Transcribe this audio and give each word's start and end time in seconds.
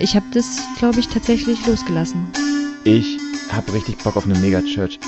ich 0.00 0.16
habe 0.16 0.26
das, 0.32 0.66
glaube 0.78 0.98
ich, 0.98 1.08
tatsächlich 1.08 1.66
losgelassen. 1.66 2.26
Ich 2.84 3.18
habe 3.52 3.72
richtig 3.72 3.98
Bock 3.98 4.16
auf 4.16 4.24
eine 4.24 4.38
Megachurch. 4.38 4.98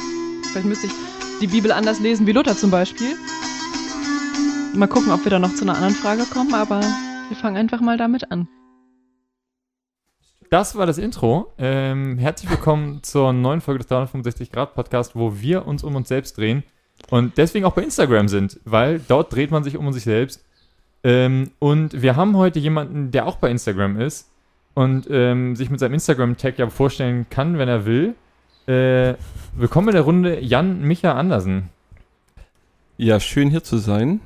Vielleicht 0.50 0.66
müsste 0.66 0.86
ich 0.88 0.92
die 1.40 1.46
Bibel 1.46 1.72
anders 1.72 1.98
lesen 2.00 2.26
wie 2.26 2.32
Luther 2.32 2.56
zum 2.56 2.70
Beispiel. 2.70 3.16
Mal 4.74 4.88
gucken, 4.88 5.10
ob 5.10 5.24
wir 5.24 5.30
da 5.30 5.38
noch 5.38 5.54
zu 5.54 5.62
einer 5.62 5.74
anderen 5.74 5.94
Frage 5.94 6.24
kommen, 6.24 6.54
aber 6.54 6.80
wir 6.80 7.36
fangen 7.36 7.56
einfach 7.56 7.80
mal 7.80 7.96
damit 7.96 8.30
an. 8.30 8.48
Das 10.50 10.76
war 10.76 10.84
das 10.84 10.98
Intro. 10.98 11.54
Ähm, 11.56 12.18
herzlich 12.18 12.50
willkommen 12.50 13.02
zur 13.02 13.32
neuen 13.32 13.62
Folge 13.62 13.78
des 13.78 13.86
365 13.86 14.52
Grad 14.52 14.74
Podcast, 14.74 15.16
wo 15.16 15.40
wir 15.40 15.66
uns 15.66 15.82
um 15.82 15.96
uns 15.96 16.08
selbst 16.08 16.36
drehen 16.36 16.62
und 17.08 17.38
deswegen 17.38 17.64
auch 17.64 17.72
bei 17.72 17.82
Instagram 17.82 18.28
sind, 18.28 18.60
weil 18.64 19.00
dort 19.08 19.32
dreht 19.32 19.50
man 19.50 19.64
sich 19.64 19.78
um 19.78 19.90
sich 19.92 20.04
selbst. 20.04 20.44
Ähm, 21.02 21.52
und 21.58 22.02
wir 22.02 22.16
haben 22.16 22.36
heute 22.36 22.58
jemanden, 22.58 23.10
der 23.10 23.26
auch 23.26 23.36
bei 23.36 23.50
Instagram 23.50 23.98
ist 23.98 24.31
und 24.74 25.06
ähm, 25.10 25.56
sich 25.56 25.70
mit 25.70 25.80
seinem 25.80 25.94
Instagram-Tag 25.94 26.58
ja 26.58 26.68
vorstellen 26.70 27.26
kann, 27.30 27.58
wenn 27.58 27.68
er 27.68 27.84
will. 27.84 28.14
Äh, 28.66 29.14
willkommen 29.54 29.88
in 29.88 29.94
der 29.94 30.02
Runde 30.02 30.40
Jan 30.40 30.82
Micha 30.82 31.12
Andersen. 31.12 31.68
Ja, 32.96 33.20
schön 33.20 33.50
hier 33.50 33.64
zu 33.64 33.78
sein. 33.78 34.20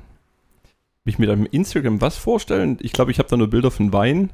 Mich 1.04 1.18
mit 1.18 1.30
einem 1.30 1.46
Instagram 1.46 2.00
was 2.00 2.16
vorstellen? 2.16 2.78
Ich 2.80 2.92
glaube, 2.92 3.10
ich 3.10 3.18
habe 3.18 3.28
da 3.28 3.36
nur 3.36 3.48
Bilder 3.48 3.70
von 3.70 3.92
Wein 3.92 4.30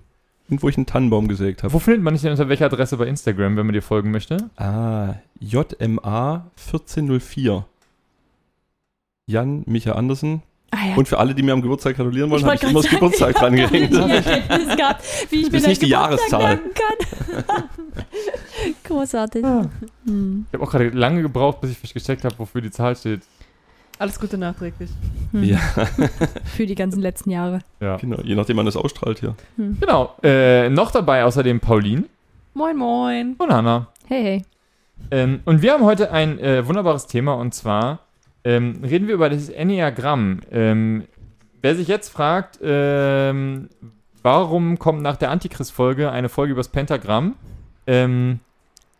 und 0.48 0.62
wo 0.62 0.68
ich 0.68 0.76
einen 0.76 0.86
Tannenbaum 0.86 1.28
gesägt 1.28 1.62
habe. 1.62 1.72
Wo 1.72 1.78
findet 1.78 2.02
man 2.02 2.14
dich 2.14 2.22
denn 2.22 2.32
unter 2.32 2.48
welcher 2.48 2.66
Adresse 2.66 2.96
bei 2.96 3.06
Instagram, 3.06 3.56
wenn 3.56 3.66
man 3.66 3.74
dir 3.74 3.82
folgen 3.82 4.10
möchte? 4.10 4.50
Ah, 4.56 5.14
JMA 5.38 6.50
1404. 6.56 7.66
Jan 9.26 9.62
Micha 9.66 9.92
Andersen. 9.92 10.42
Ah, 10.74 10.88
ja. 10.88 10.96
Und 10.96 11.06
für 11.06 11.18
alle, 11.18 11.34
die 11.34 11.42
mir 11.42 11.52
am 11.52 11.60
Geburtstag 11.60 11.96
gratulieren 11.96 12.30
wollen, 12.30 12.44
habe 12.46 12.54
ich 12.54 12.62
immer 12.62 12.72
das 12.82 12.90
Geburtstag 12.90 13.34
dran 13.34 13.54
gehängt. 13.54 13.90
gehabt, 13.90 15.04
wie 15.30 15.42
ich 15.42 15.50
Das 15.50 15.60
ist 15.62 15.66
nicht 15.68 15.82
die 15.82 15.88
Jahreszahl. 15.88 16.42
merken 16.56 16.70
kann. 16.74 17.64
Großartig. 18.84 19.44
Hm. 20.06 20.46
Ich 20.48 20.54
habe 20.54 20.64
auch 20.64 20.70
gerade 20.70 20.88
lange 20.90 21.20
gebraucht, 21.22 21.60
bis 21.60 21.76
ich 21.82 21.92
gecheckt 21.94 22.24
habe, 22.24 22.38
wofür 22.38 22.62
die 22.62 22.70
Zahl 22.70 22.96
steht. 22.96 23.20
Alles 23.98 24.18
Gute 24.18 24.38
nachträglich. 24.38 24.90
Hm. 25.32 25.44
Ja, 25.44 25.58
Für 26.56 26.66
die 26.66 26.74
ganzen 26.74 27.00
letzten 27.02 27.30
Jahre. 27.30 27.60
Ja. 27.80 27.98
genau. 27.98 28.20
Je 28.22 28.34
nachdem, 28.34 28.56
man 28.56 28.64
das 28.66 28.76
ausstrahlt 28.76 29.20
hier. 29.20 29.34
Genau. 29.56 30.14
Äh, 30.22 30.70
noch 30.70 30.90
dabei 30.90 31.24
außerdem 31.24 31.60
Pauline 31.60 32.04
Moin, 32.54 32.76
moin. 32.76 33.34
und 33.38 33.52
Hanna. 33.52 33.88
Hey, 34.06 34.22
hey. 34.22 34.44
Ähm, 35.10 35.40
und 35.44 35.60
wir 35.62 35.72
haben 35.74 35.84
heute 35.84 36.10
ein 36.12 36.38
äh, 36.38 36.66
wunderbares 36.66 37.06
Thema 37.06 37.34
und 37.34 37.54
zwar 37.54 38.00
ähm, 38.44 38.80
reden 38.82 39.06
wir 39.06 39.14
über 39.14 39.30
das 39.30 39.48
Enneagramm. 39.48 40.40
Ähm, 40.50 41.04
wer 41.60 41.74
sich 41.76 41.88
jetzt 41.88 42.08
fragt, 42.08 42.58
ähm, 42.62 43.68
warum 44.22 44.78
kommt 44.78 45.02
nach 45.02 45.16
der 45.16 45.30
Antichrist-Folge 45.30 46.10
eine 46.10 46.28
Folge 46.28 46.52
über 46.52 46.60
das 46.60 46.68
Pentagramm, 46.68 47.36
ähm, 47.86 48.40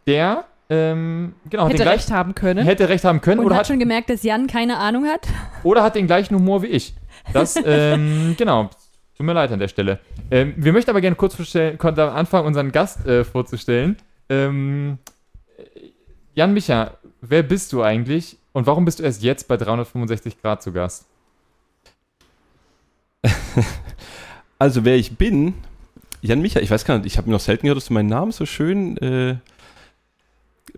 der 0.06 0.44
ähm, 0.70 1.34
genau, 1.50 1.68
Hätte 1.68 1.84
recht 1.84 2.10
haben 2.10 2.34
können. 2.34 2.64
hätte 2.64 2.88
recht 2.88 3.04
haben 3.04 3.20
können 3.20 3.40
Und 3.40 3.46
oder 3.46 3.56
hat 3.56 3.66
schon 3.66 3.78
gemerkt, 3.78 4.08
dass 4.08 4.22
Jan 4.22 4.46
keine 4.46 4.78
Ahnung 4.78 5.04
hat. 5.06 5.26
oder 5.64 5.82
hat 5.82 5.96
den 5.96 6.06
gleichen 6.06 6.34
Humor 6.34 6.62
wie 6.62 6.68
ich. 6.68 6.94
Das, 7.32 7.58
ähm, 7.64 8.34
genau. 8.38 8.70
Tut 9.16 9.26
mir 9.26 9.34
leid 9.34 9.52
an 9.52 9.58
der 9.58 9.68
Stelle. 9.68 9.98
Wir 10.30 10.72
möchten 10.72 10.90
aber 10.90 11.02
gerne 11.02 11.14
kurz 11.14 11.34
vorstellen, 11.34 11.76
konnte 11.76 12.02
am 12.02 12.16
Anfang 12.16 12.46
unseren 12.46 12.72
Gast 12.72 13.06
äh, 13.06 13.22
vorzustellen. 13.24 13.98
Jan 14.30 14.98
Micha, 16.54 16.92
wer 17.20 17.42
bist 17.42 17.74
du 17.74 17.82
eigentlich 17.82 18.38
und 18.52 18.66
warum 18.66 18.84
bist 18.84 18.98
du 18.98 19.02
erst 19.02 19.22
jetzt 19.22 19.48
bei 19.48 19.56
365 19.56 20.40
Grad 20.40 20.62
zu 20.62 20.72
Gast? 20.72 21.06
Also, 24.58 24.84
wer 24.84 24.94
ich 24.94 25.16
bin, 25.16 25.54
Jan 26.20 26.40
Micha, 26.40 26.60
ich 26.60 26.70
weiß 26.70 26.84
gar 26.84 26.96
nicht, 26.96 27.06
ich 27.06 27.18
habe 27.18 27.28
noch 27.28 27.40
selten 27.40 27.62
gehört, 27.62 27.78
dass 27.78 27.86
du 27.86 27.94
meinen 27.94 28.08
Namen 28.08 28.30
so 28.30 28.46
schön 28.46 28.96
äh, 28.98 29.38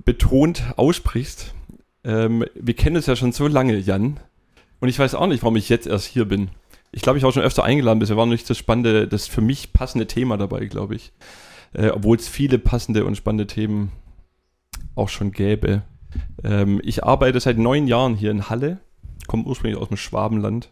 betont 0.07 0.63
aussprichst. 0.77 1.53
Ähm, 2.03 2.47
wir 2.55 2.75
kennen 2.75 2.97
es 2.97 3.05
ja 3.05 3.15
schon 3.15 3.33
so 3.33 3.47
lange, 3.47 3.77
Jan. 3.77 4.19
Und 4.81 4.89
ich 4.89 4.99
weiß 4.99 5.15
auch 5.15 5.27
nicht, 5.27 5.43
warum 5.43 5.57
ich 5.57 5.69
jetzt 5.69 5.87
erst 5.87 6.07
hier 6.07 6.25
bin. 6.25 6.49
Ich 6.93 7.03
glaube, 7.03 7.19
ich 7.19 7.25
war 7.25 7.33
schon 7.33 7.43
öfter 7.43 7.63
eingeladen, 7.63 7.99
bisher 7.99 8.17
war 8.17 8.25
noch 8.25 8.33
nicht 8.33 8.49
das 8.49 8.57
spannende, 8.57 9.07
das 9.07 9.27
für 9.27 9.43
mich 9.43 9.75
passende 9.75 10.07
Thema 10.07 10.39
dabei, 10.39 10.65
glaube 10.65 10.95
ich. 10.95 11.13
Äh, 11.75 11.89
Obwohl 11.89 12.17
es 12.17 12.27
viele 12.27 12.59
passende 12.59 13.05
und 13.05 13.17
spannende 13.17 13.47
Themen 13.47 13.93
auch 14.95 15.11
schon 15.11 15.33
gäbe. 15.33 15.83
Ähm, 16.43 16.81
ich 16.85 17.05
arbeite 17.05 17.41
seit 17.41 17.59
neun 17.59 17.87
Jahren 17.87 18.15
hier 18.15 18.31
in 18.31 18.49
Halle, 18.49 18.79
komme 19.27 19.45
ursprünglich 19.45 19.81
aus 19.81 19.89
dem 19.89 19.97
Schwabenland. 19.97 20.71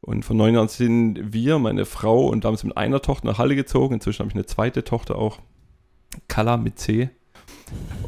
Und 0.00 0.24
vor 0.24 0.36
neun 0.36 0.54
Jahren 0.54 0.68
sind 0.68 1.32
wir, 1.32 1.58
meine 1.58 1.84
Frau 1.84 2.26
und 2.26 2.44
damals 2.44 2.64
mit 2.64 2.76
einer 2.76 3.02
Tochter 3.02 3.26
nach 3.26 3.38
Halle 3.38 3.56
gezogen. 3.56 3.94
Inzwischen 3.94 4.20
habe 4.20 4.28
ich 4.28 4.34
eine 4.34 4.46
zweite 4.46 4.84
Tochter 4.84 5.16
auch, 5.16 5.40
Kala 6.28 6.56
mit 6.56 6.78
C. 6.78 7.10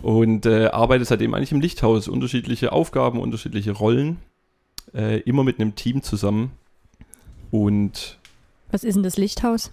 Und 0.02 0.47
äh, 0.47 0.66
arbeite 0.66 1.04
seitdem 1.04 1.34
eigentlich 1.34 1.52
im 1.52 1.60
Lichthaus. 1.60 2.06
Unterschiedliche 2.06 2.72
Aufgaben, 2.72 3.20
unterschiedliche 3.20 3.72
Rollen. 3.72 4.18
Äh, 4.94 5.20
immer 5.20 5.44
mit 5.44 5.60
einem 5.60 5.74
Team 5.74 6.02
zusammen. 6.02 6.52
Und 7.50 8.18
Was 8.70 8.84
ist 8.84 8.94
denn 8.94 9.02
das 9.02 9.16
Lichthaus? 9.16 9.72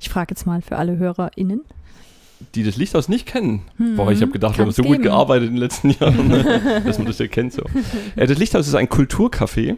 Ich 0.00 0.08
frage 0.08 0.32
jetzt 0.32 0.46
mal 0.46 0.62
für 0.62 0.76
alle 0.76 0.96
HörerInnen. 0.98 1.62
Die 2.54 2.62
das 2.64 2.76
Lichthaus 2.76 3.08
nicht 3.08 3.26
kennen. 3.26 3.62
Hm, 3.76 3.96
Boah, 3.96 4.10
ich 4.12 4.20
habe 4.22 4.32
gedacht, 4.32 4.54
wir 4.56 4.62
haben 4.62 4.66
kann's 4.68 4.76
so 4.76 4.82
gut 4.82 4.92
geben. 4.92 5.04
gearbeitet 5.04 5.48
in 5.48 5.54
den 5.54 5.60
letzten 5.62 5.90
Jahren, 5.98 6.28
ne? 6.28 6.82
dass 6.84 6.98
man 6.98 7.06
das 7.06 7.18
ja 7.18 7.26
kennt. 7.28 7.52
So. 7.52 7.62
Äh, 8.16 8.26
das 8.26 8.38
Lichthaus 8.38 8.66
ist 8.68 8.74
ein 8.74 8.88
Kulturcafé. 8.88 9.76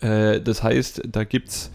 Äh, 0.00 0.40
das 0.40 0.62
heißt, 0.62 1.02
da 1.10 1.24
gibt 1.24 1.48
es 1.48 1.70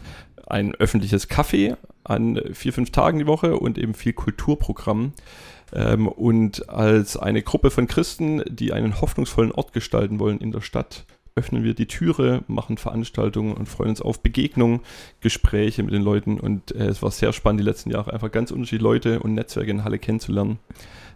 ein 0.46 0.76
öffentliches 0.76 1.30
Café 1.30 1.78
an 2.04 2.40
vier, 2.54 2.72
fünf 2.74 2.92
Tagen 2.92 3.18
die 3.20 3.28
Woche 3.28 3.58
und 3.58 3.78
eben 3.78 3.94
viel 3.96 4.14
Kulturprogramm. 4.14 5.14
Ähm, 5.74 6.08
und 6.08 6.70
als 6.70 7.18
eine 7.18 7.42
Gruppe 7.42 7.72
von 7.72 7.88
Christen, 7.88 8.44
die 8.48 8.72
einen 8.72 9.02
hoffnungsvollen 9.02 9.52
Ort 9.52 9.74
gestalten 9.74 10.20
wollen 10.20 10.38
in 10.40 10.52
der 10.52 10.62
Stadt, 10.62 11.06
öffnen 11.38 11.64
wir 11.66 11.74
die 11.74 11.86
Türe, 11.86 12.44
machen 12.48 12.78
Veranstaltungen 12.78 13.54
und 13.54 13.68
freuen 13.68 13.90
uns 13.90 14.02
auf 14.02 14.22
Begegnungen, 14.22 14.80
Gespräche 15.20 15.84
mit 15.84 15.94
den 15.94 16.02
Leuten. 16.02 16.40
Und 16.40 16.74
äh, 16.74 16.86
es 16.86 17.02
war 17.04 17.12
sehr 17.12 17.34
spannend, 17.34 17.60
die 17.60 17.66
letzten 17.66 17.92
Jahre 17.92 18.14
einfach 18.14 18.32
ganz 18.32 18.52
unterschiedliche 18.52 18.84
Leute 18.84 19.20
und 19.20 19.34
Netzwerke 19.34 19.70
in 19.70 19.84
Halle 19.84 20.00
kennenzulernen. 20.00 20.60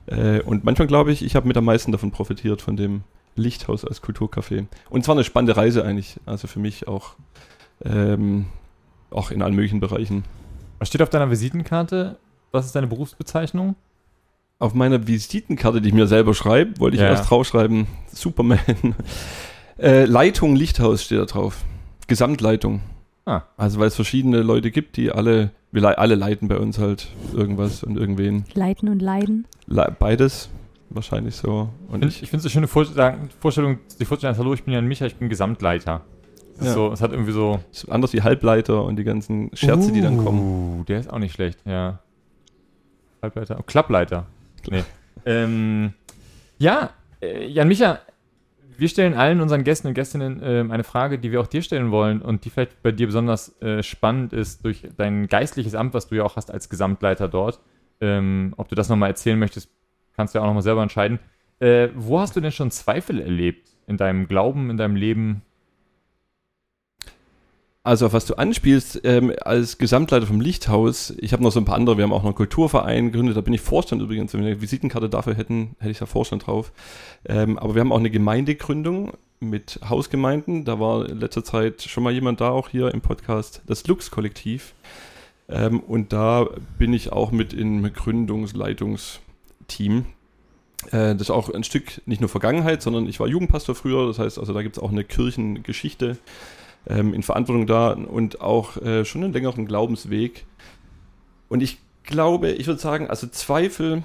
Äh, 0.07 0.41
und 0.41 0.65
manchmal 0.65 0.87
glaube 0.89 1.13
ich, 1.13 1.23
ich 1.23 1.35
habe 1.37 1.47
mit 1.47 1.55
am 1.55 1.63
meisten 1.63 1.93
davon 1.93 2.11
profitiert, 2.11 2.61
von 2.61 2.75
dem 2.75 3.03
Lichthaus 3.37 3.85
als 3.85 4.03
Kulturcafé. 4.03 4.65
Und 4.89 5.01
es 5.01 5.07
war 5.07 5.15
eine 5.15 5.23
spannende 5.23 5.55
Reise 5.55 5.85
eigentlich, 5.85 6.17
also 6.25 6.47
für 6.47 6.59
mich 6.59 6.89
auch, 6.89 7.13
ähm, 7.85 8.45
auch 9.11 9.31
in 9.31 9.41
allen 9.41 9.55
möglichen 9.55 9.79
Bereichen. 9.79 10.25
Was 10.79 10.89
steht 10.89 11.01
auf 11.01 11.09
deiner 11.09 11.31
Visitenkarte? 11.31 12.17
Was 12.51 12.65
ist 12.65 12.75
deine 12.75 12.87
Berufsbezeichnung? 12.87 13.75
Auf 14.57 14.73
meiner 14.73 15.07
Visitenkarte, 15.07 15.79
die 15.79 15.87
ich 15.89 15.95
mir 15.95 16.07
selber 16.07 16.33
schreibe, 16.33 16.77
wollte 16.81 16.97
ich 16.97 17.01
Ja. 17.01 17.07
erst 17.07 17.29
draufschreiben, 17.29 17.87
Superman. 18.11 18.59
Äh, 19.81 20.05
Leitung 20.05 20.55
Lichthaus 20.55 21.03
steht 21.03 21.19
da 21.19 21.25
drauf. 21.25 21.63
Gesamtleitung. 22.07 22.81
Ah. 23.25 23.43
Also 23.57 23.79
weil 23.79 23.87
es 23.87 23.95
verschiedene 23.95 24.41
Leute 24.41 24.71
gibt, 24.71 24.97
die 24.97 25.11
alle, 25.11 25.51
wir 25.71 25.81
lei- 25.81 25.97
alle 25.97 26.15
leiten 26.15 26.47
bei 26.47 26.57
uns 26.57 26.79
halt 26.79 27.07
irgendwas 27.33 27.83
und 27.83 27.97
irgendwen. 27.97 28.45
Leiten 28.55 28.89
und 28.89 29.01
Leiden. 29.01 29.45
Le 29.67 29.95
beides 29.99 30.49
wahrscheinlich 30.89 31.35
so. 31.35 31.69
Und 31.89 32.03
Ich, 32.03 32.23
ich 32.23 32.29
finde 32.29 32.39
es 32.39 32.45
eine 32.45 32.51
schöne 32.51 32.67
Vorstellung, 32.67 33.29
Vorstellung, 33.39 33.77
die 33.99 34.05
Vorstellung, 34.05 34.35
hallo, 34.37 34.53
ich 34.55 34.63
bin 34.63 34.73
Jan 34.73 34.87
Micha, 34.87 35.05
ich 35.05 35.15
bin 35.15 35.29
Gesamtleiter. 35.29 36.01
Das 36.57 36.61
ist 36.61 36.67
Ja. 36.69 36.73
so, 36.73 36.91
es 36.91 37.01
hat 37.01 37.11
irgendwie 37.11 37.31
so. 37.31 37.59
ist 37.71 37.87
anders 37.91 38.11
wie 38.13 38.21
Halbleiter 38.23 38.83
und 38.83 38.95
die 38.97 39.03
ganzen 39.03 39.51
Scherze, 39.53 39.91
die 39.91 40.01
dann 40.01 40.17
kommen. 40.17 40.39
Uh, 40.79 40.83
der 40.85 40.99
ist 40.99 41.13
auch 41.13 41.19
nicht 41.19 41.33
schlecht, 41.35 41.59
ja. 41.65 41.99
Halbleiter. 43.21 43.57
Oh, 43.59 43.63
Klappleiter. 43.63 44.25
Nee. 44.69 44.83
ähm, 45.25 45.93
ja, 46.57 46.89
äh, 47.21 47.47
Jan 47.47 47.67
Micha, 47.67 47.99
wir 48.79 48.89
stellen 48.89 49.13
allen 49.13 49.41
unseren 49.41 49.63
Gästen 49.63 49.87
und 49.87 49.93
Gästinnen 49.93 50.41
ähm, 50.43 50.71
eine 50.71 50.83
Frage, 50.83 51.19
die 51.19 51.31
wir 51.31 51.41
auch 51.41 51.47
dir 51.47 51.61
stellen 51.61 51.91
wollen 51.91 52.21
und 52.21 52.45
die 52.45 52.49
vielleicht 52.49 52.81
bei 52.81 52.91
dir 52.91 53.07
besonders 53.07 53.61
äh, 53.61 53.83
spannend 53.83 54.33
ist 54.33 54.63
durch 54.63 54.87
dein 54.97 55.27
geistliches 55.27 55.75
Amt, 55.75 55.93
was 55.93 56.07
du 56.07 56.15
ja 56.15 56.23
auch 56.23 56.35
hast 56.35 56.51
als 56.51 56.69
Gesamtleiter 56.69 57.27
dort. 57.27 57.59
Ähm, 58.01 58.53
ob 58.57 58.69
du 58.69 58.75
das 58.75 58.89
nochmal 58.89 59.09
erzählen 59.09 59.37
möchtest, 59.37 59.69
kannst 60.15 60.33
du 60.33 60.39
ja 60.39 60.43
auch 60.43 60.47
nochmal 60.47 60.63
selber 60.63 60.81
entscheiden. 60.81 61.19
Äh, 61.59 61.89
wo 61.95 62.19
hast 62.19 62.35
du 62.35 62.39
denn 62.39 62.51
schon 62.51 62.71
Zweifel 62.71 63.19
erlebt 63.21 63.69
in 63.87 63.97
deinem 63.97 64.27
Glauben, 64.27 64.69
in 64.69 64.77
deinem 64.77 64.95
Leben? 64.95 65.41
Also 67.89 68.05
auf 68.05 68.13
was 68.13 68.27
du 68.27 68.35
anspielst, 68.35 69.01
ähm, 69.03 69.33
als 69.41 69.79
Gesamtleiter 69.79 70.27
vom 70.27 70.41
Lichthaus, 70.41 71.11
ich 71.17 71.33
habe 71.33 71.41
noch 71.41 71.51
so 71.51 71.59
ein 71.59 71.65
paar 71.65 71.73
andere, 71.73 71.97
wir 71.97 72.03
haben 72.03 72.13
auch 72.13 72.19
noch 72.19 72.29
einen 72.29 72.35
Kulturverein 72.35 73.11
gegründet, 73.11 73.35
da 73.35 73.41
bin 73.41 73.51
ich 73.51 73.61
Vorstand 73.61 73.99
übrigens, 73.99 74.31
wenn 74.31 74.41
wir 74.41 74.51
eine 74.51 74.61
Visitenkarte 74.61 75.09
dafür 75.09 75.33
hätten, 75.33 75.75
hätte 75.79 75.89
ich 75.89 75.97
da 75.97 76.05
Vorstand 76.05 76.45
drauf. 76.45 76.71
Ähm, 77.25 77.57
aber 77.57 77.73
wir 77.73 77.79
haben 77.79 77.91
auch 77.91 77.97
eine 77.97 78.11
Gemeindegründung 78.11 79.13
mit 79.39 79.79
Hausgemeinden, 79.89 80.65
da 80.65 80.79
war 80.79 81.09
in 81.09 81.19
letzter 81.19 81.43
Zeit 81.43 81.81
schon 81.81 82.03
mal 82.03 82.13
jemand 82.13 82.41
da, 82.41 82.51
auch 82.51 82.69
hier 82.69 82.93
im 82.93 83.01
Podcast, 83.01 83.63
das 83.65 83.87
Lux-Kollektiv. 83.87 84.75
Ähm, 85.47 85.79
und 85.79 86.13
da 86.13 86.45
bin 86.77 86.93
ich 86.93 87.11
auch 87.11 87.31
mit 87.31 87.53
im 87.53 87.91
Gründungsleitungsteam. 87.91 90.05
Äh, 90.91 91.15
das 91.15 91.21
ist 91.21 91.31
auch 91.31 91.49
ein 91.49 91.63
Stück 91.63 92.03
nicht 92.05 92.21
nur 92.21 92.29
Vergangenheit, 92.29 92.83
sondern 92.83 93.07
ich 93.07 93.19
war 93.19 93.25
Jugendpastor 93.25 93.73
früher, 93.73 94.05
das 94.05 94.19
heißt, 94.19 94.37
also 94.37 94.53
da 94.53 94.61
gibt 94.61 94.77
es 94.77 94.83
auch 94.83 94.91
eine 94.91 95.03
Kirchengeschichte 95.03 96.19
ähm, 96.87 97.13
in 97.13 97.23
Verantwortung 97.23 97.67
da 97.67 97.91
und 97.91 98.41
auch 98.41 98.77
äh, 98.77 99.05
schon 99.05 99.23
einen 99.23 99.33
längeren 99.33 99.65
Glaubensweg. 99.65 100.45
Und 101.47 101.61
ich 101.61 101.79
glaube, 102.03 102.51
ich 102.51 102.67
würde 102.67 102.79
sagen, 102.79 103.07
also 103.07 103.27
Zweifel, 103.27 104.03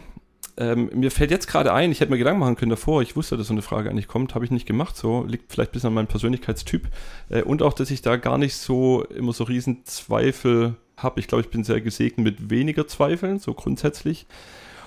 ähm, 0.56 0.91
mir 0.94 1.11
fällt 1.11 1.31
jetzt 1.31 1.49
gerade 1.49 1.73
ein, 1.73 1.91
ich 1.91 2.00
hätte 2.00 2.12
mir 2.12 2.19
Gedanken 2.19 2.41
machen 2.41 2.56
können 2.56 2.71
davor, 2.71 3.03
ich 3.03 3.17
wusste, 3.17 3.37
dass 3.37 3.49
so 3.49 3.55
eine 3.55 3.62
Frage 3.62 3.91
eigentlich 3.91 4.09
kommt, 4.09 4.35
habe 4.35 4.44
ich 4.44 4.50
nicht 4.50 4.67
gemacht, 4.67 4.97
so 4.97 5.25
liegt 5.25 5.53
vielleicht 5.53 5.71
ein 5.71 5.73
bisschen 5.73 5.88
an 5.88 5.94
meinem 5.94 6.06
Persönlichkeitstyp 6.06 6.88
äh, 7.31 7.43
und 7.43 7.62
auch, 7.62 7.73
dass 7.73 7.91
ich 7.91 8.03
da 8.03 8.17
gar 8.17 8.38
nicht 8.38 8.55
so 8.55 9.05
immer 9.05 9.32
so 9.32 9.44
riesen 9.44 9.85
Zweifel 9.85 10.77
habe. 10.97 11.19
Ich 11.20 11.27
glaube, 11.27 11.43
ich 11.43 11.50
bin 11.50 11.65
sehr 11.65 11.81
gesegnet 11.81 12.25
mit 12.25 12.50
weniger 12.50 12.87
Zweifeln, 12.87 13.38
so 13.41 13.53
grundsätzlich. 13.53 14.27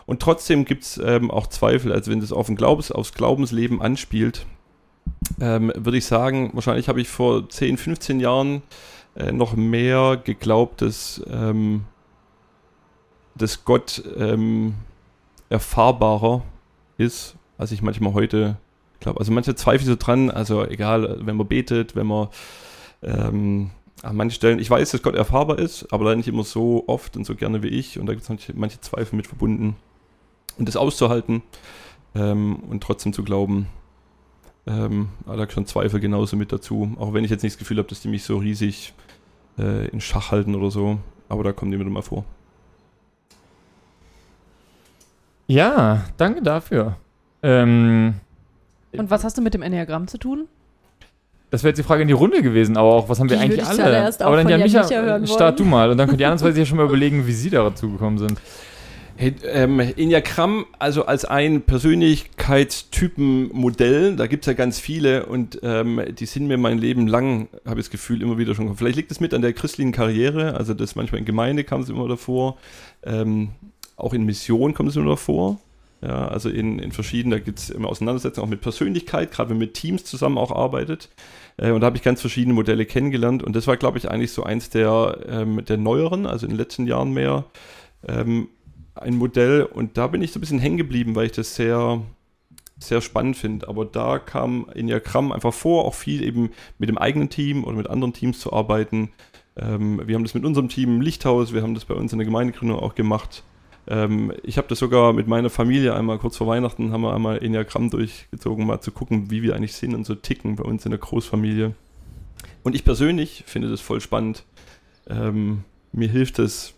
Und 0.06 0.22
trotzdem 0.22 0.64
gibt 0.64 0.84
es 0.84 1.02
ähm, 1.04 1.30
auch 1.30 1.48
Zweifel, 1.48 1.92
also 1.92 2.12
wenn 2.12 2.22
das 2.22 2.32
auf 2.32 2.48
ein 2.48 2.56
Glaubens, 2.56 2.92
aufs 2.92 3.14
Glaubensleben 3.14 3.82
anspielt, 3.82 4.46
ähm, 5.40 5.72
würde 5.76 5.98
ich 5.98 6.06
sagen, 6.06 6.52
wahrscheinlich 6.54 6.90
habe 6.90 7.02
ich 7.02 7.08
vor 7.08 7.50
10, 7.50 7.78
15 7.78 8.20
Jahren 8.20 8.62
äh, 9.16 9.32
noch 9.32 9.56
mehr 9.56 10.18
geglaubt, 10.24 10.82
dass, 10.82 11.22
ähm, 11.30 11.86
dass 13.36 13.66
Gott 13.66 14.04
ähm, 14.18 14.76
erfahrbarer 15.50 16.44
ist, 16.98 17.36
als 17.58 17.72
ich 17.72 17.82
manchmal 17.82 18.14
heute 18.14 18.58
glaube. 19.00 19.20
Also 19.20 19.32
manche 19.32 19.56
zweifeln 19.56 19.88
so 19.88 19.96
dran, 19.96 20.30
also 20.30 20.66
egal, 20.66 21.18
wenn 21.22 21.38
man 21.38 21.48
betet, 21.48 21.96
wenn 21.96 22.08
man 22.08 22.28
ähm, 23.02 23.72
an 24.04 24.16
manchen 24.16 24.36
Stellen, 24.36 24.60
ich 24.60 24.70
weiß, 24.70 24.92
dass 24.92 25.02
Gott 25.02 25.16
erfahrbar 25.16 25.60
ist, 25.60 25.92
aber 25.92 26.06
leider 26.06 26.18
nicht 26.18 26.28
immer 26.28 26.44
so 26.44 26.84
oft 26.88 27.18
und 27.18 27.26
so 27.26 27.36
gerne 27.36 27.64
wie 27.64 27.68
ich. 27.68 28.00
Und 28.00 28.06
da 28.06 28.14
gibt 28.14 28.30
es 28.30 28.54
manche, 28.54 28.82
Zweifel 28.82 29.16
mit 29.16 29.28
verbunden. 29.28 29.76
Und 30.58 30.68
das 30.68 30.76
auszuhalten 30.76 31.44
ähm, 32.16 32.58
und 32.70 32.82
trotzdem 32.82 33.14
zu 33.14 33.24
glauben, 33.24 33.68
ähm, 34.68 35.10
da 35.26 35.34
gehören 35.34 35.50
schon 35.52 35.66
Zweifel 35.66 36.00
genauso 36.00 36.36
mit 36.36 36.52
dazu. 36.52 36.96
Auch 37.00 37.14
wenn 37.14 37.24
ich 37.24 37.32
jetzt 37.32 37.44
nicht 37.44 37.54
das 37.56 37.60
Gefühl 37.60 37.78
habe, 37.78 37.88
dass 37.88 38.02
die 38.02 38.08
mich 38.10 38.24
so 38.24 38.38
riesig 38.38 38.94
äh, 39.58 39.88
in 39.88 40.02
Schach 40.02 40.32
halten 40.32 40.56
oder 40.56 40.70
so. 40.72 40.98
Aber 41.30 41.44
da 41.44 41.52
kommen 41.54 41.72
die 41.72 41.80
wieder 41.80 41.90
mal 41.90 42.02
vor. 42.02 42.26
Ja, 45.48 46.04
danke 46.18 46.42
dafür. 46.42 46.98
Ähm, 47.42 48.16
Und 48.92 49.10
was 49.10 49.24
hast 49.24 49.38
du 49.38 49.42
mit 49.42 49.54
dem 49.54 49.62
Enneagramm 49.62 50.08
zu 50.08 50.18
tun? 50.18 50.48
das 51.50 51.64
wäre 51.64 51.70
jetzt 51.70 51.78
die 51.78 51.84
Frage 51.84 52.02
in 52.02 52.10
die 52.10 52.14
Runde 52.14 52.42
gewesen, 52.42 52.76
aber 52.76 52.90
auch, 52.94 53.08
was 53.08 53.22
haben 53.22 53.30
wir 53.30 53.38
Die 53.38 53.44
eigentlich 53.44 53.66
alle? 53.66 53.78
zuallererst 53.78 54.22
auch 54.22 54.28
aber 54.28 54.36
dann 54.38 54.50
ja, 54.50 54.58
Micha, 54.58 54.82
Micha 54.84 55.02
hören 55.02 55.26
start 55.28 55.40
wollen. 55.42 55.56
du 55.56 55.64
mal 55.64 55.90
und 55.92 55.98
dann 55.98 56.08
können 56.08 56.18
die 56.18 56.26
anderen 56.26 56.40
zwei 56.40 56.52
sich 56.52 56.60
ja 56.60 56.66
schon 56.66 56.78
mal 56.78 56.86
überlegen, 56.86 57.26
wie 57.26 57.32
sie 57.32 57.50
dazu 57.50 57.90
gekommen 57.90 58.18
sind. 58.18 58.38
Ähm, 59.20 59.80
Enneagramm, 59.80 60.68
also 60.78 61.06
als 61.06 61.26
ein 61.26 61.64
Persönlichkeitstypenmodell, 61.64 64.16
da 64.16 64.28
gibt 64.28 64.44
es 64.44 64.48
ja 64.48 64.54
ganz 64.54 64.80
viele 64.80 65.26
und 65.26 65.60
ähm, 65.64 66.00
die 66.18 66.28
sind 66.28 66.46
mir 66.48 66.58
mein 66.58 66.78
Leben 66.78 67.08
lang, 67.08 67.48
habe 67.66 67.80
ich 67.80 67.88
das 67.88 67.92
Gefühl, 67.92 68.22
immer 68.22 68.38
wieder 68.38 68.54
schon. 68.54 68.78
Vielleicht 68.78 68.98
liegt 68.98 69.10
es 69.10 69.20
mit 69.20 69.34
an 69.34 69.42
der 69.42 69.54
christlichen 69.54 69.92
Karriere, 69.92 70.54
also 70.54 70.76
das 70.76 70.96
manchmal 70.96 71.18
in 71.20 71.26
Gemeinde 71.26 71.64
kam 71.64 71.82
es 71.82 71.90
immer 71.90 72.08
davor, 72.08 72.60
ähm, 73.04 73.50
auch 73.96 74.14
in 74.14 74.24
Mission 74.24 74.76
kommt 74.76 74.90
es 74.90 74.96
immer 74.96 75.10
davor. 75.10 75.60
Ja, 76.00 76.28
also 76.28 76.50
in, 76.50 76.78
in 76.78 76.92
verschiedenen, 76.92 77.40
da 77.40 77.44
gibt 77.44 77.58
es 77.58 77.72
immer 77.72 77.90
Auseinandersetzungen 77.90 78.46
auch 78.46 78.52
mit 78.52 78.62
Persönlichkeit, 78.62 79.32
gerade 79.32 79.50
wenn 79.50 79.58
man 79.58 79.66
mit 79.66 79.74
Teams 79.74 80.04
zusammen 80.04 80.38
auch 80.38 80.52
arbeitet. 80.52 81.10
Äh, 81.58 81.72
und 81.72 81.82
da 81.82 81.88
habe 81.88 81.98
ich 81.98 82.04
ganz 82.04 82.22
verschiedene 82.22 82.54
Modelle 82.54 82.86
kennengelernt 82.86 83.42
und 83.42 83.56
das 83.56 83.66
war, 83.66 83.78
glaube 83.78 83.98
ich, 83.98 84.12
eigentlich 84.12 84.32
so 84.32 84.44
eins 84.44 84.70
der, 84.70 85.18
ähm, 85.28 85.66
der 85.66 85.78
neueren, 85.78 86.28
also 86.28 86.46
in 86.46 86.52
den 86.52 86.60
letzten 86.60 86.86
Jahren 86.86 87.14
mehr, 87.14 87.46
ähm, 88.08 88.50
ein 89.02 89.16
Modell 89.16 89.64
und 89.64 89.98
da 89.98 90.08
bin 90.08 90.22
ich 90.22 90.32
so 90.32 90.40
ein 90.40 90.42
bisschen 90.42 90.60
hängen 90.60 90.78
geblieben, 90.78 91.16
weil 91.16 91.28
ich 91.28 91.32
das 91.32 91.56
sehr, 91.56 92.02
sehr 92.80 93.02
spannend 93.02 93.38
finde. 93.38 93.68
Aber 93.68 93.86
da 93.86 94.20
kam 94.20 94.70
Enneagramm 94.74 95.32
einfach 95.32 95.54
vor, 95.54 95.86
auch 95.86 95.96
viel 95.96 96.24
eben 96.24 96.52
mit 96.78 96.90
dem 96.90 96.98
eigenen 96.98 97.30
Team 97.30 97.64
oder 97.64 97.76
mit 97.76 97.90
anderen 97.90 98.14
Teams 98.14 98.40
zu 98.40 98.54
arbeiten. 98.54 99.10
Ähm, 99.56 100.02
wir 100.06 100.16
haben 100.16 100.24
das 100.24 100.34
mit 100.34 100.46
unserem 100.46 100.70
Team 100.70 100.96
im 100.96 101.02
Lichthaus, 101.02 101.54
wir 101.54 101.62
haben 101.62 101.74
das 101.74 101.86
bei 101.86 101.96
uns 101.96 102.12
in 102.12 102.20
der 102.20 102.26
Gemeindegründung 102.26 102.80
auch 102.80 102.96
gemacht. 102.96 103.44
Ähm, 103.88 104.34
ich 104.44 104.58
habe 104.58 104.68
das 104.68 104.80
sogar 104.80 105.14
mit 105.14 105.28
meiner 105.28 105.50
Familie 105.50 105.96
einmal 105.96 106.20
kurz 106.20 106.38
vor 106.38 106.48
Weihnachten, 106.48 106.92
haben 106.92 107.02
wir 107.02 107.16
einmal 107.16 107.44
Enneagramm 107.44 107.90
durchgezogen, 107.90 108.66
mal 108.66 108.82
zu 108.82 108.92
gucken, 108.92 109.32
wie 109.32 109.42
wir 109.42 109.56
eigentlich 109.56 109.74
sind 109.74 109.96
und 109.96 110.06
so 110.06 110.16
ticken 110.16 110.58
bei 110.58 110.64
uns 110.64 110.86
in 110.86 110.92
der 110.92 111.00
Großfamilie. 111.00 111.74
Und 112.64 112.76
ich 112.76 112.84
persönlich 112.84 113.44
finde 113.48 113.70
das 113.70 113.82
voll 113.82 114.02
spannend. 114.02 114.44
Ähm, 115.10 115.64
mir 115.94 116.10
hilft 116.10 116.38
es, 116.40 116.74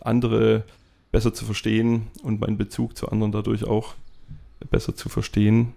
andere 0.00 0.64
besser 1.12 1.32
zu 1.32 1.44
verstehen 1.44 2.08
und 2.22 2.40
meinen 2.40 2.58
Bezug 2.58 2.96
zu 2.96 3.08
anderen 3.08 3.32
dadurch 3.32 3.64
auch 3.64 3.94
besser 4.70 4.96
zu 4.96 5.08
verstehen. 5.08 5.74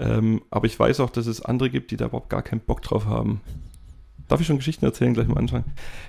Ähm, 0.00 0.42
aber 0.50 0.66
ich 0.66 0.78
weiß 0.78 1.00
auch, 1.00 1.10
dass 1.10 1.26
es 1.26 1.42
andere 1.42 1.70
gibt, 1.70 1.90
die 1.90 1.96
da 1.96 2.06
überhaupt 2.06 2.30
gar 2.30 2.42
keinen 2.42 2.60
Bock 2.60 2.82
drauf 2.82 3.06
haben. 3.06 3.40
Darf 4.26 4.40
ich 4.40 4.46
schon 4.46 4.56
Geschichten 4.56 4.84
erzählen 4.84 5.12
gleich 5.12 5.28
am 5.28 5.36
Anfang? 5.36 5.64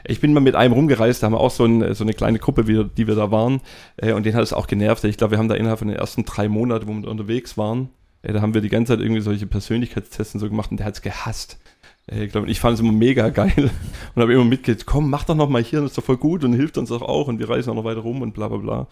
Ich 0.05 0.21
bin 0.21 0.33
mal 0.33 0.39
mit 0.39 0.55
einem 0.55 0.73
rumgereist, 0.73 1.21
da 1.21 1.25
haben 1.25 1.33
wir 1.33 1.41
auch 1.41 1.51
so, 1.51 1.65
ein, 1.65 1.93
so 1.93 2.03
eine 2.03 2.13
kleine 2.13 2.39
Gruppe, 2.39 2.65
wie, 2.67 2.85
die 2.85 3.07
wir 3.07 3.15
da 3.15 3.29
waren. 3.29 3.61
Äh, 3.97 4.13
und 4.13 4.25
den 4.25 4.33
hat 4.33 4.43
es 4.43 4.53
auch 4.53 4.67
genervt. 4.67 5.03
Ich 5.03 5.17
glaube, 5.17 5.31
wir 5.31 5.37
haben 5.37 5.49
da 5.49 5.55
innerhalb 5.55 5.79
von 5.79 5.89
den 5.89 5.97
ersten 5.97 6.23
drei 6.23 6.47
Monaten, 6.47 6.87
wo 6.87 6.93
wir 6.93 7.09
unterwegs 7.09 7.57
waren, 7.57 7.89
äh, 8.25 8.33
da 8.33 8.41
haben 8.41 8.53
wir 8.53 8.61
die 8.61 8.69
ganze 8.69 8.93
Zeit 8.93 9.01
irgendwie 9.01 9.21
solche 9.21 9.47
Persönlichkeitstests 9.47 10.39
so 10.39 10.49
gemacht 10.49 10.71
und 10.71 10.77
der 10.77 10.87
hat 10.87 10.95
es 10.95 11.01
gehasst. 11.01 11.59
Äh, 12.07 12.25
Ich 12.25 12.31
glaube, 12.31 12.49
ich 12.49 12.59
fand 12.59 12.75
es 12.75 12.79
immer 12.79 12.91
mega 12.91 13.29
geil 13.29 13.53
und 14.15 14.21
habe 14.21 14.33
immer 14.33 14.45
mitgekriegt, 14.45 14.85
komm, 14.85 15.09
mach 15.09 15.23
doch 15.23 15.35
noch 15.35 15.49
mal 15.49 15.63
hier, 15.63 15.81
das 15.81 15.91
ist 15.91 15.97
doch 15.97 16.03
voll 16.03 16.17
gut 16.17 16.43
und 16.43 16.53
hilft 16.53 16.77
uns 16.77 16.89
doch 16.89 17.01
auch 17.01 17.27
und 17.27 17.39
wir 17.39 17.49
reisen 17.49 17.69
auch 17.71 17.75
noch 17.75 17.83
weiter 17.85 18.01
rum 18.01 18.21
und 18.21 18.33
bla 18.33 18.47
bla 18.47 18.57
bla. 18.57 18.87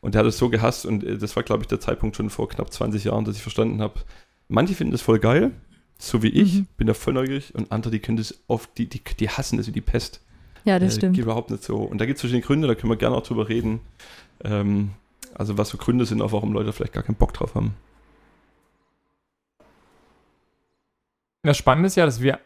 Und 0.00 0.14
der 0.14 0.20
hat 0.20 0.26
es 0.26 0.38
so 0.38 0.48
gehasst 0.50 0.84
und 0.86 1.02
äh, 1.04 1.18
das 1.18 1.34
war, 1.36 1.42
glaube 1.42 1.62
ich, 1.62 1.68
der 1.68 1.80
Zeitpunkt 1.80 2.16
schon 2.16 2.30
vor 2.30 2.48
knapp 2.48 2.72
20 2.72 3.04
Jahren, 3.04 3.24
dass 3.24 3.36
ich 3.36 3.42
verstanden 3.42 3.80
habe, 3.80 4.00
manche 4.48 4.74
finden 4.74 4.92
das 4.92 5.02
voll 5.02 5.18
geil, 5.18 5.52
so 5.98 6.22
wie 6.22 6.28
ich, 6.28 6.54
Mhm. 6.54 6.66
bin 6.76 6.86
da 6.86 6.94
voll 6.94 7.14
neugierig 7.14 7.54
und 7.54 7.70
andere, 7.72 7.90
die 7.92 8.00
können 8.00 8.18
das 8.18 8.34
oft, 8.48 8.76
die, 8.78 8.86
die, 8.86 9.00
die 9.18 9.28
hassen 9.28 9.56
das 9.56 9.66
wie 9.66 9.72
die 9.72 9.80
Pest. 9.80 10.20
Ja, 10.64 10.78
das 10.78 10.94
Äh, 10.94 10.98
stimmt. 10.98 11.16
Geht 11.16 11.24
überhaupt 11.24 11.50
nicht 11.50 11.62
so. 11.62 11.76
Und 11.76 11.98
da 11.98 12.06
gibt 12.06 12.16
es 12.16 12.20
verschiedene 12.22 12.44
Gründe, 12.44 12.66
da 12.68 12.74
können 12.74 12.90
wir 12.90 12.96
gerne 12.96 13.16
auch 13.16 13.22
drüber 13.22 13.48
reden. 13.48 13.80
Ähm, 14.42 14.90
also 15.34 15.56
was 15.58 15.68
so 15.68 15.78
Gründe 15.78 16.06
sind, 16.06 16.22
auch 16.22 16.32
warum 16.32 16.52
Leute 16.52 16.72
vielleicht 16.72 16.92
gar 16.94 17.02
keinen 17.02 17.16
Bock 17.16 17.32
drauf 17.34 17.54
haben. 17.54 17.74
Das 21.42 21.56
Spannende 21.58 21.88
ist 21.88 21.96
ja, 21.96 22.06
dass 22.06 22.20
wir 22.22 22.38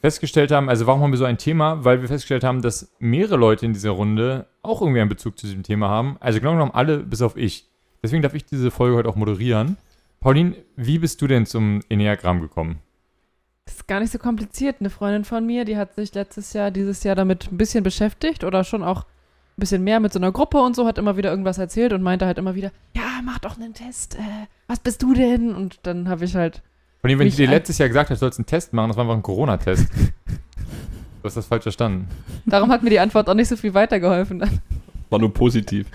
festgestellt 0.00 0.50
haben, 0.50 0.68
also 0.68 0.86
warum 0.86 1.02
haben 1.02 1.12
wir 1.12 1.18
so 1.18 1.24
ein 1.24 1.38
Thema? 1.38 1.84
Weil 1.84 2.00
wir 2.00 2.08
festgestellt 2.08 2.44
haben, 2.44 2.62
dass 2.62 2.92
mehrere 2.98 3.36
Leute 3.36 3.66
in 3.66 3.72
dieser 3.72 3.90
Runde 3.90 4.46
auch 4.62 4.80
irgendwie 4.80 5.00
einen 5.00 5.08
Bezug 5.08 5.38
zu 5.38 5.46
diesem 5.46 5.62
Thema 5.62 5.88
haben. 5.88 6.16
Also 6.20 6.40
genau 6.40 6.52
genommen 6.52 6.72
alle, 6.74 6.98
bis 6.98 7.22
auf 7.22 7.36
ich. 7.36 7.68
Deswegen 8.02 8.22
darf 8.22 8.34
ich 8.34 8.44
diese 8.44 8.70
Folge 8.70 8.96
heute 8.96 9.08
auch 9.08 9.16
moderieren. 9.16 9.76
Pauline, 10.20 10.56
wie 10.76 10.98
bist 10.98 11.20
du 11.22 11.26
denn 11.26 11.46
zum 11.46 11.80
Enneagramm 11.88 12.40
gekommen? 12.40 12.78
Das 13.66 13.74
ist 13.76 13.88
gar 13.88 14.00
nicht 14.00 14.12
so 14.12 14.18
kompliziert. 14.18 14.76
Eine 14.80 14.90
Freundin 14.90 15.24
von 15.24 15.46
mir, 15.46 15.64
die 15.64 15.76
hat 15.76 15.94
sich 15.94 16.14
letztes 16.14 16.52
Jahr, 16.52 16.70
dieses 16.70 17.04
Jahr 17.04 17.14
damit 17.14 17.52
ein 17.52 17.58
bisschen 17.58 17.84
beschäftigt 17.84 18.42
oder 18.42 18.64
schon 18.64 18.82
auch 18.82 19.04
ein 19.04 19.60
bisschen 19.60 19.84
mehr 19.84 20.00
mit 20.00 20.12
so 20.12 20.18
einer 20.18 20.32
Gruppe 20.32 20.60
und 20.60 20.74
so, 20.74 20.86
hat 20.86 20.98
immer 20.98 21.16
wieder 21.16 21.30
irgendwas 21.30 21.58
erzählt 21.58 21.92
und 21.92 22.02
meinte 22.02 22.26
halt 22.26 22.38
immer 22.38 22.54
wieder, 22.54 22.72
ja, 22.96 23.20
mach 23.22 23.38
doch 23.38 23.56
einen 23.56 23.74
Test, 23.74 24.16
äh, 24.16 24.46
was 24.66 24.80
bist 24.80 25.02
du 25.02 25.14
denn? 25.14 25.54
Und 25.54 25.80
dann 25.82 26.08
habe 26.08 26.24
ich 26.24 26.34
halt, 26.34 26.62
Pauline, 27.02 27.18
wenn 27.18 27.26
ich 27.28 27.36
dir 27.36 27.48
letztes 27.48 27.78
Jahr 27.78 27.88
gesagt 27.88 28.10
habe, 28.10 28.16
du 28.16 28.20
sollst 28.20 28.38
einen 28.38 28.46
Test 28.46 28.72
machen, 28.72 28.88
das 28.88 28.96
war 28.96 29.04
einfach 29.04 29.16
ein 29.16 29.22
Corona-Test. 29.22 29.88
du 30.26 31.24
hast 31.24 31.36
das 31.36 31.46
falsch 31.46 31.62
verstanden. 31.62 32.08
darum 32.44 32.70
hat 32.70 32.82
mir 32.82 32.90
die 32.90 33.00
Antwort 33.00 33.28
auch 33.28 33.34
nicht 33.34 33.48
so 33.48 33.56
viel 33.56 33.72
weitergeholfen. 33.72 34.40
Dann. 34.40 34.60
War 35.08 35.18
nur 35.18 35.32
positiv 35.32 35.86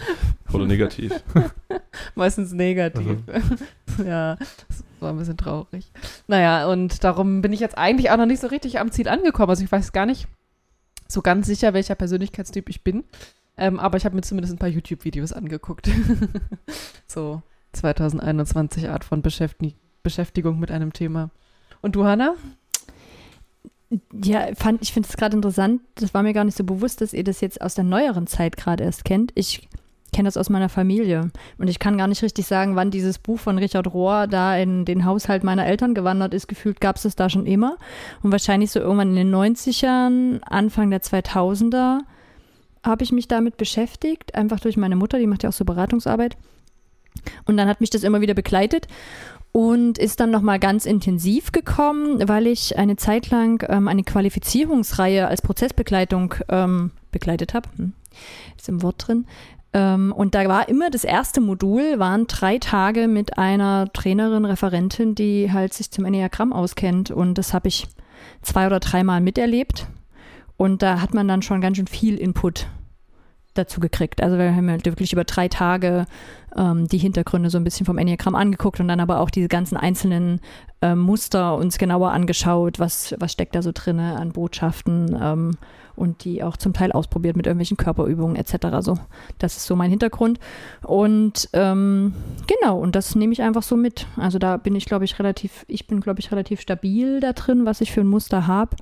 oder 0.52 0.66
negativ. 0.66 1.12
Meistens 2.16 2.54
negativ. 2.54 3.20
ja, 4.06 4.36
das 4.36 4.84
war 5.00 5.12
ein 5.12 5.18
bisschen 5.18 5.38
traurig. 5.38 5.92
Naja, 6.28 6.68
und 6.68 7.04
darum 7.04 7.42
bin 7.42 7.54
ich 7.54 7.60
jetzt 7.60 7.78
eigentlich 7.78 8.10
auch 8.10 8.18
noch 8.18 8.26
nicht 8.26 8.42
so 8.42 8.48
richtig 8.48 8.80
am 8.80 8.92
Ziel 8.92 9.08
angekommen. 9.08 9.50
Also 9.50 9.64
ich 9.64 9.72
weiß 9.72 9.92
gar 9.92 10.08
nicht 10.08 10.28
so 11.08 11.22
ganz 11.22 11.46
sicher, 11.46 11.74
welcher 11.74 11.96
Persönlichkeitstyp 11.96 12.68
ich 12.70 12.84
bin. 12.84 13.04
Ähm, 13.58 13.80
aber 13.80 13.98
ich 13.98 14.06
habe 14.06 14.16
mir 14.16 14.22
zumindest 14.22 14.56
ein 14.56 14.60
paar 14.60 14.70
YouTube-Videos 14.70 15.34
angeguckt. 15.34 15.90
so 17.08 17.42
2021 17.74 18.90
Art 18.90 19.04
von 19.04 19.22
Beschäfti 19.22 19.76
Beschäftigung 20.06 20.60
mit 20.60 20.72
einem 20.72 20.94
Thema. 20.94 21.32
Und 21.82 21.98
du, 21.98 22.06
Hanna? 22.06 22.36
Ja, 24.14 24.48
fand, 24.56 24.82
ich 24.82 24.94
finde 24.94 25.10
es 25.10 25.18
gerade 25.18 25.36
interessant. 25.36 25.82
Das 25.96 26.14
war 26.14 26.24
mir 26.24 26.34
gar 26.34 26.46
nicht 26.46 26.58
so 26.58 26.64
bewusst, 26.64 27.02
dass 27.02 27.12
ihr 27.12 27.24
das 27.24 27.42
jetzt 27.42 27.60
aus 27.62 27.76
der 27.76 27.84
neueren 27.84 28.28
Zeit 28.28 28.56
gerade 28.56 28.84
erst 28.84 29.04
kennt. 29.04 29.32
Ich 29.36 29.68
kenne 30.14 30.28
das 30.28 30.38
aus 30.38 30.50
meiner 30.50 30.70
Familie. 30.70 31.32
Und 31.58 31.68
ich 31.68 31.80
kann 31.80 31.98
gar 31.98 32.08
nicht 32.08 32.24
richtig 32.24 32.46
sagen, 32.46 32.76
wann 32.76 32.92
dieses 32.92 33.18
Buch 33.20 33.40
von 33.40 33.58
Richard 33.58 33.92
Rohr 33.94 34.28
da 34.28 34.56
in 34.56 34.86
den 34.86 35.06
Haushalt 35.06 35.44
meiner 35.44 35.66
Eltern 35.66 35.94
gewandert 35.94 36.34
ist. 36.34 36.48
Gefühlt 36.48 36.80
gab 36.80 36.96
es 36.98 37.04
das 37.04 37.16
da 37.16 37.30
schon 37.30 37.46
immer. 37.46 37.78
Und 38.22 38.32
wahrscheinlich 38.32 38.72
so 38.72 38.80
irgendwann 38.80 39.10
in 39.10 39.32
den 39.32 39.36
90ern, 39.36 40.42
Anfang 40.44 40.90
der 40.92 41.02
2000er, 41.02 42.00
habe 42.84 43.04
ich 43.04 43.12
mich 43.12 43.28
damit 43.28 43.58
beschäftigt. 43.58 44.36
Einfach 44.36 44.60
durch 44.60 44.78
meine 44.78 44.96
Mutter, 44.96 45.18
die 45.18 45.28
macht 45.28 45.44
ja 45.44 45.50
auch 45.50 45.54
so 45.54 45.66
Beratungsarbeit. 45.66 46.38
Und 47.46 47.58
dann 47.58 47.68
hat 47.68 47.82
mich 47.82 47.90
das 47.90 48.04
immer 48.04 48.22
wieder 48.22 48.34
begleitet 48.34 48.88
und 49.56 49.98
ist 49.98 50.20
dann 50.20 50.32
nochmal 50.32 50.60
ganz 50.60 50.86
intensiv 50.86 51.54
gekommen, 51.54 52.28
weil 52.28 52.46
ich 52.46 52.78
eine 52.78 52.98
Zeit 52.98 53.30
lang 53.30 53.66
ähm, 53.70 53.88
eine 53.88 54.04
Qualifizierungsreihe 54.04 55.30
als 55.30 55.42
Prozessbegleitung 55.42 56.36
ähm, 56.50 56.92
begleitet 57.14 57.54
habe. 57.54 57.70
Hm. 57.78 57.94
Ist 58.58 58.68
im 58.68 58.84
Wort 58.84 59.08
drin. 59.08 59.26
Ähm, 59.72 60.12
und 60.12 60.36
da 60.36 60.46
war 60.50 60.68
immer 60.68 60.90
das 60.90 61.06
erste 61.06 61.40
Modul, 61.40 62.00
waren 62.00 62.28
drei 62.28 62.58
Tage 62.58 63.08
mit 63.08 63.38
einer 63.38 63.88
Trainerin, 63.94 64.44
Referentin, 64.44 65.16
die 65.16 65.50
halt 65.54 65.74
sich 65.74 65.90
zum 65.90 66.04
Enneagramm 66.04 66.52
auskennt. 66.52 67.10
Und 67.10 67.36
das 67.36 67.54
habe 67.54 67.70
ich 67.70 67.88
zwei 68.42 68.68
oder 68.68 68.82
dreimal 68.82 69.22
miterlebt. 69.22 69.88
Und 70.58 70.82
da 70.82 71.00
hat 71.00 71.14
man 71.14 71.30
dann 71.30 71.42
schon 71.42 71.62
ganz 71.62 71.78
schön 71.78 71.88
viel 71.88 72.18
Input 72.18 72.68
dazu 73.58 73.80
gekriegt. 73.80 74.22
Also 74.22 74.38
wir 74.38 74.56
haben 74.56 74.70
halt 74.70 74.86
wirklich 74.86 75.14
über 75.14 75.24
drei 75.24 75.48
Tage 75.48 76.06
ähm, 76.56 76.88
die 76.88 76.98
Hintergründe 76.98 77.50
so 77.50 77.58
ein 77.58 77.64
bisschen 77.64 77.86
vom 77.86 77.98
Enneagramm 77.98 78.36
angeguckt 78.36 78.80
und 78.80 78.88
dann 78.88 79.00
aber 79.00 79.20
auch 79.20 79.30
diese 79.30 79.48
ganzen 79.48 79.78
einzelnen 79.78 80.40
ähm, 80.82 81.00
Muster 81.00 81.56
uns 81.56 81.78
genauer 81.78 82.12
angeschaut, 82.12 82.80
was, 82.80 83.16
was 83.20 83.32
steckt 83.32 83.56
da 83.56 83.62
so 83.62 83.72
drin 83.74 84.00
an 84.00 84.32
Botschaften 84.32 85.18
ähm, 85.22 85.58
und 85.96 86.24
die 86.26 86.44
auch 86.44 86.58
zum 86.58 86.74
Teil 86.74 86.92
ausprobiert 86.92 87.38
mit 87.38 87.46
irgendwelchen 87.46 87.78
Körperübungen 87.78 88.36
etc. 88.36 88.68
So, 88.82 88.98
das 89.40 89.58
ist 89.58 89.66
so 89.66 89.76
mein 89.76 89.90
Hintergrund. 89.90 90.40
Und 90.84 91.50
ähm, 91.54 92.14
genau, 92.48 92.80
und 92.80 92.96
das 92.96 93.16
nehme 93.16 93.34
ich 93.34 93.42
einfach 93.42 93.64
so 93.64 93.76
mit. 93.76 94.08
Also 94.18 94.38
da 94.40 94.58
bin 94.58 94.76
ich, 94.76 94.86
glaube 94.86 95.06
ich, 95.06 95.18
relativ, 95.20 95.66
ich 95.68 95.88
bin, 95.88 96.02
glaube 96.02 96.20
ich, 96.20 96.32
relativ 96.32 96.62
stabil 96.62 97.20
da 97.20 97.34
drin, 97.34 97.66
was 97.66 97.82
ich 97.82 97.92
für 97.92 98.02
ein 98.02 98.08
Muster 98.08 98.48
habe. 98.48 98.76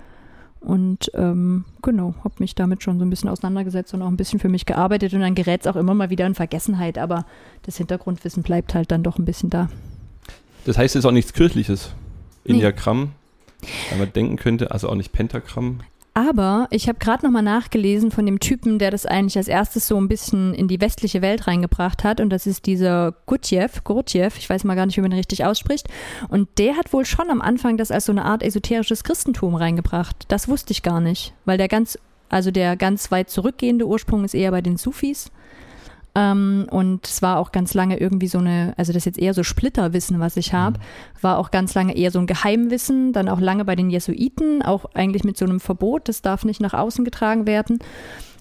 Und 0.63 1.11
ähm, 1.13 1.65
genau, 1.81 2.15
habe 2.23 2.35
mich 2.39 2.55
damit 2.55 2.83
schon 2.83 2.97
so 2.97 3.05
ein 3.05 3.09
bisschen 3.09 3.29
auseinandergesetzt 3.29 3.93
und 3.93 4.01
auch 4.01 4.07
ein 4.07 4.17
bisschen 4.17 4.39
für 4.39 4.47
mich 4.47 4.65
gearbeitet. 4.65 5.13
Und 5.13 5.19
dann 5.19 5.35
gerät 5.35 5.61
es 5.61 5.67
auch 5.67 5.75
immer 5.75 5.93
mal 5.93 6.09
wieder 6.09 6.25
in 6.25 6.35
Vergessenheit, 6.35 6.97
aber 6.97 7.25
das 7.63 7.77
Hintergrundwissen 7.77 8.43
bleibt 8.43 8.73
halt 8.73 8.89
dann 8.91 9.03
doch 9.03 9.19
ein 9.19 9.25
bisschen 9.25 9.49
da. 9.49 9.69
Das 10.65 10.77
heißt, 10.77 10.95
es 10.95 10.99
ist 10.99 11.05
auch 11.05 11.11
nichts 11.11 11.33
Kirchliches. 11.33 11.91
Nee. 12.45 12.53
Enneagramm, 12.53 13.11
weil 13.89 13.99
man 13.99 14.13
denken 14.13 14.37
könnte, 14.37 14.71
also 14.71 14.89
auch 14.89 14.95
nicht 14.95 15.11
Pentagramm. 15.11 15.81
Aber 16.15 16.67
ich 16.69 16.87
habe 16.87 16.99
gerade 16.99 17.25
nochmal 17.25 17.41
nachgelesen 17.41 18.11
von 18.11 18.25
dem 18.27 18.39
Typen, 18.39 18.77
der 18.77 18.91
das 18.91 19.07
eigentlich 19.07 19.35
als 19.35 19.47
erstes 19.47 19.87
so 19.87 19.97
ein 19.97 20.07
bisschen 20.07 20.53
in 20.53 20.67
die 20.67 20.79
westliche 20.79 21.23
Welt 21.23 21.47
reingebracht 21.47 22.03
hat. 22.03 22.21
Und 22.21 22.29
das 22.29 22.45
ist 22.45 22.67
dieser 22.67 23.13
Gurdjieff, 23.25 23.83
Gurdjieff, 23.83 24.37
ich 24.37 24.47
weiß 24.47 24.63
mal 24.63 24.75
gar 24.75 24.85
nicht, 24.85 24.95
wie 24.97 25.01
man 25.01 25.11
ihn 25.11 25.17
richtig 25.17 25.43
ausspricht. 25.43 25.87
Und 26.29 26.49
der 26.59 26.77
hat 26.77 26.93
wohl 26.93 27.05
schon 27.05 27.31
am 27.31 27.41
Anfang 27.41 27.77
das 27.77 27.89
als 27.89 28.05
so 28.05 28.11
eine 28.11 28.25
Art 28.25 28.43
esoterisches 28.43 29.03
Christentum 29.03 29.55
reingebracht. 29.55 30.25
Das 30.27 30.47
wusste 30.47 30.71
ich 30.71 30.83
gar 30.83 30.99
nicht, 30.99 31.33
weil 31.45 31.57
der 31.57 31.67
ganz, 31.67 31.97
also 32.29 32.51
der 32.51 32.75
ganz 32.75 33.09
weit 33.09 33.31
zurückgehende 33.31 33.87
Ursprung 33.87 34.23
ist 34.23 34.35
eher 34.35 34.51
bei 34.51 34.61
den 34.61 34.77
Sufis. 34.77 35.31
Ähm, 36.15 36.67
und 36.69 37.07
es 37.07 37.21
war 37.21 37.39
auch 37.39 37.51
ganz 37.51 37.73
lange 37.73 37.97
irgendwie 37.97 38.27
so 38.27 38.37
eine, 38.37 38.73
also 38.77 38.93
das 38.93 39.01
ist 39.01 39.05
jetzt 39.05 39.19
eher 39.19 39.33
so 39.33 39.43
Splitterwissen, 39.43 40.19
was 40.19 40.37
ich 40.37 40.53
habe, 40.53 40.79
war 41.21 41.39
auch 41.39 41.49
ganz 41.49 41.73
lange 41.73 41.95
eher 41.95 42.11
so 42.11 42.19
ein 42.19 42.27
Geheimwissen, 42.27 43.13
dann 43.13 43.29
auch 43.29 43.39
lange 43.39 43.65
bei 43.65 43.75
den 43.75 43.89
Jesuiten, 43.89 44.61
auch 44.61 44.85
eigentlich 44.93 45.23
mit 45.23 45.37
so 45.37 45.45
einem 45.45 45.59
Verbot, 45.59 46.07
das 46.07 46.21
darf 46.21 46.45
nicht 46.45 46.61
nach 46.61 46.73
außen 46.73 47.03
getragen 47.03 47.47
werden. 47.47 47.79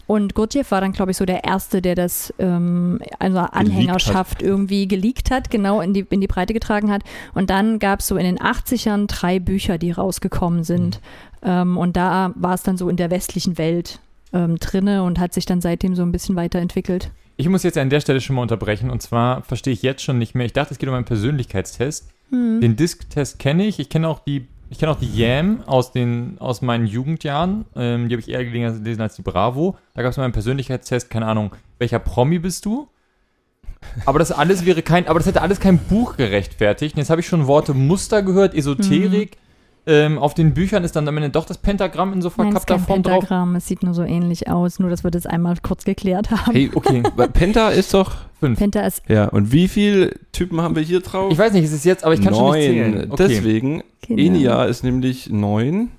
Und 0.06 0.34
Gurdjieff 0.34 0.72
war 0.72 0.80
dann, 0.80 0.92
glaube 0.92 1.12
ich, 1.12 1.16
so 1.16 1.24
der 1.24 1.44
Erste, 1.44 1.80
der 1.80 1.94
das 1.94 2.34
ähm, 2.38 3.00
also 3.18 3.38
Anhängerschaft 3.38 4.42
irgendwie 4.42 4.86
geleakt 4.88 5.30
hat, 5.30 5.50
genau 5.50 5.80
in 5.80 5.94
die, 5.94 6.04
in 6.10 6.20
die 6.20 6.26
Breite 6.26 6.52
getragen 6.52 6.90
hat. 6.90 7.02
Und 7.34 7.48
dann 7.48 7.78
gab 7.78 8.00
es 8.00 8.08
so 8.08 8.16
in 8.16 8.24
den 8.24 8.38
80ern 8.38 9.06
drei 9.06 9.38
Bücher, 9.38 9.78
die 9.78 9.92
rausgekommen 9.92 10.64
sind. 10.64 11.00
Ähm, 11.42 11.78
und 11.78 11.96
da 11.96 12.32
war 12.34 12.52
es 12.52 12.62
dann 12.62 12.76
so 12.76 12.88
in 12.88 12.96
der 12.96 13.10
westlichen 13.10 13.56
Welt 13.58 14.00
ähm, 14.32 14.58
drinne 14.58 15.04
und 15.04 15.18
hat 15.18 15.32
sich 15.32 15.46
dann 15.46 15.60
seitdem 15.60 15.94
so 15.94 16.02
ein 16.02 16.12
bisschen 16.12 16.36
weiterentwickelt. 16.36 17.10
Ich 17.36 17.48
muss 17.48 17.62
jetzt 17.62 17.78
an 17.78 17.90
der 17.90 18.00
Stelle 18.00 18.20
schon 18.20 18.36
mal 18.36 18.42
unterbrechen. 18.42 18.90
Und 18.90 19.02
zwar 19.02 19.42
verstehe 19.42 19.72
ich 19.72 19.82
jetzt 19.82 20.02
schon 20.02 20.18
nicht 20.18 20.34
mehr. 20.34 20.46
Ich 20.46 20.52
dachte, 20.52 20.72
es 20.72 20.78
geht 20.78 20.88
um 20.88 20.94
einen 20.94 21.04
Persönlichkeitstest. 21.04 22.08
Hm. 22.30 22.60
Den 22.60 22.76
Disk-Test 22.76 23.38
kenne 23.38 23.66
ich. 23.66 23.78
Ich 23.78 23.88
kenne 23.88 24.08
auch 24.08 24.20
die, 24.20 24.46
ich 24.70 24.78
kenne 24.78 24.92
auch 24.92 24.98
die 24.98 25.14
Yam 25.14 25.62
aus, 25.66 25.92
den, 25.92 26.36
aus 26.38 26.62
meinen 26.62 26.86
Jugendjahren. 26.86 27.64
Ähm, 27.74 28.08
die 28.08 28.14
habe 28.14 28.20
ich 28.20 28.28
eher 28.28 28.44
gelesen 28.44 29.00
als 29.00 29.16
die 29.16 29.22
Bravo. 29.22 29.76
Da 29.94 30.02
gab 30.02 30.12
es 30.12 30.16
mal 30.16 30.24
einen 30.24 30.32
Persönlichkeitstest, 30.32 31.10
keine 31.10 31.26
Ahnung, 31.26 31.52
welcher 31.78 31.98
Promi 31.98 32.38
bist 32.38 32.64
du? 32.64 32.88
Aber 34.06 34.18
das 34.18 34.30
alles 34.30 34.64
wäre 34.64 34.82
kein, 34.82 35.08
aber 35.08 35.18
das 35.18 35.26
hätte 35.26 35.42
alles 35.42 35.60
kein 35.60 35.78
Buch 35.78 36.16
gerechtfertigt. 36.16 36.94
Und 36.94 37.00
jetzt 37.00 37.10
habe 37.10 37.20
ich 37.20 37.26
schon 37.26 37.46
Worte 37.46 37.74
Muster 37.74 38.22
gehört, 38.22 38.54
Esoterik. 38.54 39.36
Ähm, 39.84 40.18
auf 40.18 40.34
den 40.34 40.54
Büchern 40.54 40.84
ist 40.84 40.94
dann 40.94 41.08
am 41.08 41.16
Ende 41.16 41.30
doch 41.30 41.44
das 41.44 41.58
Pentagramm 41.58 42.12
in 42.12 42.22
so 42.22 42.30
Nein, 42.36 42.48
es 42.48 42.54
ist 42.54 42.66
verkappter 42.68 42.74
kein 42.76 42.84
Form 42.86 43.02
drauf. 43.02 43.20
Pentagramm, 43.20 43.56
es 43.56 43.66
sieht 43.66 43.82
nur 43.82 43.94
so 43.94 44.02
ähnlich 44.04 44.48
aus, 44.48 44.78
nur 44.78 44.90
dass 44.90 45.02
wir 45.02 45.10
das 45.10 45.26
einmal 45.26 45.56
kurz 45.60 45.84
geklärt 45.84 46.30
haben. 46.30 46.52
Hey, 46.52 46.70
okay, 46.72 47.02
weil 47.16 47.28
Penta 47.28 47.70
ist 47.70 47.92
doch. 47.92 48.12
Fünf. 48.38 48.58
Penta 48.58 48.80
ist 48.80 49.02
Ja, 49.08 49.26
und 49.28 49.52
wie 49.52 49.68
viele 49.68 50.14
Typen 50.32 50.60
haben 50.60 50.76
wir 50.76 50.82
hier 50.82 51.00
drauf? 51.00 51.32
Ich 51.32 51.38
weiß 51.38 51.52
nicht, 51.52 51.64
es 51.64 51.72
ist 51.72 51.84
jetzt, 51.84 52.04
aber 52.04 52.14
ich 52.14 52.22
kann 52.22 52.34
schon 52.34 52.52
nicht 52.52 52.64
zählen. 52.64 53.10
Okay. 53.10 53.28
Deswegen, 53.28 53.82
Genau. 54.06 54.20
Enia 54.20 54.64
ist 54.64 54.82
nämlich 54.82 55.30
neun 55.30 55.90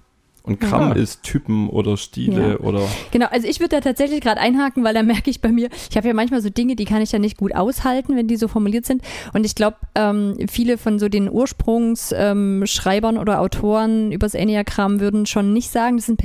und 0.43 0.59
Gramm 0.59 0.89
Ja. 0.89 0.95
ist 0.95 1.23
Typen 1.23 1.69
oder 1.69 1.95
Stile 1.95 2.51
Ja. 2.51 2.59
oder. 2.59 2.81
Genau, 3.11 3.27
also 3.31 3.47
ich 3.47 3.59
würde 3.61 3.77
da 3.77 3.81
tatsächlich 3.81 4.19
gerade 4.21 4.41
einhaken, 4.41 4.83
weil 4.83 4.93
da 4.93 5.01
merke 5.01 5.29
ich 5.29 5.39
bei 5.41 5.49
mir, 5.49 5.69
ich 5.89 5.95
habe 5.95 6.07
ja 6.07 6.13
manchmal 6.13 6.41
so 6.41 6.49
Dinge, 6.49 6.75
die 6.75 6.85
kann 6.85 7.01
ich 7.01 7.11
ja 7.13 7.19
nicht 7.19 7.37
gut 7.37 7.55
aushalten, 7.55 8.15
wenn 8.17 8.27
die 8.27 8.35
so 8.35 8.47
formuliert 8.49 8.85
sind. 8.85 9.01
Und 9.33 9.45
ich 9.45 9.55
glaube, 9.55 9.77
ähm, 9.95 10.35
viele 10.51 10.77
von 10.77 10.99
so 10.99 11.07
den 11.07 11.31
Ursprungsschreibern 11.31 12.59
ähm, 12.61 12.63
Schreibern 12.67 13.17
oder 13.17 13.39
Autoren 13.39 14.11
übers 14.11 14.33
Enneagramm 14.33 14.99
würden 14.99 15.25
schon 15.25 15.53
nicht 15.53 15.69
sagen, 15.71 15.95
dass 15.97 16.05
es 16.05 16.09
ein 16.09 16.17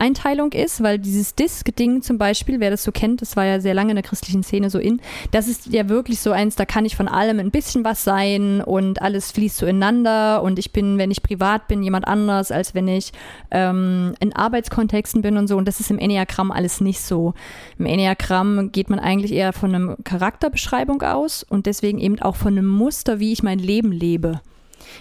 Persönlichkeitseinteilung 0.00 0.52
ist, 0.52 0.82
weil 0.82 0.98
dieses 0.98 1.34
Disk-Ding 1.34 2.02
zum 2.02 2.18
Beispiel, 2.18 2.58
wer 2.60 2.70
das 2.70 2.82
so 2.82 2.92
kennt, 2.92 3.20
das 3.20 3.36
war 3.36 3.44
ja 3.44 3.60
sehr 3.60 3.74
lange 3.74 3.90
in 3.90 3.96
der 3.96 4.02
christlichen 4.02 4.42
Szene 4.42 4.70
so 4.70 4.78
in, 4.78 5.00
das 5.30 5.46
ist 5.46 5.66
ja 5.66 5.88
wirklich 5.88 6.20
so 6.20 6.32
eins, 6.32 6.56
da 6.56 6.64
kann 6.64 6.84
ich 6.84 6.96
von 6.96 7.08
allem 7.08 7.38
ein 7.38 7.50
bisschen 7.50 7.84
was 7.84 8.04
sein 8.04 8.62
und 8.62 9.02
alles 9.02 9.30
fließt 9.32 9.58
so 9.58 9.66
ineinander 9.66 10.42
und 10.42 10.58
ich 10.58 10.72
bin, 10.72 10.98
wenn 10.98 11.10
ich 11.10 11.22
privat 11.22 11.68
bin, 11.68 11.82
jemand 11.82 12.08
anders, 12.08 12.50
als 12.50 12.74
wenn 12.74 12.88
ich 12.88 13.12
ähm, 13.50 14.14
in 14.20 14.34
Arbeitskontexten 14.34 15.22
bin 15.22 15.36
und 15.36 15.48
so. 15.48 15.56
Und 15.56 15.68
das 15.68 15.80
ist 15.80 15.90
im 15.90 15.98
Enneagramm 15.98 16.50
alles 16.50 16.80
nicht 16.80 17.00
so. 17.00 17.34
Im 17.78 17.86
Enneagramm 17.86 18.72
geht 18.72 18.88
man 18.90 18.98
eigentlich 18.98 19.32
eher 19.32 19.52
von 19.52 19.74
einer 19.74 19.96
Charakterbeschreibung 20.04 21.02
aus 21.02 21.42
und 21.42 21.66
deswegen 21.66 21.98
eben 21.98 22.20
auch 22.20 22.36
von 22.36 22.56
einem 22.56 22.66
Muster, 22.66 23.20
wie 23.20 23.32
ich 23.32 23.42
mein 23.42 23.58
Leben 23.58 23.92
lebe. 23.92 24.40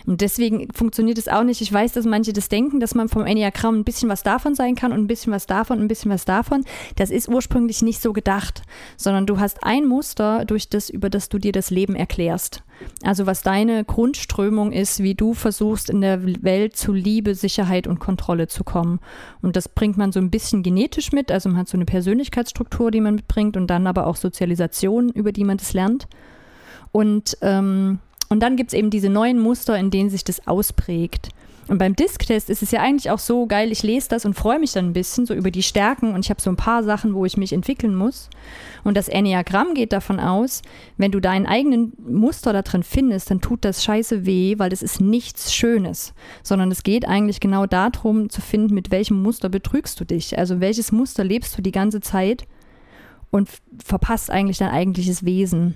Und 0.05 0.21
deswegen 0.21 0.67
funktioniert 0.73 1.17
es 1.17 1.27
auch 1.27 1.43
nicht. 1.43 1.61
Ich 1.61 1.71
weiß, 1.71 1.93
dass 1.93 2.05
manche 2.05 2.33
das 2.33 2.49
denken, 2.49 2.79
dass 2.79 2.95
man 2.95 3.09
vom 3.09 3.25
Enneagramm 3.25 3.79
ein 3.79 3.83
bisschen 3.83 4.09
was 4.09 4.23
davon 4.23 4.55
sein 4.55 4.75
kann 4.75 4.91
und 4.91 4.99
ein 4.99 5.07
bisschen 5.07 5.33
was 5.33 5.45
davon, 5.45 5.79
ein 5.79 5.87
bisschen 5.87 6.11
was 6.11 6.25
davon. 6.25 6.63
Das 6.95 7.09
ist 7.09 7.29
ursprünglich 7.29 7.81
nicht 7.81 8.01
so 8.01 8.13
gedacht, 8.13 8.61
sondern 8.97 9.25
du 9.25 9.39
hast 9.39 9.63
ein 9.63 9.85
Muster, 9.85 10.45
durch 10.45 10.69
das, 10.69 10.89
über 10.89 11.09
das 11.09 11.29
du 11.29 11.37
dir 11.37 11.51
das 11.51 11.69
Leben 11.69 11.95
erklärst. 11.95 12.63
Also 13.03 13.25
was 13.25 13.41
deine 13.41 13.83
Grundströmung 13.83 14.71
ist, 14.71 15.03
wie 15.03 15.15
du 15.15 15.33
versuchst, 15.33 15.89
in 15.89 16.01
der 16.01 16.23
Welt 16.43 16.75
zu 16.75 16.93
Liebe, 16.93 17.35
Sicherheit 17.35 17.87
und 17.87 17.99
Kontrolle 17.99 18.47
zu 18.47 18.63
kommen. 18.63 18.99
Und 19.41 19.55
das 19.55 19.69
bringt 19.69 19.97
man 19.97 20.11
so 20.11 20.19
ein 20.19 20.29
bisschen 20.29 20.63
genetisch 20.63 21.11
mit. 21.11 21.31
Also 21.31 21.49
man 21.49 21.57
hat 21.57 21.67
so 21.67 21.77
eine 21.77 21.85
Persönlichkeitsstruktur, 21.85 22.91
die 22.91 23.01
man 23.01 23.15
mitbringt 23.15 23.57
und 23.57 23.67
dann 23.67 23.87
aber 23.87 24.07
auch 24.07 24.15
Sozialisation, 24.15 25.09
über 25.09 25.31
die 25.31 25.43
man 25.43 25.57
das 25.57 25.73
lernt. 25.73 26.07
Und, 26.91 27.37
ähm, 27.41 27.99
und 28.29 28.41
dann 28.41 28.55
gibt 28.55 28.71
es 28.71 28.77
eben 28.77 28.89
diese 28.89 29.09
neuen 29.09 29.39
Muster, 29.39 29.77
in 29.77 29.91
denen 29.91 30.09
sich 30.09 30.23
das 30.23 30.47
ausprägt. 30.47 31.29
Und 31.69 31.77
beim 31.77 31.95
Disk-Test 31.95 32.49
ist 32.49 32.63
es 32.63 32.71
ja 32.71 32.81
eigentlich 32.81 33.11
auch 33.11 33.19
so 33.19 33.45
geil, 33.45 33.71
ich 33.71 33.83
lese 33.83 34.09
das 34.09 34.25
und 34.25 34.33
freue 34.33 34.57
mich 34.57 34.71
dann 34.71 34.87
ein 34.87 34.93
bisschen 34.93 35.27
so 35.27 35.35
über 35.35 35.51
die 35.51 35.61
Stärken 35.61 36.15
und 36.15 36.25
ich 36.25 36.31
habe 36.31 36.41
so 36.41 36.49
ein 36.49 36.55
paar 36.55 36.83
Sachen, 36.83 37.13
wo 37.13 37.25
ich 37.25 37.37
mich 37.37 37.53
entwickeln 37.53 37.93
muss. 37.93 38.31
Und 38.83 38.97
das 38.97 39.07
Enneagramm 39.07 39.75
geht 39.75 39.93
davon 39.93 40.19
aus, 40.19 40.63
wenn 40.97 41.11
du 41.11 41.19
deinen 41.19 41.45
eigenen 41.45 41.93
Muster 42.07 42.53
da 42.53 42.63
drin 42.63 42.81
findest, 42.81 43.29
dann 43.29 43.39
tut 43.39 43.63
das 43.63 43.83
scheiße 43.83 44.25
weh, 44.25 44.55
weil 44.57 44.71
das 44.71 44.81
ist 44.81 44.99
nichts 44.99 45.53
Schönes, 45.53 46.15
sondern 46.41 46.71
es 46.71 46.81
geht 46.81 47.07
eigentlich 47.07 47.39
genau 47.39 47.67
darum 47.67 48.31
zu 48.31 48.41
finden, 48.41 48.73
mit 48.73 48.89
welchem 48.89 49.21
Muster 49.21 49.49
betrügst 49.49 49.99
du 49.99 50.05
dich. 50.05 50.39
Also 50.39 50.59
welches 50.59 50.91
Muster 50.91 51.23
lebst 51.23 51.55
du 51.55 51.61
die 51.61 51.71
ganze 51.71 52.01
Zeit 52.01 52.47
und 53.29 53.47
verpasst 53.83 54.31
eigentlich 54.31 54.57
dein 54.57 54.71
eigentliches 54.71 55.23
Wesen. 55.23 55.75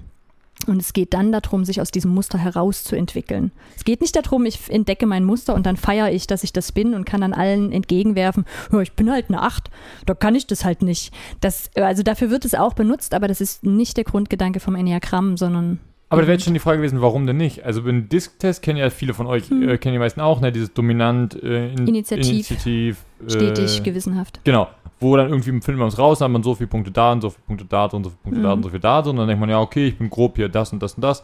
Und 0.63 0.81
es 0.81 0.93
geht 0.93 1.13
dann 1.13 1.31
darum, 1.31 1.65
sich 1.65 1.81
aus 1.81 1.91
diesem 1.91 2.11
Muster 2.11 2.37
herauszuentwickeln. 2.37 3.51
Es 3.75 3.83
geht 3.83 4.01
nicht 4.01 4.15
darum, 4.15 4.45
ich 4.45 4.69
entdecke 4.69 5.05
mein 5.05 5.23
Muster 5.23 5.55
und 5.55 5.65
dann 5.65 5.77
feiere 5.77 6.11
ich, 6.11 6.27
dass 6.27 6.43
ich 6.43 6.53
das 6.53 6.71
bin 6.71 6.93
und 6.93 7.05
kann 7.05 7.21
dann 7.21 7.33
allen 7.33 7.71
entgegenwerfen, 7.71 8.45
ja, 8.71 8.81
ich 8.81 8.93
bin 8.93 9.11
halt 9.11 9.29
eine 9.29 9.41
Acht, 9.41 9.69
da 10.05 10.13
kann 10.13 10.35
ich 10.35 10.47
das 10.47 10.65
halt 10.65 10.81
nicht. 10.81 11.13
Das, 11.41 11.69
also 11.75 12.03
dafür 12.03 12.29
wird 12.29 12.45
es 12.45 12.55
auch 12.55 12.73
benutzt, 12.73 13.13
aber 13.13 13.27
das 13.27 13.41
ist 13.41 13.63
nicht 13.63 13.97
der 13.97 14.03
Grundgedanke 14.03 14.59
vom 14.59 14.75
Enneagramm, 14.75 15.37
sondern 15.37 15.79
Aber 16.13 16.21
da 16.21 16.27
wäre 16.27 16.35
jetzt 16.35 16.45
schon 16.45 16.53
die 16.53 16.59
Frage 16.59 16.77
gewesen, 16.77 17.01
warum 17.01 17.25
denn 17.27 17.37
nicht? 17.37 17.63
Also 17.65 17.83
beim 17.83 18.07
Disk-Test 18.07 18.61
kennen 18.61 18.77
ja 18.77 18.89
viele 18.89 19.13
von 19.13 19.25
euch, 19.27 19.49
Hm. 19.49 19.67
äh, 19.67 19.77
kennen 19.77 19.93
die 19.93 19.99
meisten 19.99 20.21
auch, 20.21 20.39
ne, 20.41 20.51
dieses 20.51 20.73
dominant, 20.73 21.41
äh, 21.43 21.73
in, 21.73 21.87
Initiativ. 21.87 22.29
Initiativ 22.29 23.05
stetig, 23.27 23.79
äh, 23.79 23.83
gewissenhaft. 23.83 24.39
Genau. 24.43 24.67
Wo 24.99 25.17
dann 25.17 25.27
irgendwie 25.29 25.49
findet 25.51 25.77
man 25.77 25.87
es 25.89 25.97
raus, 25.97 26.19
dann 26.19 26.27
hat 26.27 26.31
man 26.33 26.43
so 26.43 26.55
viele 26.55 26.67
Punkte 26.67 26.91
da 26.91 27.11
und 27.11 27.21
so 27.21 27.29
viele 27.31 27.43
Punkte 27.47 27.65
da 27.65 27.85
und 27.85 28.03
so 28.05 28.09
viele 28.11 28.21
Punkte 28.23 28.41
da 28.41 28.47
Mhm. 28.49 28.53
und 28.53 28.63
so 28.63 28.69
viel 28.69 28.79
da. 28.79 28.99
Und 28.99 29.15
dann 29.17 29.27
denkt 29.27 29.39
man, 29.41 29.49
ja, 29.49 29.59
okay, 29.59 29.87
ich 29.87 29.97
bin 29.97 30.09
grob 30.09 30.35
hier 30.37 30.47
das 30.49 30.71
und 30.71 30.81
das 30.81 30.93
und 30.93 31.01
das. 31.01 31.21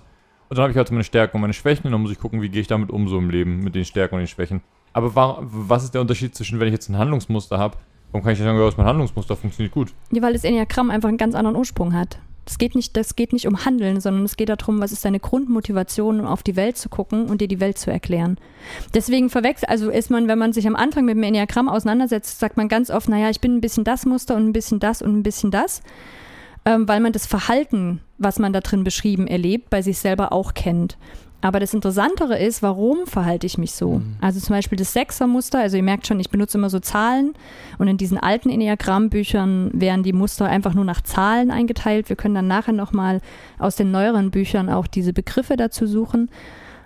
Und 0.49 0.57
dann 0.57 0.63
habe 0.63 0.71
ich 0.71 0.77
halt 0.77 0.91
meine 0.91 1.03
Stärken 1.03 1.37
und 1.37 1.41
meine 1.41 1.53
Schwächen 1.53 1.85
und 1.85 1.91
dann 1.91 2.01
muss 2.01 2.11
ich 2.11 2.19
gucken, 2.19 2.41
wie 2.41 2.49
gehe 2.49 2.61
ich 2.61 2.67
damit 2.67 2.89
um 2.89 3.07
so 3.07 3.17
im 3.19 3.29
Leben, 3.29 3.59
mit 3.63 3.75
den 3.75 3.85
Stärken 3.85 4.15
und 4.15 4.21
den 4.21 4.27
Schwächen. 4.27 4.61
Aber 4.91 5.15
wa 5.15 5.37
was 5.41 5.83
ist 5.83 5.93
der 5.93 6.01
Unterschied 6.01 6.33
zwischen, 6.33 6.59
wenn 6.59 6.67
ich 6.67 6.73
jetzt 6.73 6.89
ein 6.89 6.97
Handlungsmuster 6.97 7.59
habe, 7.59 7.77
warum 8.11 8.23
kann 8.23 8.33
ich 8.33 8.39
nicht 8.39 8.45
sagen, 8.47 8.57
ja, 8.57 8.65
das 8.65 8.73
ist 8.73 8.77
mein 8.79 8.87
Handlungsmuster, 8.87 9.35
funktioniert 9.35 9.71
gut? 9.73 9.93
Ja, 10.11 10.21
weil 10.23 10.33
das 10.33 10.43
Enneagramm 10.43 10.89
einfach 10.89 11.07
einen 11.09 11.19
ganz 11.19 11.35
anderen 11.35 11.55
Ursprung 11.55 11.93
hat. 11.93 12.17
Das 12.49 12.57
geht, 12.57 12.73
nicht, 12.73 12.97
das 12.97 13.15
geht 13.15 13.31
nicht 13.31 13.45
um 13.45 13.63
Handeln, 13.63 14.01
sondern 14.01 14.25
es 14.25 14.35
geht 14.35 14.49
darum, 14.49 14.81
was 14.81 14.91
ist 14.91 15.05
deine 15.05 15.19
Grundmotivation, 15.19 16.19
um 16.19 16.25
auf 16.25 16.41
die 16.41 16.55
Welt 16.55 16.77
zu 16.77 16.89
gucken 16.89 17.27
und 17.27 17.41
dir 17.41 17.47
die 17.47 17.59
Welt 17.59 17.77
zu 17.77 17.91
erklären. 17.91 18.39
Deswegen 18.95 19.29
verwechselt, 19.29 19.69
also 19.69 19.91
ist 19.91 20.09
man, 20.09 20.27
wenn 20.27 20.39
man 20.39 20.51
sich 20.51 20.65
am 20.65 20.75
Anfang 20.75 21.05
mit 21.05 21.15
dem 21.15 21.21
Enneagramm 21.21 21.69
auseinandersetzt, 21.69 22.39
sagt 22.39 22.57
man 22.57 22.67
ganz 22.67 22.89
oft, 22.89 23.07
naja, 23.07 23.29
ich 23.29 23.39
bin 23.39 23.55
ein 23.55 23.61
bisschen 23.61 23.83
das 23.83 24.07
Muster 24.07 24.35
und 24.35 24.47
ein 24.47 24.53
bisschen 24.53 24.79
das 24.79 25.03
und 25.03 25.15
ein 25.15 25.21
bisschen 25.21 25.51
das, 25.51 25.83
ähm, 26.65 26.87
weil 26.87 27.01
man 27.01 27.13
das 27.13 27.27
Verhalten, 27.27 28.01
was 28.17 28.39
man 28.39 28.51
da 28.51 28.61
drin 28.61 28.83
beschrieben 28.83 29.27
erlebt, 29.27 29.69
bei 29.69 29.83
sich 29.83 29.99
selber 29.99 30.33
auch 30.33 30.55
kennt. 30.55 30.97
Aber 31.41 31.59
das 31.61 31.73
Interessantere 31.73 32.37
ist, 32.37 32.61
warum 32.61 33.05
verhalte 33.05 33.47
ich 33.47 33.57
mich 33.57 33.71
so? 33.71 33.99
Mhm. 33.99 34.17
Also 34.19 34.39
zum 34.39 34.55
Beispiel 34.55 34.77
das 34.77 34.91
Sechsermuster, 34.91 35.59
also 35.59 35.77
ihr 35.77 35.83
merkt 35.83 36.05
schon, 36.05 36.19
ich 36.19 36.29
benutze 36.29 36.57
immer 36.57 36.69
so 36.69 36.79
Zahlen 36.79 37.33
und 37.77 37.87
in 37.87 37.97
diesen 37.97 38.17
alten 38.17 38.49
Enneagramm-Büchern 38.49 39.71
werden 39.73 40.03
die 40.03 40.11
Muster 40.11 40.47
einfach 40.47 40.73
nur 40.73 40.83
nach 40.83 41.01
Zahlen 41.01 41.49
eingeteilt. 41.49 42.09
Wir 42.09 42.17
können 42.17 42.35
dann 42.35 42.47
nachher 42.47 42.73
nochmal 42.73 43.21
aus 43.57 43.77
den 43.77 43.91
neueren 43.91 44.31
Büchern 44.31 44.69
auch 44.69 44.85
diese 44.85 45.13
Begriffe 45.13 45.55
dazu 45.55 45.87
suchen. 45.87 46.29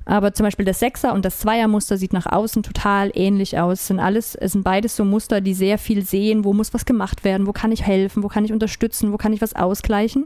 Aber 0.06 0.34
zum 0.34 0.44
Beispiel 0.44 0.66
das 0.66 0.80
Sechser- 0.80 1.14
und 1.14 1.24
das 1.24 1.40
Zweiermuster 1.40 1.98
sieht 1.98 2.14
nach 2.14 2.26
außen 2.26 2.62
total 2.62 3.10
ähnlich 3.16 3.58
aus. 3.58 3.82
Es 3.82 3.88
sind 3.88 4.00
alles, 4.00 4.36
es 4.36 4.52
sind 4.52 4.64
beides 4.64 4.96
so 4.96 5.06
Muster, 5.06 5.40
die 5.40 5.54
sehr 5.54 5.78
viel 5.78 6.06
sehen, 6.06 6.44
wo 6.44 6.54
muss 6.54 6.74
was 6.74 6.86
gemacht 6.86 7.24
werden, 7.24 7.48
wo 7.48 7.54
kann 7.54 7.72
ich 7.72 7.84
helfen, 7.84 8.22
wo 8.22 8.28
kann 8.28 8.44
ich 8.46 8.52
unterstützen, 8.52 9.14
wo 9.14 9.18
kann 9.18 9.34
ich 9.34 9.42
was 9.42 9.56
ausgleichen. 9.56 10.26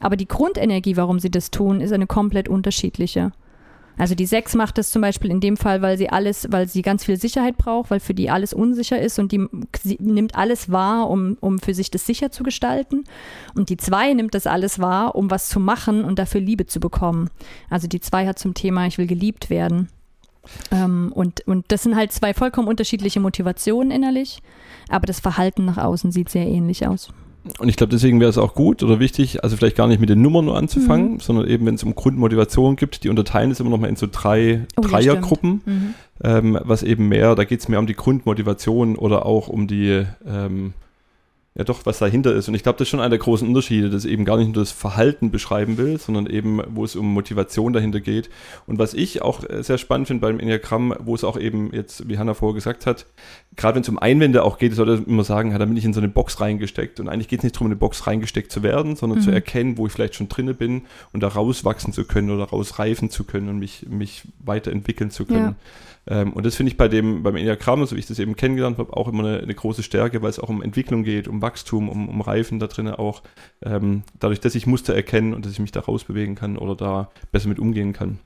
Aber 0.00 0.16
die 0.16 0.28
Grundenergie, 0.28 0.96
warum 0.96 1.20
sie 1.20 1.30
das 1.30 1.50
tun, 1.50 1.80
ist 1.80 1.92
eine 1.92 2.08
komplett 2.08 2.48
unterschiedliche. 2.48 3.30
Also 3.96 4.14
die 4.14 4.26
Sechs 4.26 4.54
macht 4.54 4.78
das 4.78 4.90
zum 4.90 5.02
Beispiel 5.02 5.30
in 5.30 5.40
dem 5.40 5.56
Fall, 5.56 5.82
weil 5.82 5.96
sie 5.96 6.08
alles, 6.08 6.48
weil 6.50 6.68
sie 6.68 6.82
ganz 6.82 7.04
viel 7.04 7.16
Sicherheit 7.16 7.56
braucht, 7.56 7.90
weil 7.90 8.00
für 8.00 8.14
die 8.14 8.30
alles 8.30 8.52
unsicher 8.52 9.00
ist 9.00 9.18
und 9.18 9.32
die 9.32 9.46
nimmt 9.98 10.34
alles 10.34 10.70
wahr, 10.70 11.08
um, 11.08 11.36
um 11.40 11.58
für 11.58 11.74
sich 11.74 11.90
das 11.90 12.06
sicher 12.06 12.30
zu 12.30 12.42
gestalten. 12.42 13.04
Und 13.54 13.68
die 13.68 13.76
Zwei 13.76 14.12
nimmt 14.12 14.34
das 14.34 14.46
alles 14.46 14.80
wahr, 14.80 15.14
um 15.14 15.30
was 15.30 15.48
zu 15.48 15.60
machen 15.60 16.04
und 16.04 16.18
dafür 16.18 16.40
Liebe 16.40 16.66
zu 16.66 16.80
bekommen. 16.80 17.30
Also 17.70 17.86
die 17.86 18.00
Zwei 18.00 18.26
hat 18.26 18.38
zum 18.38 18.54
Thema, 18.54 18.86
ich 18.86 18.98
will 18.98 19.06
geliebt 19.06 19.50
werden. 19.50 19.88
Ähm, 20.70 21.12
und, 21.14 21.46
und 21.46 21.66
das 21.68 21.82
sind 21.82 21.96
halt 21.96 22.12
zwei 22.12 22.34
vollkommen 22.34 22.68
unterschiedliche 22.68 23.20
Motivationen 23.20 23.90
innerlich, 23.90 24.42
aber 24.88 25.06
das 25.06 25.20
Verhalten 25.20 25.64
nach 25.64 25.78
außen 25.78 26.12
sieht 26.12 26.28
sehr 26.28 26.46
ähnlich 26.46 26.86
aus. 26.86 27.08
Und 27.58 27.68
ich 27.68 27.76
glaube, 27.76 27.90
deswegen 27.90 28.20
wäre 28.20 28.30
es 28.30 28.38
auch 28.38 28.54
gut 28.54 28.82
oder 28.82 29.00
wichtig, 29.00 29.44
also 29.44 29.56
vielleicht 29.56 29.76
gar 29.76 29.86
nicht 29.86 30.00
mit 30.00 30.08
den 30.08 30.22
Nummern 30.22 30.46
nur 30.46 30.56
anzufangen, 30.56 31.14
Mhm. 31.14 31.20
sondern 31.20 31.46
eben, 31.46 31.66
wenn 31.66 31.74
es 31.74 31.84
um 31.84 31.94
Grundmotivation 31.94 32.76
gibt, 32.76 33.04
die 33.04 33.10
unterteilen 33.10 33.50
es 33.50 33.60
immer 33.60 33.70
noch 33.70 33.78
mal 33.78 33.88
in 33.88 33.96
so 33.96 34.06
drei 34.10 34.62
Oh, 34.76 34.80
Dreiergruppen, 34.80 35.60
Mhm. 35.66 35.94
ähm, 36.22 36.58
was 36.62 36.82
eben 36.82 37.08
mehr, 37.08 37.34
da 37.34 37.44
geht 37.44 37.60
es 37.60 37.68
mehr 37.68 37.78
um 37.78 37.86
die 37.86 37.94
Grundmotivation 37.94 38.96
oder 38.96 39.26
auch 39.26 39.48
um 39.48 39.66
die, 39.66 40.04
ähm, 40.26 40.72
ja 41.56 41.62
doch, 41.62 41.86
was 41.86 42.00
dahinter 42.00 42.34
ist. 42.34 42.48
Und 42.48 42.54
ich 42.54 42.64
glaube, 42.64 42.78
das 42.78 42.86
ist 42.86 42.90
schon 42.90 42.98
einer 43.00 43.10
der 43.10 43.18
großen 43.20 43.46
Unterschiede, 43.46 43.88
dass 43.88 44.04
eben 44.04 44.24
gar 44.24 44.36
nicht 44.38 44.46
nur 44.54 44.62
das 44.62 44.72
Verhalten 44.72 45.30
beschreiben 45.30 45.76
will, 45.78 45.98
sondern 46.00 46.26
eben, 46.26 46.60
wo 46.70 46.84
es 46.84 46.96
um 46.96 47.12
Motivation 47.12 47.72
dahinter 47.72 48.00
geht. 48.00 48.28
Und 48.66 48.80
was 48.80 48.92
ich 48.92 49.22
auch 49.22 49.48
äh, 49.48 49.62
sehr 49.62 49.78
spannend 49.78 50.08
finde 50.08 50.22
beim 50.22 50.40
Enneagramm, 50.40 50.94
wo 50.98 51.14
es 51.14 51.22
auch 51.22 51.38
eben 51.38 51.72
jetzt, 51.72 52.08
wie 52.08 52.18
Hanna 52.18 52.34
vorher 52.34 52.54
gesagt 52.56 52.86
hat, 52.86 53.06
gerade 53.54 53.76
wenn 53.76 53.82
es 53.82 53.88
um 53.88 53.98
Einwände 54.00 54.42
auch 54.42 54.58
geht, 54.58 54.74
sollte 54.74 54.96
man 54.96 55.04
immer 55.06 55.22
sagen, 55.24 55.52
ja, 55.52 55.58
da 55.58 55.64
bin 55.64 55.76
ich 55.76 55.84
in 55.84 55.92
so 55.92 56.00
eine 56.00 56.08
Box 56.08 56.40
reingesteckt. 56.40 56.98
Und 56.98 57.08
eigentlich 57.08 57.28
geht 57.28 57.38
es 57.40 57.44
nicht 57.44 57.54
darum, 57.54 57.68
in 57.68 57.72
eine 57.72 57.78
Box 57.78 58.06
reingesteckt 58.08 58.50
zu 58.50 58.64
werden, 58.64 58.96
sondern 58.96 59.20
zu 59.20 59.30
Mhm. 59.30 59.34
erkennen, 59.36 59.78
wo 59.78 59.86
ich 59.86 59.92
vielleicht 59.92 60.16
schon 60.16 60.28
drinne 60.28 60.54
bin 60.54 60.82
und 61.12 61.22
da 61.22 61.28
rauswachsen 61.28 61.92
zu 61.92 62.04
können 62.04 62.30
oder 62.30 62.44
rausreifen 62.44 63.10
zu 63.10 63.22
können 63.22 63.48
und 63.48 63.60
mich, 63.60 63.86
mich 63.88 64.22
weiterentwickeln 64.44 65.10
zu 65.12 65.24
können. 65.24 65.54
Ähm, 66.06 66.32
und 66.32 66.44
das 66.44 66.54
finde 66.56 66.70
ich 66.70 66.76
bei 66.76 66.88
dem, 66.88 67.22
beim 67.22 67.36
Enneagramm, 67.36 67.84
so 67.86 67.96
wie 67.96 68.00
ich 68.00 68.06
das 68.06 68.18
eben 68.18 68.36
kennengelernt 68.36 68.78
habe, 68.78 68.96
auch 68.96 69.08
immer 69.08 69.24
eine, 69.24 69.38
eine 69.38 69.54
große 69.54 69.82
Stärke, 69.82 70.22
weil 70.22 70.30
es 70.30 70.38
auch 70.38 70.48
um 70.48 70.62
Entwicklung 70.62 71.02
geht, 71.02 71.28
um 71.28 71.40
Wachstum, 71.40 71.88
um, 71.88 72.08
um 72.08 72.20
Reifen 72.20 72.58
da 72.58 72.66
drinnen 72.66 72.94
auch. 72.94 73.22
Ähm, 73.62 74.02
dadurch, 74.20 74.40
dass 74.40 74.54
ich 74.54 74.66
Muster 74.66 74.94
erkenne 74.94 75.34
und 75.34 75.44
dass 75.46 75.52
ich 75.52 75.60
mich 75.60 75.72
da 75.72 75.80
rausbewegen 75.80 76.34
kann 76.34 76.58
oder 76.58 76.74
da 76.76 77.10
besser 77.32 77.48
mit 77.48 77.58
umgehen 77.58 77.92
kann. 77.92 78.18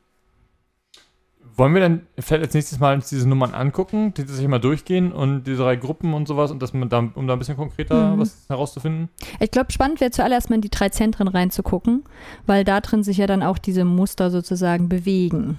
Wollen 1.56 1.74
wir 1.74 1.80
dann 1.80 2.02
vielleicht 2.16 2.44
als 2.44 2.54
nächstes 2.54 2.78
Mal 2.78 2.94
uns 2.94 3.08
diese 3.08 3.28
Nummern 3.28 3.52
angucken, 3.52 4.14
die 4.14 4.22
sich 4.22 4.46
mal 4.46 4.60
durchgehen 4.60 5.10
und 5.10 5.42
diese 5.42 5.62
drei 5.62 5.74
Gruppen 5.74 6.14
und 6.14 6.28
sowas 6.28 6.52
und 6.52 6.62
dass 6.62 6.72
man 6.72 6.88
da, 6.88 7.10
um 7.14 7.26
da 7.26 7.32
ein 7.32 7.38
bisschen 7.40 7.56
konkreter 7.56 8.14
Mhm. 8.14 8.20
was 8.20 8.44
herauszufinden? 8.48 9.08
Ich 9.40 9.50
glaube, 9.50 9.72
spannend 9.72 10.00
wäre 10.00 10.12
zuallererst 10.12 10.50
mal 10.50 10.56
in 10.56 10.62
die 10.62 10.70
drei 10.70 10.88
Zentren 10.90 11.26
reinzugucken, 11.26 12.04
weil 12.46 12.62
da 12.62 12.80
drin 12.80 13.02
sich 13.02 13.16
ja 13.16 13.26
dann 13.26 13.42
auch 13.42 13.58
diese 13.58 13.84
Muster 13.84 14.30
sozusagen 14.30 14.88
bewegen. 14.88 15.58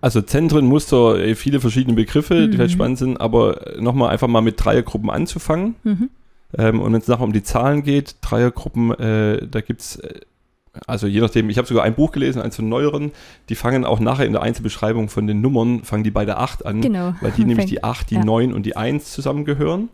Also 0.00 0.22
Zentren, 0.22 0.64
Muster, 0.66 1.18
äh, 1.18 1.34
viele 1.34 1.60
verschiedene 1.60 1.94
Begriffe, 1.94 2.34
die 2.42 2.48
Mhm. 2.48 2.52
vielleicht 2.54 2.72
spannend 2.74 2.98
sind, 2.98 3.20
aber 3.20 3.60
nochmal 3.78 4.10
einfach 4.10 4.28
mal 4.28 4.40
mit 4.40 4.62
Dreiergruppen 4.64 5.10
anzufangen. 5.10 5.74
Mhm. 5.84 6.08
Ähm, 6.56 6.80
und 6.80 6.92
wenn 6.92 7.00
es 7.00 7.06
nachher 7.08 7.24
um 7.24 7.32
die 7.32 7.42
Zahlen 7.42 7.82
geht, 7.82 8.16
Dreiergruppen, 8.22 8.92
äh, 8.98 9.46
da 9.46 9.60
gibt 9.60 9.82
es, 9.82 9.96
äh, 9.96 10.20
also 10.86 11.06
je 11.06 11.20
nachdem, 11.20 11.50
ich 11.50 11.58
habe 11.58 11.68
sogar 11.68 11.84
ein 11.84 11.94
Buch 11.94 12.12
gelesen, 12.12 12.40
eins 12.40 12.56
von 12.56 12.68
neueren, 12.68 13.12
die 13.48 13.54
fangen 13.54 13.84
auch 13.84 14.00
nachher 14.00 14.24
in 14.26 14.32
der 14.32 14.42
Einzelbeschreibung 14.42 15.08
von 15.08 15.26
den 15.26 15.40
Nummern, 15.42 15.84
fangen 15.84 16.02
die 16.04 16.10
bei 16.10 16.24
der 16.24 16.38
8 16.40 16.64
an, 16.64 16.80
Genau. 16.80 17.14
weil 17.20 17.32
die 17.32 17.44
nämlich 17.44 17.66
die 17.66 17.84
8, 17.84 18.10
die 18.10 18.14
ja. 18.16 18.24
9 18.24 18.52
und 18.52 18.64
die 18.64 18.76
1 18.76 19.12
zusammengehören. 19.12 19.90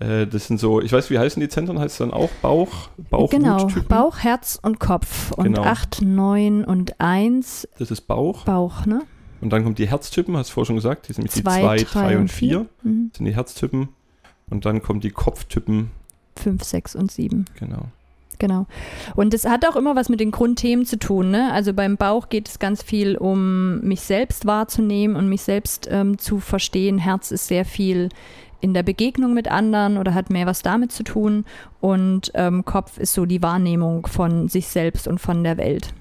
Äh, 0.00 0.26
das 0.26 0.48
sind 0.48 0.58
so, 0.60 0.82
ich 0.82 0.92
weiß, 0.92 1.08
wie 1.10 1.18
heißen 1.18 1.40
die 1.40 1.48
Zentren? 1.48 1.78
Heißt 1.78 1.92
es 1.94 1.98
dann 1.98 2.12
auch 2.12 2.28
Bauch? 2.42 2.88
Bauch 3.08 3.30
genau? 3.30 3.68
Bauch, 3.88 4.18
Herz 4.18 4.58
und 4.60 4.80
Kopf. 4.80 5.32
Und 5.32 5.44
Genau. 5.44 5.62
8, 5.62 6.02
9 6.02 6.64
und 6.64 7.00
1 7.00 7.66
Das 7.78 7.90
ist 7.90 8.02
Bauch. 8.02 8.44
Bauch, 8.44 8.84
ne? 8.84 9.02
Und 9.40 9.50
dann 9.50 9.64
kommt 9.64 9.78
die 9.78 9.88
Herztypen, 9.88 10.36
hast 10.36 10.50
du 10.50 10.54
vorher 10.54 10.66
schon 10.66 10.76
gesagt, 10.76 11.08
die 11.08 11.12
sind 11.12 11.24
nämlich 11.24 11.34
die 11.34 11.42
2, 11.42 11.84
2, 11.84 11.84
3 11.84 12.18
und 12.18 12.28
4. 12.30 12.66
Mhm. 12.82 13.10
sind 13.14 13.26
die 13.26 13.34
Herztypen. 13.34 13.88
Und 14.48 14.64
dann 14.64 14.82
kommen 14.82 15.00
die 15.00 15.10
Kopftypen, 15.10 15.90
5, 16.36 16.62
6 16.62 16.96
und 16.96 17.10
7. 17.10 17.46
genau. 17.58 17.88
Genau. 18.38 18.66
Und 19.14 19.32
es 19.32 19.46
hat 19.46 19.66
auch 19.66 19.76
immer 19.76 19.96
was 19.96 20.10
mit 20.10 20.20
den 20.20 20.30
Grundthemen 20.30 20.84
zu 20.84 20.98
tun. 20.98 21.30
Ne? 21.30 21.50
Also 21.52 21.72
beim 21.72 21.96
Bauch 21.96 22.28
geht 22.28 22.48
es 22.48 22.58
ganz 22.58 22.82
viel 22.82 23.16
um 23.16 23.80
mich 23.80 24.02
selbst 24.02 24.44
wahrzunehmen 24.44 25.16
und 25.16 25.30
mich 25.30 25.40
selbst 25.40 25.88
ähm, 25.90 26.18
zu 26.18 26.38
verstehen. 26.38 26.98
Herz 26.98 27.30
ist 27.30 27.48
sehr 27.48 27.64
viel 27.64 28.10
in 28.60 28.74
der 28.74 28.82
Begegnung 28.82 29.32
mit 29.34 29.48
anderen 29.48 29.96
oder 29.96 30.14
hat 30.14 30.30
mehr 30.30 30.46
was 30.46 30.62
damit 30.62 30.92
zu 30.92 31.02
tun. 31.02 31.44
Und 31.80 32.30
ähm, 32.34 32.64
Kopf 32.64 32.98
ist 32.98 33.14
so 33.14 33.24
die 33.24 33.42
Wahrnehmung 33.42 34.06
von 34.06 34.48
sich 34.48 34.68
selbst 34.68 35.08
und 35.08 35.18
von 35.18 35.42
der 35.42 35.56
Welt. 35.56 35.94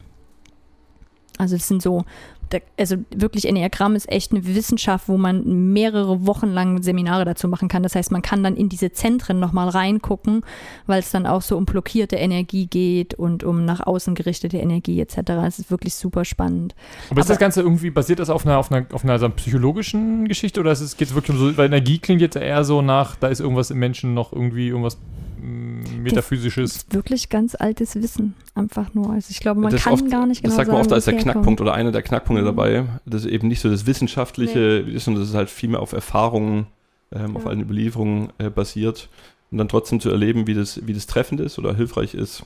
Also 1.38 1.56
es 1.56 1.68
sind 1.68 1.82
so, 1.82 2.06
da, 2.50 2.60
also 2.78 2.98
wirklich 3.16 3.48
Enneagramm 3.48 3.96
ist 3.96 4.10
echt 4.10 4.32
eine 4.32 4.46
Wissenschaft, 4.46 5.08
wo 5.08 5.18
man 5.18 5.74
mehrere 5.74 6.26
Wochen 6.28 6.48
lang 6.48 6.84
Seminare 6.84 7.26
dazu 7.26 7.48
machen 7.48 7.68
kann. 7.68 7.84
Das 7.84 7.96
heißt, 7.96 8.12
man 8.12 8.22
kann 8.22 8.44
dann 8.44 8.56
in 8.56 8.70
diese 8.70 8.92
Zentren 8.92 9.40
nochmal 9.40 9.70
reingucken, 9.70 10.44
weil 10.86 11.00
es 11.00 11.12
dann 11.12 11.26
auch 11.26 11.42
so 11.42 11.58
um 11.58 11.66
blockierte 11.66 12.16
Energie 12.18 12.68
geht 12.68 13.14
und 13.14 13.44
um 13.44 13.66
nach 13.66 13.80
außen 13.86 14.16
gerichtete 14.16 14.58
Energie 14.58 15.00
etc. 15.02 15.18
Es 15.46 15.60
ist 15.60 15.72
wirklich 15.72 15.96
super 15.96 16.26
spannend. 16.26 16.76
Aber 17.10 17.20
ist 17.20 17.26
Aber- 17.26 17.34
das 17.34 17.40
Ganze 17.40 17.62
irgendwie, 17.62 17.90
basiert 17.90 18.20
das 18.20 18.30
auf 18.30 18.46
einer, 18.46 18.58
auf 18.58 18.72
einer, 18.72 18.86
auf 18.94 19.04
einer 19.04 19.18
so 19.20 19.26
einer 19.26 19.36
psychologischen 19.36 20.28
Geschichte 20.28 20.60
oder 20.60 20.74
geht 20.76 21.02
es 21.02 21.16
wirklich 21.16 21.38
um 21.38 21.38
so, 21.38 21.58
weil 21.58 21.68
Energie 21.68 21.98
klingt 22.00 22.22
jetzt 22.22 22.36
eher 22.36 22.64
so 22.64 22.82
nach, 22.82 23.16
da 23.16 23.28
ist 23.28 23.40
irgendwas 23.40 23.72
im 23.72 23.80
Menschen 23.80 24.14
noch 24.14 24.32
irgendwie 24.34 24.68
irgendwas 24.68 24.98
mm, 25.42 25.65
Metaphysisches. 26.06 26.76
ist 26.78 26.94
wirklich 26.94 27.30
ganz 27.30 27.56
altes 27.56 27.96
Wissen, 27.96 28.34
einfach 28.54 28.94
nur. 28.94 29.12
Also 29.12 29.28
ich 29.32 29.40
glaube, 29.40 29.60
man 29.62 29.72
das 29.72 29.84
kann 29.84 29.94
oft, 29.94 30.10
gar 30.10 30.26
nicht 30.26 30.42
genau 30.42 30.50
Das 30.50 30.56
sagt 30.58 30.68
man 30.68 30.78
sagen, 30.78 30.86
oft 30.86 30.94
als 30.94 31.06
der. 31.06 31.16
Knackpunkt 31.18 31.62
oder 31.62 31.74
einer 31.74 31.92
der 31.92 32.02
Knackpunkte 32.02 32.42
Mhm. 32.44 32.46
dabei. 32.48 32.86
Das 33.06 33.26
ist 33.26 33.32
eben 33.32 33.48
nicht 33.48 33.62
so 33.62 33.70
das 33.70 33.86
Wissenschaftliche, 33.86 34.60
ist, 34.60 35.06
sondern 35.06 35.22
das 35.24 35.30
ist 35.30 35.36
halt 35.36 35.50
viel 35.50 35.70
mehr 35.70 35.82
auf 35.82 35.94
Erfahrungen, 35.94 36.68
ähm, 37.12 37.36
auf 37.36 37.44
Ja. 37.44 37.50
allen 37.50 37.62
Überlieferungen 37.62 38.30
äh, 38.38 38.50
basiert. 38.50 39.10
Und 39.52 39.60
dann 39.60 39.68
trotzdem 39.68 40.00
zu 40.00 40.10
erleben, 40.10 40.48
wie 40.48 40.54
das, 40.54 40.86
wie 40.88 40.94
das 40.94 41.06
treffend 41.08 41.40
ist 41.40 41.60
oder 41.60 41.76
hilfreich 41.76 42.14
ist. 42.14 42.44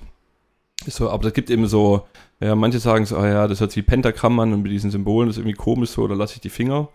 ist 0.86 0.98
so, 0.98 1.10
aber 1.10 1.28
es 1.28 1.34
gibt 1.34 1.50
eben 1.50 1.66
so, 1.68 2.04
ja, 2.40 2.56
manche 2.56 2.80
sagen 2.80 3.06
so, 3.06 3.18
ah 3.18 3.28
ja, 3.28 3.48
das 3.48 3.60
hört 3.62 3.72
sich 3.72 3.84
wie 3.84 3.88
Pentagramm 3.88 4.40
an 4.40 4.54
und 4.54 4.64
mit 4.64 4.72
diesen 4.72 4.92
Symbolen, 4.92 5.28
das 5.28 5.38
ist 5.38 5.42
irgendwie 5.42 5.56
komisch 5.58 5.90
so, 5.92 6.04
oder 6.04 6.16
lasse 6.16 6.36
ich 6.36 6.42
die 6.42 6.50
Finger. 6.50 6.90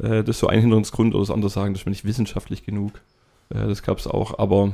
Äh, 0.00 0.22
das 0.24 0.36
ist 0.36 0.40
so 0.40 0.48
ein 0.48 0.60
Hinderungsgrund, 0.60 1.14
oder 1.14 1.22
das 1.22 1.30
andere 1.30 1.50
sagen, 1.50 1.72
das 1.72 1.82
ist 1.82 1.86
mir 1.86 1.90
nicht 1.90 2.04
wissenschaftlich 2.04 2.64
genug. 2.64 2.92
Äh, 3.50 3.66
das 3.68 3.82
gab 3.82 3.98
es 3.98 4.06
auch, 4.06 4.38
aber 4.38 4.72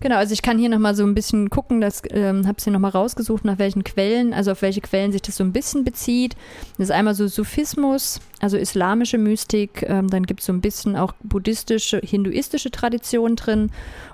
Genau, 0.00 0.16
also 0.16 0.32
ich 0.32 0.42
kann 0.42 0.58
hier 0.58 0.68
nochmal 0.68 0.94
so 0.94 1.04
ein 1.04 1.14
bisschen 1.14 1.50
gucken, 1.50 1.80
das 1.80 2.02
ähm, 2.10 2.46
habe 2.46 2.58
es 2.58 2.64
hier 2.64 2.72
nochmal 2.72 2.92
rausgesucht, 2.92 3.44
nach 3.44 3.58
welchen 3.58 3.82
Quellen, 3.82 4.32
also 4.32 4.52
auf 4.52 4.62
welche 4.62 4.80
Quellen 4.80 5.10
sich 5.10 5.22
das 5.22 5.36
so 5.36 5.42
ein 5.42 5.52
bisschen 5.52 5.82
bezieht. 5.82 6.36
Das 6.76 6.88
ist 6.88 6.90
einmal 6.92 7.14
so 7.14 7.26
Sufismus, 7.26 8.20
also 8.38 8.56
islamische 8.56 9.18
Mystik, 9.18 9.84
ähm, 9.88 10.08
dann 10.08 10.24
gibt 10.24 10.40
es 10.40 10.46
so 10.46 10.52
ein 10.52 10.60
bisschen 10.60 10.94
auch 10.94 11.14
buddhistische, 11.24 12.00
hinduistische 12.04 12.70
Tradition 12.70 13.34
drin 13.34 13.72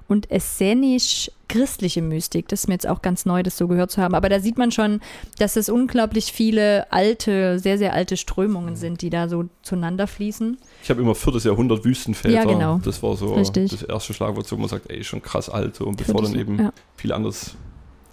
und 0.09 0.31
essenisch-christliche 0.31 2.01
Mystik. 2.01 2.49
Das 2.49 2.61
ist 2.61 2.68
mir 2.68 2.75
jetzt 2.75 2.88
auch 2.88 3.03
ganz 3.03 3.27
neu, 3.27 3.42
das 3.42 3.59
so 3.59 3.68
gehört 3.68 3.90
zu 3.90 4.01
haben. 4.01 4.14
Aber 4.14 4.31
da 4.31 4.40
sieht 4.40 4.57
man 4.57 4.70
schon, 4.70 5.01
dass 5.38 5.57
es 5.57 5.68
unglaublich 5.68 6.33
viele 6.33 6.90
alte, 6.92 7.59
sehr, 7.59 7.77
sehr 7.77 7.92
alte 7.92 8.16
Strömungen 8.16 8.77
sind, 8.77 9.03
die 9.03 9.11
da 9.11 9.29
so 9.29 9.47
zueinander 9.62 10.07
fließen. 10.07 10.59
Ich 10.85 10.90
habe 10.90 11.01
immer 11.01 11.14
viertes 11.14 11.44
Jahrhundert 11.44 11.83
Wüstenväter. 11.83 12.35
Ja, 12.35 12.44
genau. 12.44 12.79
Das 12.85 13.03
war 13.03 13.16
so 13.16 13.33
Richtig. 13.33 13.70
das 13.70 13.85
erste 13.85 14.12
Schlagwort, 14.12 14.53
wo 14.53 14.57
man 14.59 14.68
sagt, 14.68 14.90
ey, 14.90 15.03
schon 15.03 15.23
krass 15.23 15.49
alt, 15.49 15.77
so, 15.77 15.87
und 15.87 15.97
bevor 15.97 16.20
dann 16.20 16.35
eben 16.35 16.59
ja. 16.59 16.73
viele 16.99 17.14
anderes 17.14 17.57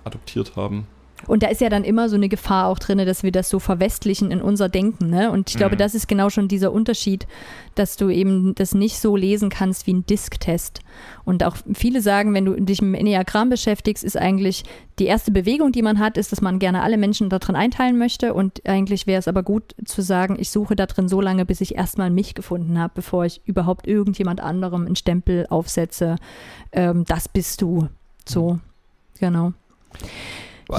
adoptiert 0.06 0.56
haben. 0.56 0.88
Und 1.28 1.44
da 1.44 1.48
ist 1.48 1.62
ja 1.62 1.70
dann 1.70 1.84
immer 1.84 2.10
so 2.10 2.16
eine 2.16 2.30
Gefahr 2.30 2.68
auch 2.68 2.80
drin, 2.80 2.98
dass 3.00 3.24
wir 3.24 3.32
das 3.32 3.50
so 3.50 3.60
verwestlichen 3.60 4.32
in 4.32 4.42
unser 4.42 4.70
Denken. 4.70 5.10
Ne? 5.10 5.32
Und 5.32 5.50
ich 5.50 5.58
glaube, 5.58 5.76
Mhm. 5.76 5.80
das 5.80 5.96
ist 5.96 6.08
genau 6.08 6.30
schon 6.30 6.48
dieser 6.48 6.72
Unterschied, 6.72 7.28
dass 7.76 7.96
du 7.98 8.10
eben 8.10 8.54
das 8.56 8.74
nicht 8.74 9.00
so 9.00 9.16
lesen 9.16 9.50
kannst 9.50 9.88
wie 9.88 9.94
ein 9.94 10.06
Disk-Test. 10.06 10.82
Und 11.24 11.44
auch 11.44 11.56
viele 11.74 12.02
sagen, 12.02 12.34
wenn 12.34 12.46
du 12.46 12.54
dich 12.60 12.82
mit 12.82 12.90
dem 12.90 12.96
Enneagramm 12.96 13.50
beschäftigst, 13.50 14.04
ist 14.04 14.18
eigentlich 14.18 14.64
die 15.00 15.06
erste 15.06 15.32
Bewegung, 15.32 15.72
die 15.72 15.82
man 15.82 16.00
hat, 16.00 16.18
ist, 16.18 16.32
dass 16.32 16.42
man 16.42 16.60
gerne 16.60 16.82
alle 16.82 16.98
Menschen 16.98 17.30
da 17.30 17.40
drin 17.40 17.56
einteilen 17.56 17.98
möchte. 17.98 18.34
Und 18.34 18.62
eigentlich 18.68 19.08
wäre 19.08 19.20
es 19.20 19.28
aber 19.28 19.44
gut 19.44 19.76
zu 19.86 20.02
sagen, 20.02 20.36
ich 20.40 20.50
suche 20.52 20.76
da 20.76 20.86
drin 20.86 21.08
so 21.08 21.22
lange, 21.22 21.46
bis 21.46 21.62
ich 21.62 21.76
erstmal 21.76 22.10
mich 22.10 22.36
gefunden 22.36 22.78
habe, 22.78 22.92
bevor 22.96 23.26
ich 23.26 23.42
überhaupt 23.46 23.88
irgendjemand 23.88 24.42
anderem 24.42 24.86
einen 24.86 24.96
Stempel 24.96 25.48
aufsetze. 25.50 26.18
Ähm, 26.72 27.06
das 27.06 27.30
bist 27.30 27.62
du. 27.62 27.88
So, 28.28 28.60
genau. 29.20 29.54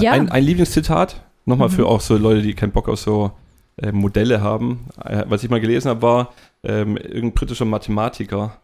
Ja. 0.01 0.11
Ein, 0.11 0.29
ein 0.29 0.43
Lieblingszitat 0.43 1.23
Nochmal 1.45 1.67
Mhm. 1.69 1.73
für 1.73 1.87
auch 1.87 2.01
so 2.01 2.17
Leute, 2.17 2.41
die 2.41 2.53
keinen 2.53 2.71
Bock 2.71 2.87
auf 2.87 2.99
so 2.99 3.31
äh, 3.77 3.91
Modelle 3.91 4.41
haben. 4.41 4.87
Äh, 5.03 5.25
was 5.27 5.43
ich 5.43 5.49
mal 5.49 5.59
gelesen 5.59 5.89
habe, 5.89 6.01
war, 6.01 6.33
ähm, 6.63 6.95
irgendein 6.95 7.33
britischer 7.33 7.65
Mathematiker, 7.65 8.57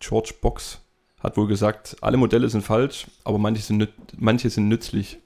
George 0.00 0.34
Box, 0.40 0.80
hat 1.20 1.36
wohl 1.36 1.46
gesagt, 1.46 1.96
alle 2.02 2.18
Modelle 2.18 2.48
sind 2.48 2.62
falsch, 2.62 3.06
aber 3.24 3.38
manche 3.38 3.62
sind, 3.62 3.88
manche 4.18 4.50
sind 4.50 4.68
nützlich. 4.68 5.18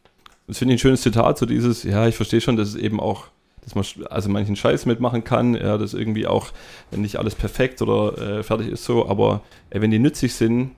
Das 0.47 0.59
finde 0.59 0.75
ich 0.75 0.79
ein 0.79 0.83
schönes 0.83 1.03
Zitat, 1.03 1.39
so 1.39 1.47
dieses, 1.47 1.83
ja, 1.83 2.07
ich 2.07 2.15
verstehe 2.15 2.41
schon, 2.41 2.57
dass 2.57 2.69
es 2.69 2.75
eben 2.77 3.01
auch, 3.01 3.25
dass 3.63 3.75
man 3.75 3.85
also 4.09 4.29
manchen 4.29 4.55
Scheiß 4.55 4.87
mitmachen 4.87 5.25
kann, 5.25 5.55
ja, 5.55 5.79
dass 5.79 5.95
irgendwie 5.95 6.27
auch 6.27 6.53
nicht 6.93 7.17
alles 7.17 7.35
perfekt 7.35 7.83
oder 7.83 8.39
äh, 8.39 8.43
fertig 8.45 8.69
ist 8.69 8.85
so, 8.85 9.09
aber 9.09 9.43
äh, 9.71 9.81
wenn 9.81 9.91
die 9.91 9.99
nützlich 9.99 10.35
sind 10.35 10.71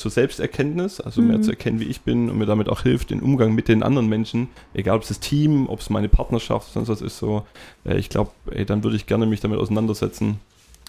zur 0.00 0.10
Selbsterkenntnis, 0.10 1.00
also 1.00 1.22
mehr 1.22 1.38
Mhm. 1.38 1.42
zu 1.44 1.50
erkennen, 1.50 1.78
wie 1.80 1.84
ich 1.84 2.00
bin 2.00 2.28
und 2.30 2.38
mir 2.38 2.46
damit 2.46 2.68
auch 2.68 2.82
hilft, 2.82 3.10
den 3.10 3.20
Umgang 3.20 3.54
mit 3.54 3.68
den 3.68 3.82
anderen 3.82 4.08
Menschen, 4.08 4.48
egal 4.74 4.96
ob 4.96 5.02
es 5.02 5.08
das 5.08 5.20
Team, 5.20 5.68
ob 5.68 5.80
es 5.80 5.90
meine 5.90 6.08
Partnerschaft, 6.08 6.72
sonst 6.72 6.88
was 6.88 7.00
ist 7.02 7.18
so, 7.18 7.46
äh, 7.84 7.96
ich 7.96 8.08
glaube, 8.08 8.30
dann 8.66 8.82
würde 8.82 8.96
ich 8.96 9.06
gerne 9.06 9.26
mich 9.26 9.40
damit 9.40 9.58
auseinandersetzen, 9.60 10.40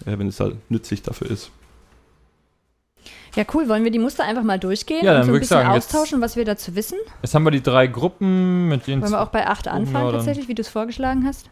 äh, 0.06 0.18
wenn 0.18 0.26
es 0.26 0.40
halt 0.40 0.56
nützlich 0.70 1.02
dafür 1.02 1.30
ist. 1.30 1.50
Ja, 3.34 3.44
cool. 3.54 3.68
Wollen 3.68 3.82
wir 3.84 3.90
die 3.90 3.98
Muster 3.98 4.24
einfach 4.24 4.42
mal 4.42 4.58
durchgehen 4.58 5.04
Ja, 5.04 5.12
dann 5.12 5.20
und 5.22 5.26
so 5.28 5.32
ein 5.32 5.40
bisschen 5.40 5.56
sagen, 5.56 5.74
jetzt- 5.74 5.94
austauschen, 5.94 6.20
was 6.20 6.36
wir 6.36 6.44
dazu 6.44 6.74
wissen? 6.76 6.98
Jetzt 7.22 7.34
haben 7.34 7.44
wir 7.44 7.50
die 7.50 7.62
drei 7.62 7.86
Gruppen 7.86 8.68
mit 8.68 8.86
denen. 8.86 9.00
Wollen 9.00 9.12
wir 9.12 9.22
auch 9.22 9.28
bei 9.30 9.46
8 9.46 9.68
anfangen, 9.68 10.12
tatsächlich, 10.12 10.48
wie 10.48 10.54
du 10.54 10.60
es 10.62 10.68
vorgeschlagen 10.68 11.24
hast? 11.26 11.48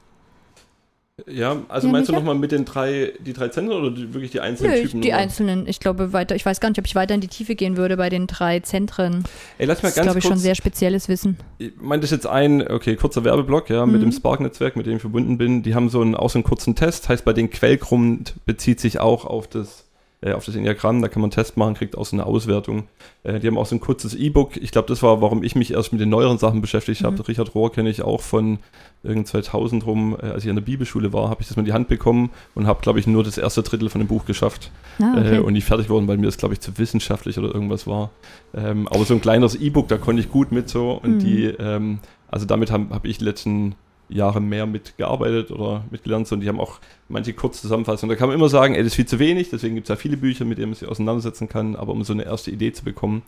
Ja, 1.26 1.56
also 1.68 1.86
Ja, 1.86 1.92
meinst 1.92 2.08
du 2.08 2.12
nochmal 2.12 2.34
mit 2.34 2.52
den 2.52 2.64
drei, 2.64 3.12
die 3.20 3.32
drei 3.32 3.48
Zentren 3.48 3.76
oder 3.76 3.90
die, 3.90 4.12
wirklich 4.14 4.30
die 4.30 4.40
einzelnen 4.40 4.72
Nö, 4.72 4.82
Typen? 4.82 5.00
die 5.00 5.08
nochmal? 5.08 5.22
einzelnen. 5.24 5.66
Ich 5.68 5.80
glaube, 5.80 6.12
weiter, 6.12 6.34
ich 6.36 6.46
weiß 6.46 6.60
gar 6.60 6.68
nicht, 6.68 6.78
ob 6.78 6.86
ich 6.86 6.94
weiter 6.94 7.14
in 7.14 7.20
die 7.20 7.28
Tiefe 7.28 7.54
gehen 7.54 7.76
würde 7.76 7.96
bei 7.96 8.08
den 8.08 8.26
drei 8.26 8.60
Zentren. 8.60 9.24
Ey, 9.58 9.66
lass 9.66 9.82
mal 9.82 9.88
Das 9.88 9.90
ist, 9.90 9.96
ganz 9.96 10.06
glaube 10.06 10.18
ich, 10.18 10.24
kurz, 10.24 10.32
schon 10.34 10.38
sehr 10.38 10.54
spezielles 10.54 11.08
Wissen. 11.08 11.36
ich 11.58 11.72
meine, 11.80 12.00
das 12.00 12.12
ist 12.12 12.16
jetzt 12.18 12.26
ein, 12.26 12.66
okay, 12.68 12.96
kurzer 12.96 13.24
Werbeblock, 13.24 13.70
ja, 13.70 13.86
mit 13.86 13.96
Mhm. 13.96 14.06
dem 14.06 14.12
Spark-Netzwerk, 14.12 14.76
mit 14.76 14.86
dem 14.86 14.96
ich 14.96 15.00
verbunden 15.00 15.36
bin. 15.38 15.62
Die 15.62 15.74
haben 15.74 15.88
so 15.88 16.00
einen, 16.00 16.14
auch 16.14 16.30
so 16.30 16.38
einen 16.38 16.44
kurzen 16.44 16.74
Test, 16.76 17.08
heißt 17.08 17.24
bei 17.24 17.32
den 17.32 17.50
Quellgrund 17.50 18.34
bezieht 18.46 18.80
sich 18.80 19.00
auch 19.00 19.24
auf 19.24 19.46
das, 19.46 19.84
äh, 20.22 20.32
auf 20.32 20.44
das 20.44 20.54
Enneagramm, 20.54 21.00
da 21.00 21.08
kann 21.08 21.22
man 21.22 21.28
einen 21.30 21.34
Test 21.34 21.56
machen, 21.56 21.74
kriegt 21.74 21.96
auch 21.96 22.04
so 22.04 22.14
eine 22.14 22.26
Auswertung. 22.26 22.84
Äh, 23.22 23.40
die 23.40 23.46
haben 23.46 23.56
auch 23.56 23.66
so 23.66 23.74
ein 23.76 23.80
kurzes 23.80 24.14
E-Book. 24.14 24.56
Ich 24.58 24.70
glaube, 24.70 24.88
das 24.88 25.02
war, 25.02 25.20
warum 25.22 25.42
ich 25.42 25.54
mich 25.56 25.72
erst 25.72 25.92
mit 25.92 26.00
den 26.00 26.10
neueren 26.10 26.36
Sachen 26.38 26.60
beschäftigt 26.60 27.04
habe. 27.04 27.16
Mhm. 27.16 27.22
Richard 27.22 27.54
Rohr 27.54 27.72
kenne 27.72 27.88
ich 27.88 28.02
auch 28.02 28.20
von 28.20 28.58
irgend 29.02 29.26
2000 29.28 29.86
rum, 29.86 30.16
äh, 30.20 30.26
als 30.26 30.44
ich 30.44 30.50
an 30.50 30.56
der 30.56 30.62
Bibelschule 30.62 31.12
war, 31.14 31.30
habe 31.30 31.40
ich 31.40 31.48
das 31.48 31.56
mal 31.56 31.62
in 31.62 31.66
die 31.66 31.72
Hand 31.72 31.88
bekommen 31.88 32.30
und 32.54 32.66
habe, 32.66 32.82
glaube 32.82 32.98
ich, 33.00 33.06
nur 33.06 33.24
das 33.24 33.38
erste 33.38 33.62
Drittel 33.62 33.88
von 33.88 34.00
dem 34.00 34.08
Buch 34.08 34.26
geschafft. 34.26 34.70
Ah, 34.98 35.14
okay. 35.16 35.36
äh, 35.36 35.38
und 35.38 35.54
nicht 35.54 35.64
fertig 35.64 35.86
geworden, 35.86 36.06
weil 36.06 36.18
mir 36.18 36.26
das, 36.26 36.36
glaube 36.36 36.52
ich, 36.54 36.60
zu 36.60 36.76
wissenschaftlich 36.76 37.38
oder 37.38 37.54
irgendwas 37.54 37.86
war. 37.86 38.10
Ähm, 38.54 38.88
aber 38.88 39.04
so 39.04 39.14
ein 39.14 39.22
kleineres 39.22 39.54
E-Book, 39.54 39.88
da 39.88 39.96
konnte 39.96 40.20
ich 40.20 40.30
gut 40.30 40.52
mit 40.52 40.68
so. 40.68 40.92
Und 40.92 41.14
Mhm. 41.14 41.18
die, 41.20 41.44
ähm, 41.46 41.98
also 42.28 42.44
damit 42.44 42.70
habe 42.70 42.94
hab 42.94 43.06
ich 43.06 43.20
letzten 43.20 43.74
Jahre 44.10 44.40
mehr 44.40 44.66
mitgearbeitet 44.66 45.50
oder 45.50 45.84
mitgelernt. 45.90 46.26
So, 46.28 46.34
und 46.34 46.40
die 46.40 46.48
haben 46.48 46.60
auch 46.60 46.78
manche 47.08 47.32
Kurzzusammenfassungen. 47.32 48.14
Da 48.14 48.18
kann 48.18 48.28
man 48.28 48.36
immer 48.36 48.48
sagen, 48.48 48.74
ey, 48.74 48.82
das 48.82 48.88
ist 48.92 48.96
viel 48.96 49.06
zu 49.06 49.18
wenig, 49.18 49.50
deswegen 49.50 49.74
gibt 49.76 49.86
es 49.86 49.88
ja 49.88 49.96
viele 49.96 50.16
Bücher, 50.16 50.44
mit 50.44 50.58
denen 50.58 50.70
man 50.70 50.76
sich 50.78 50.88
auseinandersetzen 50.88 51.48
kann. 51.48 51.76
Aber 51.76 51.92
um 51.92 52.02
so 52.04 52.12
eine 52.12 52.24
erste 52.24 52.50
Idee 52.50 52.72
zu 52.72 52.84
bekommen, 52.84 53.22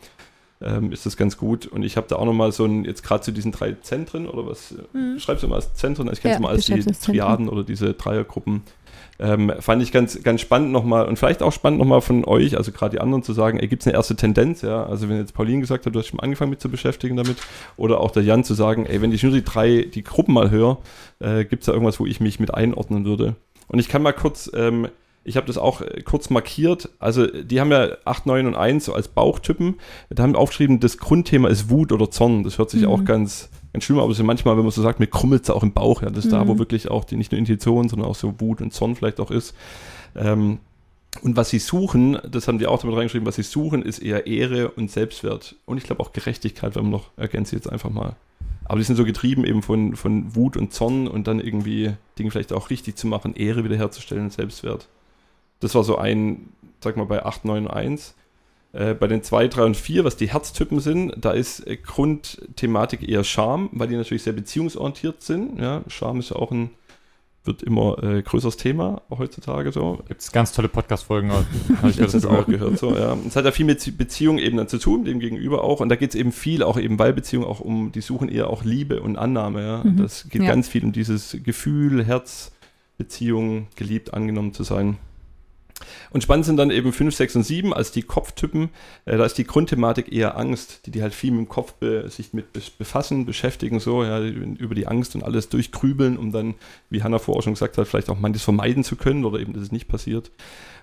ähm, 0.60 0.92
ist 0.92 1.06
das 1.06 1.16
ganz 1.16 1.36
gut. 1.36 1.66
Und 1.66 1.82
ich 1.82 1.96
habe 1.96 2.06
da 2.08 2.16
auch 2.16 2.24
nochmal 2.24 2.52
so 2.52 2.64
ein, 2.64 2.84
jetzt 2.84 3.02
gerade 3.02 3.22
zu 3.22 3.32
diesen 3.32 3.52
drei 3.52 3.72
Zentren 3.80 4.28
oder 4.28 4.46
was, 4.46 4.74
Mhm. 4.92 5.18
schreibst 5.18 5.42
du 5.42 5.48
mal 5.48 5.56
als 5.56 5.74
Zentren, 5.74 6.08
ich 6.12 6.20
kenne 6.20 6.34
es 6.34 6.38
Ja, 6.38 6.42
mal 6.42 6.50
als 6.50 6.66
die. 6.66 6.80
Triaden 6.82 7.48
oder 7.48 7.64
diese 7.64 7.94
Dreiergruppen. 7.94 8.62
Ähm, 9.24 9.52
fand 9.60 9.80
ich 9.84 9.92
ganz, 9.92 10.20
ganz 10.24 10.40
spannend 10.40 10.72
nochmal 10.72 11.06
und 11.06 11.16
vielleicht 11.16 11.44
auch 11.44 11.52
spannend 11.52 11.78
nochmal 11.78 12.00
von 12.00 12.24
euch, 12.24 12.56
also 12.56 12.72
gerade 12.72 12.96
die 12.96 13.00
anderen 13.00 13.22
zu 13.22 13.32
sagen, 13.32 13.60
ey, 13.60 13.68
gibt 13.68 13.82
es 13.82 13.86
eine 13.86 13.94
erste 13.94 14.16
Tendenz, 14.16 14.62
ja? 14.62 14.84
Also 14.84 15.08
wenn 15.08 15.16
jetzt 15.18 15.32
Pauline 15.32 15.60
gesagt 15.60 15.86
hat, 15.86 15.94
du 15.94 15.98
hast 16.00 16.08
schon 16.08 16.18
angefangen 16.18 16.50
mit 16.50 16.60
zu 16.60 16.68
beschäftigen 16.68 17.16
damit, 17.16 17.36
oder 17.76 18.00
auch 18.00 18.10
der 18.10 18.24
Jan 18.24 18.42
zu 18.42 18.54
sagen, 18.54 18.84
ey, 18.84 19.00
wenn 19.00 19.12
ich 19.12 19.22
nur 19.22 19.30
die 19.30 19.44
drei, 19.44 19.86
die 19.94 20.02
Gruppen 20.02 20.34
mal 20.34 20.50
höre, 20.50 20.78
äh, 21.20 21.44
gibt 21.44 21.62
es 21.62 21.66
da 21.66 21.72
irgendwas, 21.72 22.00
wo 22.00 22.06
ich 22.06 22.18
mich 22.20 22.40
mit 22.40 22.52
einordnen 22.52 23.04
würde? 23.04 23.36
Und 23.68 23.78
ich 23.78 23.88
kann 23.88 24.02
mal 24.02 24.12
kurz, 24.12 24.50
ähm, 24.54 24.88
ich 25.22 25.36
habe 25.36 25.46
das 25.46 25.56
auch 25.56 25.82
äh, 25.82 26.02
kurz 26.02 26.28
markiert, 26.30 26.88
also 26.98 27.24
die 27.28 27.60
haben 27.60 27.70
ja 27.70 27.90
8, 28.04 28.26
9 28.26 28.46
und 28.48 28.56
1 28.56 28.86
so 28.86 28.92
als 28.92 29.06
Bauchtypen, 29.06 29.76
da 30.10 30.24
haben 30.24 30.32
wir 30.34 30.38
aufgeschrieben, 30.40 30.80
das 30.80 30.98
Grundthema 30.98 31.46
ist 31.46 31.70
Wut 31.70 31.92
oder 31.92 32.10
Zorn, 32.10 32.42
das 32.42 32.58
hört 32.58 32.70
sich 32.70 32.82
Mhm. 32.82 32.88
auch 32.88 33.04
ganz, 33.04 33.50
ganz 33.72 33.84
schlimm, 33.84 33.98
aber 33.98 34.12
so 34.14 34.24
manchmal, 34.24 34.56
wenn 34.56 34.64
man 34.64 34.72
so 34.72 34.82
sagt, 34.82 35.00
mir 35.00 35.06
krummelt 35.06 35.44
es 35.44 35.50
auch 35.50 35.62
im 35.62 35.72
Bauch, 35.72 36.02
ja, 36.02 36.10
das 36.10 36.24
ist 36.26 36.32
da, 36.32 36.44
Mhm. 36.44 36.48
wo 36.48 36.58
wirklich 36.58 36.90
auch 36.90 37.04
die 37.04 37.16
nicht 37.16 37.32
nur 37.32 37.38
Intuition, 37.38 37.88
sondern 37.88 38.08
auch 38.08 38.14
so 38.14 38.40
Wut 38.40 38.60
und 38.60 38.72
Zorn 38.72 38.94
vielleicht 38.96 39.20
auch 39.20 39.30
ist. 39.30 39.54
Ähm, 40.14 40.58
und 41.22 41.36
was 41.36 41.50
sie 41.50 41.58
suchen, 41.58 42.18
das 42.30 42.48
haben 42.48 42.58
die 42.58 42.66
auch 42.66 42.80
damit 42.80 42.96
reingeschrieben, 42.96 43.26
was 43.26 43.36
sie 43.36 43.42
suchen, 43.42 43.82
ist 43.82 43.98
eher 43.98 44.26
Ehre 44.26 44.70
und 44.70 44.90
Selbstwert. 44.90 45.56
Und 45.66 45.76
ich 45.78 45.84
glaube 45.84 46.02
auch 46.02 46.12
Gerechtigkeit, 46.12 46.74
wenn 46.74 46.84
man 46.84 46.92
noch, 46.92 47.10
ergänze 47.16 47.54
ich 47.56 47.62
jetzt 47.62 47.70
einfach 47.72 47.90
mal. 47.90 48.16
Aber 48.64 48.78
die 48.78 48.84
sind 48.84 48.96
so 48.96 49.04
getrieben 49.04 49.44
eben 49.44 49.62
von, 49.62 49.96
von 49.96 50.34
Wut 50.34 50.56
und 50.56 50.72
Zorn 50.72 51.08
und 51.08 51.26
dann 51.26 51.40
irgendwie 51.40 51.92
Dinge 52.18 52.30
vielleicht 52.30 52.52
auch 52.52 52.70
richtig 52.70 52.96
zu 52.96 53.06
machen, 53.06 53.34
Ehre 53.34 53.64
wiederherzustellen 53.64 54.24
und 54.24 54.32
Selbstwert. 54.32 54.88
Das 55.60 55.74
war 55.74 55.84
so 55.84 55.96
ein, 55.98 56.48
sag 56.80 56.96
mal, 56.96 57.04
bei 57.04 57.24
8, 57.24 57.44
9, 57.44 57.66
1. 57.68 58.14
Äh, 58.72 58.94
bei 58.94 59.06
den 59.06 59.22
2, 59.22 59.48
3 59.48 59.64
und 59.64 59.76
4, 59.76 60.04
was 60.04 60.16
die 60.16 60.30
Herztypen 60.32 60.80
sind, 60.80 61.12
da 61.20 61.32
ist 61.32 61.66
äh, 61.66 61.76
Grundthematik 61.76 63.06
eher 63.06 63.22
Scham, 63.22 63.68
weil 63.72 63.88
die 63.88 63.96
natürlich 63.96 64.22
sehr 64.22 64.32
beziehungsorientiert 64.32 65.22
sind. 65.22 65.60
Ja, 65.60 65.82
Scham 65.88 66.20
ist 66.20 66.30
ja 66.30 66.36
auch 66.36 66.50
ein, 66.50 66.70
wird 67.44 67.62
immer 67.62 68.02
äh, 68.02 68.22
größeres 68.22 68.56
Thema 68.56 69.02
auch 69.10 69.18
heutzutage 69.18 69.72
so. 69.72 69.98
Gibt 70.08 70.22
es 70.22 70.32
ganz 70.32 70.52
tolle 70.52 70.68
Podcast-Folgen. 70.68 71.30
Habe 71.32 71.44
ich 71.90 71.96
gehört. 71.98 72.24
auch 72.26 72.46
gehört, 72.46 72.78
so, 72.78 72.94
ja. 72.96 73.14
Es 73.26 73.36
hat 73.36 73.44
ja 73.44 73.50
viel 73.50 73.66
mit 73.66 73.98
Beziehung 73.98 74.38
eben 74.38 74.56
dann 74.56 74.68
zu 74.68 74.78
tun, 74.78 75.04
dem 75.04 75.18
Gegenüber 75.20 75.64
auch. 75.64 75.80
Und 75.80 75.90
da 75.90 75.96
geht 75.96 76.10
es 76.10 76.14
eben 76.14 76.32
viel, 76.32 76.62
auch 76.62 76.78
eben 76.78 76.98
weil 76.98 77.12
Beziehung 77.12 77.44
auch 77.44 77.60
um, 77.60 77.92
die 77.92 78.00
suchen 78.00 78.30
eher 78.30 78.48
auch 78.48 78.64
Liebe 78.64 79.02
und 79.02 79.16
Annahme, 79.16 79.62
ja. 79.62 79.84
Mhm. 79.84 79.98
Das 79.98 80.28
geht 80.30 80.42
Ja. 80.42 80.48
ganz 80.48 80.68
viel 80.68 80.82
um 80.84 80.92
dieses 80.92 81.36
Gefühl, 81.42 82.04
Herz, 82.06 82.52
Beziehung, 82.96 83.66
geliebt, 83.76 84.14
angenommen 84.14 84.54
zu 84.54 84.62
sein. 84.62 84.96
Und 86.10 86.22
spannend 86.22 86.46
sind 86.46 86.56
dann 86.56 86.70
eben 86.70 86.92
5, 86.92 87.14
6 87.14 87.36
und 87.36 87.42
7 87.44 87.72
als 87.72 87.92
die 87.92 88.02
Kopftypen. 88.02 88.70
Äh, 89.04 89.16
da 89.16 89.24
ist 89.24 89.38
die 89.38 89.44
Grundthematik 89.44 90.12
eher 90.12 90.36
Angst, 90.36 90.86
die 90.86 90.90
die 90.90 91.02
halt 91.02 91.14
viel 91.14 91.30
mit 91.30 91.40
dem 91.40 91.48
Kopf 91.48 91.74
be 91.74 92.08
sich 92.08 92.32
mit 92.32 92.52
befassen, 92.78 93.26
beschäftigen, 93.26 93.80
so, 93.80 94.04
ja, 94.04 94.20
über 94.20 94.74
die 94.74 94.86
Angst 94.86 95.14
und 95.14 95.24
alles 95.24 95.48
durchgrübeln, 95.48 96.16
um 96.16 96.32
dann, 96.32 96.54
wie 96.90 97.02
Hannah 97.02 97.18
vorher 97.18 97.42
schon 97.42 97.54
gesagt 97.54 97.78
hat, 97.78 97.88
vielleicht 97.88 98.10
auch 98.10 98.18
manches 98.18 98.42
vermeiden 98.42 98.84
zu 98.84 98.96
können 98.96 99.24
oder 99.24 99.40
eben, 99.40 99.52
dass 99.52 99.62
es 99.62 99.72
nicht 99.72 99.88
passiert. 99.88 100.30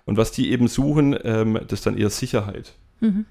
Und 0.05 0.17
was 0.17 0.31
die 0.31 0.51
eben 0.51 0.67
suchen, 0.67 1.17
ähm, 1.23 1.59
das 1.67 1.79
ist 1.79 1.85
dann 1.85 1.97
eher 1.97 2.09
Sicherheit. 2.09 2.73
Mhm. 2.99 3.25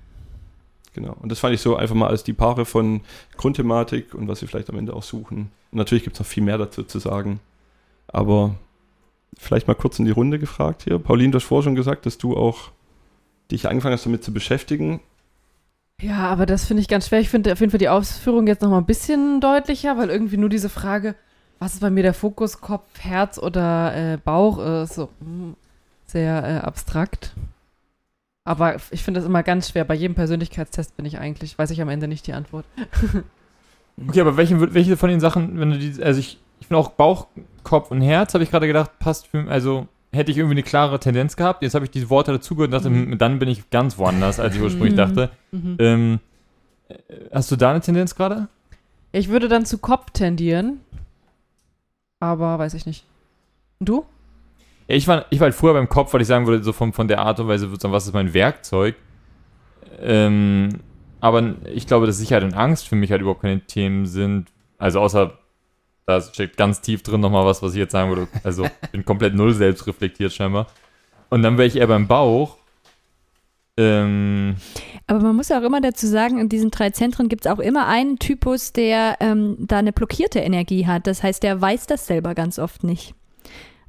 Genau. 0.94 1.16
Und 1.20 1.30
das 1.30 1.38
fand 1.38 1.54
ich 1.54 1.60
so 1.60 1.76
einfach 1.76 1.94
mal 1.94 2.08
als 2.08 2.24
die 2.24 2.32
Paare 2.32 2.64
von 2.64 3.02
Grundthematik 3.36 4.14
und 4.14 4.26
was 4.28 4.40
sie 4.40 4.46
vielleicht 4.46 4.70
am 4.70 4.78
Ende 4.78 4.94
auch 4.94 5.02
suchen. 5.02 5.50
Und 5.70 5.78
natürlich 5.78 6.04
gibt 6.04 6.16
es 6.16 6.20
noch 6.20 6.26
viel 6.26 6.42
mehr 6.42 6.58
dazu 6.58 6.82
zu 6.82 6.98
sagen. 6.98 7.40
Aber 8.08 8.56
vielleicht 9.36 9.68
mal 9.68 9.74
kurz 9.74 9.98
in 9.98 10.04
die 10.04 10.10
Runde 10.10 10.38
gefragt 10.38 10.84
hier. 10.84 10.98
Pauline, 10.98 11.32
du 11.32 11.36
hast 11.36 11.44
vorher 11.44 11.64
schon 11.64 11.74
gesagt, 11.74 12.06
dass 12.06 12.18
du 12.18 12.36
auch 12.36 12.70
dich 13.50 13.68
angefangen 13.68 13.94
hast, 13.94 14.06
damit 14.06 14.24
zu 14.24 14.32
beschäftigen. 14.32 15.00
Ja, 16.00 16.28
aber 16.28 16.46
das 16.46 16.64
finde 16.64 16.80
ich 16.80 16.88
ganz 16.88 17.08
schwer. 17.08 17.20
Ich 17.20 17.28
finde 17.28 17.52
auf 17.52 17.60
jeden 17.60 17.70
Fall 17.70 17.78
die 17.78 17.88
Ausführung 17.88 18.46
jetzt 18.46 18.62
noch 18.62 18.70
mal 18.70 18.78
ein 18.78 18.86
bisschen 18.86 19.40
deutlicher, 19.40 19.96
weil 19.96 20.10
irgendwie 20.10 20.36
nur 20.36 20.48
diese 20.48 20.68
Frage, 20.68 21.16
was 21.58 21.74
ist 21.74 21.80
bei 21.80 21.90
mir 21.90 22.02
der 22.02 22.14
Fokus, 22.14 22.60
Kopf, 22.60 22.86
Herz 23.00 23.38
oder 23.38 23.94
äh, 23.94 24.16
Bauch, 24.16 24.58
ist 24.58 24.94
so 24.94 25.08
hm, 25.20 25.54
sehr 26.04 26.44
äh, 26.44 26.64
abstrakt. 26.64 27.34
Aber 28.44 28.76
ich 28.90 29.02
finde 29.02 29.20
das 29.20 29.28
immer 29.28 29.42
ganz 29.42 29.70
schwer. 29.70 29.84
Bei 29.84 29.94
jedem 29.94 30.14
Persönlichkeitstest 30.14 30.96
bin 30.96 31.04
ich 31.04 31.18
eigentlich, 31.18 31.58
weiß 31.58 31.70
ich 31.70 31.82
am 31.82 31.88
Ende 31.88 32.08
nicht 32.08 32.26
die 32.26 32.32
Antwort. 32.32 32.64
Okay, 34.06 34.20
aber 34.20 34.36
welche, 34.36 34.74
welche 34.74 34.96
von 34.96 35.10
den 35.10 35.20
Sachen, 35.20 35.58
wenn 35.58 35.70
du 35.70 35.78
die, 35.78 36.00
also 36.02 36.20
ich, 36.20 36.38
ich 36.60 36.66
finde 36.66 36.78
auch 36.78 36.90
Bauch, 36.90 37.26
Kopf 37.62 37.90
und 37.90 38.00
Herz, 38.00 38.34
habe 38.34 38.44
ich 38.44 38.50
gerade 38.50 38.66
gedacht, 38.66 38.98
passt 38.98 39.26
für, 39.26 39.48
also 39.48 39.86
hätte 40.12 40.30
ich 40.30 40.38
irgendwie 40.38 40.54
eine 40.54 40.62
klare 40.62 40.98
Tendenz 40.98 41.36
gehabt. 41.36 41.62
Jetzt 41.62 41.74
habe 41.74 41.84
ich 41.84 41.90
diese 41.90 42.08
Worte 42.08 42.32
dazugehört 42.32 42.68
und 42.68 42.72
dachte, 42.72 42.90
Mhm. 42.90 43.12
hm, 43.12 43.18
dann 43.18 43.38
bin 43.38 43.48
ich 43.48 43.68
ganz 43.70 43.98
woanders, 43.98 44.40
als 44.40 44.56
ich 44.56 44.62
ursprünglich 44.62 44.94
Mhm. 44.94 44.96
dachte. 44.96 45.30
Mhm. 45.52 45.76
Ähm, 45.78 46.20
äh, 46.88 46.94
hast 47.32 47.50
du 47.50 47.56
da 47.56 47.70
eine 47.70 47.80
Tendenz 47.80 48.14
gerade? 48.14 48.48
Ich 49.12 49.28
würde 49.28 49.48
dann 49.48 49.66
zu 49.66 49.78
Kopf 49.78 50.10
tendieren, 50.10 50.80
aber 52.20 52.58
weiß 52.58 52.74
ich 52.74 52.86
nicht. 52.86 53.04
Und 53.80 53.88
du? 53.88 54.04
Ich 54.86 55.06
war, 55.06 55.26
ich 55.30 55.38
war 55.40 55.44
halt 55.46 55.54
früher 55.54 55.74
beim 55.74 55.88
Kopf, 55.88 56.14
weil 56.14 56.22
ich 56.22 56.26
sagen 56.26 56.46
würde, 56.46 56.64
so 56.64 56.72
von, 56.72 56.92
von 56.94 57.08
der 57.08 57.20
Art 57.20 57.38
und 57.40 57.48
Weise, 57.48 57.70
was 57.70 58.06
ist 58.06 58.14
mein 58.14 58.32
Werkzeug? 58.32 58.94
Ähm, 60.00 60.68
aber 61.20 61.54
ich 61.74 61.86
glaube, 61.86 62.06
dass 62.06 62.18
Sicherheit 62.18 62.44
und 62.44 62.54
Angst 62.54 62.88
für 62.88 62.96
mich 62.96 63.10
halt 63.10 63.20
überhaupt 63.20 63.42
keine 63.42 63.60
Themen 63.60 64.06
sind. 64.06 64.46
Also 64.78 65.00
außer, 65.00 65.32
da 66.08 66.22
steckt 66.22 66.56
ganz 66.56 66.80
tief 66.80 67.02
drin 67.02 67.20
nochmal 67.20 67.44
was, 67.44 67.62
was 67.62 67.72
ich 67.72 67.78
jetzt 67.78 67.92
sagen 67.92 68.08
würde. 68.08 68.28
Also 68.42 68.64
ich 68.64 68.90
bin 68.92 69.04
komplett 69.04 69.34
null 69.34 69.52
selbst 69.52 69.86
reflektiert 69.86 70.32
scheinbar. 70.32 70.66
Und 71.28 71.42
dann 71.42 71.58
wäre 71.58 71.68
ich 71.68 71.76
eher 71.76 71.86
beim 71.86 72.08
Bauch. 72.08 72.56
Ähm, 73.76 74.56
Aber 75.06 75.20
man 75.20 75.36
muss 75.36 75.50
ja 75.50 75.60
auch 75.60 75.64
immer 75.64 75.82
dazu 75.82 76.06
sagen, 76.06 76.38
in 76.38 76.48
diesen 76.48 76.70
drei 76.70 76.88
Zentren 76.90 77.28
gibt 77.28 77.44
es 77.44 77.52
auch 77.52 77.58
immer 77.58 77.88
einen 77.88 78.18
Typus, 78.18 78.72
der 78.72 79.18
ähm, 79.20 79.56
da 79.58 79.80
eine 79.80 79.92
blockierte 79.92 80.38
Energie 80.38 80.86
hat. 80.86 81.06
Das 81.06 81.22
heißt, 81.22 81.42
der 81.42 81.60
weiß 81.60 81.86
das 81.86 82.06
selber 82.06 82.34
ganz 82.34 82.58
oft 82.58 82.84
nicht, 82.84 83.14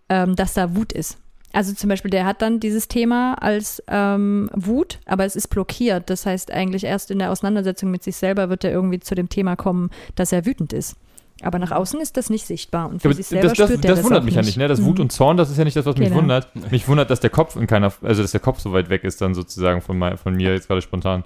ähm, 0.09 0.35
dass 0.35 0.53
da 0.53 0.75
Wut 0.75 0.91
ist. 0.91 1.17
Also 1.53 1.73
zum 1.73 1.87
Beispiel, 1.87 2.11
der 2.11 2.25
hat 2.25 2.41
dann 2.41 2.59
dieses 2.59 2.89
Thema 2.89 3.35
als 3.35 3.81
ähm, 3.87 4.49
Wut, 4.53 4.99
aber 5.05 5.23
es 5.23 5.37
ist 5.37 5.47
blockiert. 5.47 6.09
Das 6.09 6.25
heißt, 6.25 6.51
eigentlich 6.51 6.83
erst 6.83 7.11
in 7.11 7.19
der 7.19 7.31
Auseinandersetzung 7.31 7.89
mit 7.91 8.03
sich 8.03 8.17
selber 8.17 8.49
wird 8.49 8.65
er 8.65 8.71
irgendwie 8.71 8.99
zu 8.99 9.15
dem 9.15 9.29
Thema 9.29 9.55
kommen, 9.55 9.89
dass 10.15 10.33
er 10.33 10.45
wütend 10.45 10.73
ist. 10.73 10.97
Aber 11.43 11.57
nach 11.59 11.71
außen 11.71 11.99
ist 12.01 12.17
das 12.17 12.29
nicht 12.29 12.45
sichtbar. 12.45 12.89
Und 12.89 13.01
für 13.01 13.09
Ja, 13.09 13.13
sich 13.13 13.27
selber 13.27 13.47
das, 13.49 13.57
das, 13.57 13.69
spürt 13.69 13.83
der 13.83 13.95
das 13.95 14.03
wundert 14.03 14.23
mich 14.25 14.35
ja 14.35 14.41
nicht, 14.41 14.57
ne? 14.57 14.67
Das 14.67 14.83
Wut 14.83 14.97
Mhm. 14.97 15.03
und 15.03 15.11
Zorn, 15.11 15.37
das 15.37 15.49
ist 15.49 15.57
ja 15.57 15.63
nicht 15.63 15.75
das, 15.77 15.85
was 15.85 15.95
mich 15.97 16.09
Genau. 16.09 16.19
wundert. 16.21 16.47
Mich 16.71 16.87
wundert, 16.87 17.09
dass 17.09 17.19
der 17.19 17.29
Kopf 17.29 17.55
in 17.55 17.65
keiner, 17.67 17.93
also 18.01 18.21
dass 18.21 18.31
der 18.31 18.39
Kopf 18.41 18.59
so 18.59 18.73
weit 18.73 18.89
weg 18.89 19.03
ist, 19.03 19.21
dann 19.21 19.33
sozusagen 19.33 19.81
von, 19.81 19.97
mein, 19.97 20.17
von 20.17 20.35
mir 20.35 20.53
jetzt 20.53 20.67
gerade 20.67 20.81
spontan. 20.81 21.23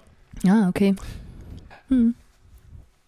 Ah, 0.47 0.67
okay. 0.69 0.95
Hm. 1.89 2.13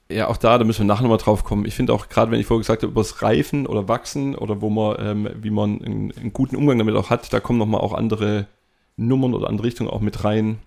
Ja, 0.10 0.28
auch 0.28 0.38
da, 0.38 0.58
da 0.60 0.64
müssen 0.66 0.82
wir 0.82 0.86
nachher 0.86 1.02
nochmal 1.02 1.18
drauf 1.18 1.44
kommen. 1.44 1.66
Ich 1.66 1.74
finde 1.76 1.92
auch, 1.94 2.10
gerade 2.10 2.30
wenn 2.32 2.40
ich 2.40 2.46
vorher 2.46 2.62
gesagt 2.62 2.84
habe, 2.84 2.92
über 2.92 3.02
das 3.02 3.22
Reifen 3.24 3.66
oder 3.66 3.88
Wachsen 3.88 4.36
oder 4.36 4.62
wo 4.62 4.70
man, 4.70 4.96
ähm, 5.00 5.30
wie 5.42 5.50
man 5.50 5.82
einen, 5.82 6.12
einen 6.12 6.34
guten 6.34 6.56
Umgang 6.56 6.78
damit 6.78 6.96
auch 6.96 7.10
hat, 7.10 7.34
da 7.34 7.40
kommen 7.40 7.58
nochmal 7.58 7.82
auch 7.82 7.94
andere 7.94 8.46
Nummern 8.98 9.34
oder 9.34 9.48
andere 9.50 9.66
Richtungen 9.68 9.90
auch 9.90 10.02
mit 10.02 10.24
rein. 10.24 10.60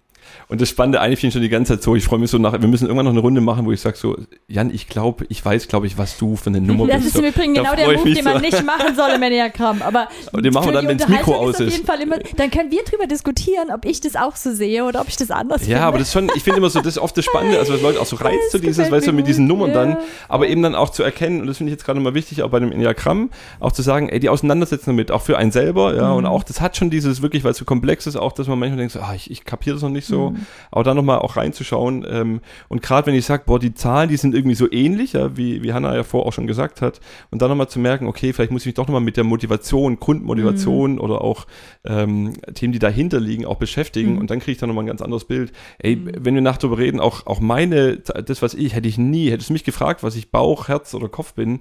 Und 0.49 0.61
das 0.61 0.69
Spannende 0.69 1.01
eigentlich 1.01 1.19
finde 1.21 1.29
ich 1.29 1.35
schon 1.35 1.43
die 1.43 1.49
ganze 1.49 1.75
Zeit 1.75 1.83
so, 1.83 1.95
ich 1.95 2.05
freue 2.05 2.19
mich 2.19 2.31
so 2.31 2.39
nach, 2.39 2.53
wir 2.53 2.69
müssen 2.69 2.85
irgendwann 2.87 3.05
noch 3.07 3.13
eine 3.13 3.21
Runde 3.21 3.41
machen, 3.41 3.67
wo 3.67 3.73
ich 3.73 3.81
sage 3.81 3.97
so, 3.97 4.17
Jan, 4.47 4.71
ich 4.73 4.89
glaube, 4.89 5.27
ich 5.29 5.45
weiß, 5.45 5.69
glaube 5.69 5.87
ich, 5.87 5.99
was 5.99 6.17
du 6.19 6.37
für 6.37 6.47
eine 6.51 6.61
Nummer 6.61 6.87
Das 6.87 6.97
bist. 6.97 7.07
ist 7.09 7.13
So, 7.15 7.19
im 7.23 7.29
Übrigen 7.29 7.55
genau 7.55 7.75
der 7.75 7.99
Move, 7.99 8.15
den 8.15 8.25
man 8.25 8.35
so. 8.35 8.41
nicht 8.41 8.65
machen 8.65 8.95
soll 8.97 9.11
im 9.11 9.23
Enneagramm. 9.23 9.83
Aber 9.83 10.09
Aber 10.33 10.43
den 10.43 10.53
machen 10.53 10.67
wir 10.69 10.73
dann, 10.73 10.85
die 10.87 10.91
wenn's 10.91 11.09
Mikro 11.09 11.35
aus 11.37 11.61
ist. 11.61 11.75
Ist. 11.75 11.89
immer, 12.03 12.17
dann 12.37 12.51
können 12.51 12.71
wir 12.71 12.83
drüber 12.85 13.07
diskutieren, 13.07 13.69
ob 13.75 13.85
ich 13.85 14.01
das 14.01 14.17
auch 14.17 14.37
so 14.37 14.53
sehe 14.53 14.85
oder 14.85 15.01
ob 15.01 15.09
ich 15.09 15.17
das 15.17 15.31
anders 15.31 15.63
finde. 15.63 15.77
Ja, 15.77 15.87
aber 15.87 15.99
das 15.99 16.09
ist 16.09 16.13
schon, 16.15 16.31
ich 16.35 16.43
finde 16.45 16.59
immer 16.59 16.71
so, 16.71 16.79
das 16.79 16.89
ist 16.97 16.99
oft 16.99 17.17
das 17.17 17.25
Spannende, 17.25 17.59
also 17.59 17.75
was 17.75 17.83
Leute 17.83 18.01
auch 18.01 18.07
so 18.07 18.17
reizt, 18.21 18.53
so 18.53 18.59
Das 18.59 18.67
dieses, 18.67 18.91
weißt 18.91 19.07
du, 19.07 19.13
mit 19.13 19.27
diesen 19.27 19.47
Nummern 19.47 19.69
ja. 19.71 19.75
dann, 19.75 19.97
aber 20.29 20.49
eben 20.49 20.63
dann 20.63 20.75
auch 20.75 20.91
zu 20.91 21.03
erkennen, 21.03 21.41
und 21.41 21.47
das 21.47 21.59
finde 21.59 21.71
ich 21.73 21.75
jetzt 21.79 21.85
gerade 21.85 22.01
mal 22.01 22.15
wichtig, 22.15 22.43
auch 22.43 22.51
bei 22.51 22.61
dem 22.61 22.73
Enneagramm, 22.73 23.31
auch 23.61 23.73
zu 23.73 23.83
sagen, 23.83 24.09
ey, 24.09 24.19
die 24.21 24.29
Auseinandersetzung 24.29 24.95
damit, 24.95 25.11
auch 25.11 25.23
für 25.23 25.37
einen 25.37 25.53
selber, 25.53 25.95
ja, 25.95 26.13
und 26.13 26.25
Mhm. 26.25 26.31
auch, 26.31 26.43
das 26.43 26.61
hat 26.61 26.77
schon 26.77 26.91
dieses 26.91 27.23
wirklich, 27.23 27.45
weil 27.45 27.53
es 27.53 27.59
so 27.59 27.65
komplex 27.65 28.07
ist, 28.07 28.17
auch, 28.17 28.33
dass 28.33 28.47
man 28.49 28.59
manchmal 28.59 28.79
denkt, 28.79 28.93
so, 28.93 29.01
ah, 29.01 29.13
ich, 29.15 29.31
ich 29.31 29.45
kapiere 29.45 29.75
das 29.77 29.83
noch 29.83 29.91
nicht 29.91 30.07
so, 30.07 30.18
Mhm. 30.19 30.47
aber 30.71 30.85
da 30.85 30.95
nochmal 30.95 31.19
auch 31.19 31.37
reinzuschauen, 31.37 32.07
ähm, 32.09 32.41
und 32.69 32.83
gerade 32.83 33.07
wenn 33.07 33.15
ich 33.15 33.25
sage, 33.25 33.45
boah, 33.47 33.59
die 33.59 33.75
Zahlen, 33.75 34.09
die 34.09 34.17
sind 34.17 34.35
irgendwie 34.35 34.55
so 34.55 34.71
ähnlich, 34.71 35.15
ja, 35.15 35.37
wie, 35.37 35.63
wie 35.63 35.73
Hannah 35.73 35.95
ja 35.95 36.03
vorher 36.05 36.27
auch 36.29 36.33
schon 36.33 36.47
gesagt 36.47 36.83
hat, 36.83 37.01
und 37.31 37.41
dann 37.43 37.49
nochmal 37.49 37.69
zu 37.69 37.79
merken, 37.79 38.07
okay, 38.07 38.33
vielleicht 38.33 38.51
muss 38.53 38.63
ich 38.63 38.67
mich 38.67 38.75
doch 38.75 38.87
nochmal 38.87 39.01
mit 39.01 39.17
der 39.17 39.25
Motivation, 39.25 39.99
Grundmotivation 39.99 40.93
Mhm. 40.93 41.01
oder 41.01 41.23
auch 41.23 41.47
ähm, 41.85 42.35
Themen, 42.55 42.73
die 42.73 42.79
dahinter 42.79 43.21
liegen, 43.21 43.47
auch 43.47 43.57
beschäftigen, 43.57 44.13
Mhm. 44.15 44.19
und 44.19 44.31
dann 44.31 44.39
kriege 44.41 44.53
ich 44.53 44.59
dann 44.59 44.69
nochmal 44.69 44.85
ein 44.85 44.89
ganz 44.89 45.03
anderes 45.03 45.25
Bild. 45.25 45.53
Ey, 45.79 45.99
wenn 46.05 46.35
wir 46.35 46.43
nachher 46.43 46.59
darüber 46.61 46.79
reden, 46.79 47.01
auch, 47.01 47.27
auch 47.27 47.41
meine, 47.41 47.99
das, 47.99 48.43
was 48.43 48.55
ich, 48.55 48.75
hätte 48.75 48.89
ich 48.89 48.99
nie, 48.99 49.31
hättest 49.31 49.49
du 49.51 49.53
mich 49.53 49.65
gefragt, 49.65 50.03
was 50.03 50.17
ich 50.17 50.31
Bauch, 50.31 50.69
Herz 50.69 50.95
oder 50.95 51.09
Kopf 51.09 51.35
bin, 51.35 51.61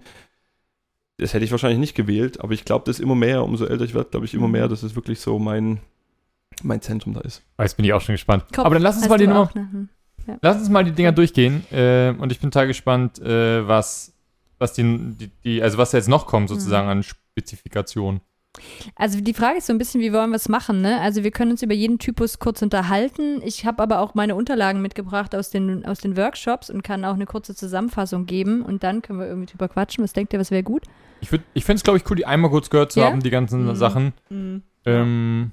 das 1.20 1.34
hätte 1.34 1.43
ich 1.46 1.52
wahrscheinlich 1.52 1.80
nicht 1.80 1.96
gewählt, 1.96 2.41
aber 2.41 2.54
ich 2.54 2.63
glaube, 2.63 2.86
das 2.86 3.00
immer 3.00 3.15
mehr, 3.15 3.43
umso 3.43 3.65
älter 3.65 3.86
ich 3.86 3.96
werde, 3.96 4.10
glaube 4.12 4.26
ich 4.28 4.34
immer 4.36 4.46
Mhm. 4.48 4.52
mehr, 4.54 4.67
dass 4.67 4.84
es 4.84 4.96
wirklich 4.96 5.20
so 5.20 5.39
mein, 5.39 5.80
mein 6.63 6.81
Zentrum 6.81 7.13
da 7.13 7.21
ist. 7.21 7.43
Oh, 7.57 7.63
Jetzt 7.63 7.75
bin 7.77 7.86
ich 7.86 7.93
auch 7.93 8.01
schon 8.01 8.13
gespannt. 8.15 8.45
Kopf 8.53 8.65
Aber 8.65 8.75
dann 8.75 8.83
lass 8.83 8.97
uns 8.97 9.10
mal 9.10 9.17
die 9.17 9.27
Nummer, 9.27 9.49
ne? 9.53 9.89
Hm. 10.25 10.38
lass 10.41 10.57
uns 10.57 10.69
mal 10.69 10.83
die 10.83 10.91
Dinger 10.91 11.12
durchgehen. 11.12 11.63
Äh, 11.71 12.13
und 12.17 12.31
ich 12.31 12.39
bin 12.39 12.51
total 12.51 12.67
gespannt, 12.67 13.19
äh, 13.19 13.67
was, 13.67 14.13
was 14.60 14.73
die, 14.73 14.83
die, 14.83 15.31
die, 15.43 15.62
also 15.63 15.77
was 15.77 15.91
jetzt 15.91 16.10
noch 16.10 16.25
kommt 16.25 16.49
sozusagen 16.49 16.88
an 16.88 17.03
Spezifikation. 17.03 18.21
Also 18.95 19.21
die 19.21 19.36
Frage 19.36 19.60
ist 19.60 19.67
so 19.67 19.73
ein 19.73 19.77
bisschen, 19.77 20.01
wie 20.01 20.12
wollen 20.12 20.31
wir 20.31 20.38
es 20.38 20.49
machen, 20.49 20.81
ne? 20.81 20.99
Also 21.01 21.23
wir 21.23 21.29
können 21.29 21.51
uns 21.51 21.62
über 21.62 21.75
jeden 21.75 21.99
Typus 21.99 22.39
kurz 22.39 22.63
unterhalten. 22.63 23.39
Ich 23.45 23.67
habe 23.67 23.83
aber 23.83 23.99
auch 23.99 24.15
meine 24.15 24.33
Unterlagen 24.33 24.81
mitgebracht 24.81 25.36
aus 25.36 25.51
den, 25.51 25.86
aus 25.86 25.99
den 25.99 26.17
Workshops 26.17 26.71
und 26.71 26.81
kann 26.83 27.05
auch 27.05 27.13
eine 27.13 27.27
kurze 27.27 27.53
Zusammenfassung 27.53 28.25
geben 28.25 28.63
und 28.63 28.81
dann 28.83 29.03
können 29.03 29.19
wir 29.19 29.27
irgendwie 29.27 29.45
drüber 29.51 29.67
quatschen. 29.69 30.03
Was 30.03 30.13
denkt 30.13 30.33
ihr, 30.33 30.39
was 30.39 30.49
wäre 30.49 30.63
gut? 30.63 30.86
Ich, 31.21 31.29
würd- 31.29 31.43
ich 31.53 31.65
fände 31.65 31.77
es, 31.77 31.83
glaube 31.83 31.97
ich, 31.99 32.10
cool, 32.10 32.15
die 32.15 32.25
einmal 32.25 32.49
kurz 32.49 32.71
gehört 32.71 32.91
zu 32.91 32.99
Ja? 33.01 33.05
haben, 33.12 33.21
die 33.21 33.29
ganzen 33.29 33.67
Mhm. 33.67 33.75
Sachen. 33.75 34.13
Mhm. 34.31 34.63
Ähm, 34.86 35.51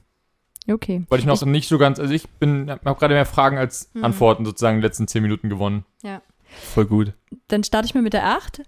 Okay. 0.68 1.04
weil 1.08 1.18
ich 1.18 1.26
noch 1.26 1.44
nicht 1.44 1.68
so 1.68 1.76
ganz, 1.78 2.00
also 2.00 2.12
ich 2.14 2.28
bin, 2.28 2.70
habe 2.70 2.94
gerade 2.94 3.14
mehr 3.14 3.26
Fragen 3.26 3.58
als 3.58 3.90
Mhm. 3.94 4.04
Antworten 4.04 4.44
sozusagen 4.44 4.76
in 4.76 4.80
den 4.80 4.86
letzten 4.88 5.06
zehn 5.08 5.22
Minuten 5.22 5.48
gewonnen. 5.48 5.84
Voll 6.72 6.86
gut. 6.86 7.12
Dann 7.48 7.64
starte 7.64 7.86
ich 7.86 7.94
mal 7.94 8.02
mit 8.02 8.12
der 8.12 8.26
8. 8.26 8.62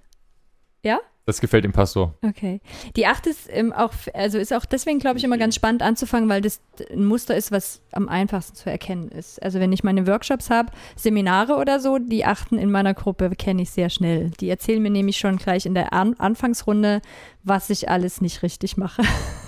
Das 1.26 1.40
gefällt 1.40 1.64
dem 1.64 1.72
Pastor. 1.72 2.14
Okay. 2.22 2.60
Die 2.94 3.04
8 3.08 3.26
ist 3.26 3.48
ähm, 3.50 3.72
auch, 3.72 3.92
also 4.14 4.38
ist 4.38 4.52
auch 4.52 4.64
deswegen, 4.64 5.00
glaube 5.00 5.18
ich, 5.18 5.24
immer 5.24 5.38
ganz 5.38 5.56
spannend 5.56 5.82
anzufangen, 5.82 6.28
weil 6.28 6.40
das 6.40 6.60
ein 6.92 7.04
Muster 7.04 7.36
ist, 7.36 7.50
was 7.50 7.80
am 7.90 8.08
einfachsten 8.08 8.54
zu 8.54 8.70
erkennen 8.70 9.08
ist. 9.08 9.42
Also 9.42 9.58
wenn 9.58 9.72
ich 9.72 9.82
meine 9.82 10.06
Workshops 10.06 10.50
habe, 10.50 10.70
Seminare 10.94 11.56
oder 11.56 11.80
so, 11.80 11.98
die 11.98 12.24
Achten 12.24 12.58
in 12.58 12.70
meiner 12.70 12.94
Gruppe 12.94 13.30
kenne 13.30 13.62
ich 13.62 13.70
sehr 13.70 13.90
schnell. 13.90 14.30
Die 14.40 14.48
erzählen 14.48 14.80
mir 14.80 14.90
nämlich 14.90 15.16
schon 15.16 15.36
gleich 15.36 15.66
in 15.66 15.74
der 15.74 15.92
An 15.92 16.14
Anfangsrunde, 16.14 17.02
was 17.42 17.70
ich 17.70 17.88
alles 17.90 18.20
nicht 18.20 18.44
richtig 18.44 18.76
mache. 18.76 19.02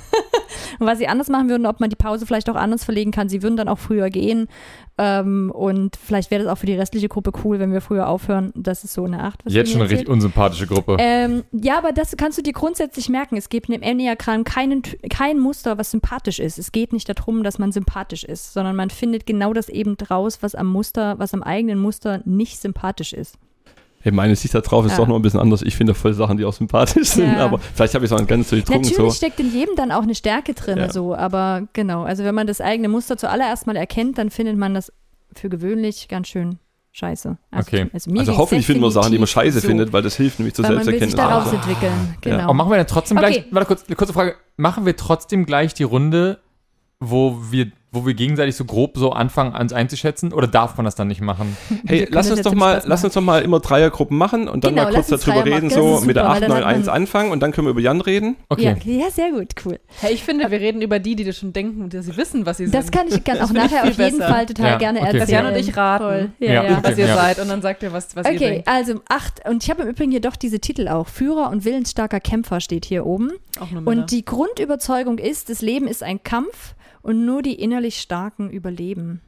Und 0.78 0.86
was 0.86 0.98
sie 0.98 1.08
anders 1.08 1.28
machen 1.28 1.48
würden, 1.48 1.66
ob 1.66 1.80
man 1.80 1.90
die 1.90 1.96
Pause 1.96 2.26
vielleicht 2.26 2.48
auch 2.50 2.56
anders 2.56 2.84
verlegen 2.84 3.10
kann. 3.10 3.28
Sie 3.28 3.42
würden 3.42 3.56
dann 3.56 3.68
auch 3.68 3.78
früher 3.78 4.10
gehen. 4.10 4.48
Ähm, 4.98 5.52
und 5.54 5.96
vielleicht 5.96 6.30
wäre 6.30 6.42
das 6.42 6.52
auch 6.52 6.58
für 6.58 6.66
die 6.66 6.74
restliche 6.74 7.08
Gruppe 7.08 7.32
cool, 7.44 7.58
wenn 7.60 7.72
wir 7.72 7.80
früher 7.80 8.08
aufhören. 8.08 8.52
Das 8.56 8.82
ist 8.84 8.94
so 8.94 9.04
eine 9.04 9.22
8. 9.22 9.44
was 9.44 9.52
Jetzt 9.52 9.70
schon 9.70 9.80
eine 9.80 9.90
richtig 9.90 10.08
unsympathische 10.08 10.66
Gruppe. 10.66 10.96
Ähm, 10.98 11.44
ja, 11.52 11.78
aber 11.78 11.92
das 11.92 12.16
kannst 12.16 12.36
du 12.38 12.42
dir 12.42 12.52
grundsätzlich 12.52 13.08
merken. 13.08 13.36
Es 13.36 13.48
gibt 13.48 13.68
im 13.68 13.82
Enneagramm 13.82 14.44
keinen, 14.44 14.82
kein 15.08 15.38
Muster, 15.38 15.78
was 15.78 15.92
sympathisch 15.92 16.40
ist. 16.40 16.58
Es 16.58 16.72
geht 16.72 16.92
nicht 16.92 17.08
darum, 17.08 17.44
dass 17.44 17.58
man 17.58 17.70
sympathisch 17.70 18.24
ist, 18.24 18.52
sondern 18.52 18.74
man 18.74 18.90
findet 18.90 19.24
genau 19.26 19.52
das 19.52 19.68
eben 19.68 19.96
draus, 19.96 20.42
was 20.42 20.54
am 20.54 20.66
Muster, 20.66 21.18
was 21.18 21.32
am 21.32 21.42
eigenen 21.42 21.78
Muster 21.78 22.20
nicht 22.24 22.60
sympathisch 22.60 23.12
ist. 23.12 23.38
Hey, 24.00 24.12
meine 24.12 24.36
Sicht 24.36 24.54
da 24.54 24.60
drauf 24.60 24.84
ist 24.86 24.92
Ja. 24.92 24.98
doch 24.98 25.08
noch 25.08 25.16
ein 25.16 25.22
bisschen 25.22 25.40
anders. 25.40 25.62
Ich 25.62 25.76
finde 25.76 25.92
voll 25.94 26.14
Sachen, 26.14 26.36
die 26.36 26.44
auch 26.44 26.52
sympathisch 26.52 27.08
sind, 27.08 27.32
Ja. 27.32 27.44
aber 27.46 27.58
vielleicht 27.58 27.94
habe 27.94 28.04
ich 28.04 28.12
es 28.12 28.16
auch 28.18 28.24
ganz 28.26 28.48
durchdrungen. 28.50 28.82
Natürlich 28.82 29.12
So. 29.12 29.16
steckt 29.16 29.40
in 29.40 29.52
jedem 29.52 29.74
dann 29.76 29.90
auch 29.90 30.02
eine 30.02 30.14
Stärke 30.14 30.54
drin, 30.54 30.78
Ja. 30.78 30.92
so, 30.92 31.14
aber 31.16 31.62
genau. 31.72 32.04
Also 32.04 32.22
wenn 32.24 32.34
man 32.34 32.46
das 32.46 32.60
eigene 32.60 32.88
Muster 32.88 33.16
zuallererst 33.16 33.66
mal 33.66 33.76
erkennt, 33.76 34.18
dann 34.18 34.30
findet 34.30 34.56
man 34.56 34.74
das 34.74 34.92
für 35.34 35.48
gewöhnlich 35.48 36.06
ganz 36.08 36.28
schön 36.28 36.58
scheiße. 36.92 37.36
Also, 37.50 37.68
Okay. 37.68 37.90
Also, 37.92 38.10
mir 38.10 38.20
Also 38.20 38.36
hoffentlich 38.38 38.66
finden 38.66 38.82
wir 38.82 38.90
Sachen, 38.90 39.12
die 39.12 39.18
man 39.18 39.26
scheiße 39.26 39.60
so, 39.60 39.66
findet, 39.68 39.92
weil 39.92 40.02
das 40.02 40.16
hilft 40.16 40.38
nämlich 40.38 40.54
zur 40.54 40.64
Weil 40.64 40.76
man 40.76 40.86
will 40.86 40.92
sich 40.94 41.00
Selbsterkenntnis. 41.00 41.52
daraus 41.52 41.52
Ah. 41.52 41.70
entwickeln. 41.70 42.14
Genau. 42.20 42.44
Aber 42.44 42.54
machen 42.54 42.70
wir 42.70 42.76
dann 42.78 42.86
trotzdem 42.86 43.18
Okay. 43.18 43.30
gleich, 43.32 43.44
warte 43.50 43.66
kurz, 43.66 43.84
eine 43.86 43.96
kurze 43.96 44.12
Frage, 44.12 44.36
machen 44.56 44.86
wir 44.86 44.96
trotzdem 44.96 45.44
gleich 45.44 45.74
die 45.74 45.82
Runde, 45.84 46.38
wo 47.00 47.36
wir, 47.50 47.70
wo 47.90 48.04
wir 48.06 48.14
gegenseitig 48.14 48.54
so 48.56 48.64
grob 48.64 48.98
so 48.98 49.12
anfangen, 49.12 49.54
uns 49.54 49.72
einzuschätzen, 49.72 50.32
oder 50.32 50.46
darf 50.46 50.76
man 50.76 50.84
das 50.84 50.94
dann 50.94 51.08
nicht 51.08 51.20
machen? 51.20 51.56
Hey, 51.86 52.06
lass 52.10 52.30
uns 52.30 52.42
doch 52.42 52.54
mal, 52.54 52.82
lass 52.84 53.02
uns 53.04 53.14
doch 53.14 53.22
mal 53.22 53.40
immer 53.42 53.60
Dreiergruppen 53.60 54.16
machen 54.18 54.46
und 54.48 54.64
dann 54.64 54.74
Genau, 54.74 54.84
mal 54.90 54.94
kurz 54.94 55.08
darüber 55.08 55.44
reden, 55.44 55.70
so 55.70 55.96
ist 55.96 56.06
mit 56.06 56.16
der 56.16 56.24
super, 56.24 56.34
weil 56.34 56.40
dann 56.40 56.50
hat 56.52 56.64
891 56.64 56.86
man- 56.86 56.94
anfangen 56.96 57.30
und 57.32 57.40
dann 57.40 57.52
können 57.52 57.66
wir 57.66 57.70
über 57.70 57.80
Jan 57.80 58.00
reden. 58.00 58.36
Okay. 58.50 58.76
Ja, 58.84 59.04
ja, 59.04 59.10
sehr 59.10 59.30
gut, 59.30 59.54
cool. 59.64 59.78
Hey, 60.00 60.12
ich 60.12 60.22
finde, 60.22 60.50
wir 60.50 60.60
reden 60.60 60.82
über 60.82 60.98
die, 60.98 61.16
die 61.16 61.24
das 61.24 61.38
schon 61.38 61.52
denken, 61.52 61.88
dass 61.88 62.06
sie 62.06 62.16
wissen, 62.16 62.44
was 62.44 62.58
sie 62.58 62.64
sind. 62.66 62.74
Das 62.74 62.90
kann 62.90 63.06
ich 63.08 63.22
gern 63.24 63.40
auch 63.40 63.52
nachher 63.52 63.84
auf 63.84 63.96
jeden 63.98 64.18
besser. 64.18 64.32
Fall 64.32 64.46
total 64.46 64.66
Ja, 64.72 64.78
gerne 64.78 64.98
okay. 64.98 65.06
erzählen. 65.06 65.20
Dass 65.22 65.30
Jan 65.30 65.46
und 65.46 65.56
ich 65.56 65.76
raten. 65.76 66.04
Voll. 66.04 66.30
Ja, 66.40 66.46
Ja, 66.46 66.52
ja. 66.64 66.70
okay. 66.72 66.78
was 66.82 66.98
ihr 66.98 67.06
Ja. 67.06 67.14
seid 67.16 67.38
und 67.40 67.48
dann 67.48 67.62
sagt 67.62 67.82
ihr, 67.82 67.92
was, 67.92 68.14
was 68.16 68.26
ihr 68.26 68.32
Okay, 68.34 68.50
denkt. 68.50 68.68
also 68.68 69.00
acht. 69.08 69.48
Und 69.48 69.62
ich 69.64 69.70
habe 69.70 69.82
im 69.82 69.88
Übrigen 69.88 70.10
hier 70.10 70.20
doch 70.20 70.36
diese 70.36 70.58
Titel 70.60 70.88
auch. 70.88 71.08
Führer 71.08 71.50
und 71.50 71.64
willensstarker 71.64 72.20
Kämpfer 72.20 72.60
steht 72.60 72.84
hier 72.84 73.06
oben. 73.06 73.32
Auch. 73.60 73.68
Und 73.86 74.10
die 74.10 74.24
Grundüberzeugung 74.24 75.18
ist, 75.18 75.48
das 75.50 75.62
Leben 75.62 75.88
ist 75.88 76.02
ein 76.02 76.22
Kampf 76.22 76.74
und 77.02 77.24
nur 77.24 77.42
die 77.42 77.54
innerlich 77.54 78.00
Starken 78.00 78.50
überleben. 78.50 79.20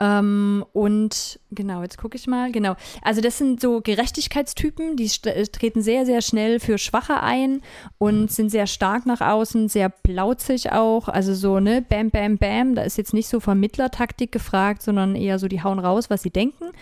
Ähm, 0.00 0.64
und 0.72 1.38
genau, 1.52 1.82
jetzt 1.82 1.98
gucke 1.98 2.16
ich 2.16 2.26
mal. 2.26 2.50
Genau. 2.50 2.74
Also 3.02 3.20
das 3.20 3.38
sind 3.38 3.60
so 3.60 3.80
Gerechtigkeitstypen, 3.80 4.96
die 4.96 5.10
äh, 5.24 5.46
treten 5.46 5.82
sehr, 5.82 6.04
sehr 6.04 6.20
schnell 6.20 6.58
für 6.58 6.78
Schwache 6.78 7.22
ein 7.22 7.62
und 7.98 8.30
sind 8.32 8.50
sehr 8.50 8.66
stark 8.66 9.06
nach 9.06 9.20
außen, 9.20 9.68
sehr 9.68 9.88
blauzig 9.88 10.72
auch. 10.72 11.08
Also 11.08 11.34
so, 11.34 11.60
ne, 11.60 11.80
bam, 11.80 12.10
bam, 12.10 12.38
bam. 12.38 12.74
Da 12.74 12.82
ist 12.82 12.98
jetzt 12.98 13.14
nicht 13.14 13.28
so 13.28 13.38
Vermittlertaktik 13.38 14.32
gefragt, 14.32 14.82
sondern 14.82 15.14
eher 15.14 15.38
so, 15.38 15.46
die 15.46 15.62
hauen 15.62 15.78
raus, 15.78 16.10
was 16.10 16.22
sie 16.22 16.30
denken. 16.30 16.72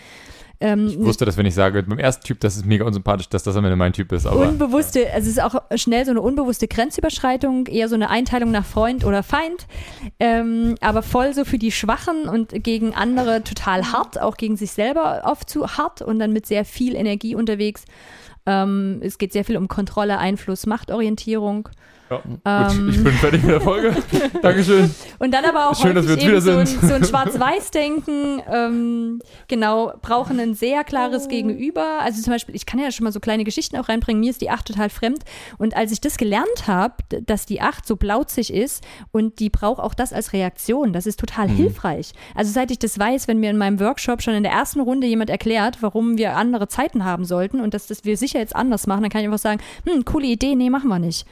Ähm, 0.63 0.87
Ich 0.87 0.97
wusste, 0.97 1.25
dass 1.25 1.35
wenn 1.35 1.45
ich 1.45 1.55
sage, 1.55 1.83
beim 1.83 1.99
ersten 1.99 2.23
Typ, 2.23 2.39
das 2.39 2.55
ist 2.55 2.65
mega 2.65 2.85
unsympathisch, 2.85 3.27
dass 3.27 3.43
das 3.43 3.57
am 3.57 3.65
Ende 3.65 3.75
mein 3.75 3.91
Typ 3.91 4.13
ist, 4.13 4.25
aber. 4.25 4.47
unbewusste, 4.47 5.11
also 5.11 5.29
es 5.29 5.35
ist 5.37 5.43
auch 5.43 5.61
schnell 5.75 6.05
so 6.05 6.11
eine 6.11 6.21
unbewusste 6.21 6.69
Grenzüberschreitung, 6.69 7.67
eher 7.67 7.89
so 7.89 7.95
eine 7.95 8.09
Einteilung 8.09 8.51
nach 8.51 8.63
Freund 8.63 9.03
oder 9.03 9.23
Feind, 9.23 9.67
ähm, 10.21 10.75
aber 10.79 11.01
voll 11.03 11.33
so 11.33 11.43
für 11.43 11.57
die 11.57 11.73
Schwachen 11.73 12.29
und 12.29 12.63
gegen 12.63 12.93
andere 12.93 13.43
total 13.43 13.91
hart, 13.91 14.21
auch 14.21 14.37
gegen 14.37 14.55
sich 14.55 14.71
selber 14.71 15.23
oft 15.25 15.49
zu 15.49 15.67
hart 15.67 16.01
und 16.01 16.17
dann 16.17 16.31
mit 16.31 16.45
sehr 16.45 16.63
viel 16.63 16.95
Energie 16.95 17.35
unterwegs. 17.35 17.83
Ähm, 18.45 19.01
es 19.01 19.17
geht 19.17 19.33
sehr 19.33 19.43
viel 19.43 19.57
um 19.57 19.67
Kontrolle, 19.67 20.17
Einfluss, 20.17 20.65
Machtorientierung. 20.65 21.67
Ja, 22.45 22.69
Ähm. 22.71 22.85
gut, 22.85 22.95
ich 22.95 23.03
bin 23.03 23.13
fertig 23.13 23.43
mit 23.43 23.51
der 23.51 23.61
Folge. 23.61 23.95
Dankeschön. 24.41 24.93
Und 25.19 25.33
dann 25.33 25.45
aber 25.45 25.69
auch 25.69 25.75
Schön, 25.75 25.95
dass 25.95 26.07
wir 26.07 26.17
eben 26.17 26.35
uns 26.35 26.45
so 26.45 26.51
ein, 26.51 26.67
wieder 26.67 26.87
so 26.87 26.93
ein 26.93 27.03
Schwarz-Weiß-Denken, 27.03 28.41
ähm, 28.51 29.19
genau, 29.47 29.93
brauchen 30.01 30.39
ein 30.39 30.53
sehr 30.53 30.83
klares 30.83 31.27
Gegenüber. 31.27 31.99
Also 32.01 32.21
zum 32.21 32.33
Beispiel, 32.33 32.55
ich 32.55 32.65
kann 32.65 32.79
ja 32.79 32.91
schon 32.91 33.03
mal 33.05 33.11
so 33.11 33.19
kleine 33.19 33.43
Geschichten 33.43 33.77
auch 33.77 33.89
reinbringen, 33.89 34.19
mir 34.19 34.29
ist 34.29 34.41
die 34.41 34.49
Acht 34.49 34.65
total 34.65 34.89
fremd. 34.89 35.23
Und 35.57 35.75
als 35.75 35.91
ich 35.91 36.01
das 36.01 36.17
gelernt 36.17 36.67
habe, 36.67 36.95
dass 37.25 37.45
die 37.45 37.61
Acht 37.61 37.87
so 37.87 37.95
blauzig 37.95 38.53
ist 38.53 38.83
und 39.11 39.39
die 39.39 39.49
braucht 39.49 39.81
auch 39.81 39.93
das 39.93 40.13
als 40.13 40.33
Reaktion, 40.33 40.93
das 40.93 41.05
ist 41.05 41.19
total 41.19 41.49
hilfreich. 41.49 42.13
Also 42.35 42.51
seit 42.51 42.71
ich 42.71 42.79
das 42.79 42.97
weiß, 42.97 43.27
wenn 43.27 43.39
mir 43.39 43.49
in 43.49 43.57
meinem 43.57 43.79
Workshop 43.79 44.21
schon 44.21 44.33
in 44.33 44.43
der 44.43 44.51
ersten 44.51 44.79
Runde 44.79 45.07
jemand 45.07 45.29
erklärt, 45.29 45.77
warum 45.81 46.17
wir 46.17 46.35
andere 46.35 46.67
Zeiten 46.67 47.05
haben 47.05 47.25
sollten 47.25 47.59
und 47.59 47.73
dass 47.73 47.87
das 47.87 48.05
wir 48.05 48.17
sicher 48.17 48.39
jetzt 48.39 48.55
anders 48.55 48.87
machen, 48.87 49.01
dann 49.01 49.09
kann 49.09 49.21
ich 49.21 49.27
einfach 49.27 49.39
sagen, 49.39 49.61
hm, 49.85 50.05
coole 50.05 50.27
Idee, 50.27 50.55
nee, 50.55 50.69
machen 50.69 50.89
wir 50.89 50.99
nicht. 50.99 51.25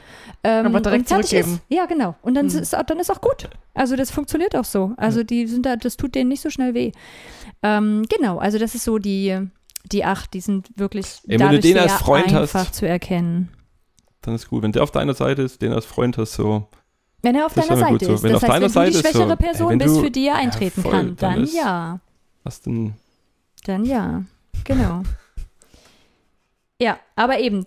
Ähm, 0.44 0.71
Aber 0.76 0.82
direkt 0.82 1.08
zurückgeben. 1.08 1.54
Ist, 1.54 1.62
ja, 1.68 1.86
genau. 1.86 2.14
Und 2.22 2.34
dann, 2.34 2.48
Hm. 2.50 2.58
ist, 2.60 2.72
dann 2.72 2.98
ist 3.00 3.10
auch 3.10 3.20
gut. 3.20 3.48
Also 3.74 3.96
das 3.96 4.10
funktioniert 4.10 4.54
auch 4.56 4.64
so. 4.64 4.92
Also 4.96 5.22
die 5.24 5.46
sind 5.46 5.64
da, 5.66 5.76
das 5.76 5.96
tut 5.96 6.14
denen 6.14 6.28
nicht 6.28 6.42
so 6.42 6.50
schnell 6.50 6.74
weh. 6.74 6.92
Ähm, 7.62 8.04
genau, 8.08 8.38
also 8.38 8.58
das 8.58 8.74
ist 8.74 8.84
so 8.84 8.98
die, 8.98 9.38
Die 9.90 10.04
acht, 10.04 10.32
die 10.32 10.40
sind 10.40 10.68
wirklich 10.76 11.06
Ey, 11.26 11.40
wenn 11.40 11.50
du 11.50 11.58
den 11.60 11.76
als 11.78 11.92
Freund 11.94 12.32
hast- 12.32 12.54
einfach 12.54 12.70
zu 12.70 12.86
erkennen. 12.86 13.48
Dann 14.20 14.36
ist 14.36 14.48
gut. 14.48 14.62
Wenn 14.62 14.70
der 14.70 14.84
auf 14.84 14.92
deiner 14.92 15.14
Seite 15.14 15.42
ist, 15.42 15.60
den 15.60 15.72
als 15.72 15.84
Freund 15.86 16.16
hast, 16.18 16.34
so. 16.34 16.68
Wenn 17.22 17.34
er 17.34 17.46
auf 17.46 17.54
deiner 17.54 17.76
Seite 17.76 18.04
so. 18.04 18.14
ist. 18.14 18.22
Wenn 18.22 18.32
das 18.32 18.42
heißt, 18.42 18.60
wenn 18.62 18.68
Seite 18.70 18.90
du 18.92 18.96
die 18.98 19.02
so, 19.02 19.08
schwächere 19.10 19.30
ey, 19.32 19.36
Person 19.36 19.68
wenn 19.70 19.78
bist, 19.78 19.96
du- 19.96 20.00
für 20.02 20.10
die 20.12 20.26
er 20.28 20.36
eintreten 20.36 20.82
voll, 20.82 20.92
kann, 20.92 21.16
dann 21.16 21.34
dann 21.34 21.42
ist- 21.44 21.54
ja. 21.54 21.98
Hast 22.44 22.66
du 22.66 22.92
Dann 23.64 23.84
ja, 23.84 24.22
genau. 24.64 25.02
Ja, 26.80 26.98
aber 27.16 27.38
eben. 27.38 27.66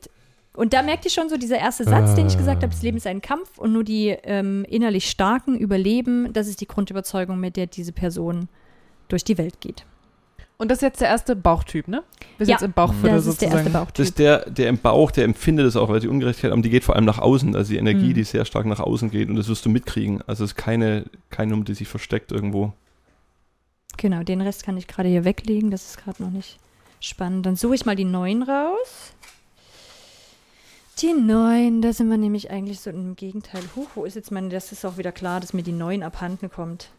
Und 0.55 0.73
da 0.73 0.81
merkt 0.81 1.03
ihr 1.05 1.11
schon 1.11 1.27
so, 1.29 1.37
dieser 1.37 1.57
erste 1.57 1.83
Satz, 1.83 2.15
den 2.15 2.27
ich 2.27 2.37
gesagt 2.37 2.63
habe, 2.63 2.71
das 2.71 2.81
Leben 2.81 2.97
ist 2.97 3.07
ein 3.07 3.21
Kampf 3.21 3.57
und 3.57 3.73
nur 3.73 3.83
die 3.83 4.09
ähm, 4.23 4.65
innerlich 4.69 5.09
Starken 5.09 5.57
überleben, 5.57 6.31
das 6.31 6.47
ist 6.47 6.61
die 6.61 6.67
Grundüberzeugung, 6.67 7.39
mit 7.39 7.57
der 7.57 7.67
diese 7.67 7.91
Person 7.91 8.47
durch 9.09 9.23
die 9.23 9.37
Welt 9.37 9.59
geht. 9.59 9.85
Und 10.57 10.71
das 10.71 10.77
ist 10.77 10.81
jetzt 10.83 11.01
der 11.01 11.09
erste 11.09 11.35
Bauchtyp, 11.35 11.89
ne? 11.89 12.01
Wir 12.37 12.45
sind 12.45 12.51
Ja, 12.51 12.55
jetzt 12.55 12.63
im 12.63 12.71
Bauchviertel 12.71 13.09
Das 13.17 13.25
ist 13.25 13.41
der 13.41 13.49
sozusagen. 13.49 13.57
erste 13.67 13.69
Bauchtyp. 13.77 13.95
Das 13.95 14.07
ist 14.07 14.19
der, 14.19 14.49
der 14.49 14.69
im 14.69 14.77
Bauch, 14.77 15.11
der 15.11 15.25
empfindet 15.25 15.65
es 15.65 15.75
auch, 15.75 15.89
weil 15.89 15.99
die 15.99 16.07
Ungerechtigkeit, 16.07 16.53
aber 16.53 16.61
die 16.61 16.69
geht 16.69 16.85
vor 16.85 16.95
allem 16.95 17.03
nach 17.03 17.19
außen. 17.19 17.53
Also 17.57 17.73
die 17.73 17.77
Energie, 17.77 18.11
Mhm. 18.11 18.13
die 18.13 18.23
sehr 18.23 18.45
stark 18.45 18.65
nach 18.65 18.79
außen 18.79 19.11
geht 19.11 19.27
und 19.27 19.35
das 19.35 19.49
wirst 19.49 19.65
du 19.65 19.69
mitkriegen. 19.69 20.21
Also 20.27 20.45
es 20.45 20.51
ist 20.51 20.55
keine, 20.55 21.03
keine 21.29 21.51
Nummer, 21.51 21.65
die 21.65 21.73
sich 21.73 21.89
versteckt 21.89 22.31
irgendwo. 22.31 22.71
Genau, 23.97 24.23
den 24.23 24.39
Rest 24.39 24.63
kann 24.63 24.77
ich 24.77 24.87
gerade 24.87 25.09
hier 25.09 25.25
weglegen, 25.25 25.71
das 25.71 25.85
ist 25.89 25.97
gerade 26.03 26.23
noch 26.23 26.31
nicht 26.31 26.57
spannend. 27.01 27.45
Dann 27.45 27.57
suche 27.57 27.75
ich 27.75 27.85
mal 27.85 27.95
die 27.97 28.05
neuen 28.05 28.41
raus. 28.43 29.13
Die 30.99 31.13
neuen, 31.13 31.81
da 31.81 31.91
sind 31.91 32.09
wir 32.09 32.17
nämlich 32.17 32.51
eigentlich 32.51 32.79
so 32.79 32.89
im 32.89 33.15
Gegenteil. 33.17 33.61
Huch, 33.75 33.87
wo 33.95 34.05
ist 34.05 34.15
jetzt 34.15 34.31
meine, 34.31 34.47
das 34.49 34.71
ist 34.71 34.85
auch 34.85 34.97
wieder 34.97 35.11
klar, 35.11 35.41
dass 35.41 35.53
mir 35.53 35.63
die 35.63 35.73
neuen 35.73 36.03
abhanden 36.03 36.49
kommt. 36.49 36.89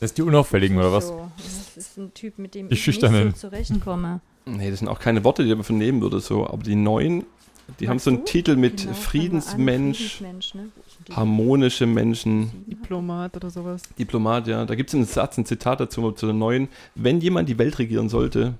Das 0.00 0.10
ist 0.10 0.16
die 0.18 0.22
Unauffälligen, 0.22 0.78
oder 0.78 0.90
was? 0.92 1.08
So, 1.08 1.30
das 1.36 1.76
ist 1.76 1.98
ein 1.98 2.14
Typ, 2.14 2.38
mit 2.38 2.54
dem 2.54 2.68
Die 2.68 2.74
ich 2.74 2.82
Schüchternen. 2.82 3.26
nicht 3.28 3.38
so 3.38 3.48
zurechtkomme. 3.50 4.20
Nee, 4.46 4.70
das 4.70 4.78
sind 4.78 4.88
auch 4.88 4.98
keine 4.98 5.22
Worte, 5.24 5.44
die 5.44 5.54
man 5.54 5.64
vernehmen 5.64 6.00
würde 6.00 6.20
so. 6.20 6.46
Aber 6.46 6.62
die 6.62 6.74
neuen, 6.74 7.24
die 7.80 7.88
haben 7.88 7.96
Magst 7.96 8.04
so 8.04 8.10
einen 8.10 8.20
du? 8.20 8.24
Titel 8.24 8.56
mit 8.56 8.78
Genau. 8.82 8.94
Friedensmensch, 8.94 10.16
Friedensmensch, 10.16 10.54
ne? 10.54 10.68
Harmonische 11.14 11.84
Menschen, 11.86 12.64
Diplomat 12.66 13.36
oder 13.36 13.50
sowas. 13.50 13.82
Diplomat, 13.98 14.46
ja. 14.46 14.64
Da 14.64 14.74
gibt 14.74 14.88
es 14.88 14.94
einen 14.94 15.04
Satz, 15.04 15.36
ein 15.36 15.44
Zitat 15.44 15.80
dazu, 15.80 16.12
zu 16.12 16.24
der 16.24 16.34
neuen. 16.34 16.68
Wenn 16.94 17.20
jemand 17.20 17.50
die 17.50 17.58
Welt 17.58 17.78
regieren 17.78 18.08
sollte, 18.08 18.54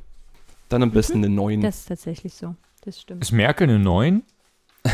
dann 0.68 0.82
am 0.82 0.90
besten 0.90 1.24
einen 1.24 1.34
neuen. 1.34 1.62
Das 1.62 1.78
ist 1.78 1.88
tatsächlich 1.88 2.34
so. 2.34 2.54
Das 2.84 3.00
stimmt. 3.00 3.22
Ist 3.22 3.32
Merkel 3.32 3.68
eine 3.68 3.78
9? 3.78 4.22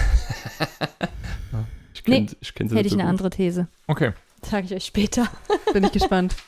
ich 1.95 2.05
kenn, 2.05 2.25
Nee, 2.25 2.29
ich 2.41 2.49
Hätte 2.55 2.81
ich 2.81 2.91
so 2.91 2.95
eine 2.95 3.03
gut. 3.03 3.11
andere 3.11 3.31
These. 3.31 3.67
Okay. 3.89 4.13
Sage 4.43 4.67
ich 4.67 4.75
euch 4.75 4.85
später. 4.85 5.29
Bin 5.73 5.85
ich 5.85 5.93
gespannt. 5.93 6.35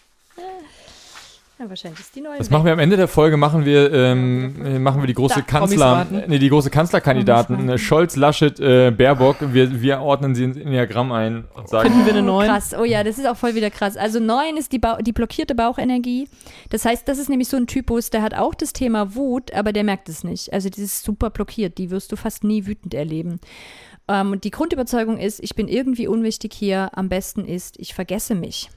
Ja, 1.62 1.68
wahrscheinlich 1.68 2.00
ist 2.00 2.16
die 2.16 2.20
neue. 2.20 2.38
Das 2.38 2.50
machen 2.50 2.64
wir 2.64 2.72
am 2.72 2.80
Ende 2.80 2.96
der 2.96 3.06
Folge, 3.06 3.36
machen 3.36 3.64
wir, 3.64 3.92
ähm, 3.92 4.66
äh, 4.66 4.78
machen 4.80 5.00
wir 5.00 5.06
die 5.06 5.14
große 5.14 5.36
Da, 5.36 5.40
Kanzler, 5.42 6.06
nee, 6.26 6.38
die 6.38 6.48
große 6.48 6.70
Kanzlerkandidaten, 6.70 7.68
äh. 7.68 7.78
Scholz, 7.78 8.16
Laschet, 8.16 8.58
äh, 8.58 8.90
Baerbock. 8.90 9.36
Wir, 9.52 9.80
wir 9.80 10.00
ordnen 10.00 10.34
sie 10.34 10.44
ins 10.44 10.56
Enneagramm 10.56 11.12
ein 11.12 11.44
und 11.54 11.68
sagen, 11.68 11.88
Finden 11.88 12.04
wir 12.04 12.14
eine 12.14 12.22
Oh, 12.22 12.38
9? 12.38 12.48
krass. 12.48 12.74
Oh 12.78 12.82
ja, 12.84 13.04
das 13.04 13.18
ist 13.18 13.28
auch 13.28 13.36
voll 13.36 13.54
wieder 13.54 13.70
krass. 13.70 13.96
Also 13.96 14.18
9 14.18 14.56
ist 14.56 14.72
die, 14.72 14.80
Bau 14.80 14.96
die 14.96 15.12
blockierte 15.12 15.54
Bauchenergie. 15.54 16.28
Das 16.70 16.84
heißt, 16.84 17.06
das 17.06 17.18
ist 17.18 17.28
nämlich 17.28 17.48
so 17.48 17.56
ein 17.56 17.68
Typus, 17.68 18.10
der 18.10 18.22
hat 18.22 18.34
auch 18.34 18.54
das 18.54 18.72
Thema 18.72 19.14
Wut, 19.14 19.54
aber 19.54 19.72
der 19.72 19.84
merkt 19.84 20.08
es 20.08 20.24
nicht. 20.24 20.52
Also 20.52 20.68
die 20.68 20.82
ist 20.82 21.04
super 21.04 21.30
blockiert. 21.30 21.78
Die 21.78 21.90
wirst 21.90 22.10
du 22.10 22.16
fast 22.16 22.42
nie 22.42 22.66
wütend 22.66 22.92
erleben. 22.92 23.38
Ähm, 24.08 24.32
und 24.32 24.42
die 24.42 24.50
Grundüberzeugung 24.50 25.16
ist, 25.18 25.38
ich 25.40 25.54
bin 25.54 25.68
irgendwie 25.68 26.08
unwichtig 26.08 26.52
hier. 26.54 26.90
Am 26.94 27.08
besten 27.08 27.44
ist, 27.44 27.78
ich 27.78 27.94
vergesse 27.94 28.34
mich. 28.34 28.68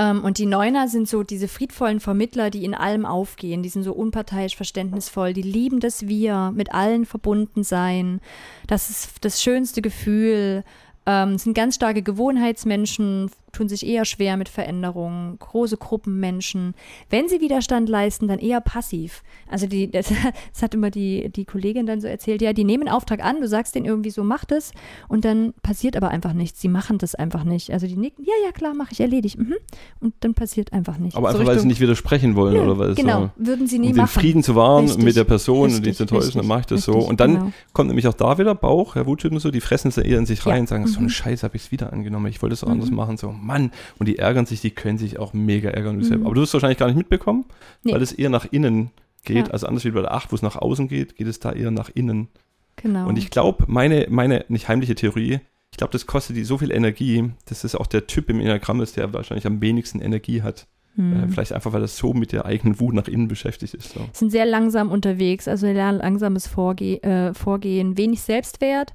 Ähm, 0.00 0.24
und 0.24 0.38
die 0.38 0.46
Neuner 0.46 0.88
sind 0.88 1.08
so 1.08 1.22
diese 1.22 1.46
friedvollen 1.46 2.00
Vermittler, 2.00 2.48
die 2.48 2.64
in 2.64 2.74
allem 2.74 3.04
aufgehen. 3.04 3.62
Die 3.62 3.68
sind 3.68 3.82
so 3.82 3.92
unparteiisch, 3.92 4.56
verständnisvoll. 4.56 5.34
Die 5.34 5.42
lieben 5.42 5.78
das 5.78 6.08
Wir, 6.08 6.52
mit 6.56 6.72
allen 6.72 7.04
verbunden 7.04 7.62
sein. 7.62 8.20
Das 8.66 8.88
ist 8.88 9.10
das 9.20 9.42
schönste 9.42 9.82
Gefühl. 9.82 10.64
Ähm, 11.04 11.36
sind 11.36 11.54
ganz 11.54 11.74
starke 11.74 12.02
Gewohnheitsmenschen, 12.02 13.30
tun 13.52 13.68
sich 13.68 13.86
eher 13.86 14.04
schwer 14.04 14.36
mit 14.36 14.48
Veränderungen, 14.48 15.38
große 15.38 15.76
Gruppen 15.76 16.20
Menschen. 16.20 16.74
Wenn 17.08 17.28
sie 17.28 17.40
Widerstand 17.40 17.88
leisten, 17.88 18.28
dann 18.28 18.38
eher 18.38 18.60
passiv. 18.60 19.22
Also 19.48 19.66
die, 19.66 19.90
das, 19.90 20.08
das 20.52 20.62
hat 20.62 20.74
immer 20.74 20.90
die, 20.90 21.28
die 21.30 21.44
Kollegin 21.44 21.86
dann 21.86 22.00
so 22.00 22.06
erzählt, 22.06 22.42
ja, 22.42 22.52
die 22.52 22.64
nehmen 22.64 22.86
einen 22.86 22.94
Auftrag 22.94 23.24
an, 23.24 23.40
du 23.40 23.48
sagst 23.48 23.74
denen 23.74 23.86
irgendwie 23.86 24.10
so, 24.10 24.22
mach 24.24 24.44
das 24.44 24.72
und 25.08 25.24
dann 25.24 25.52
passiert 25.62 25.96
aber 25.96 26.08
einfach 26.08 26.32
nichts. 26.32 26.60
Sie 26.60 26.68
machen 26.68 26.98
das 26.98 27.14
einfach 27.14 27.44
nicht. 27.44 27.70
Also 27.72 27.86
die 27.86 27.96
nicken, 27.96 28.24
ja, 28.24 28.34
ja, 28.44 28.52
klar, 28.52 28.74
mache 28.74 28.92
ich, 28.92 29.00
erledigt. 29.00 29.38
Mhm. 29.38 29.54
Und 30.00 30.14
dann 30.20 30.34
passiert 30.34 30.72
einfach 30.72 30.98
nichts. 30.98 31.16
Aber 31.16 31.32
So 31.32 31.38
einfach, 31.38 31.46
weil 31.48 31.54
sie 31.54 31.58
Richtung- 31.60 31.68
nicht 31.68 31.80
widersprechen 31.80 32.36
wollen 32.36 32.54
Nö, 32.54 32.60
oder 32.62 32.78
weil 32.78 32.90
es 32.90 32.96
genau, 32.96 33.30
so. 33.38 33.46
würden 33.46 33.66
sie 33.66 33.78
nie 33.78 33.88
Um 33.88 33.92
den 33.94 34.02
machen. 34.02 34.20
Frieden 34.20 34.42
zu 34.42 34.54
wahren 34.56 34.84
Richtig, 34.86 35.04
mit 35.04 35.16
der 35.16 35.24
Person 35.24 35.58
und 35.58 35.64
richtig, 35.66 35.84
die 35.84 35.92
zu 35.94 36.02
enttäuschen, 36.04 36.24
richtig, 36.26 36.40
dann 36.40 36.48
mache 36.48 36.60
ich 36.60 36.66
das 36.66 36.84
so. 36.84 36.92
Und 36.94 37.20
dann 37.20 37.34
genau. 37.34 37.52
kommt 37.72 37.88
nämlich 37.88 38.06
auch 38.08 38.14
da 38.14 38.38
wieder 38.38 38.54
Bauch, 38.54 38.96
Wuttypen 38.96 39.36
und 39.36 39.40
so, 39.40 39.50
die 39.50 39.60
fressen 39.60 39.88
es 39.88 39.96
ja 39.96 40.02
eher 40.02 40.18
in 40.18 40.26
sich 40.26 40.44
Ja. 40.44 40.52
rein, 40.52 40.66
sagen, 40.66 40.86
so 40.86 40.98
Mhm. 41.00 41.06
eine 41.06 41.10
Scheiße 41.10 41.42
habe 41.44 41.56
ich 41.56 41.64
es 41.64 41.72
wieder 41.72 41.92
angenommen, 41.92 42.26
ich 42.26 42.40
wollte 42.42 42.54
es 42.54 42.62
auch 42.64 42.68
Mhm. 42.68 42.74
anders 42.74 42.90
machen, 42.90 43.16
so, 43.16 43.30
Mann. 43.40 43.70
Und 43.98 44.06
die 44.06 44.18
ärgern 44.18 44.46
sich, 44.46 44.60
die 44.60 44.70
können 44.70 44.98
sich 44.98 45.18
auch 45.18 45.32
mega 45.32 45.70
ärgern. 45.70 45.98
Mhm. 45.98 46.24
Aber 46.26 46.34
du 46.34 46.40
hast 46.42 46.50
es 46.50 46.54
wahrscheinlich 46.54 46.78
gar 46.78 46.86
nicht 46.86 46.96
mitbekommen, 46.96 47.44
Nee. 47.82 47.92
weil 47.92 48.02
es 48.02 48.12
eher 48.12 48.30
nach 48.30 48.46
innen 48.50 48.90
geht, 49.24 49.48
Ja. 49.48 49.52
also 49.52 49.66
anders 49.66 49.84
wie 49.84 49.90
bei 49.90 50.00
der 50.00 50.12
8, 50.14 50.30
wo 50.32 50.36
es 50.36 50.42
nach 50.42 50.56
außen 50.56 50.88
geht, 50.88 51.16
geht 51.16 51.26
es 51.26 51.40
da 51.40 51.52
eher 51.52 51.70
nach 51.70 51.90
innen. 51.94 52.28
Genau. 52.76 53.06
Und 53.08 53.18
ich 53.18 53.30
glaube, 53.30 53.64
meine, 53.68 54.06
meine, 54.08 54.44
nicht 54.48 54.68
heimliche 54.68 54.94
Theorie, 54.94 55.40
ich 55.72 55.76
glaube, 55.76 55.92
das 55.92 56.06
kostet 56.06 56.36
die 56.36 56.44
so 56.44 56.58
viel 56.58 56.72
Energie, 56.72 57.30
dass 57.46 57.64
es 57.64 57.74
auch 57.74 57.86
der 57.86 58.06
Typ 58.06 58.28
im 58.30 58.40
Enneagramm 58.40 58.80
ist, 58.80 58.96
der 58.96 59.12
wahrscheinlich 59.12 59.46
am 59.46 59.60
wenigsten 59.60 60.00
Energie 60.00 60.42
hat. 60.42 60.66
Hm. 61.00 61.24
Äh, 61.24 61.28
vielleicht 61.28 61.52
einfach, 61.52 61.72
weil 61.72 61.82
er 61.82 61.88
so 61.88 62.12
mit 62.12 62.32
der 62.32 62.44
eigenen 62.44 62.78
Wut 62.78 62.94
nach 62.94 63.08
innen 63.08 63.26
beschäftigt 63.26 63.74
ist. 63.74 63.94
So. 63.94 64.00
sind 64.12 64.30
sehr 64.30 64.44
langsam 64.44 64.90
unterwegs, 64.90 65.48
also 65.48 65.66
sehr 65.66 65.92
langsames 65.92 66.46
Vorge 66.46 67.02
äh, 67.02 67.32
Vorgehen, 67.32 67.96
wenig 67.96 68.20
Selbstwert 68.20 68.92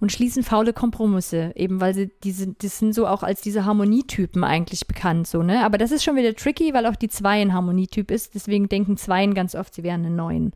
und 0.00 0.10
schließen 0.10 0.42
faule 0.42 0.72
Kompromisse, 0.72 1.52
eben 1.54 1.80
weil 1.80 1.94
sie 1.94 2.10
diese, 2.24 2.48
das 2.48 2.78
sind 2.78 2.94
so 2.94 3.06
auch 3.06 3.22
als 3.22 3.40
diese 3.40 3.64
Harmonietypen 3.64 4.42
eigentlich 4.42 4.88
bekannt, 4.88 5.28
so, 5.28 5.42
ne? 5.42 5.64
Aber 5.64 5.78
das 5.78 5.92
ist 5.92 6.02
schon 6.02 6.16
wieder 6.16 6.34
tricky, 6.34 6.74
weil 6.74 6.86
auch 6.86 6.96
die 6.96 7.08
Zwei 7.08 7.40
ein 7.40 7.54
Harmonietyp 7.54 8.10
ist, 8.10 8.34
deswegen 8.34 8.68
denken 8.68 8.96
Zweien 8.96 9.34
ganz 9.34 9.54
oft, 9.54 9.74
sie 9.74 9.84
wären 9.84 10.04
eine 10.04 10.14
Neun. 10.14 10.52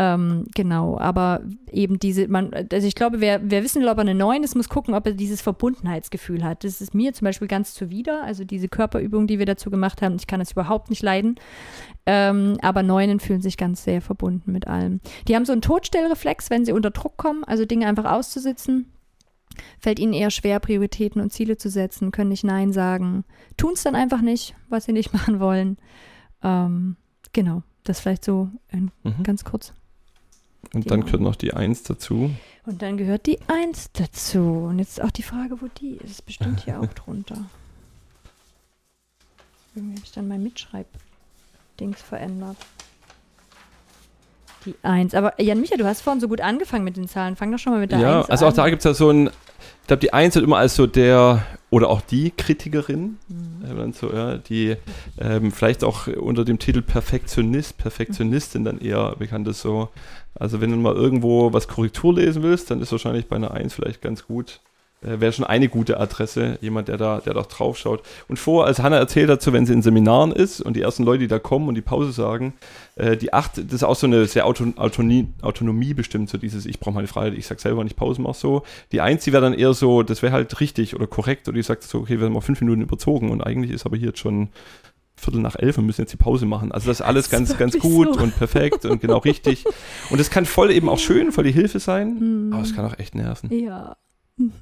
Ähm, 0.00 0.46
genau, 0.54 0.96
aber 0.96 1.42
eben 1.72 1.98
diese, 1.98 2.28
man, 2.28 2.52
also 2.54 2.86
ich 2.86 2.94
glaube, 2.94 3.20
wer, 3.20 3.40
wer 3.50 3.64
wissen 3.64 3.82
will, 3.82 3.88
ob 3.88 3.98
er 3.98 4.02
eine 4.02 4.14
9 4.14 4.44
ist, 4.44 4.54
muss 4.54 4.68
gucken, 4.68 4.94
ob 4.94 5.04
er 5.06 5.12
dieses 5.12 5.42
Verbundenheitsgefühl 5.42 6.44
hat. 6.44 6.62
Das 6.62 6.80
ist 6.80 6.94
mir 6.94 7.12
zum 7.14 7.24
Beispiel 7.24 7.48
ganz 7.48 7.74
zuwider, 7.74 8.22
also 8.22 8.44
diese 8.44 8.68
Körperübung, 8.68 9.26
die 9.26 9.40
wir 9.40 9.46
dazu 9.46 9.70
gemacht 9.70 10.00
haben, 10.00 10.14
ich 10.14 10.28
kann 10.28 10.38
das 10.38 10.52
überhaupt 10.52 10.88
nicht 10.88 11.02
leiden. 11.02 11.34
Ähm, 12.06 12.58
aber 12.62 12.84
Neunen 12.84 13.18
fühlen 13.18 13.42
sich 13.42 13.56
ganz 13.56 13.82
sehr 13.82 14.00
verbunden 14.00 14.52
mit 14.52 14.68
allem. 14.68 15.00
Die 15.26 15.34
haben 15.34 15.44
so 15.44 15.50
einen 15.50 15.62
Todstellreflex, 15.62 16.48
wenn 16.48 16.64
sie 16.64 16.72
unter 16.72 16.92
Druck 16.92 17.16
kommen, 17.16 17.42
also 17.42 17.64
Dinge 17.64 17.88
einfach 17.88 18.04
auszusitzen. 18.04 18.92
Fällt 19.80 19.98
ihnen 19.98 20.12
eher 20.12 20.30
schwer, 20.30 20.60
Prioritäten 20.60 21.20
und 21.20 21.32
Ziele 21.32 21.56
zu 21.56 21.70
setzen, 21.70 22.12
können 22.12 22.28
nicht 22.30 22.44
Nein 22.44 22.72
sagen, 22.72 23.24
tun 23.56 23.72
es 23.74 23.82
dann 23.82 23.96
einfach 23.96 24.20
nicht, 24.20 24.54
was 24.68 24.84
sie 24.84 24.92
nicht 24.92 25.12
machen 25.12 25.40
wollen. 25.40 25.76
Ähm, 26.44 26.94
genau, 27.32 27.64
das 27.82 27.98
vielleicht 27.98 28.24
so 28.24 28.48
in, 28.70 28.92
Mhm. 29.02 29.24
ganz 29.24 29.42
kurz. 29.42 29.74
Und 30.74 30.90
dann 30.90 31.00
Genau. 31.00 31.06
gehört 31.06 31.22
noch 31.22 31.36
die 31.36 31.54
Eins 31.54 31.82
dazu. 31.82 32.30
Und 32.66 32.82
dann 32.82 32.96
gehört 32.98 33.26
die 33.26 33.38
Eins 33.48 33.90
dazu. 33.92 34.66
Und 34.68 34.78
jetzt 34.78 35.00
auch 35.02 35.10
die 35.10 35.22
Frage, 35.22 35.60
wo 35.62 35.68
die 35.80 35.96
ist. 35.96 36.26
Bestimmt 36.26 36.60
hier 36.64 36.80
auch 36.80 36.86
drunter. 36.94 37.44
Irgendwie 39.74 39.96
habe 39.96 40.04
ich 40.04 40.12
dann 40.12 40.28
mein 40.28 40.42
Mitschreib-Dings 40.42 42.02
verändert. 42.02 42.56
Die 44.66 44.74
Eins. 44.82 45.14
Aber 45.14 45.40
Jan 45.40 45.60
Micha, 45.60 45.76
du 45.76 45.86
hast 45.86 46.00
vorhin 46.02 46.20
so 46.20 46.28
gut 46.28 46.40
angefangen 46.40 46.84
mit 46.84 46.96
den 46.96 47.08
Zahlen. 47.08 47.36
Fang 47.36 47.50
doch 47.52 47.58
schon 47.58 47.72
mal 47.72 47.78
mit 47.80 47.92
der 47.92 48.00
ja, 48.00 48.18
Eins 48.20 48.30
also 48.30 48.46
auch 48.46 48.50
an. 48.50 48.56
da 48.56 48.68
gibt 48.70 48.80
es 48.80 48.84
ja 48.84 48.94
so 48.94 49.10
ein, 49.10 49.28
ich 49.28 49.86
glaube, 49.86 50.00
die 50.00 50.12
Eins 50.12 50.34
wird 50.34 50.44
immer 50.44 50.58
als 50.58 50.74
so 50.74 50.86
der, 50.86 51.44
oder 51.70 51.90
auch 51.90 52.00
die 52.00 52.30
Kritikerin, 52.30 53.18
Mhm. 53.28 53.88
äh, 53.88 53.92
so, 53.92 54.12
ja, 54.12 54.38
die 54.38 54.76
ähm, 55.18 55.52
vielleicht 55.52 55.84
auch 55.84 56.06
unter 56.06 56.44
dem 56.44 56.58
Titel 56.58 56.80
Perfektionist, 56.82 57.76
Perfektionistin 57.78 58.64
dann 58.64 58.80
eher 58.80 59.16
bekannt 59.16 59.48
ist 59.48 59.60
so. 59.60 59.88
Also 60.34 60.60
wenn 60.60 60.70
du 60.70 60.76
mal 60.76 60.94
irgendwo 60.94 61.52
was 61.52 61.68
Korrektur 61.68 62.14
lesen 62.14 62.42
willst, 62.42 62.70
dann 62.70 62.80
ist 62.80 62.92
wahrscheinlich 62.92 63.26
bei 63.26 63.36
einer 63.36 63.50
Eins 63.50 63.74
vielleicht 63.74 64.00
ganz 64.00 64.26
gut. 64.26 64.60
Äh, 65.00 65.20
Wäre 65.20 65.32
schon 65.32 65.44
eine 65.44 65.68
gute 65.68 66.00
Adresse, 66.00 66.58
jemand, 66.60 66.88
der 66.88 66.96
da, 66.96 67.20
der 67.20 67.34
da 67.34 67.42
drauf 67.42 67.78
schaut. 67.78 68.02
Und 68.28 68.38
vor, 68.38 68.66
als 68.66 68.80
Hanna 68.80 68.96
erzählt 68.96 69.28
dazu, 69.28 69.52
wenn 69.52 69.64
sie 69.64 69.72
in 69.72 69.82
Seminaren 69.82 70.32
ist 70.32 70.60
und 70.60 70.74
die 70.74 70.82
ersten 70.82 71.04
Leute, 71.04 71.20
die 71.20 71.28
da 71.28 71.38
kommen 71.38 71.68
und 71.68 71.74
die 71.76 71.82
Pause 71.82 72.10
sagen, 72.12 72.54
äh, 72.96 73.16
die 73.16 73.32
acht, 73.32 73.58
das 73.58 73.72
ist 73.72 73.84
auch 73.84 73.94
so 73.96 74.06
eine 74.06 74.26
sehr 74.26 74.44
Auto, 74.46 74.64
Autonomie, 74.76 75.28
Autonomie 75.42 75.94
bestimmt, 75.94 76.28
so 76.30 76.38
dieses, 76.38 76.66
ich 76.66 76.80
brauche 76.80 76.94
meine 76.94 77.06
Freiheit, 77.06 77.34
ich 77.34 77.46
sag 77.46 77.60
selber 77.60 77.84
nicht 77.84 77.96
Pause 77.96 78.20
mach 78.22 78.34
so. 78.34 78.62
Die 78.90 79.00
eins, 79.00 79.22
die 79.24 79.32
wäre 79.32 79.42
dann 79.42 79.54
eher 79.54 79.72
so, 79.72 80.02
das 80.02 80.22
wäre 80.22 80.32
halt 80.32 80.60
richtig 80.60 80.96
oder 80.96 81.06
korrekt 81.06 81.46
oder 81.48 81.56
die 81.56 81.62
sagt 81.62 81.84
so, 81.84 81.98
okay, 82.00 82.18
wir 82.18 82.26
haben 82.26 82.32
mal 82.32 82.40
fünf 82.40 82.60
Minuten 82.60 82.82
überzogen 82.82 83.30
und 83.30 83.40
eigentlich 83.42 83.70
ist 83.70 83.86
aber 83.86 83.96
hier 83.96 84.08
jetzt 84.08 84.18
schon 84.18 84.48
Viertel 85.14 85.40
nach 85.40 85.56
elf 85.56 85.76
und 85.78 85.86
müssen 85.86 86.02
jetzt 86.02 86.12
die 86.12 86.16
Pause 86.16 86.46
machen. 86.46 86.70
Also 86.72 86.88
das 86.88 87.00
ist 87.00 87.06
alles 87.06 87.28
ganz, 87.30 87.56
ganz 87.58 87.74
wirklich 87.74 87.92
gut 87.92 88.14
so. 88.14 88.20
und 88.20 88.36
perfekt 88.36 88.84
und 88.84 89.00
genau 89.00 89.18
richtig. 89.18 89.64
Und 90.10 90.20
es 90.20 90.30
kann 90.30 90.44
voll 90.46 90.70
eben 90.70 90.88
auch 90.88 90.98
schön, 90.98 91.32
voll 91.32 91.44
die 91.44 91.52
Hilfe 91.52 91.80
sein, 91.80 92.46
Mhm. 92.46 92.52
aber 92.52 92.62
es 92.62 92.74
kann 92.74 92.84
auch 92.84 92.98
echt 92.98 93.14
nerven. 93.16 93.52
Ja. 93.52 93.96
Mhm. 94.38 94.52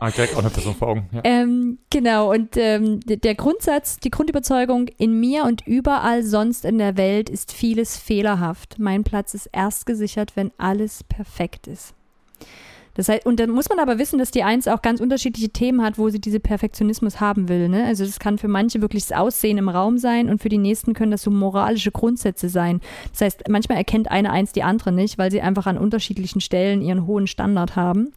Ah, 0.00 0.10
direkt 0.10 0.34
auch 0.34 0.40
eine 0.40 0.50
Person 0.50 0.74
vor 0.74 0.88
Augen. 0.88 1.08
Ja. 1.12 1.20
Ähm, 1.24 1.78
genau, 1.90 2.30
und 2.30 2.56
ähm, 2.56 3.00
der 3.00 3.34
Grundsatz, 3.34 3.98
die 3.98 4.10
Grundüberzeugung, 4.10 4.86
in 4.98 5.18
mir 5.18 5.44
und 5.44 5.66
überall 5.66 6.22
sonst 6.22 6.64
in 6.64 6.78
der 6.78 6.96
Welt 6.96 7.28
ist 7.28 7.52
vieles 7.52 7.96
fehlerhaft. 7.96 8.78
Mein 8.78 9.02
Platz 9.02 9.34
ist 9.34 9.46
erst 9.52 9.86
gesichert, 9.86 10.36
wenn 10.36 10.52
alles 10.58 11.02
perfekt 11.04 11.66
ist. 11.66 11.94
Das 12.98 13.08
heißt, 13.08 13.26
und 13.26 13.38
dann 13.38 13.50
muss 13.50 13.68
man 13.68 13.78
aber 13.78 14.00
wissen, 14.00 14.18
dass 14.18 14.32
die 14.32 14.42
Eins 14.42 14.66
auch 14.66 14.82
ganz 14.82 15.00
unterschiedliche 15.00 15.50
Themen 15.50 15.82
hat, 15.84 15.98
wo 15.98 16.08
sie 16.08 16.20
diese 16.20 16.40
Perfektionismus 16.40 17.20
haben 17.20 17.48
will. 17.48 17.68
Ne? 17.68 17.84
Also 17.84 18.04
das 18.04 18.18
kann 18.18 18.38
für 18.38 18.48
manche 18.48 18.80
wirklich 18.80 19.06
das 19.06 19.16
Aussehen 19.16 19.56
im 19.56 19.68
Raum 19.68 19.98
sein 19.98 20.28
und 20.28 20.42
für 20.42 20.48
die 20.48 20.58
nächsten 20.58 20.94
können 20.94 21.12
das 21.12 21.22
so 21.22 21.30
moralische 21.30 21.92
Grundsätze 21.92 22.48
sein. 22.48 22.80
Das 23.12 23.20
heißt, 23.20 23.44
manchmal 23.48 23.78
erkennt 23.78 24.10
eine 24.10 24.32
Eins 24.32 24.50
die 24.50 24.64
andere 24.64 24.90
nicht, 24.90 25.16
weil 25.16 25.30
sie 25.30 25.40
einfach 25.40 25.66
an 25.66 25.78
unterschiedlichen 25.78 26.40
Stellen 26.40 26.82
ihren 26.82 27.06
hohen 27.06 27.28
Standard 27.28 27.76
haben. 27.76 28.08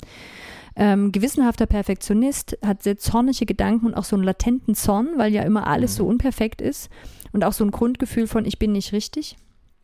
Ähm, 0.76 1.12
gewissenhafter 1.12 1.68
Perfektionist 1.68 2.58
hat 2.66 2.82
sehr 2.82 2.98
zornige 2.98 3.46
Gedanken 3.46 3.86
und 3.86 3.94
auch 3.94 4.04
so 4.04 4.16
einen 4.16 4.26
latenten 4.26 4.74
Zorn, 4.74 5.10
weil 5.16 5.32
ja 5.32 5.44
immer 5.44 5.68
alles 5.68 5.96
so 5.96 6.08
unperfekt 6.08 6.60
ist. 6.60 6.90
Und 7.32 7.44
auch 7.44 7.54
so 7.54 7.64
ein 7.64 7.70
Grundgefühl 7.70 8.26
von, 8.26 8.46
ich 8.46 8.58
bin 8.58 8.72
nicht 8.72 8.94
richtig. 8.94 9.36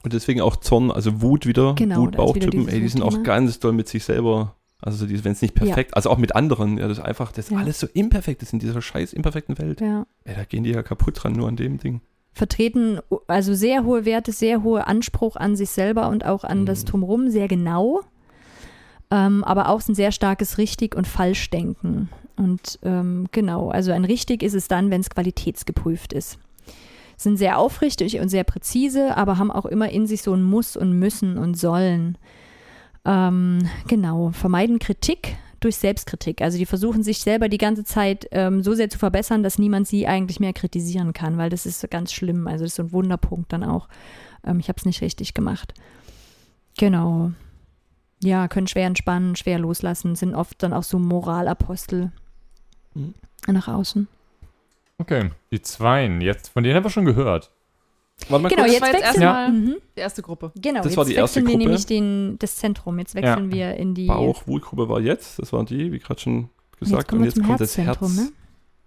Und 0.04 0.14
deswegen 0.14 0.41
auch 0.41 0.56
Zorn, 0.56 0.89
also 0.89 1.22
Wut 1.22 1.45
wieder, 1.45 1.76
Genau, 1.76 2.02
Wut, 2.02 2.18
Bauchtypen, 2.18 2.68
ey, 2.68 2.80
die 2.80 2.88
sind 2.88 3.04
auch 3.04 3.22
ganz 3.22 3.60
doll 3.60 3.74
mit 3.74 3.88
sich 3.88 4.04
selber. 4.04 4.56
Also 4.82 5.06
so 5.08 5.24
wenn 5.24 5.32
es 5.32 5.42
nicht 5.42 5.56
perfekt, 5.56 5.96
also 5.96 6.10
auch 6.12 6.18
mit 6.18 6.36
anderen, 6.36 6.78
ja, 6.78 6.88
das 6.88 7.00
ist 7.00 7.04
einfach, 7.04 7.32
das 7.32 7.50
Ja. 7.50 7.58
alles 7.58 7.80
so 7.80 7.88
imperfekt 7.94 8.44
ist 8.44 8.54
in 8.54 8.60
dieser 8.60 8.82
scheiß 8.82 9.14
imperfekten 9.14 9.58
Welt. 9.58 9.82
Ja. 9.82 10.06
Ey, 10.24 10.36
da 10.36 10.44
gehen 10.44 10.64
die 10.64 10.70
ja 10.72 10.84
kaputt 10.84 11.24
dran, 11.24 11.34
nur 11.34 11.48
an 11.48 11.56
dem 11.56 11.80
Ding. 11.80 12.02
Vertreten 12.34 13.00
also 13.26 13.56
sehr 13.56 13.84
hohe 13.84 14.06
Werte, 14.06 14.32
sehr 14.32 14.62
hohe 14.62 14.86
Anspruch 14.86 15.36
an 15.36 15.56
sich 15.56 15.72
selber 15.72 16.08
und 16.10 16.24
auch 16.26 16.44
an 16.44 16.68
das 16.68 16.84
Mhm. 16.84 16.88
Drumherum, 16.90 17.30
sehr 17.32 17.48
genau. 17.48 18.02
Ähm, 19.10 19.44
aber 19.44 19.70
auch 19.70 19.82
ein 19.88 19.96
sehr 19.96 20.12
starkes 20.12 20.58
Richtig- 20.60 20.94
und 20.96 21.08
Falschdenken. 21.08 22.10
Und 22.36 22.78
ähm, 22.84 23.28
genau, 23.32 23.70
also 23.70 23.92
ein 23.92 24.06
Richtig 24.06 24.44
ist 24.44 24.54
es 24.54 24.68
dann, 24.68 24.92
wenn 24.92 25.02
es 25.02 25.10
qualitätsgeprüft 25.10 26.14
ist. 26.14 26.38
Sind 27.16 27.38
sehr 27.38 27.58
aufrichtig 27.58 28.20
und 28.20 28.30
sehr 28.30 28.44
präzise, 28.44 29.18
aber 29.18 29.40
haben 29.40 29.50
auch 29.52 29.66
immer 29.66 29.90
in 29.90 30.06
sich 30.06 30.22
so 30.22 30.34
ein 30.36 30.44
Muss 30.44 30.78
und 30.78 31.00
Müssen 31.00 31.40
und 31.40 31.56
Sollen. 31.58 32.20
Ähm, 33.08 33.68
genau, 33.88 34.32
vermeiden 34.32 34.80
Kritik 34.80 35.38
durch 35.62 35.78
Selbstkritik. 35.78 36.41
Also 36.41 36.58
die 36.58 36.66
versuchen 36.66 37.01
sich 37.01 37.20
selber 37.20 37.49
die 37.49 37.58
ganze 37.58 37.84
Zeit 37.84 38.28
ähm, 38.32 38.62
so 38.62 38.74
sehr 38.74 38.89
zu 38.89 38.99
verbessern, 38.99 39.41
dass 39.41 39.58
niemand 39.58 39.88
sie 39.88 40.05
eigentlich 40.05 40.39
mehr 40.39 40.53
kritisieren 40.53 41.14
kann, 41.14 41.38
weil 41.38 41.49
das 41.49 41.66
ist 41.66 41.80
so 41.80 41.88
ganz 41.88 42.14
schlimm. 42.14 42.47
Also 42.47 42.66
das 42.66 42.72
ist 42.74 42.76
so 42.76 42.84
ein 42.84 42.91
Wunderpunkt 42.91 43.51
dann 43.53 43.64
auch. 43.64 43.88
Ähm, 44.45 44.60
ich 44.60 44.68
habe 44.68 44.78
es 44.78 44.86
nicht 44.86 45.01
richtig 45.01 45.34
gemacht. 45.34 45.74
Genau. 46.78 47.32
Ja, 48.22 48.47
können 48.47 48.68
schwer 48.68 48.88
entspannen, 48.88 49.36
schwer 49.36 49.58
loslassen, 49.58 50.16
sind 50.16 50.36
oft 50.36 50.62
dann 50.62 50.74
auch 50.74 50.84
so 50.84 50.99
Moralapostel 50.99 52.12
Mhm. 52.93 53.14
nach 53.47 53.68
außen. 53.68 54.08
Okay, 54.97 55.30
die 55.51 55.62
Zweien. 55.62 56.22
Jetzt, 56.22 56.49
von 56.49 56.64
denen 56.64 56.76
haben 56.76 56.84
wir 56.84 56.89
schon 56.89 57.05
gehört. 57.05 57.51
Warte 58.30 58.43
mal 58.43 58.49
Genau, 58.49 58.61
kurz. 58.63 58.74
jetzt 58.74 58.82
war 58.82 58.88
jetzt 58.89 58.97
wechseln 59.03 59.22
erstmal- 59.24 59.51
mhm. 59.51 59.76
Die 59.95 59.99
erste 59.99 60.22
Gruppe. 60.22 60.51
Genau, 60.55 60.78
Das 60.78 60.86
jetzt 60.88 60.97
war 60.97 61.05
die 61.05 61.13
erste 61.13 61.36
wechseln 61.39 61.47
wir 61.47 61.53
Gruppe. 61.53 61.63
nämlich 61.65 61.86
den, 61.86 62.39
das 62.39 62.55
Zentrum. 62.57 62.99
Jetzt 62.99 63.15
wechseln 63.15 63.51
wir 63.51 63.76
in 63.76 63.93
die. 63.93 64.07
Bauch, 64.07 64.47
Wutgruppe 64.47 64.89
war 64.89 64.99
jetzt, 64.99 65.39
das 65.39 65.53
war 65.53 65.63
die, 65.65 65.91
wie 65.91 65.99
gerade 65.99 66.20
schon 66.20 66.49
gesagt. 66.80 67.03
jetzt 67.03 67.07
kommen 67.09 67.22
und 67.22 67.26
jetzt 67.26 67.43
kommt 67.43 67.59
das 67.61 67.78
Herz. 67.78 68.01
ne? 68.01 68.30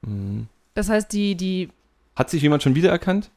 Mhm. 0.03 0.47
Das 0.75 0.89
heißt, 0.89 1.13
die, 1.13 1.35
die 1.37 1.69
Hat 2.17 2.31
sich 2.31 2.43
jemand 2.43 2.63
schon 2.63 2.75
wiedererkannt? 2.75 3.31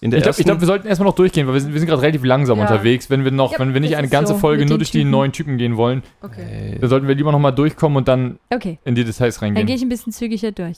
In 0.00 0.12
der 0.12 0.18
Ich 0.18 0.22
glaube, 0.24 0.42
glaub, 0.44 0.60
wir 0.60 0.66
sollten 0.66 0.86
erstmal 0.86 1.08
noch 1.08 1.16
durchgehen, 1.16 1.48
weil 1.48 1.54
wir 1.54 1.60
sind, 1.60 1.72
wir 1.72 1.80
sind 1.80 1.88
gerade 1.88 2.02
relativ 2.02 2.22
langsam 2.22 2.58
Ja. 2.58 2.64
unterwegs. 2.68 3.10
Wenn 3.10 3.24
wir 3.24 3.32
noch, 3.32 3.52
Ja, 3.52 3.58
wenn 3.58 3.74
wir 3.74 3.80
nicht 3.80 3.96
eine 3.96 4.06
ganze 4.08 4.34
so 4.34 4.38
Folge 4.38 4.64
nur 4.64 4.78
durch 4.78 4.92
die 4.92 4.98
Typen. 4.98 5.10
neuen 5.10 5.32
Typen 5.32 5.58
gehen 5.58 5.76
wollen, 5.76 6.04
Okay. 6.22 6.72
Ey. 6.74 6.78
da 6.78 6.86
sollten 6.86 7.08
wir 7.08 7.16
lieber 7.16 7.32
nochmal 7.32 7.52
durchkommen 7.52 7.96
und 7.96 8.06
dann 8.06 8.38
Okay. 8.54 8.78
in 8.84 8.94
die 8.94 9.02
Details 9.04 9.36
Dann 9.40 9.46
reingehen. 9.48 9.66
gehe 9.66 9.74
ich 9.74 9.82
ein 9.82 9.88
bisschen 9.88 10.12
zügiger 10.12 10.52
durch. 10.52 10.76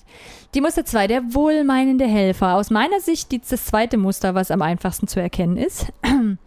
Die 0.54 0.62
Muster 0.62 0.86
2, 0.86 1.06
der 1.06 1.22
wohlmeinende 1.34 2.06
Helfer. 2.06 2.54
Aus 2.54 2.70
meiner 2.70 3.00
Sicht 3.00 3.30
die- 3.30 3.40
das 3.46 3.66
zweite 3.66 3.98
Muster, 3.98 4.34
was 4.34 4.50
am 4.50 4.62
einfachsten 4.62 5.06
zu 5.06 5.20
erkennen 5.20 5.58
ist. 5.58 5.92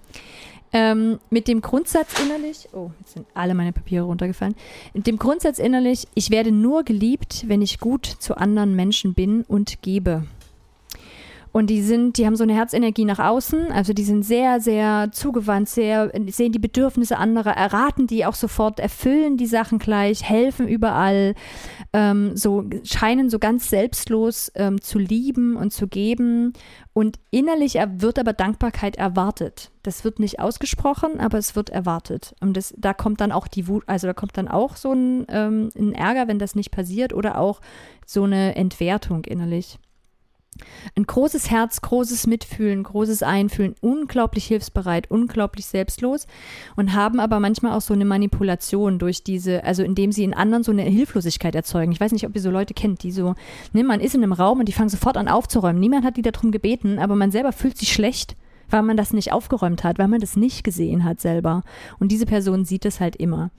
ähm, 0.74 1.19
mit 1.30 1.47
dem 1.47 1.61
Grundsatz 1.61 2.19
innerlich, 2.19 2.67
oh, 2.74 2.89
jetzt 2.99 3.13
sind 3.13 3.28
alle 3.36 3.53
meine 3.53 3.71
Papiere 3.74 4.05
runtergefallen. 4.05 4.55
Mit 4.95 5.05
dem 5.05 5.17
Grundsatz 5.19 5.59
innerlich, 5.59 6.07
ich 6.15 6.32
werde 6.32 6.51
nur 6.51 6.84
geliebt, 6.84 7.45
wenn 7.47 7.61
ich 7.61 7.80
gut 7.80 8.05
zu 8.07 8.36
anderen 8.38 8.76
Menschen 8.76 9.13
bin 9.13 9.43
und 9.47 9.82
gebe. 9.84 10.24
Und 11.54 11.68
die 11.68 11.84
sind, 11.84 12.18
die 12.18 12.26
haben 12.26 12.36
so 12.36 12.41
eine 12.41 12.56
Herzenergie 12.56 13.06
nach 13.06 13.20
außen, 13.20 13.72
also 13.72 13.93
die 13.93 14.04
sind 14.04 14.24
sehr, 14.24 14.60
sehr 14.60 15.12
zugewandt, 15.12 15.70
sehr, 15.70 16.12
sehen 16.30 16.51
die 16.51 16.58
Bedürfnisse 16.58 17.20
anderer, 17.20 17.51
erraten 17.51 18.08
die 18.08 18.26
auch 18.26 18.34
sofort, 18.34 18.80
erfüllen 18.80 19.38
die 19.38 19.45
Sachen 19.45 19.78
gleich, 19.78 20.28
helfen 20.28 20.68
überall, 20.68 21.36
ähm, 21.93 22.36
so 22.36 22.66
scheinen 22.84 23.30
so 23.30 23.38
ganz 23.38 23.70
selbstlos 23.70 24.51
ähm, 24.56 24.82
zu 24.82 24.97
lieben 24.97 25.56
und 25.56 25.72
zu 25.72 25.88
geben. 25.88 26.54
Und 26.91 27.20
innerlich 27.30 27.76
er- 27.76 28.01
wird 28.01 28.18
aber 28.18 28.34
Dankbarkeit 28.34 28.95
erwartet. 28.95 29.70
Das 29.84 30.04
wird 30.04 30.18
nicht 30.20 30.39
ausgesprochen, 30.39 31.20
aber 31.20 31.38
es 31.38 31.56
wird 31.56 31.70
erwartet. 31.70 32.34
Und 32.41 32.58
das, 32.58 32.74
da 32.80 32.95
kommt 32.95 33.22
dann 33.22 33.32
auch 33.32 33.47
die 33.47 33.68
Wut, 33.68 33.84
also 33.86 34.08
da 34.08 34.14
kommt 34.14 34.36
dann 34.38 34.47
auch 34.47 34.76
so 34.76 34.91
ein, 34.93 35.28
ähm, 35.30 35.70
ein 35.78 35.93
Ärger, 35.93 36.28
wenn 36.28 36.39
das 36.39 36.56
nicht 36.56 36.72
passiert, 36.72 37.14
oder 37.14 37.38
auch 37.38 37.62
so 38.08 38.24
eine 38.24 38.56
Entwertung 38.56 39.24
innerlich. 39.26 39.78
Ein 40.95 41.06
großes 41.06 41.49
Herz, 41.49 41.82
großes 41.82 42.28
Mitfühlen, 42.28 42.84
großes 42.84 43.24
Einfühlen, 43.24 43.76
unglaublich 43.82 44.45
hilfsbereit, 44.45 45.10
unglaublich 45.10 45.66
selbstlos 45.66 46.28
und 46.76 46.93
haben 46.93 47.20
aber 47.20 47.39
manchmal 47.39 47.74
auch 47.74 47.82
so 47.82 47.93
eine 47.93 48.06
Manipulation 48.06 48.99
durch 48.99 49.24
diese, 49.24 49.64
also 49.64 49.84
indem 49.84 50.12
sie 50.12 50.24
in 50.24 50.34
anderen 50.34 50.64
so 50.64 50.72
eine 50.72 50.84
Hilflosigkeit 50.84 51.56
erzeugen. 51.56 51.91
Ich 51.91 51.99
weiß 51.99 52.12
nicht, 52.12 52.26
ob 52.26 52.36
ihr 52.36 52.41
so 52.41 52.51
Leute 52.51 52.74
kennt, 52.74 53.04
die 53.04 53.12
so, 53.12 53.36
ne, 53.74 53.84
man 53.84 53.99
ist 53.99 54.16
in 54.16 54.24
einem 54.24 54.34
Raum 54.34 54.60
und 54.60 54.68
die 54.68 54.74
fangen 54.74 54.89
sofort 54.89 55.18
an 55.18 55.28
aufzuräumen. 55.28 55.80
Niemand 55.80 56.06
hat 56.06 56.18
die 56.18 56.22
darum 56.22 56.51
gebeten, 56.51 56.99
aber 56.99 57.16
man 57.16 57.32
selber 57.32 57.51
fühlt 57.51 57.78
sich 57.78 57.93
schlecht, 57.93 58.36
weil 58.70 58.84
man 58.84 58.97
das 58.97 59.14
nicht 59.14 59.32
aufgeräumt 59.32 59.84
hat, 59.84 59.99
weil 59.99 60.08
man 60.08 60.22
das 60.22 60.36
nicht 60.36 60.64
gesehen 60.64 61.04
hat 61.04 61.22
selber. 61.22 61.64
Und 61.99 62.12
diese 62.12 62.26
Person 62.26 62.66
sieht 62.66 62.86
es 62.86 62.99
halt 62.99 63.16
immer 63.16 63.51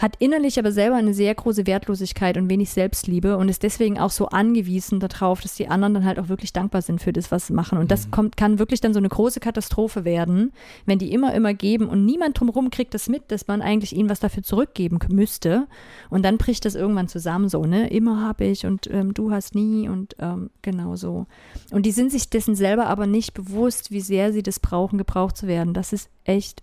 hat 0.00 0.16
innerlich 0.18 0.58
aber 0.58 0.72
selber 0.72 0.96
eine 0.96 1.12
sehr 1.12 1.34
große 1.34 1.66
Wertlosigkeit 1.66 2.38
und 2.38 2.48
wenig 2.48 2.70
Selbstliebe 2.70 3.36
und 3.36 3.50
ist 3.50 3.62
deswegen 3.62 3.98
auch 3.98 4.10
so 4.10 4.28
angewiesen 4.28 4.98
darauf, 4.98 5.42
dass 5.42 5.56
die 5.56 5.68
anderen 5.68 5.92
dann 5.92 6.04
halt 6.06 6.18
auch 6.18 6.30
wirklich 6.30 6.54
dankbar 6.54 6.80
sind 6.80 7.02
für 7.02 7.12
das, 7.12 7.30
was 7.30 7.48
sie 7.48 7.52
machen. 7.52 7.76
Und 7.76 7.90
das 7.90 8.10
kommt, 8.10 8.38
kann 8.38 8.58
wirklich 8.58 8.80
dann 8.80 8.94
so 8.94 8.98
eine 8.98 9.10
große 9.10 9.40
Katastrophe 9.40 10.06
werden, 10.06 10.52
wenn 10.86 10.98
die 10.98 11.12
immer, 11.12 11.34
immer 11.34 11.52
geben 11.52 11.86
und 11.86 12.06
niemand 12.06 12.40
drumherum 12.40 12.70
kriegt 12.70 12.94
das 12.94 13.10
mit, 13.10 13.30
dass 13.30 13.46
man 13.46 13.60
eigentlich 13.60 13.94
ihnen 13.94 14.08
was 14.08 14.20
dafür 14.20 14.42
zurückgeben 14.42 14.98
müsste. 15.10 15.66
Und 16.08 16.24
dann 16.24 16.38
bricht 16.38 16.64
das 16.64 16.76
irgendwann 16.76 17.08
zusammen 17.08 17.50
so, 17.50 17.66
ne? 17.66 17.90
Immer 17.90 18.22
habe 18.22 18.46
ich 18.46 18.64
und 18.64 18.88
ähm, 18.90 19.12
du 19.12 19.30
hast 19.30 19.54
nie 19.54 19.86
und 19.86 20.16
ähm, 20.18 20.48
genau 20.62 20.96
so. 20.96 21.26
Und 21.72 21.84
die 21.84 21.92
sind 21.92 22.10
sich 22.10 22.30
dessen 22.30 22.54
selber 22.54 22.86
aber 22.86 23.06
nicht 23.06 23.34
bewusst, 23.34 23.90
wie 23.90 24.00
sehr 24.00 24.32
sie 24.32 24.42
das 24.42 24.60
brauchen, 24.60 24.96
gebraucht 24.96 25.36
zu 25.36 25.46
werden. 25.46 25.74
Das 25.74 25.92
ist 25.92 26.08
echt 26.24 26.62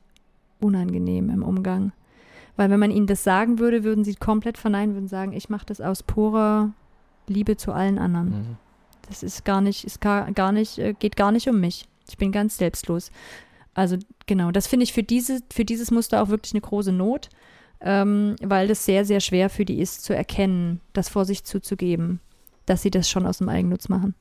unangenehm 0.60 1.30
im 1.30 1.44
Umgang. 1.44 1.92
Weil 2.58 2.70
wenn 2.70 2.80
man 2.80 2.92
ihnen 2.92 3.08
das 3.08 3.24
sagen 3.24 3.60
würde, 3.60 3.84
würden 3.84 4.04
sie 4.04 4.16
komplett 4.16 4.58
verneinen, 4.58 4.96
würden 4.96 5.08
sagen, 5.08 5.32
ich 5.32 5.50
mache 5.50 5.66
das 5.68 5.80
aus 5.80 6.04
purer 6.04 6.74
Liebe 7.28 7.56
zu 7.56 7.72
allen 7.72 8.00
anderen. 8.00 8.30
Mhm. 8.30 8.58
Das 9.08 9.24
ist 9.24 9.46
gar 9.46 9.62
nicht, 9.62 9.86
ist 9.86 10.02
gar, 10.02 10.32
gar 10.34 10.52
nicht, 10.52 10.80
äh, 10.80 10.94
geht 10.94 11.16
gar 11.16 11.32
nicht 11.32 11.48
um 11.48 11.60
mich. 11.60 11.88
Ich 12.10 12.18
bin 12.18 12.32
ganz 12.32 12.58
selbstlos. 12.58 13.12
Also 13.74 13.98
genau, 14.26 14.52
das 14.52 14.68
finde 14.68 14.84
ich 14.84 14.94
für, 14.94 15.04
diese, 15.04 15.40
für 15.54 15.64
dieses 15.64 15.92
Muster 15.92 16.22
auch 16.22 16.30
wirklich 16.30 16.54
eine 16.54 16.62
große 16.62 16.92
Not, 16.92 17.30
ähm, 17.80 18.36
weil 18.42 18.68
das 18.68 18.86
sehr, 18.86 19.06
sehr 19.06 19.20
schwer 19.20 19.50
für 19.50 19.66
die 19.66 19.80
ist 19.80 20.04
zu 20.04 20.16
erkennen, 20.16 20.82
das 20.94 21.10
vor 21.10 21.26
sich 21.26 21.44
zuzugeben, 21.44 22.20
dass 22.66 22.82
sie 22.82 22.92
das 22.92 23.08
schon 23.08 23.28
aus 23.28 23.38
dem 23.38 23.50
Eigennutz 23.50 23.88
machen. 23.88 24.16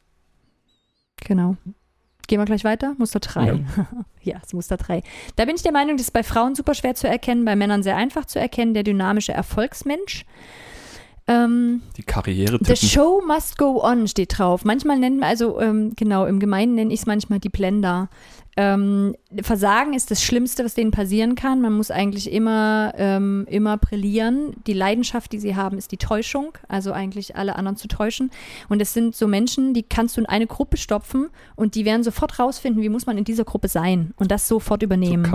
Genau. 1.27 1.57
Gehen 2.27 2.41
wir 2.41 2.45
gleich 2.45 2.65
weiter? 2.65 2.95
Muster 2.99 3.21
3. 3.21 3.47
Ja. 3.47 3.55
ja, 4.23 4.39
das 4.41 4.53
Muster 4.53 4.77
3. 4.77 5.03
Da 5.37 5.45
bin 5.45 5.57
ich 5.57 5.63
der 5.63 5.73
Meinung, 5.73 5.97
das 5.97 6.07
ist 6.07 6.13
bei 6.13 6.23
Frauen 6.23 6.55
super 6.55 6.75
schwer 6.75 6.95
zu 6.95 7.09
erkennen, 7.09 7.45
bei 7.45 7.57
Männern 7.57 7.83
sehr 7.83 7.97
einfach 7.97 8.25
zu 8.25 8.39
erkennen, 8.39 8.75
der 8.75 8.83
dynamische 8.83 9.33
Erfolgsmensch. 9.33 10.25
Ähm, 11.29 11.83
Die 11.97 12.03
Karriere 12.03 12.59
The 12.63 12.77
show 12.77 13.21
must 13.27 13.59
go 13.59 13.83
on 13.83 14.07
steht 14.07 14.39
drauf. 14.39 14.65
Manchmal 14.65 14.99
nennen 14.99 15.19
wir, 15.19 15.27
also 15.27 15.61
ähm, 15.61 15.93
genau, 15.97 16.25
im 16.27 16.39
Gemeinen 16.39 16.75
nenne 16.75 16.93
ich 16.95 17.01
es 17.01 17.07
manchmal 17.07 17.41
die 17.41 17.49
Blender. 17.49 18.09
Ähm, 18.59 19.15
Versagen 19.43 19.93
ist 19.93 20.11
das 20.11 20.23
Schlimmste, 20.23 20.65
was 20.65 20.73
denen 20.73 20.91
passieren 20.91 21.35
kann. 21.35 21.61
Man 21.61 21.75
muss 21.75 21.91
eigentlich 21.91 22.33
immer, 22.33 22.95
ähm, 22.97 23.47
immer 23.51 23.77
brillieren. 23.77 24.55
Die 24.67 24.73
Leidenschaft, 24.73 25.31
die 25.33 25.39
sie 25.39 25.57
haben, 25.57 25.77
ist 25.77 25.93
die 25.93 25.99
Täuschung, 25.99 26.57
also 26.67 26.93
eigentlich 26.93 27.37
alle 27.37 27.57
anderen 27.57 27.77
zu 27.77 27.87
täuschen. 27.87 28.31
Und 28.71 28.81
es 28.81 28.95
sind 28.95 29.15
so 29.15 29.29
Menschen, 29.29 29.75
die 29.75 29.83
kannst 29.83 30.17
du 30.17 30.23
in 30.23 30.27
eine 30.27 30.47
Gruppe 30.47 30.79
stopfen 30.79 31.29
und 31.55 31.75
die 31.75 31.85
werden 31.85 32.03
sofort 32.03 32.39
rausfinden, 32.39 32.83
wie 32.83 32.89
muss 32.89 33.05
man 33.05 33.19
in 33.19 33.25
dieser 33.25 33.45
Gruppe 33.45 33.69
sein 33.69 34.15
und 34.17 34.31
das 34.31 34.49
sofort 34.49 34.83
übernehmen. 34.83 35.27
So 35.27 35.31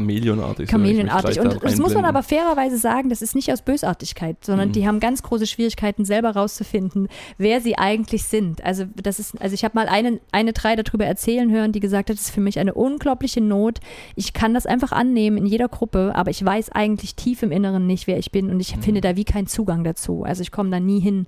Chamäleonartig. 0.71 1.35
gleich 1.35 1.45
Und 1.45 1.53
da 1.61 1.67
das 1.67 1.77
muss 1.77 1.93
man 1.93 2.05
aber 2.05 2.23
fairerweise 2.23 2.77
sagen, 2.77 3.09
das 3.09 3.21
ist 3.21 3.35
nicht 3.35 3.51
aus 3.53 3.61
Bösartigkeit, 3.61 4.37
sondern 4.43 4.69
Mhm. 4.69 4.73
die 4.73 4.87
haben 4.87 4.99
ganz 4.99 5.21
große 5.21 5.45
Schwierigkeiten, 5.45 6.05
selber 6.05 6.31
rauszufinden, 6.31 7.07
wer 7.37 7.61
sie 7.61 7.77
eigentlich 7.77 8.23
sind. 8.23 8.63
Also 8.63 8.85
das 8.95 9.19
ist, 9.19 9.39
also 9.39 9.53
ich 9.53 9.63
habe 9.63 9.75
mal 9.75 9.87
eine, 9.87 10.19
eine 10.31 10.53
drei 10.53 10.75
darüber 10.75 11.05
erzählen 11.05 11.51
hören, 11.51 11.71
die 11.71 11.79
gesagt 11.79 12.09
hat, 12.09 12.17
das 12.17 12.25
ist 12.25 12.31
für 12.31 12.41
mich 12.41 12.57
eine 12.57 12.73
unglaubliche 12.73 13.10
unglaubliche 13.11 13.41
Not. 13.41 13.79
Ich 14.15 14.33
kann 14.33 14.53
das 14.53 14.65
einfach 14.65 14.91
annehmen 14.91 15.37
in 15.37 15.45
jeder 15.45 15.67
Gruppe, 15.67 16.13
aber 16.15 16.31
ich 16.31 16.43
weiß 16.43 16.69
eigentlich 16.71 17.15
tief 17.15 17.43
im 17.43 17.51
Inneren 17.51 17.85
nicht, 17.85 18.07
wer 18.07 18.17
ich 18.17 18.31
bin 18.31 18.49
und 18.49 18.59
ich 18.59 18.77
Mhm. 18.77 18.81
finde 18.81 19.01
da 19.01 19.15
wie 19.15 19.25
keinen 19.25 19.47
Zugang 19.47 19.83
dazu. 19.83 20.23
Also 20.23 20.41
ich 20.41 20.51
komme 20.51 20.69
da 20.69 20.79
nie 20.79 20.99
hin, 21.01 21.27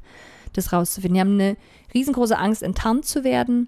das 0.54 0.72
rauszufinden. 0.72 1.16
Die 1.16 1.20
haben 1.20 1.34
eine 1.34 1.58
riesengroße 1.94 2.38
Angst, 2.38 2.64
enttarnt 2.64 3.06
zu 3.06 3.24
werden, 3.26 3.68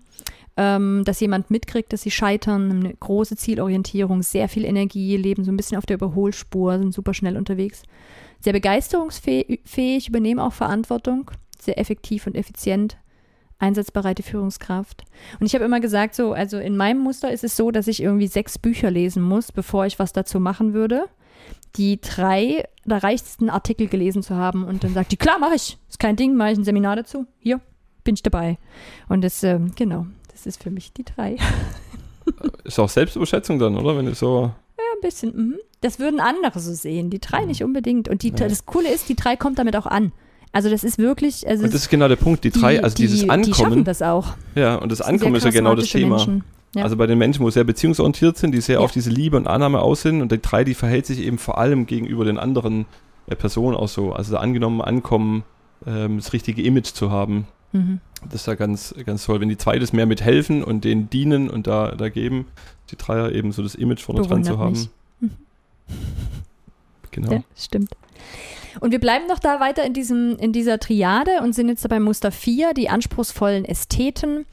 ähm, 0.55 1.03
dass 1.05 1.19
jemand 1.19 1.51
mitkriegt, 1.51 1.91
dass 1.91 2.03
sie 2.03 2.11
scheitern, 2.11 2.71
eine 2.71 2.93
große 2.93 3.35
Zielorientierung, 3.35 4.23
sehr 4.23 4.47
viel 4.47 4.63
Energie, 4.63 5.17
leben 5.17 5.43
so 5.43 5.51
ein 5.51 5.57
bisschen 5.57 5.77
auf 5.77 5.85
der 5.85 5.97
Überholspur, 5.97 6.79
sind 6.79 6.93
super 6.93 7.13
schnell 7.13 7.35
unterwegs. 7.35 7.83
Sehr 8.39 8.53
begeisterungsfähig, 8.53 10.07
übernehmen 10.07 10.39
auch 10.39 10.53
Verantwortung, 10.53 11.31
sehr 11.59 11.77
effektiv 11.77 12.27
und 12.27 12.35
effizient, 12.35 12.97
einsatzbereite 13.59 14.23
Führungskraft. 14.23 15.03
Und 15.39 15.45
ich 15.45 15.55
habe 15.55 15.65
immer 15.65 15.79
gesagt, 15.79 16.15
so, 16.15 16.33
also 16.33 16.57
in 16.57 16.75
meinem 16.77 16.99
Muster 16.99 17.31
ist 17.31 17.43
es 17.43 17.55
so, 17.55 17.71
dass 17.71 17.87
ich 17.87 18.01
irgendwie 18.01 18.27
sechs 18.27 18.57
Bücher 18.57 18.91
lesen 18.91 19.23
muss, 19.23 19.51
bevor 19.51 19.85
ich 19.85 19.97
was 19.99 20.13
dazu 20.13 20.39
machen 20.39 20.73
würde. 20.73 21.05
Die 21.77 21.99
drei, 21.99 22.65
da 22.85 22.97
reicht 22.97 23.25
es, 23.25 23.39
einen 23.39 23.49
Artikel 23.49 23.87
gelesen 23.87 24.23
zu 24.23 24.35
haben 24.35 24.63
und 24.63 24.83
dann 24.83 24.93
sagt 24.93 25.11
die, 25.11 25.17
klar, 25.17 25.39
mache 25.39 25.55
ich. 25.55 25.77
Ist 25.89 25.99
kein 25.99 26.15
Ding, 26.15 26.35
mache 26.35 26.51
ich 26.51 26.57
ein 26.57 26.63
Seminar 26.63 26.95
dazu. 26.95 27.25
Hier, 27.39 27.59
bin 28.03 28.15
ich 28.15 28.23
dabei. 28.23 28.57
Und 29.09 29.23
das, 29.23 29.43
ähm, 29.43 29.71
genau, 29.75 30.05
das 30.31 30.45
ist 30.45 30.63
für 30.63 30.71
mich 30.71 30.93
die 30.93 31.03
drei. 31.03 31.37
Ist 32.63 32.79
auch 32.79 32.89
Selbstüberschätzung 32.89 33.59
dann, 33.59 33.77
oder? 33.77 33.95
Wenn 33.95 34.07
du 34.07 34.15
so. 34.15 34.51
ein 34.77 35.01
bisschen. 35.01 35.35
Mhm. 35.35 35.55
Das 35.81 35.99
würden 35.99 36.19
andere 36.19 36.59
so 36.59 36.73
sehen. 36.73 37.11
Die 37.11 37.19
drei 37.19 37.45
nicht 37.45 37.63
unbedingt. 37.63 38.09
Und 38.09 38.23
die, 38.23 38.29
Ja. 38.29 38.47
das 38.47 38.65
Coole 38.65 38.91
ist, 38.91 39.09
die 39.09 39.15
drei 39.15 39.35
kommt 39.35 39.59
damit 39.59 39.75
auch 39.75 39.85
an. 39.85 40.11
Also 40.55 40.69
das 40.69 40.85
ist 40.85 40.97
wirklich, 40.99 41.45
also 41.45 41.65
Und 41.65 41.73
das 41.73 41.81
ist 41.81 41.89
genau 41.89 42.07
der 42.07 42.15
Punkt. 42.15 42.45
Die 42.45 42.49
drei, 42.49 42.81
also 42.81 42.95
dieses 42.95 43.19
die, 43.19 43.27
Die 43.27 43.53
schaffen 43.53 43.63
Ankommen. 43.65 43.83
das 43.83 44.01
auch. 44.01 44.35
Ja, 44.55 44.75
und 44.75 44.89
das 44.89 44.99
Das 44.99 45.07
Ankommen 45.07 45.35
ist 45.35 45.43
ja 45.43 45.51
genau 45.51 45.75
das 45.75 45.87
Thema. 45.89 46.15
Menschen. 46.15 46.43
Ja. 46.75 46.83
Also 46.83 46.95
bei 46.95 47.07
den 47.07 47.17
Menschen, 47.17 47.43
wo 47.43 47.49
sehr 47.49 47.65
beziehungsorientiert 47.65 48.37
sind, 48.37 48.53
die 48.53 48.61
sehr 48.61 48.75
Ja. 48.75 48.79
auf 48.81 48.91
diese 48.93 49.09
Liebe 49.09 49.35
und 49.35 49.47
Annahme 49.47 49.81
aus 49.81 50.01
sind 50.03 50.21
und 50.21 50.31
die 50.31 50.41
drei, 50.41 50.63
die 50.63 50.73
verhält 50.73 51.05
sich 51.07 51.19
eben 51.19 51.39
vor 51.39 51.57
allem 51.57 51.85
gegenüber 51.87 52.23
den 52.23 52.37
anderen 52.39 52.85
äh, 53.27 53.35
Personen 53.35 53.75
auch 53.75 53.89
so. 53.89 54.13
Also 54.13 54.37
angenommen, 54.37 54.81
ankommen, 54.81 55.43
ähm, 55.85 56.17
das 56.19 56.31
richtige 56.31 56.61
Image 56.61 56.93
zu 56.93 57.11
haben. 57.11 57.47
Mhm. 57.73 57.99
Das 58.23 58.35
ist 58.41 58.47
ja 58.47 58.55
ganz, 58.55 58.95
ganz 59.05 59.25
toll. 59.25 59.41
Wenn 59.41 59.49
die 59.49 59.57
zwei 59.57 59.77
das 59.77 59.91
mehr 59.91 60.05
mit 60.05 60.21
helfen 60.21 60.63
und 60.63 60.85
denen 60.85 61.09
dienen 61.09 61.49
und 61.49 61.67
da, 61.67 61.91
da 61.91 62.07
geben, 62.07 62.45
die 62.91 62.95
Dreier 62.95 63.29
eben 63.33 63.51
so 63.51 63.61
das 63.61 63.75
Image 63.75 64.01
vorne 64.01 64.21
dran 64.21 64.45
zu 64.45 64.51
Bewundert 64.53 64.59
haben. 64.59 64.71
mich. 65.21 65.31
Genau. 67.11 67.31
Ja, 67.33 67.43
stimmt. 67.57 67.91
Und 68.79 68.91
wir 68.91 68.99
bleiben 68.99 69.27
noch 69.27 69.39
da 69.39 69.59
weiter 69.59 69.83
in, 69.83 69.93
diesem, 69.93 70.37
in 70.37 70.51
dieser 70.51 70.79
Triade 70.79 71.41
und 71.41 71.53
sind 71.53 71.69
jetzt 71.69 71.87
beim 71.87 72.03
Muster 72.03 72.31
4, 72.31 72.73
die 72.73 72.89
anspruchsvollen 72.89 73.65
Ästheten. 73.65 74.45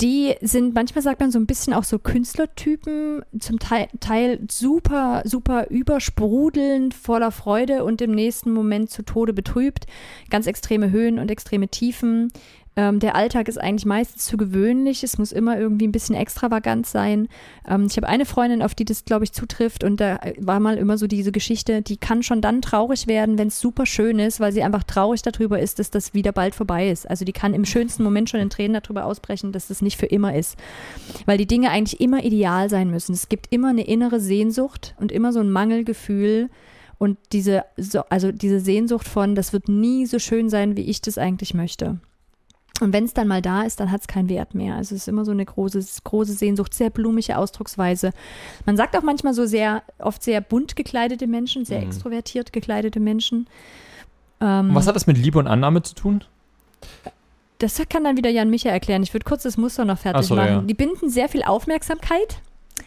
Die 0.00 0.34
sind, 0.40 0.74
manchmal 0.74 1.02
sagt 1.02 1.20
man 1.20 1.30
so 1.30 1.38
ein 1.38 1.46
bisschen 1.46 1.72
auch 1.74 1.84
so 1.84 1.98
Künstlertypen, 1.98 3.22
zum 3.38 3.58
Teil, 3.58 3.88
Teil 4.00 4.40
super, 4.50 5.22
super 5.24 5.68
übersprudelnd, 5.68 6.94
voller 6.94 7.30
Freude 7.30 7.84
und 7.84 8.00
im 8.00 8.12
nächsten 8.12 8.52
Moment 8.52 8.90
zu 8.90 9.02
Tode 9.02 9.32
betrübt. 9.32 9.86
Ganz 10.30 10.46
extreme 10.46 10.90
Höhen 10.90 11.18
und 11.18 11.30
extreme 11.30 11.68
Tiefen. 11.68 12.32
Ähm, 12.76 13.00
der 13.00 13.16
Alltag 13.16 13.48
ist 13.48 13.60
eigentlich 13.60 13.84
meistens 13.84 14.26
zu 14.26 14.36
gewöhnlich. 14.36 15.02
Es 15.02 15.18
muss 15.18 15.32
immer 15.32 15.58
irgendwie 15.58 15.88
ein 15.88 15.92
bisschen 15.92 16.14
extravagant 16.14 16.86
sein. 16.86 17.28
Ähm, 17.68 17.86
ich 17.90 17.96
habe 17.96 18.08
eine 18.08 18.24
Freundin, 18.24 18.62
auf 18.62 18.76
die 18.76 18.84
das, 18.84 19.04
glaube 19.04 19.24
ich, 19.24 19.32
zutrifft. 19.32 19.82
Und 19.82 20.00
da 20.00 20.20
war 20.38 20.60
mal 20.60 20.78
immer 20.78 20.96
so 20.96 21.08
diese 21.08 21.32
Geschichte, 21.32 21.82
die 21.82 21.96
kann 21.96 22.22
schon 22.22 22.40
dann 22.40 22.62
traurig 22.62 23.08
werden, 23.08 23.38
wenn 23.38 23.48
es 23.48 23.60
super 23.60 23.86
schön 23.86 24.20
ist, 24.20 24.38
weil 24.38 24.52
sie 24.52 24.62
einfach 24.62 24.84
traurig 24.84 25.22
darüber 25.22 25.58
ist, 25.58 25.80
dass 25.80 25.90
das 25.90 26.14
wieder 26.14 26.30
bald 26.30 26.54
vorbei 26.54 26.90
ist. 26.90 27.10
Also 27.10 27.24
die 27.24 27.32
kann 27.32 27.54
im 27.54 27.64
schönsten 27.64 28.04
Moment 28.04 28.30
schon 28.30 28.40
in 28.40 28.50
Tränen 28.50 28.80
darüber 28.80 29.04
ausbrechen, 29.04 29.50
dass 29.50 29.66
das 29.66 29.82
nicht 29.82 29.98
für 29.98 30.06
immer 30.06 30.34
ist. 30.36 30.56
Weil 31.26 31.38
die 31.38 31.46
Dinge 31.46 31.70
eigentlich 31.70 32.00
immer 32.00 32.24
ideal 32.24 32.70
sein 32.70 32.90
müssen. 32.90 33.14
Es 33.14 33.28
gibt 33.28 33.48
immer 33.50 33.70
eine 33.70 33.86
innere 33.86 34.20
Sehnsucht 34.20 34.94
und 35.00 35.10
immer 35.10 35.32
so 35.32 35.40
ein 35.40 35.50
Mangelgefühl. 35.50 36.50
Und 36.98 37.18
diese, 37.32 37.64
so, 37.76 38.02
also 38.10 38.30
diese 38.30 38.60
Sehnsucht 38.60 39.08
von, 39.08 39.34
das 39.34 39.52
wird 39.52 39.68
nie 39.68 40.06
so 40.06 40.18
schön 40.18 40.48
sein, 40.48 40.76
wie 40.76 40.82
ich 40.82 41.00
das 41.00 41.18
eigentlich 41.18 41.54
möchte. 41.54 41.98
Und 42.80 42.92
wenn 42.92 43.04
es 43.04 43.14
dann 43.14 43.28
mal 43.28 43.42
da 43.42 43.62
ist, 43.62 43.78
dann 43.80 43.90
hat 43.90 44.00
es 44.02 44.06
keinen 44.08 44.28
Wert 44.28 44.54
mehr. 44.54 44.76
Also 44.76 44.94
es 44.94 45.02
ist 45.02 45.08
immer 45.08 45.24
so 45.24 45.32
eine 45.32 45.44
große, 45.44 45.84
große 46.04 46.32
Sehnsucht, 46.32 46.72
sehr 46.74 46.90
blumige 46.90 47.36
Ausdrucksweise. 47.36 48.12
Man 48.66 48.76
sagt 48.76 48.96
auch 48.96 49.02
manchmal 49.02 49.34
so 49.34 49.46
sehr, 49.46 49.82
oft 49.98 50.22
sehr 50.22 50.40
bunt 50.40 50.76
gekleidete 50.76 51.26
Menschen, 51.26 51.64
sehr 51.64 51.80
Mhm. 51.80 51.86
extrovertiert 51.88 52.52
gekleidete 52.52 53.00
Menschen. 53.00 53.48
Ähm, 54.40 54.70
was 54.74 54.86
hat 54.86 54.96
das 54.96 55.06
mit 55.06 55.18
Liebe 55.18 55.38
und 55.38 55.46
Annahme 55.46 55.82
zu 55.82 55.94
tun? 55.94 56.24
das 57.58 57.78
kann 57.90 58.04
dann 58.04 58.16
wieder 58.16 58.30
Jan 58.30 58.48
Micha 58.48 58.70
erklären. 58.70 59.02
Ich 59.02 59.12
würde 59.12 59.24
kurz 59.24 59.42
das 59.42 59.58
Muster 59.58 59.84
noch 59.84 59.98
fertig 59.98 60.26
so, 60.26 60.34
machen. 60.34 60.48
ja. 60.48 60.60
Die 60.62 60.72
binden 60.72 61.10
sehr 61.10 61.28
viel 61.28 61.42
Aufmerksamkeit, 61.42 62.40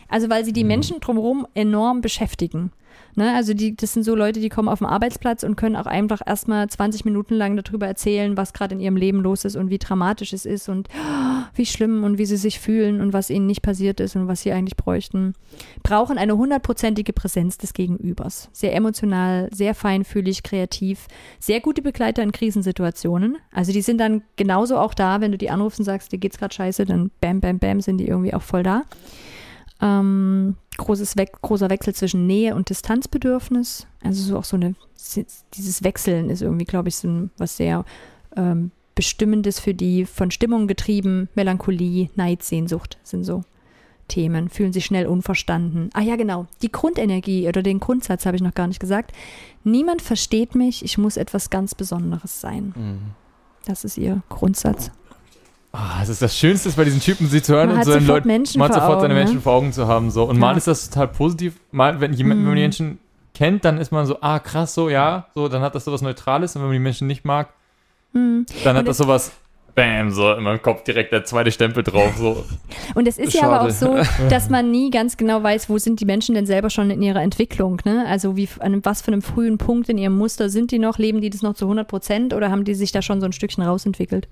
also 0.09 0.31
weil 0.31 0.43
sie 0.45 0.51
die 0.53 0.63
Mhm. 0.63 0.67
Menschen 0.69 0.99
drumherum 0.99 1.45
enorm 1.53 2.01
beschäftigen. 2.01 2.71
Ne, 3.15 3.35
also 3.35 3.53
die, 3.53 3.75
das 3.75 3.93
sind 3.93 4.03
so 4.03 4.15
Leute, 4.15 4.39
die 4.39 4.49
kommen 4.49 4.67
auf 4.67 4.79
den 4.79 4.87
Arbeitsplatz 4.87 5.43
und 5.43 5.55
können 5.55 5.75
auch 5.75 5.85
einfach 5.85 6.21
erstmal 6.25 6.67
20 6.67 7.05
Minuten 7.05 7.35
lang 7.35 7.55
darüber 7.55 7.85
erzählen, 7.85 8.37
was 8.37 8.53
gerade 8.53 8.73
in 8.73 8.81
ihrem 8.81 8.97
Leben 8.97 9.21
los 9.21 9.45
ist 9.45 9.55
und 9.55 9.69
wie 9.69 9.77
dramatisch 9.77 10.33
es 10.33 10.45
ist 10.45 10.67
und 10.67 10.87
wie 11.53 11.67
schlimm 11.67 12.03
und 12.03 12.17
wie 12.17 12.25
sie 12.25 12.37
sich 12.37 12.59
fühlen 12.59 13.01
und 13.01 13.13
was 13.13 13.29
ihnen 13.29 13.45
nicht 13.45 13.61
passiert 13.61 13.99
ist 13.99 14.15
und 14.15 14.27
was 14.27 14.41
sie 14.41 14.51
eigentlich 14.51 14.77
bräuchten. 14.77 15.35
Brauchen 15.83 16.17
eine 16.17 16.37
hundertprozentige 16.37 17.13
Präsenz 17.13 17.59
des 17.59 17.73
Gegenübers. 17.73 18.49
Sehr 18.51 18.75
emotional, 18.75 19.47
sehr 19.53 19.75
feinfühlig, 19.75 20.41
kreativ, 20.41 21.07
sehr 21.39 21.61
gute 21.61 21.83
Begleiter 21.83 22.23
in 22.23 22.31
Krisensituationen. 22.31 23.37
Also 23.51 23.71
die 23.71 23.81
sind 23.81 23.99
dann 23.99 24.23
genauso 24.37 24.77
auch 24.77 24.95
da, 24.95 25.21
wenn 25.21 25.31
du 25.31 25.37
die 25.37 25.51
anrufst 25.51 25.79
und 25.79 25.85
sagst, 25.85 26.11
dir 26.11 26.17
geht's 26.17 26.39
gerade 26.39 26.53
scheiße, 26.53 26.85
dann 26.85 27.11
bam, 27.21 27.41
bam, 27.41 27.59
bam, 27.59 27.79
sind 27.79 27.99
die 27.99 28.07
irgendwie 28.07 28.33
auch 28.33 28.41
voll 28.41 28.63
da. 28.63 28.83
Ähm, 29.81 30.55
großes 30.77 31.17
We 31.17 31.25
großer 31.41 31.69
Wechsel 31.69 31.93
zwischen 31.93 32.27
Nähe 32.27 32.55
und 32.55 32.69
Distanzbedürfnis. 32.69 33.87
Also 34.03 34.23
so 34.23 34.37
auch 34.37 34.43
so 34.43 34.55
eine, 34.55 34.75
dieses 35.53 35.83
Wechseln 35.83 36.29
ist 36.29 36.41
irgendwie, 36.41 36.65
glaube 36.65 36.89
ich, 36.89 36.95
so 36.95 37.07
ein, 37.07 37.31
was 37.37 37.57
sehr 37.57 37.85
ähm, 38.35 38.71
Bestimmendes 38.95 39.59
für 39.59 39.73
die, 39.73 40.05
von 40.05 40.31
Stimmung 40.31 40.67
getrieben, 40.67 41.29
Melancholie, 41.35 42.09
Neid, 42.15 42.43
Sehnsucht 42.43 42.97
sind 43.03 43.23
so 43.23 43.43
Themen, 44.07 44.49
fühlen 44.49 44.73
sich 44.73 44.85
schnell 44.85 45.07
unverstanden. 45.07 45.89
Ah 45.93 46.01
ja, 46.01 46.15
genau, 46.15 46.45
die 46.61 46.71
Grundenergie 46.71 47.47
oder 47.47 47.63
den 47.63 47.79
Grundsatz 47.79 48.25
habe 48.25 48.35
ich 48.35 48.43
noch 48.43 48.53
gar 48.53 48.67
nicht 48.67 48.79
gesagt. 48.79 49.11
Niemand 49.63 50.01
versteht 50.01 50.55
mich, 50.55 50.83
ich 50.83 50.97
muss 50.97 51.17
etwas 51.17 51.49
ganz 51.49 51.73
Besonderes 51.73 52.39
sein. 52.41 52.73
Mhm. 52.75 52.99
Das 53.65 53.83
ist 53.83 53.97
ihr 53.97 54.21
Grundsatz. 54.29 54.91
Ah, 55.75 56.01
es 56.03 56.09
ist 56.09 56.21
das 56.21 56.37
Schönste, 56.37 56.69
bei 56.71 56.83
diesen 56.83 56.99
Typen 57.01 57.27
sie 57.27 57.41
zu 57.41 57.53
hören 57.55 57.69
Man 57.69 57.77
und 57.79 57.83
so 57.83 57.97
Leuten, 57.97 58.27
Menschen 58.27 58.59
man 58.59 58.71
sofort 58.71 59.01
seine 59.01 59.05
Augen, 59.05 59.07
ne? 59.07 59.13
Menschen 59.25 59.41
vor 59.41 59.53
Augen 59.53 59.73
zu 59.73 59.87
haben. 59.87 60.11
So. 60.11 60.25
Und 60.25 60.35
Ja. 60.35 60.39
mal 60.41 60.55
ist 60.55 60.67
das 60.67 60.89
total 60.89 61.07
positiv, 61.07 61.55
mal, 61.71 61.99
wenn, 61.99 62.13
jemand, 62.13 62.39
wenn 62.41 62.45
man 62.45 62.53
die 62.55 62.59
Mhm. 62.59 62.65
Menschen 62.65 62.99
kennt, 63.33 63.65
dann 63.65 63.79
ist 63.79 63.91
man 63.91 64.05
so, 64.05 64.17
ah, 64.21 64.37
krass, 64.37 64.75
so, 64.75 64.89
ja, 64.89 65.25
so, 65.33 65.47
dann 65.47 65.63
hat 65.63 65.73
das 65.73 65.85
sowas 65.85 66.03
Neutrales. 66.03 66.55
Und 66.55 66.61
wenn 66.61 66.67
man 66.69 66.73
die 66.75 66.79
Menschen 66.79 67.07
nicht 67.07 67.25
mag, 67.25 67.49
Hm. 68.13 68.45
dann 68.63 68.75
Und 68.75 68.79
hat 68.81 68.87
das 68.87 68.97
sowas, 68.99 69.31
bam, 69.73 70.11
so 70.11 70.31
in 70.33 70.43
meinem 70.43 70.61
Kopf 70.61 70.83
direkt 70.83 71.11
der 71.11 71.25
zweite 71.25 71.51
Stempel 71.51 71.81
drauf. 71.81 72.13
So. 72.19 72.45
Und 72.93 73.07
es 73.07 73.17
ist 73.17 73.33
ja 73.33 73.49
aber 73.49 73.63
auch 73.65 73.71
so, 73.71 73.97
Schade. 73.97 74.07
dass 74.29 74.51
man 74.51 74.69
nie 74.69 74.91
ganz 74.91 75.17
genau 75.17 75.41
weiß, 75.41 75.67
wo 75.67 75.79
sind 75.79 75.99
die 75.99 76.05
Menschen 76.05 76.35
denn 76.35 76.45
selber 76.45 76.69
schon 76.69 76.91
in 76.91 77.01
ihrer 77.01 77.23
Entwicklung. 77.23 77.81
Ne? 77.83 78.05
Also 78.07 78.37
wie, 78.37 78.47
an 78.59 78.85
was 78.85 79.01
für 79.01 79.11
einem 79.11 79.23
frühen 79.23 79.57
Punkt 79.57 79.89
in 79.89 79.97
ihrem 79.97 80.15
Muster 80.15 80.49
sind 80.51 80.69
die 80.69 80.77
noch? 80.77 80.99
Leben 80.99 81.21
die 81.21 81.31
das 81.31 81.41
noch 81.41 81.55
zu 81.55 81.65
100 81.65 81.87
Prozent 81.87 82.35
oder 82.35 82.51
haben 82.51 82.63
die 82.65 82.75
sich 82.75 82.91
da 82.91 83.01
schon 83.01 83.19
so 83.19 83.25
ein 83.25 83.33
Stückchen 83.33 83.63
rausentwickelt? 83.63 84.27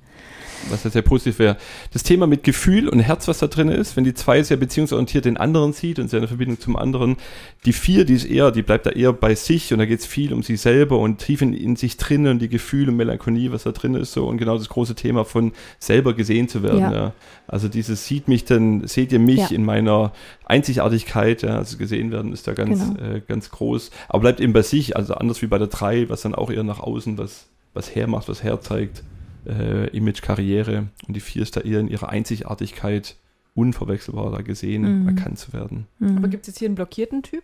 Was 0.70 0.84
ja 0.84 0.90
sehr 0.90 1.02
positiv 1.02 1.40
wäre. 1.40 1.58
Das 1.94 2.04
Thema 2.04 2.28
mit 2.28 2.44
Gefühl 2.44 2.88
und 2.90 3.00
Herz, 3.00 3.28
was 3.28 3.40
da 3.40 3.48
drin 3.48 3.70
ist, 3.70 3.98
wenn 3.98 4.04
die 4.04 4.14
zwei 4.14 4.42
sehr 4.44 4.58
beziehungsorientiert 4.58 5.26
den 5.26 5.38
anderen 5.38 5.74
sieht 5.74 6.00
und 6.00 6.10
sehr 6.10 6.20
eine 6.20 6.28
Verbindung 6.28 6.60
zum 6.60 6.76
anderen, 6.76 7.18
die 7.66 7.74
vier, 7.74 8.06
die 8.06 8.14
ist 8.14 8.26
eher, 8.26 8.52
die 8.52 8.62
bleibt 8.62 8.86
da 8.86 8.92
eher 8.92 9.14
bei 9.14 9.36
sich 9.36 9.74
und 9.74 9.80
da 9.80 9.86
geht 9.86 10.00
es 10.00 10.06
viel 10.06 10.34
um 10.34 10.44
sich 10.44 10.62
selber 10.62 11.00
und 11.00 11.18
tief 11.20 11.42
in, 11.42 11.54
in 11.54 11.76
sich 11.76 11.98
drin 11.98 12.28
und 12.28 12.40
die 12.40 12.50
Gefühle 12.50 12.92
und 12.92 12.98
Melancholie, 12.98 13.52
was 13.52 13.64
da 13.64 13.72
drin 13.72 13.96
ist, 13.96 14.14
so 14.14 14.28
und 14.28 14.38
genau 14.38 14.58
das 14.58 14.70
große 14.70 14.96
Thema 14.96 15.26
von 15.26 15.52
selber 15.80 16.14
gesehen 16.14 16.48
zu 16.48 16.64
werden. 16.64 16.80
Ja. 16.80 16.92
Ja. 16.92 17.14
Also 17.48 17.68
dieses 17.68 18.06
sieht 18.06 18.28
mich 18.28 18.46
denn, 18.46 18.88
seht 18.88 19.12
ihr 19.12 19.20
mich 19.20 19.38
Ja. 19.38 19.48
in 19.50 19.66
meiner 19.66 20.12
Einzigartigkeit, 20.46 21.42
ja, 21.42 21.58
also 21.58 21.78
gesehen 21.78 22.12
werden 22.12 22.34
ist 22.34 22.48
da 22.48 22.54
ganz, 22.54 22.80
Genau. 22.80 23.16
äh, 23.16 23.22
ganz 23.28 23.50
groß, 23.50 23.92
aber 24.10 24.22
bleibt 24.22 24.40
eben 24.40 24.54
bei 24.54 24.62
sich, 24.62 24.96
also 24.96 25.16
anders 25.16 25.42
wie 25.42 25.48
bei 25.48 25.58
der 25.58 25.68
drei, 25.68 26.08
was 26.10 26.22
dann 26.22 26.36
auch 26.36 26.50
eher 26.52 26.64
nach 26.64 26.80
außen 26.80 27.18
was, 27.18 27.46
was 27.74 27.94
hermacht, 27.96 28.30
was 28.30 28.44
herzeigt 28.44 29.04
äh, 29.48 29.88
Image, 29.96 30.22
Karriere 30.22 30.88
und 31.08 31.16
die 31.16 31.20
vier 31.20 31.42
ist 31.42 31.56
da 31.58 31.62
eher 31.62 31.80
in 31.80 31.88
ihrer 31.88 32.10
Einzigartigkeit 32.10 33.16
unverwechselbar 33.56 34.32
da 34.32 34.42
gesehen, 34.42 35.02
Mhm. 35.02 35.08
erkannt 35.10 35.38
zu 35.40 35.52
werden. 35.54 35.88
Mhm. 36.00 36.18
Aber 36.18 36.28
gibt 36.28 36.44
es 36.44 36.48
jetzt 36.54 36.60
hier 36.60 36.68
einen 36.68 36.76
blockierten 36.76 37.22
Typ? 37.24 37.44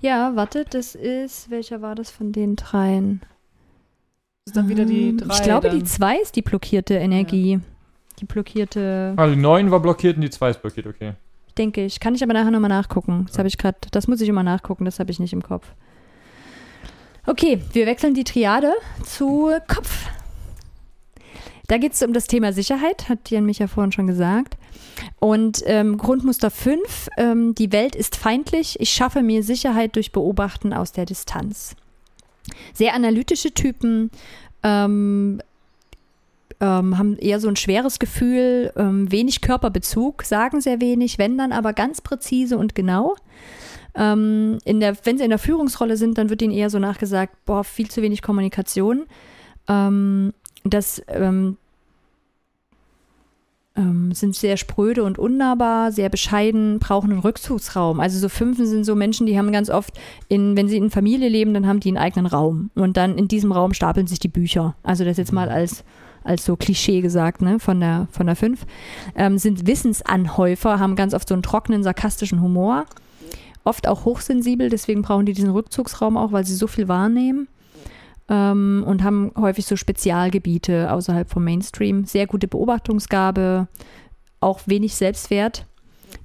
ja, 0.00 0.32
warte, 0.36 0.64
das 0.68 0.94
ist, 0.94 1.50
welcher 1.50 1.80
war 1.80 1.94
das 1.94 2.10
von 2.10 2.30
den 2.32 2.56
dreien? 2.56 3.20
Das 4.44 4.52
ist 4.52 4.56
dann 4.56 4.68
wieder 4.68 4.84
die 4.84 5.08
Ähm, 5.10 5.18
drei. 5.18 5.34
Ich 5.34 5.42
glaube, 5.42 5.68
dann. 5.70 5.78
die 5.78 5.84
zwei 5.84 6.16
ist 6.18 6.36
die 6.36 6.42
blockierte 6.42 6.94
Energie. 6.94 7.60
Die 8.20 8.24
blockierte, 8.26 9.14
Also 9.16 9.34
die 9.34 9.40
9 9.40 9.70
war 9.70 9.80
blockiert 9.80 10.16
und 10.16 10.22
die 10.22 10.30
2 10.30 10.50
ist 10.50 10.60
blockiert, 10.62 10.86
okay. 10.86 11.14
denke 11.56 11.84
ich. 11.84 11.98
Kann 12.00 12.14
ich 12.14 12.22
aber 12.22 12.34
nachher 12.34 12.50
nochmal 12.50 12.68
nachgucken. 12.68 13.24
Das 13.28 13.38
habe 13.38 13.48
ich 13.48 13.56
gerade, 13.56 13.78
das 13.90 14.06
muss 14.08 14.20
ich 14.20 14.28
immer 14.28 14.42
nachgucken, 14.42 14.84
das 14.84 14.98
habe 15.00 15.10
ich 15.10 15.18
nicht 15.18 15.32
im 15.32 15.42
Kopf. 15.42 15.66
Okay, 17.26 17.60
wir 17.72 17.86
wechseln 17.86 18.14
die 18.14 18.24
Triade 18.24 18.72
zu 19.04 19.50
Kopf. 19.68 20.06
Da 21.68 21.78
geht 21.78 21.92
es 21.92 22.02
um 22.02 22.12
das 22.12 22.26
Thema 22.26 22.52
Sicherheit, 22.52 23.08
hat 23.08 23.30
Jan 23.30 23.46
Micha 23.46 23.66
vorhin 23.66 23.92
schon 23.92 24.06
gesagt. 24.06 24.56
Und 25.18 25.62
ähm, 25.66 25.96
Grundmuster 25.96 26.50
5, 26.50 27.08
ähm, 27.16 27.54
die 27.54 27.72
Welt 27.72 27.94
ist 27.94 28.16
feindlich, 28.16 28.78
ich 28.80 28.90
schaffe 28.90 29.22
mir 29.22 29.42
Sicherheit 29.42 29.96
durch 29.96 30.12
Beobachten 30.12 30.72
aus 30.72 30.92
der 30.92 31.06
Distanz. 31.06 31.76
Sehr 32.74 32.94
analytische 32.94 33.52
Typen, 33.52 34.10
ähm, 34.62 35.40
ähm, 36.62 36.96
haben 36.96 37.16
eher 37.18 37.40
so 37.40 37.48
ein 37.48 37.56
schweres 37.56 37.98
Gefühl, 37.98 38.72
ähm, 38.76 39.10
wenig 39.10 39.40
Körperbezug, 39.40 40.22
sagen 40.22 40.60
sehr 40.60 40.80
wenig, 40.80 41.18
wenn 41.18 41.36
dann 41.36 41.50
aber 41.52 41.72
ganz 41.72 42.00
präzise 42.00 42.56
und 42.56 42.74
genau. 42.74 43.16
Ähm, 43.94 44.58
in 44.64 44.78
der, 44.78 44.96
wenn 45.04 45.18
sie 45.18 45.24
in 45.24 45.30
der 45.30 45.40
Führungsrolle 45.40 45.96
sind, 45.96 46.16
dann 46.18 46.30
wird 46.30 46.40
ihnen 46.40 46.52
eher 46.52 46.70
so 46.70 46.78
nachgesagt, 46.78 47.34
boah, 47.44 47.64
viel 47.64 47.90
zu 47.90 48.00
wenig 48.00 48.22
Kommunikation. 48.22 49.06
Das 50.64 51.02
ähm, 51.08 51.56
ähm, 53.76 54.12
sind 54.12 54.36
sehr 54.36 54.56
spröde 54.56 55.02
und 55.04 55.18
unnahbar, 55.18 55.92
sehr 55.92 56.08
bescheiden, 56.08 56.78
brauchen 56.78 57.10
einen 57.10 57.20
Rückzugsraum. 57.20 58.00
Also 58.00 58.18
so 58.18 58.28
Fünfen 58.28 58.66
sind 58.66 58.84
so 58.84 58.94
Menschen, 58.94 59.26
die 59.26 59.38
haben 59.38 59.52
ganz 59.52 59.70
oft, 59.70 59.98
in, 60.28 60.56
wenn 60.56 60.68
sie 60.68 60.76
in 60.76 60.90
Familie 60.90 61.28
leben, 61.28 61.54
dann 61.54 61.66
haben 61.66 61.80
die 61.80 61.88
einen 61.88 61.98
eigenen 61.98 62.26
Raum. 62.26 62.70
Und 62.74 62.96
dann 62.96 63.16
in 63.16 63.28
diesem 63.28 63.52
Raum 63.52 63.72
stapeln 63.72 64.06
sich 64.06 64.18
die 64.18 64.28
Bücher. 64.28 64.74
Also 64.82 65.04
das 65.04 65.16
jetzt 65.16 65.32
mal 65.32 65.48
als 65.48 65.84
als 66.24 66.44
so 66.44 66.54
Klischee 66.54 67.00
gesagt, 67.00 67.42
ne, 67.42 67.58
von 67.58 67.80
der, 67.80 68.06
von 68.12 68.26
der 68.26 68.36
5, 68.36 68.64
ähm, 69.16 69.38
sind 69.38 69.66
Wissensanhäufer, 69.66 70.78
haben 70.78 70.94
ganz 70.94 71.14
oft 71.14 71.28
so 71.28 71.34
einen 71.34 71.42
trockenen, 71.42 71.82
sarkastischen 71.82 72.40
Humor, 72.40 72.84
oft 73.64 73.88
auch 73.88 74.04
hochsensibel, 74.04 74.68
deswegen 74.68 75.02
brauchen 75.02 75.26
die 75.26 75.32
diesen 75.32 75.50
Rückzugsraum 75.50 76.16
auch, 76.16 76.30
weil 76.30 76.44
sie 76.44 76.54
so 76.54 76.68
viel 76.68 76.86
wahrnehmen 76.86 77.48
ähm, 78.28 78.84
und 78.86 79.02
haben 79.02 79.32
häufig 79.36 79.66
so 79.66 79.76
Spezialgebiete 79.76 80.92
außerhalb 80.92 81.30
vom 81.30 81.44
Mainstream, 81.44 82.04
sehr 82.04 82.26
gute 82.26 82.48
Beobachtungsgabe, 82.48 83.68
auch 84.40 84.60
wenig 84.66 84.94
Selbstwert. 84.94 85.66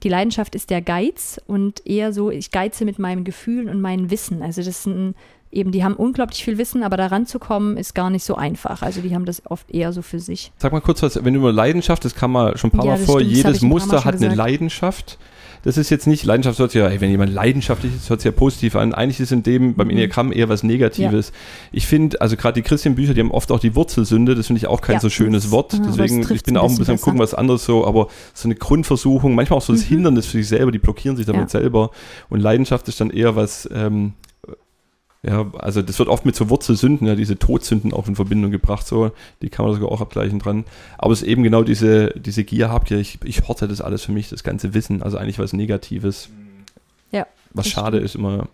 Die 0.03 0.09
Leidenschaft 0.09 0.55
ist 0.55 0.69
der 0.69 0.81
Geiz 0.81 1.39
und 1.47 1.85
eher 1.85 2.13
so, 2.13 2.29
ich 2.29 2.51
geize 2.51 2.85
mit 2.85 2.99
meinen 2.99 3.23
Gefühlen 3.23 3.69
und 3.69 3.81
meinem 3.81 4.11
Wissen. 4.11 4.41
Also 4.41 4.61
das 4.61 4.83
sind 4.83 5.15
eben, 5.51 5.71
die 5.71 5.83
haben 5.83 5.95
unglaublich 5.95 6.43
viel 6.43 6.57
Wissen, 6.57 6.83
aber 6.83 6.97
da 6.97 7.07
ranzukommen 7.07 7.77
ist 7.77 7.95
gar 7.95 8.09
nicht 8.09 8.23
so 8.23 8.35
einfach. 8.35 8.81
Also 8.81 9.01
die 9.01 9.13
haben 9.15 9.25
das 9.25 9.45
oft 9.49 9.71
eher 9.71 9.93
so 9.93 10.01
für 10.01 10.19
sich. 10.19 10.51
Sag 10.57 10.71
mal 10.71 10.81
kurz 10.81 11.01
was, 11.03 11.23
wenn 11.23 11.33
du 11.33 11.39
über 11.39 11.53
Leidenschaft, 11.53 12.05
das 12.05 12.15
kam 12.15 12.33
mal 12.33 12.57
schon 12.57 12.69
ein 12.69 12.77
paar 12.77 12.85
ja, 12.85 12.91
Mal 12.91 12.97
vor, 12.97 13.19
stimmt, 13.19 13.35
jedes 13.35 13.61
Muster 13.61 14.03
hat 14.03 14.15
eine 14.15 14.35
Leidenschaft. 14.35 15.17
Das 15.67 15.75
ist 15.75 15.89
jetzt 15.89 16.07
nicht, 16.07 16.23
Leidenschaft 16.23 16.59
hört 16.59 16.71
sich 16.71 16.79
ja, 16.79 16.87
ey, 16.87 17.01
wenn 17.01 17.09
jemand 17.09 17.33
leidenschaftlich 17.33 17.93
ist, 17.93 18.09
hört 18.09 18.21
sich 18.21 18.25
ja 18.25 18.31
positiv 18.31 18.77
an. 18.77 18.93
Eigentlich 18.93 19.19
ist 19.19 19.33
in 19.33 19.43
dem 19.43 19.75
beim 19.75 19.87
mhm. 19.87 19.91
Enneagramm 19.91 20.31
eher 20.31 20.47
was 20.47 20.63
Negatives. 20.63 21.27
Ja. 21.27 21.33
Ich 21.73 21.87
finde, 21.87 22.21
also 22.21 22.37
gerade 22.37 22.53
die 22.53 22.61
Christian-Bücher, 22.61 23.13
die 23.13 23.19
haben 23.19 23.31
oft 23.31 23.51
auch 23.51 23.59
die 23.59 23.75
Wurzelsünde, 23.75 24.33
das 24.33 24.47
finde 24.47 24.59
ich 24.59 24.67
auch 24.67 24.79
kein 24.79 24.93
ja, 24.93 24.99
so 25.01 25.09
schönes 25.09 25.51
Wort. 25.51 25.77
Deswegen, 25.85 26.25
ich 26.33 26.43
bin 26.43 26.55
auch 26.55 26.69
ein 26.69 26.77
bisschen 26.77 26.93
am 26.93 27.01
gucken, 27.01 27.19
was 27.19 27.33
anderes 27.33 27.65
so, 27.65 27.85
aber 27.85 28.07
so 28.33 28.47
eine 28.47 28.55
Grundversuchung, 28.55 29.35
manchmal 29.35 29.57
auch 29.57 29.61
so 29.61 29.73
das 29.73 29.81
mhm. 29.81 29.95
Hindernis 29.95 30.27
für 30.27 30.37
sich 30.37 30.47
selber, 30.47 30.71
die 30.71 30.79
blockieren 30.79 31.17
sich 31.17 31.25
damit 31.25 31.49
selber. 31.49 31.91
Und 32.29 32.39
Leidenschaft 32.39 32.87
ist 32.87 33.01
dann 33.01 33.09
eher 33.09 33.35
was, 33.35 33.67
ähm, 33.73 34.13
ja, 35.27 35.45
also 35.59 35.81
das 35.81 35.99
wird 35.99 36.07
oft 36.07 36.25
mit 36.25 36.35
so 36.35 36.49
Wurzelsünden, 36.49 37.05
ja, 37.05 37.15
diese 37.15 37.37
Todsünden 37.37 37.91
auch 37.91 38.07
in 38.07 38.15
Verbindung 38.15 38.49
gebracht, 38.49 38.87
so, 38.87 39.11
die 39.41 39.49
kann 39.49 39.65
man 39.65 39.75
sogar 39.75 39.91
auch 39.91 39.99
abgleichen 39.99 40.39
dran. 40.39 40.63
Aber 40.97 41.11
es 41.11 41.21
ist 41.21 41.27
eben 41.27 41.43
genau 41.43 41.63
diese, 41.63 42.13
diese 42.15 42.45
Gier 42.45 42.71
habt 42.71 42.91
ihr, 42.91 42.97
ich, 42.97 43.19
ich 43.25 43.45
horte 43.47 43.67
das 43.67 43.81
alles 43.81 44.03
für 44.03 44.13
mich, 44.13 44.29
das 44.29 44.43
ganze 44.43 44.73
Wissen, 44.73 45.03
also 45.03 45.17
eigentlich 45.17 45.37
was 45.37 45.51
Negatives. 45.51 46.29
Ja. 47.11 47.27
Was 47.53 47.67
schade 47.67 47.97
ist 47.97 48.15
immer. 48.15 48.47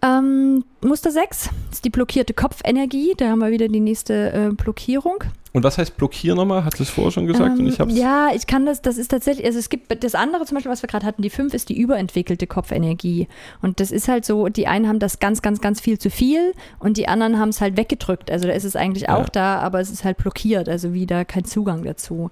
Ähm, 0.00 0.64
Muster 0.80 1.10
6 1.10 1.50
ist 1.72 1.84
die 1.84 1.90
blockierte 1.90 2.32
Kopfenergie, 2.32 3.14
da 3.16 3.30
haben 3.30 3.40
wir 3.40 3.50
wieder 3.50 3.68
die 3.68 3.80
nächste 3.80 4.32
äh, 4.32 4.50
Blockierung. 4.50 5.24
Und 5.52 5.64
was 5.64 5.78
heißt 5.78 5.96
blockieren 5.96 6.36
nochmal? 6.36 6.64
Hat 6.64 6.78
es 6.78 6.90
vorher 6.90 7.10
schon 7.10 7.26
gesagt? 7.26 7.58
Ähm, 7.58 7.64
und 7.64 7.72
ich 7.72 7.80
hab's 7.80 7.96
ja, 7.96 8.28
ich 8.32 8.46
kann 8.46 8.64
das, 8.64 8.80
das 8.80 8.96
ist 8.96 9.08
tatsächlich, 9.08 9.44
also 9.44 9.58
es 9.58 9.70
gibt 9.70 10.04
das 10.04 10.14
andere 10.14 10.44
zum 10.44 10.54
Beispiel, 10.54 10.70
was 10.70 10.82
wir 10.82 10.88
gerade 10.88 11.04
hatten, 11.04 11.22
die 11.22 11.30
5 11.30 11.52
ist 11.52 11.68
die 11.68 11.76
überentwickelte 11.76 12.46
Kopfenergie. 12.46 13.26
Und 13.60 13.80
das 13.80 13.90
ist 13.90 14.06
halt 14.06 14.24
so, 14.24 14.48
die 14.48 14.68
einen 14.68 14.86
haben 14.86 15.00
das 15.00 15.18
ganz, 15.18 15.42
ganz, 15.42 15.60
ganz 15.60 15.80
viel 15.80 15.98
zu 15.98 16.10
viel 16.10 16.52
und 16.78 16.96
die 16.96 17.08
anderen 17.08 17.38
haben 17.40 17.48
es 17.48 17.60
halt 17.60 17.76
weggedrückt. 17.76 18.30
Also 18.30 18.46
da 18.46 18.54
ist 18.54 18.64
es 18.64 18.76
eigentlich 18.76 19.04
ja. 19.04 19.16
auch 19.16 19.28
da, 19.28 19.58
aber 19.58 19.80
es 19.80 19.90
ist 19.90 20.04
halt 20.04 20.18
blockiert, 20.18 20.68
also 20.68 20.92
wieder 20.92 21.24
kein 21.24 21.44
Zugang 21.44 21.82
dazu. 21.82 22.30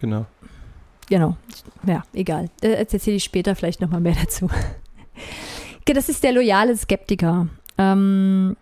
Genau. 0.00 0.26
Genau. 1.08 1.36
Ja, 1.86 2.02
egal. 2.12 2.50
Äh, 2.60 2.80
jetzt 2.80 2.92
erzähle 2.92 3.16
ich 3.16 3.24
später 3.24 3.54
vielleicht 3.56 3.80
nochmal 3.80 4.00
mehr 4.00 4.16
dazu. 4.20 4.50
Das 5.94 6.08
ist 6.08 6.22
der 6.22 6.32
loyale 6.32 6.76
Skeptiker. 6.76 7.48
Ähm, 7.78 8.56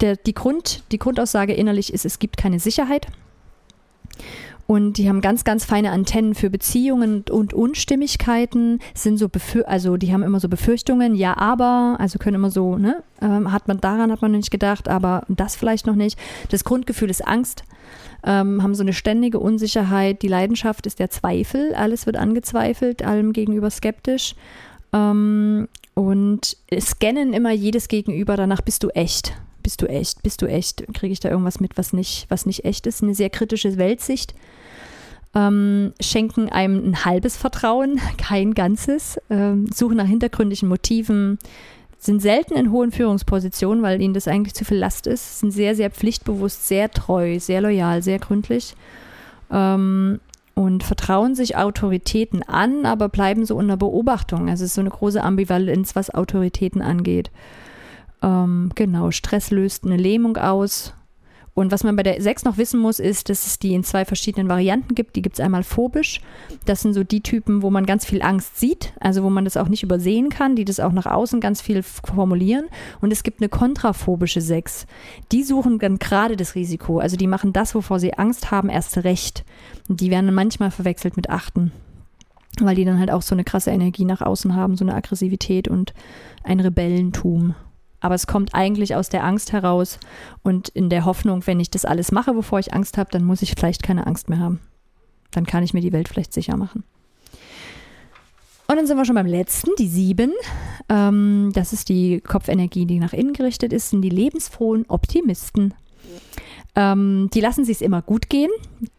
der, 0.00 0.16
die, 0.16 0.34
Grund, 0.34 0.82
die 0.90 0.98
Grundaussage 0.98 1.52
innerlich 1.52 1.92
ist, 1.92 2.04
es 2.04 2.18
gibt 2.18 2.36
keine 2.36 2.60
Sicherheit. 2.60 3.06
Und 4.66 4.94
die 4.94 5.08
haben 5.08 5.20
ganz, 5.20 5.44
ganz 5.44 5.64
feine 5.64 5.92
Antennen 5.92 6.34
für 6.34 6.50
Beziehungen 6.50 7.24
und 7.30 7.54
Unstimmigkeiten, 7.54 8.80
sind 8.94 9.16
so 9.16 9.30
also 9.64 9.96
die 9.96 10.12
haben 10.12 10.24
immer 10.24 10.40
so 10.40 10.48
Befürchtungen, 10.48 11.14
ja, 11.14 11.36
aber, 11.36 11.96
also 12.00 12.18
können 12.18 12.34
immer 12.34 12.50
so, 12.50 12.76
ne, 12.76 13.00
ähm, 13.22 13.52
hat 13.52 13.68
man 13.68 13.80
daran 13.80 14.10
hat 14.10 14.22
man 14.22 14.32
nicht 14.32 14.50
gedacht, 14.50 14.88
aber 14.88 15.22
das 15.28 15.54
vielleicht 15.54 15.86
noch 15.86 15.94
nicht. 15.94 16.18
Das 16.50 16.64
Grundgefühl 16.64 17.10
ist 17.10 17.24
Angst, 17.24 17.62
ähm, 18.24 18.60
haben 18.60 18.74
so 18.74 18.82
eine 18.82 18.92
ständige 18.92 19.38
Unsicherheit, 19.38 20.22
die 20.22 20.28
Leidenschaft 20.28 20.86
ist 20.86 20.98
der 20.98 21.10
Zweifel, 21.10 21.72
alles 21.74 22.06
wird 22.06 22.16
angezweifelt, 22.16 23.04
allem 23.04 23.32
gegenüber 23.32 23.70
skeptisch. 23.70 24.34
Ähm, 24.92 25.68
und 25.96 26.58
scannen 26.78 27.32
immer 27.32 27.52
jedes 27.52 27.88
Gegenüber, 27.88 28.36
danach 28.36 28.60
bist 28.60 28.82
du 28.82 28.90
echt? 28.90 29.32
Bist 29.62 29.80
du 29.80 29.86
echt, 29.86 30.22
bist 30.22 30.42
du 30.42 30.46
echt, 30.46 30.84
kriege 30.92 31.12
ich 31.12 31.20
da 31.20 31.30
irgendwas 31.30 31.58
mit, 31.58 31.78
was 31.78 31.94
nicht, 31.94 32.26
was 32.28 32.44
nicht 32.44 32.66
echt 32.66 32.86
ist. 32.86 33.02
Eine 33.02 33.14
sehr 33.14 33.30
kritische 33.30 33.78
Weltsicht. 33.78 34.34
Ähm, 35.34 35.94
schenken 35.98 36.50
einem 36.50 36.90
ein 36.90 37.04
halbes 37.06 37.38
Vertrauen, 37.38 37.98
kein 38.18 38.52
ganzes, 38.52 39.18
ähm, 39.30 39.70
suchen 39.72 39.96
nach 39.96 40.06
hintergründigen 40.06 40.68
Motiven, 40.68 41.38
sind 41.98 42.20
selten 42.20 42.56
in 42.56 42.70
hohen 42.70 42.92
Führungspositionen, 42.92 43.82
weil 43.82 44.02
ihnen 44.02 44.12
das 44.12 44.28
eigentlich 44.28 44.54
zu 44.54 44.66
viel 44.66 44.76
Last 44.76 45.06
ist, 45.06 45.38
sind 45.38 45.50
sehr, 45.50 45.74
sehr 45.74 45.90
pflichtbewusst, 45.90 46.68
sehr 46.68 46.90
treu, 46.90 47.40
sehr 47.40 47.62
loyal, 47.62 48.02
sehr 48.02 48.18
gründlich. 48.18 48.74
Ähm, 49.50 50.20
und 50.56 50.82
vertrauen 50.82 51.34
sich 51.34 51.56
Autoritäten 51.56 52.42
an, 52.42 52.86
aber 52.86 53.10
bleiben 53.10 53.44
so 53.44 53.54
unter 53.56 53.76
Beobachtung. 53.76 54.48
Also 54.48 54.64
es 54.64 54.70
ist 54.70 54.74
so 54.74 54.80
eine 54.80 54.90
große 54.90 55.22
Ambivalenz, 55.22 55.94
was 55.94 56.12
Autoritäten 56.12 56.80
angeht. 56.80 57.30
Ähm, 58.22 58.70
genau, 58.74 59.10
Stress 59.10 59.50
löst 59.50 59.84
eine 59.84 59.98
Lähmung 59.98 60.38
aus. 60.38 60.94
Und 61.56 61.72
was 61.72 61.84
man 61.84 61.96
bei 61.96 62.02
der 62.02 62.20
6 62.20 62.44
noch 62.44 62.58
wissen 62.58 62.78
muss, 62.78 62.98
ist, 62.98 63.30
dass 63.30 63.46
es 63.46 63.58
die 63.58 63.72
in 63.72 63.82
zwei 63.82 64.04
verschiedenen 64.04 64.46
Varianten 64.46 64.94
gibt. 64.94 65.16
Die 65.16 65.22
gibt 65.22 65.36
es 65.36 65.40
einmal 65.40 65.62
phobisch. 65.62 66.20
Das 66.66 66.82
sind 66.82 66.92
so 66.92 67.02
die 67.02 67.22
Typen, 67.22 67.62
wo 67.62 67.70
man 67.70 67.86
ganz 67.86 68.04
viel 68.04 68.20
Angst 68.20 68.60
sieht, 68.60 68.92
also 69.00 69.22
wo 69.22 69.30
man 69.30 69.46
das 69.46 69.56
auch 69.56 69.68
nicht 69.68 69.82
übersehen 69.82 70.28
kann, 70.28 70.54
die 70.54 70.66
das 70.66 70.80
auch 70.80 70.92
nach 70.92 71.06
außen 71.06 71.40
ganz 71.40 71.62
viel 71.62 71.82
formulieren. 71.82 72.66
Und 73.00 73.10
es 73.10 73.22
gibt 73.22 73.40
eine 73.40 73.48
kontraphobische 73.48 74.42
6. 74.42 74.86
Die 75.32 75.42
suchen 75.44 75.78
dann 75.78 75.98
gerade 75.98 76.36
das 76.36 76.56
Risiko. 76.56 76.98
Also 76.98 77.16
die 77.16 77.26
machen 77.26 77.54
das, 77.54 77.74
wovor 77.74 78.00
sie 78.00 78.12
Angst 78.12 78.50
haben, 78.50 78.68
erst 78.68 78.98
recht. 78.98 79.42
Und 79.88 80.02
die 80.02 80.10
werden 80.10 80.34
manchmal 80.34 80.70
verwechselt 80.70 81.16
mit 81.16 81.30
Achten 81.30 81.72
weil 82.60 82.74
die 82.74 82.86
dann 82.86 82.98
halt 82.98 83.10
auch 83.10 83.20
so 83.20 83.34
eine 83.34 83.44
krasse 83.44 83.70
Energie 83.70 84.06
nach 84.06 84.22
außen 84.22 84.54
haben, 84.54 84.76
so 84.76 84.84
eine 84.84 84.94
Aggressivität 84.94 85.68
und 85.68 85.92
ein 86.42 86.58
Rebellentum. 86.60 87.54
Aber 88.06 88.14
es 88.14 88.28
kommt 88.28 88.54
eigentlich 88.54 88.94
aus 88.94 89.08
der 89.08 89.24
Angst 89.24 89.50
heraus 89.50 89.98
und 90.44 90.68
in 90.68 90.90
der 90.90 91.04
Hoffnung, 91.04 91.44
wenn 91.48 91.58
ich 91.58 91.70
das 91.70 91.84
alles 91.84 92.12
mache, 92.12 92.34
bevor 92.34 92.60
ich 92.60 92.72
Angst 92.72 92.98
habe, 92.98 93.10
dann 93.10 93.24
muss 93.24 93.42
ich 93.42 93.54
vielleicht 93.58 93.82
keine 93.82 94.06
Angst 94.06 94.28
mehr 94.28 94.38
haben. 94.38 94.60
Dann 95.32 95.44
kann 95.44 95.64
ich 95.64 95.74
mir 95.74 95.80
die 95.80 95.90
Welt 95.92 96.08
vielleicht 96.08 96.32
sicher 96.32 96.56
machen. 96.56 96.84
Und 98.68 98.76
dann 98.76 98.86
sind 98.86 98.96
wir 98.96 99.04
schon 99.04 99.16
beim 99.16 99.26
letzten, 99.26 99.72
die 99.76 99.88
sieben. 99.88 100.32
Ähm, 100.88 101.50
das 101.52 101.72
ist 101.72 101.88
die 101.88 102.20
Kopfenergie, 102.20 102.86
die 102.86 103.00
nach 103.00 103.12
innen 103.12 103.32
gerichtet 103.32 103.72
ist, 103.72 103.90
sind 103.90 104.02
die 104.02 104.08
lebensfrohen 104.08 104.86
Optimisten. 104.86 105.74
Ähm, 106.76 107.30
die 107.32 107.40
lassen 107.40 107.64
sich 107.64 107.76
es 107.76 107.80
immer 107.80 108.02
gut 108.02 108.28
gehen. 108.28 108.50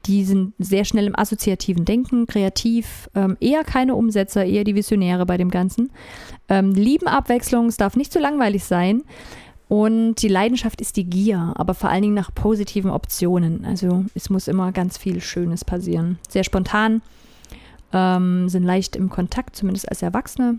Die 0.08 0.24
sind 0.24 0.54
sehr 0.58 0.84
schnell 0.84 1.06
im 1.06 1.18
assoziativen 1.18 1.86
Denken, 1.86 2.26
kreativ, 2.26 3.08
ähm, 3.14 3.38
eher 3.40 3.64
keine 3.64 3.96
Umsetzer, 3.96 4.44
eher 4.44 4.64
die 4.64 4.76
Visionäre 4.76 5.28
bei 5.28 5.38
dem 5.38 5.52
Ganzen. 5.52 5.92
Ähm, 6.50 6.74
lieben 6.74 7.08
Abwechslung, 7.08 7.68
es 7.68 7.78
darf 7.78 7.96
nicht 7.96 8.12
zu 8.12 8.20
langweilig 8.20 8.64
sein. 8.64 9.04
Und 9.70 10.16
die 10.22 10.30
Leidenschaft 10.30 10.82
ist 10.82 10.96
die 10.98 11.04
Gier, 11.04 11.54
aber 11.56 11.74
vor 11.74 11.90
allen 11.90 12.02
Dingen 12.02 12.14
nach 12.14 12.34
positiven 12.34 12.90
Optionen. 12.90 13.64
Also 13.66 14.06
es 14.16 14.30
muss 14.30 14.48
immer 14.48 14.72
ganz 14.72 14.98
viel 14.98 15.22
Schönes 15.22 15.64
passieren. 15.66 16.18
Sehr 16.30 16.46
spontan, 16.46 17.02
ähm, 17.94 18.50
sind 18.50 18.64
leicht 18.64 18.96
im 18.96 19.10
Kontakt, 19.10 19.56
zumindest 19.56 19.90
als 19.90 20.02
Erwachsene. 20.02 20.58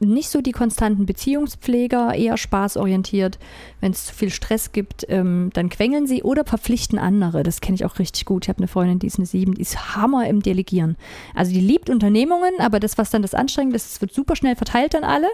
Nicht 0.00 0.30
so 0.30 0.40
die 0.40 0.52
konstanten 0.52 1.06
Beziehungspfleger, 1.06 2.14
eher 2.14 2.36
spaßorientiert. 2.36 3.38
Wenn 3.80 3.92
es 3.92 4.06
zu 4.06 4.14
viel 4.14 4.30
Stress 4.30 4.72
gibt, 4.72 5.06
ähm, 5.08 5.50
dann 5.54 5.68
quengeln 5.68 6.06
sie 6.06 6.22
oder 6.22 6.44
verpflichten 6.44 6.98
andere. 6.98 7.42
Das 7.42 7.60
kenne 7.60 7.74
ich 7.76 7.84
auch 7.84 7.98
richtig 7.98 8.24
gut. 8.24 8.44
Ich 8.44 8.48
habe 8.48 8.58
eine 8.58 8.68
Freundin, 8.68 8.98
die 8.98 9.06
ist 9.06 9.18
eine 9.18 9.26
Sieben, 9.26 9.54
die 9.54 9.62
ist 9.62 9.96
Hammer 9.96 10.28
im 10.28 10.42
Delegieren. 10.42 10.96
Also 11.34 11.52
die 11.52 11.60
liebt 11.60 11.90
Unternehmungen, 11.90 12.54
aber 12.58 12.80
das, 12.80 12.98
was 12.98 13.10
dann 13.10 13.22
das 13.22 13.34
anstrengend 13.34 13.74
ist, 13.74 14.00
wird 14.00 14.12
super 14.12 14.36
schnell 14.36 14.56
verteilt 14.56 14.94
an 14.94 15.04
alle. 15.04 15.28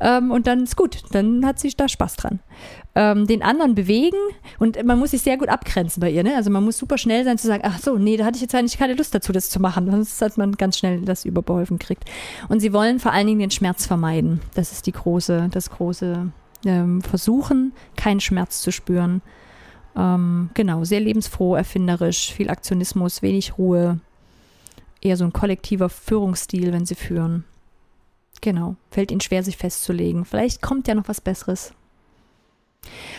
Ähm, 0.00 0.30
und 0.30 0.46
dann 0.46 0.64
ist 0.64 0.76
gut. 0.76 1.02
Dann 1.12 1.44
hat 1.44 1.58
sie 1.58 1.70
da 1.76 1.88
Spaß 1.88 2.16
dran. 2.16 2.40
Ähm, 2.94 3.26
den 3.26 3.42
anderen 3.42 3.74
bewegen 3.74 4.16
und 4.58 4.82
man 4.84 4.98
muss 4.98 5.10
sich 5.10 5.20
sehr 5.20 5.36
gut 5.36 5.50
abgrenzen 5.50 6.00
bei 6.00 6.10
ihr. 6.10 6.22
Ne? 6.22 6.34
Also 6.34 6.50
man 6.50 6.64
muss 6.64 6.78
super 6.78 6.96
schnell 6.96 7.24
sein 7.24 7.36
zu 7.36 7.46
sagen, 7.46 7.62
ach 7.66 7.78
so, 7.78 7.98
nee, 7.98 8.16
da 8.16 8.24
hatte 8.24 8.36
ich 8.36 8.42
jetzt 8.42 8.54
eigentlich 8.54 8.78
keine 8.78 8.94
Lust 8.94 9.14
dazu, 9.14 9.32
das 9.32 9.50
zu 9.50 9.60
machen. 9.60 9.90
Sonst 9.90 10.22
hat 10.22 10.38
man 10.38 10.52
ganz 10.52 10.78
schnell 10.78 11.02
das 11.02 11.26
überbeholfen 11.26 11.78
kriegt. 11.78 12.04
Und 12.48 12.60
sie 12.60 12.72
wollen 12.72 12.98
vor 12.98 13.12
allen 13.12 13.26
Dingen 13.26 13.40
den 13.40 13.50
Schmerz 13.50 13.86
vermeiden. 13.96 14.40
Das 14.54 14.72
ist 14.72 14.86
die 14.86 14.92
große, 14.92 15.48
das 15.50 15.70
große 15.70 16.30
ähm, 16.66 17.00
Versuchen, 17.00 17.72
keinen 17.96 18.20
Schmerz 18.20 18.60
zu 18.60 18.70
spüren. 18.70 19.22
Ähm, 19.96 20.50
genau, 20.52 20.84
sehr 20.84 21.00
lebensfroh, 21.00 21.54
erfinderisch, 21.54 22.34
viel 22.34 22.50
Aktionismus, 22.50 23.22
wenig 23.22 23.56
Ruhe. 23.56 24.00
Eher 25.00 25.16
so 25.16 25.24
ein 25.24 25.32
kollektiver 25.32 25.88
Führungsstil, 25.88 26.74
wenn 26.74 26.84
sie 26.84 26.94
führen. 26.94 27.44
Genau, 28.42 28.76
fällt 28.90 29.10
ihnen 29.10 29.22
schwer, 29.22 29.42
sich 29.42 29.56
festzulegen. 29.56 30.26
Vielleicht 30.26 30.60
kommt 30.60 30.88
ja 30.88 30.94
noch 30.94 31.08
was 31.08 31.22
Besseres. 31.22 31.72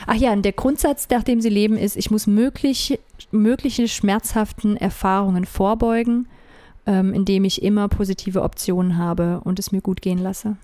Ach 0.05 0.13
ja, 0.13 0.32
und 0.32 0.43
der 0.43 0.51
Grundsatz, 0.51 1.09
nach 1.09 1.23
dem 1.23 1.41
sie 1.41 1.49
leben, 1.49 1.75
ist, 1.75 1.97
ich 1.97 2.11
muss 2.11 2.28
möglich, 2.28 2.99
mögliche 3.32 3.88
schmerzhaften 3.88 4.78
Erfahrungen 4.78 5.45
vorbeugen, 5.45 6.28
ähm, 6.88 7.13
indem 7.13 7.43
ich 7.43 7.61
immer 7.61 7.88
positive 7.89 8.41
Optionen 8.41 8.97
habe 8.97 9.41
und 9.43 9.59
es 9.59 9.71
mir 9.71 9.81
gut 9.81 10.01
gehen 10.01 10.17
lasse. 10.17 10.57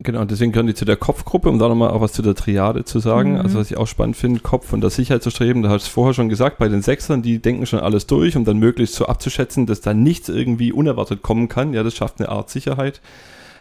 Genau, 0.00 0.24
deswegen 0.24 0.52
gehören 0.52 0.68
die 0.68 0.74
zu 0.74 0.84
der 0.84 0.96
Kopfgruppe, 0.96 1.48
um 1.48 1.58
da 1.58 1.68
nochmal 1.68 1.90
auch 1.90 2.00
was 2.00 2.12
zu 2.12 2.22
der 2.22 2.36
Triade 2.36 2.84
zu 2.84 3.00
sagen. 3.00 3.32
Mhm. 3.32 3.40
Also 3.40 3.58
was 3.58 3.70
ich 3.70 3.76
auch 3.76 3.88
spannend 3.88 4.16
finde, 4.16 4.40
Kopf 4.40 4.72
und 4.72 4.80
das 4.80 4.94
Sicherheit 4.94 5.24
zu 5.24 5.30
streben, 5.30 5.62
da 5.62 5.70
hast 5.70 5.86
du 5.86 5.88
es 5.88 5.92
vorher 5.92 6.14
schon 6.14 6.28
gesagt, 6.28 6.58
bei 6.58 6.68
den 6.68 6.82
Sechsern, 6.82 7.22
die 7.22 7.40
denken 7.40 7.66
schon 7.66 7.80
alles 7.80 8.06
durch, 8.06 8.36
um 8.36 8.44
dann 8.44 8.58
möglichst 8.58 8.94
so 8.94 9.06
abzuschätzen, 9.06 9.66
dass 9.66 9.80
da 9.80 9.94
nichts 9.94 10.28
irgendwie 10.28 10.70
unerwartet 10.70 11.22
kommen 11.22 11.48
kann. 11.48 11.72
Ja, 11.74 11.82
das 11.82 11.96
schafft 11.96 12.20
eine 12.20 12.28
Art 12.28 12.48
Sicherheit. 12.48 13.00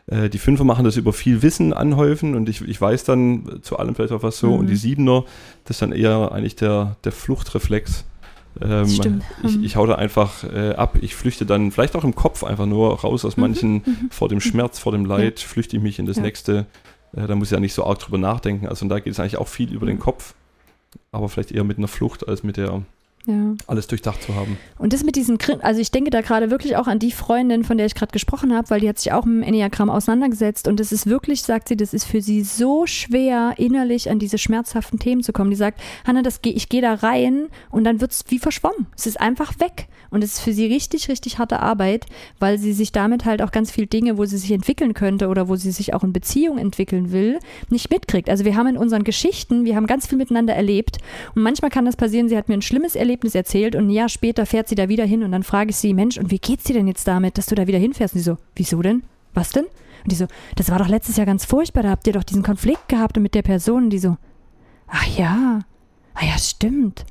Äh, 0.06 0.30
die 0.30 0.38
Fünfer 0.38 0.64
machen 0.64 0.86
das 0.86 0.96
über 0.96 1.12
viel 1.12 1.42
Wissen 1.42 1.74
anhäufen 1.74 2.36
und 2.36 2.50
ich, 2.50 2.62
ich 2.62 2.80
weiß 2.80 3.04
dann 3.04 3.60
zu 3.64 3.78
allem 3.78 3.96
vielleicht 3.96 4.14
auch 4.14 4.22
was 4.22 4.38
so. 4.38 4.52
Mhm. 4.52 4.60
Und 4.60 4.68
die 4.68 4.76
Siebener, 4.76 5.24
das 5.66 5.78
ist 5.78 5.82
dann 5.82 5.92
eher 5.92 6.32
eigentlich 6.32 6.56
der, 6.56 6.98
der 7.04 7.14
Fluchtreflex. 7.14 8.06
Ähm, 8.62 8.86
ich, 8.86 9.04
Mhm. 9.04 9.64
ich 9.64 9.76
hau 9.76 9.86
da 9.86 9.96
einfach 9.96 10.44
äh, 10.44 10.74
ab. 10.76 10.98
Ich 11.02 11.16
flüchte 11.16 11.46
dann 11.46 11.72
vielleicht 11.72 11.96
auch 11.96 12.04
im 12.04 12.16
Kopf 12.16 12.44
einfach 12.44 12.66
nur 12.66 13.00
raus 13.00 13.26
aus 13.26 13.38
manchen, 13.38 13.74
Mhm. 13.86 14.08
vor 14.10 14.30
dem 14.30 14.40
Schmerz, 14.42 14.80
vor 14.80 14.92
dem 14.92 15.06
Leid, 15.06 15.40
flüchte 15.40 15.78
ich 15.78 15.84
mich 15.84 16.00
in 16.00 16.06
das 16.06 16.18
Ja. 16.18 16.24
nächste. 16.24 16.66
Äh, 17.16 17.28
da 17.28 17.36
muss 17.36 17.48
ich 17.50 17.52
ja 17.54 17.60
nicht 17.60 17.74
so 17.74 17.86
arg 17.86 18.00
drüber 18.00 18.18
nachdenken. 18.18 18.68
Also 18.68 18.84
und 18.86 18.90
da 18.90 19.00
geht 19.00 19.14
es 19.14 19.20
eigentlich 19.20 19.38
auch 19.38 19.48
viel 19.48 19.72
über 19.74 19.86
den 19.86 19.96
Mhm. 19.98 20.02
Kopf, 20.02 20.34
aber 21.12 21.30
vielleicht 21.30 21.52
eher 21.52 21.64
mit 21.64 21.78
einer 21.78 21.88
Flucht 21.88 22.28
als 22.28 22.44
mit 22.44 22.58
der 22.58 22.82
Ja. 23.28 23.56
alles 23.68 23.88
durchdacht 23.88 24.24
zu 24.24 24.36
haben. 24.36 24.58
Und 24.78 24.94
das 24.94 25.04
mit 25.04 25.18
diesen, 25.18 25.38
also 25.62 25.82
ich 25.82 25.92
denke 25.92 26.12
da 26.12 26.22
gerade 26.22 26.50
wirklich 26.50 26.78
auch 26.78 26.88
an 26.88 26.98
die 26.98 27.12
Freundin, 27.12 27.66
von 27.66 27.78
der 27.78 27.86
ich 27.86 27.94
gerade 27.94 28.14
gesprochen 28.14 28.56
habe, 28.56 28.70
weil 28.70 28.80
die 28.80 28.88
hat 28.88 28.98
sich 29.00 29.12
auch 29.12 29.26
mit 29.26 29.44
dem 29.44 29.44
Enneagramm 29.44 29.90
auseinandergesetzt 29.90 30.68
und 30.70 30.80
es 30.80 30.94
ist 30.94 31.08
wirklich, 31.08 31.44
sagt 31.44 31.68
sie, 31.68 31.76
das 31.76 31.94
ist 31.94 32.06
für 32.06 32.22
sie 32.22 32.42
so 32.42 32.86
schwer, 32.86 33.56
innerlich 33.58 34.10
an 34.10 34.18
diese 34.18 34.38
schmerzhaften 34.38 34.98
Themen 34.98 35.24
zu 35.24 35.34
kommen. 35.34 35.50
Die 35.50 35.58
sagt, 35.58 35.82
Hanna, 36.06 36.22
das 36.22 36.42
geh, 36.42 36.52
ich 36.52 36.70
gehe 36.70 36.82
da 36.82 36.94
rein 36.94 37.48
und 37.70 37.84
dann 37.84 38.00
wird 38.00 38.14
es 38.14 38.24
wie 38.30 38.40
verschwommen. 38.40 38.88
Es 38.96 39.06
ist 39.06 39.20
einfach 39.20 39.60
weg. 39.60 39.90
Und 40.10 40.24
es 40.24 40.36
ist 40.36 40.40
für 40.42 40.54
sie 40.54 40.66
richtig, 40.66 41.10
richtig 41.10 41.40
harte 41.40 41.60
Arbeit, 41.60 42.06
weil 42.40 42.58
sie 42.58 42.74
sich 42.74 42.92
damit 42.92 43.26
halt 43.26 43.42
auch 43.42 43.52
ganz 43.52 43.72
viele 43.72 43.88
Dinge, 43.88 44.18
wo 44.18 44.26
sie 44.26 44.38
sich 44.38 44.52
entwickeln 44.52 44.94
könnte 44.94 45.28
oder 45.28 45.48
wo 45.48 45.56
sie 45.56 45.72
sich 45.72 45.94
auch 45.94 46.04
in 46.04 46.14
Beziehung 46.14 46.58
entwickeln 46.58 47.12
will, 47.12 47.40
nicht 47.70 47.90
mitkriegt. 47.90 48.30
Also 48.30 48.46
wir 48.46 48.56
haben 48.56 48.68
in 48.68 48.78
unseren 48.78 49.04
Geschichten, 49.04 49.66
wir 49.66 49.76
haben 49.76 49.88
ganz 49.88 50.08
viel 50.08 50.18
miteinander 50.18 50.56
erlebt 50.56 50.98
und 51.36 51.42
manchmal 51.42 51.72
kann 51.72 51.86
das 51.86 51.96
passieren, 51.96 52.30
sie 52.30 52.38
hat 52.38 52.50
mir 52.50 52.56
ein 52.56 52.62
schlimmes 52.62 52.96
Erlebnis 52.96 53.36
erzählt 53.36 53.76
und 53.76 53.88
ein 53.88 53.92
Jahr 53.92 54.10
später 54.10 54.46
fährt 54.46 54.68
sie 54.68 54.76
da 54.76 54.90
wieder 54.90 55.06
hin 55.06 55.24
und 55.24 55.32
dann 55.32 55.44
frage 55.44 55.72
ich 55.72 55.78
sie, 55.78 55.94
Mensch, 55.94 56.18
und 56.18 56.32
wie 56.32 56.40
geht's 56.40 56.66
dir 56.66 56.74
denn 56.74 56.88
jetzt 56.88 57.08
damit, 57.08 57.38
dass 57.38 57.48
du 57.48 57.56
da 57.56 57.68
wieder 57.68 57.80
hinfährst? 57.80 58.14
Und 58.14 58.20
sie 58.20 58.26
so, 58.26 58.38
wieso 58.56 58.82
denn? 58.82 59.04
Was 59.34 59.52
denn? 59.52 59.66
Und 59.66 60.12
die 60.12 60.16
so, 60.16 60.28
das 60.56 60.70
war 60.70 60.80
doch 60.80 60.88
letztes 60.88 61.18
Jahr 61.18 61.26
ganz 61.26 61.46
furchtbar, 61.46 61.84
da 61.84 61.90
habt 61.90 62.08
ihr 62.08 62.14
doch 62.14 62.24
diesen 62.24 62.44
Konflikt 62.44 62.88
gehabt 62.88 63.18
mit 63.18 63.36
der 63.36 63.42
Person. 63.42 63.86
Und 63.86 63.90
die 63.90 64.00
so, 64.00 64.18
ach 64.88 65.06
ja, 65.18 65.62
ah 66.14 66.26
ja, 66.26 66.38
stimmt. 66.38 67.06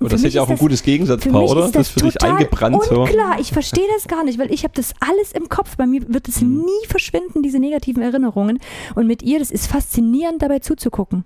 Und 0.00 0.12
das 0.12 0.22
ist 0.22 0.34
ja 0.34 0.42
auch 0.42 0.48
ein 0.50 0.58
gutes 0.58 0.82
Gegensatzpaar, 0.82 1.42
oder? 1.42 1.66
ist 1.66 1.74
Das 1.74 1.88
ist 1.88 1.92
für 1.92 2.00
dich 2.06 2.22
eingebrannt 2.22 2.82
so. 2.84 3.02
Unklar, 3.02 3.38
ich 3.40 3.52
verstehe 3.52 3.86
das 3.94 4.08
gar 4.08 4.24
nicht, 4.24 4.38
weil 4.38 4.52
ich 4.52 4.64
habe 4.64 4.74
das 4.74 4.92
alles 5.00 5.32
im 5.32 5.48
Kopf. 5.48 5.76
Bei 5.76 5.86
mir 5.86 6.02
wird 6.08 6.28
es 6.28 6.40
Mhm. 6.42 6.62
nie 6.64 6.86
verschwinden, 6.88 7.42
diese 7.42 7.58
negativen 7.58 8.02
Erinnerungen. 8.02 8.58
Und 8.94 9.06
mit 9.06 9.22
ihr, 9.22 9.38
das 9.38 9.50
ist 9.50 9.66
faszinierend, 9.68 10.42
dabei 10.42 10.58
zuzugucken. 10.58 11.24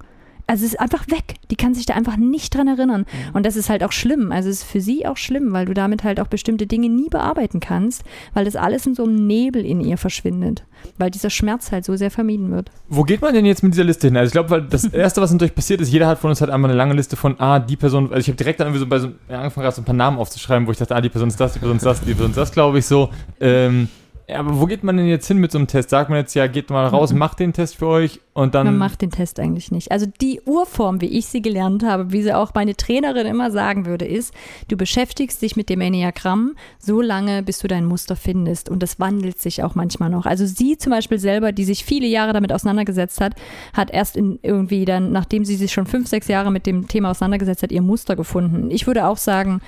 Also 0.50 0.64
es 0.64 0.72
ist 0.72 0.80
einfach 0.80 1.06
weg. 1.06 1.36
Die 1.52 1.54
kann 1.54 1.74
sich 1.74 1.86
da 1.86 1.94
einfach 1.94 2.16
nicht 2.16 2.52
dran 2.52 2.66
erinnern. 2.66 3.02
Mhm. 3.02 3.34
Und 3.34 3.46
das 3.46 3.54
ist 3.54 3.70
halt 3.70 3.84
auch 3.84 3.92
schlimm. 3.92 4.32
Also 4.32 4.48
es 4.48 4.62
ist 4.62 4.64
für 4.64 4.80
sie 4.80 5.06
auch 5.06 5.16
schlimm, 5.16 5.52
weil 5.52 5.64
du 5.64 5.74
damit 5.74 6.02
halt 6.02 6.18
auch 6.18 6.26
bestimmte 6.26 6.66
Dinge 6.66 6.88
nie 6.88 7.08
bearbeiten 7.08 7.60
kannst, 7.60 8.02
weil 8.34 8.44
das 8.44 8.56
alles 8.56 8.84
in 8.84 8.96
so 8.96 9.04
einem 9.04 9.28
Nebel 9.28 9.64
in 9.64 9.80
ihr 9.80 9.96
verschwindet. 9.96 10.64
Weil 10.98 11.12
dieser 11.12 11.30
Schmerz 11.30 11.70
halt 11.70 11.84
so 11.84 11.94
sehr 11.94 12.10
vermieden 12.10 12.50
wird. 12.50 12.72
Wo 12.88 13.04
geht 13.04 13.22
man 13.22 13.32
denn 13.32 13.46
jetzt 13.46 13.62
mit 13.62 13.74
dieser 13.74 13.84
Liste 13.84 14.08
hin? 14.08 14.16
Also 14.16 14.26
ich 14.26 14.32
glaube, 14.32 14.50
weil 14.50 14.62
das 14.62 14.84
Erste, 14.92 15.20
was 15.20 15.30
natürlich 15.30 15.54
passiert 15.54 15.80
ist, 15.82 15.92
jeder 15.92 16.08
hat 16.08 16.18
von 16.18 16.30
uns 16.30 16.40
halt 16.40 16.50
einmal 16.50 16.68
eine 16.68 16.76
lange 16.76 16.94
Liste 16.94 17.14
von, 17.14 17.38
ah, 17.38 17.60
die 17.60 17.76
Person, 17.76 18.08
also 18.08 18.18
ich 18.18 18.26
habe 18.26 18.36
direkt 18.36 18.58
dann 18.58 18.66
irgendwie 18.66 18.80
so 18.80 18.88
bei 18.88 18.98
so, 18.98 19.06
angefangen 19.28 19.62
gerade 19.62 19.76
so 19.76 19.82
ein 19.82 19.84
paar 19.84 19.94
Namen 19.94 20.18
aufzuschreiben, 20.18 20.66
wo 20.66 20.72
ich 20.72 20.78
dachte, 20.78 20.96
ah, 20.96 21.00
die 21.00 21.10
Person 21.10 21.28
ist 21.28 21.38
das, 21.38 21.52
die 21.52 21.60
Person 21.60 21.76
ist 21.76 21.86
das, 21.86 22.00
die 22.00 22.06
Person 22.06 22.30
ist 22.30 22.36
das, 22.36 22.50
glaube 22.50 22.80
ich 22.80 22.86
so. 22.86 23.10
Ähm, 23.38 23.88
aber 24.34 24.60
wo 24.60 24.66
geht 24.66 24.84
man 24.84 24.96
denn 24.96 25.06
jetzt 25.06 25.26
hin 25.28 25.38
mit 25.38 25.52
so 25.52 25.58
einem 25.58 25.66
Test? 25.66 25.90
Sagt 25.90 26.10
man 26.10 26.18
jetzt, 26.18 26.34
ja, 26.34 26.46
geht 26.46 26.70
mal 26.70 26.86
raus, 26.86 27.12
Mhm. 27.12 27.18
macht 27.18 27.40
den 27.40 27.52
Test 27.52 27.76
für 27.76 27.86
euch 27.86 28.20
und 28.32 28.54
dann... 28.54 28.66
Man 28.66 28.78
macht 28.78 29.02
den 29.02 29.10
Test 29.10 29.40
eigentlich 29.40 29.70
nicht. 29.70 29.90
Also 29.90 30.06
die 30.20 30.40
Urform, 30.44 31.00
wie 31.00 31.06
ich 31.06 31.26
sie 31.26 31.42
gelernt 31.42 31.82
habe, 31.84 32.12
wie 32.12 32.22
sie 32.22 32.32
auch 32.34 32.54
meine 32.54 32.76
Trainerin 32.76 33.26
immer 33.26 33.50
sagen 33.50 33.86
würde, 33.86 34.04
ist, 34.04 34.32
du 34.68 34.76
beschäftigst 34.76 35.42
dich 35.42 35.56
mit 35.56 35.68
dem 35.68 35.80
Enneagramm 35.80 36.54
so 36.78 37.00
lange, 37.00 37.42
bis 37.42 37.58
du 37.58 37.68
dein 37.68 37.84
Muster 37.84 38.16
findest. 38.16 38.68
Und 38.68 38.82
das 38.82 39.00
wandelt 39.00 39.40
sich 39.40 39.62
auch 39.62 39.74
manchmal 39.74 40.10
noch. 40.10 40.26
Also 40.26 40.46
sie 40.46 40.78
zum 40.78 40.90
Beispiel 40.90 41.18
selber, 41.18 41.52
die 41.52 41.64
sich 41.64 41.84
viele 41.84 42.06
Jahre 42.06 42.32
damit 42.32 42.52
auseinandergesetzt 42.52 43.20
hat, 43.20 43.34
hat 43.72 43.90
erst 43.90 44.16
in 44.16 44.38
irgendwie 44.42 44.84
dann, 44.84 45.10
nachdem 45.12 45.44
sie 45.44 45.56
sich 45.56 45.72
schon 45.72 45.86
fünf, 45.86 46.08
sechs 46.08 46.28
Jahre 46.28 46.50
mit 46.52 46.66
dem 46.66 46.86
Thema 46.88 47.10
auseinandergesetzt 47.10 47.62
hat, 47.62 47.72
ihr 47.72 47.82
Muster 47.82 48.16
gefunden. 48.16 48.70
Ich 48.70 48.86
würde 48.86 49.06
auch 49.06 49.16
sagen, 49.16 49.60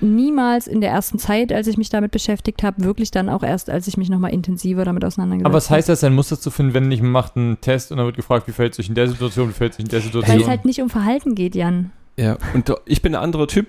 niemals 0.00 0.66
in 0.66 0.80
der 0.80 0.90
ersten 0.90 1.18
Zeit, 1.18 1.52
als 1.52 1.66
ich 1.66 1.78
mich 1.78 1.88
damit 1.88 2.10
beschäftigt 2.10 2.62
habe, 2.62 2.84
wirklich 2.84 3.10
dann 3.10 3.28
auch 3.28 3.42
erst, 3.42 3.70
als 3.70 3.86
ich 3.86 3.96
mich 3.96 4.09
nochmal 4.10 4.32
intensiver 4.32 4.84
damit 4.84 5.04
auseinandergesetzt 5.04 5.46
aber 5.46 5.54
was 5.54 5.70
heißt 5.70 5.88
das, 5.88 6.04
ein 6.04 6.14
Muster 6.14 6.38
zu 6.38 6.50
finden, 6.50 6.74
wenn 6.74 6.88
nicht, 6.88 7.02
man 7.02 7.12
macht 7.12 7.36
einen 7.36 7.60
Test 7.60 7.90
und 7.90 7.98
dann 7.98 8.06
wird 8.06 8.16
gefragt, 8.16 8.46
wie 8.48 8.52
verhält 8.52 8.74
sich 8.74 8.88
in 8.88 8.94
der 8.94 9.08
Situation, 9.08 9.48
wie 9.48 9.52
verhält 9.52 9.74
sich 9.74 9.84
in 9.84 9.90
der 9.90 10.00
Situation? 10.00 10.36
Weil 10.36 10.42
es 10.42 10.48
halt 10.48 10.64
nicht 10.64 10.82
um 10.82 10.90
Verhalten 10.90 11.34
geht, 11.34 11.54
Jan. 11.54 11.92
Ja, 12.16 12.36
und 12.54 12.70
ich 12.84 13.00
bin 13.02 13.14
ein 13.14 13.22
anderer 13.22 13.46
Typ. 13.46 13.68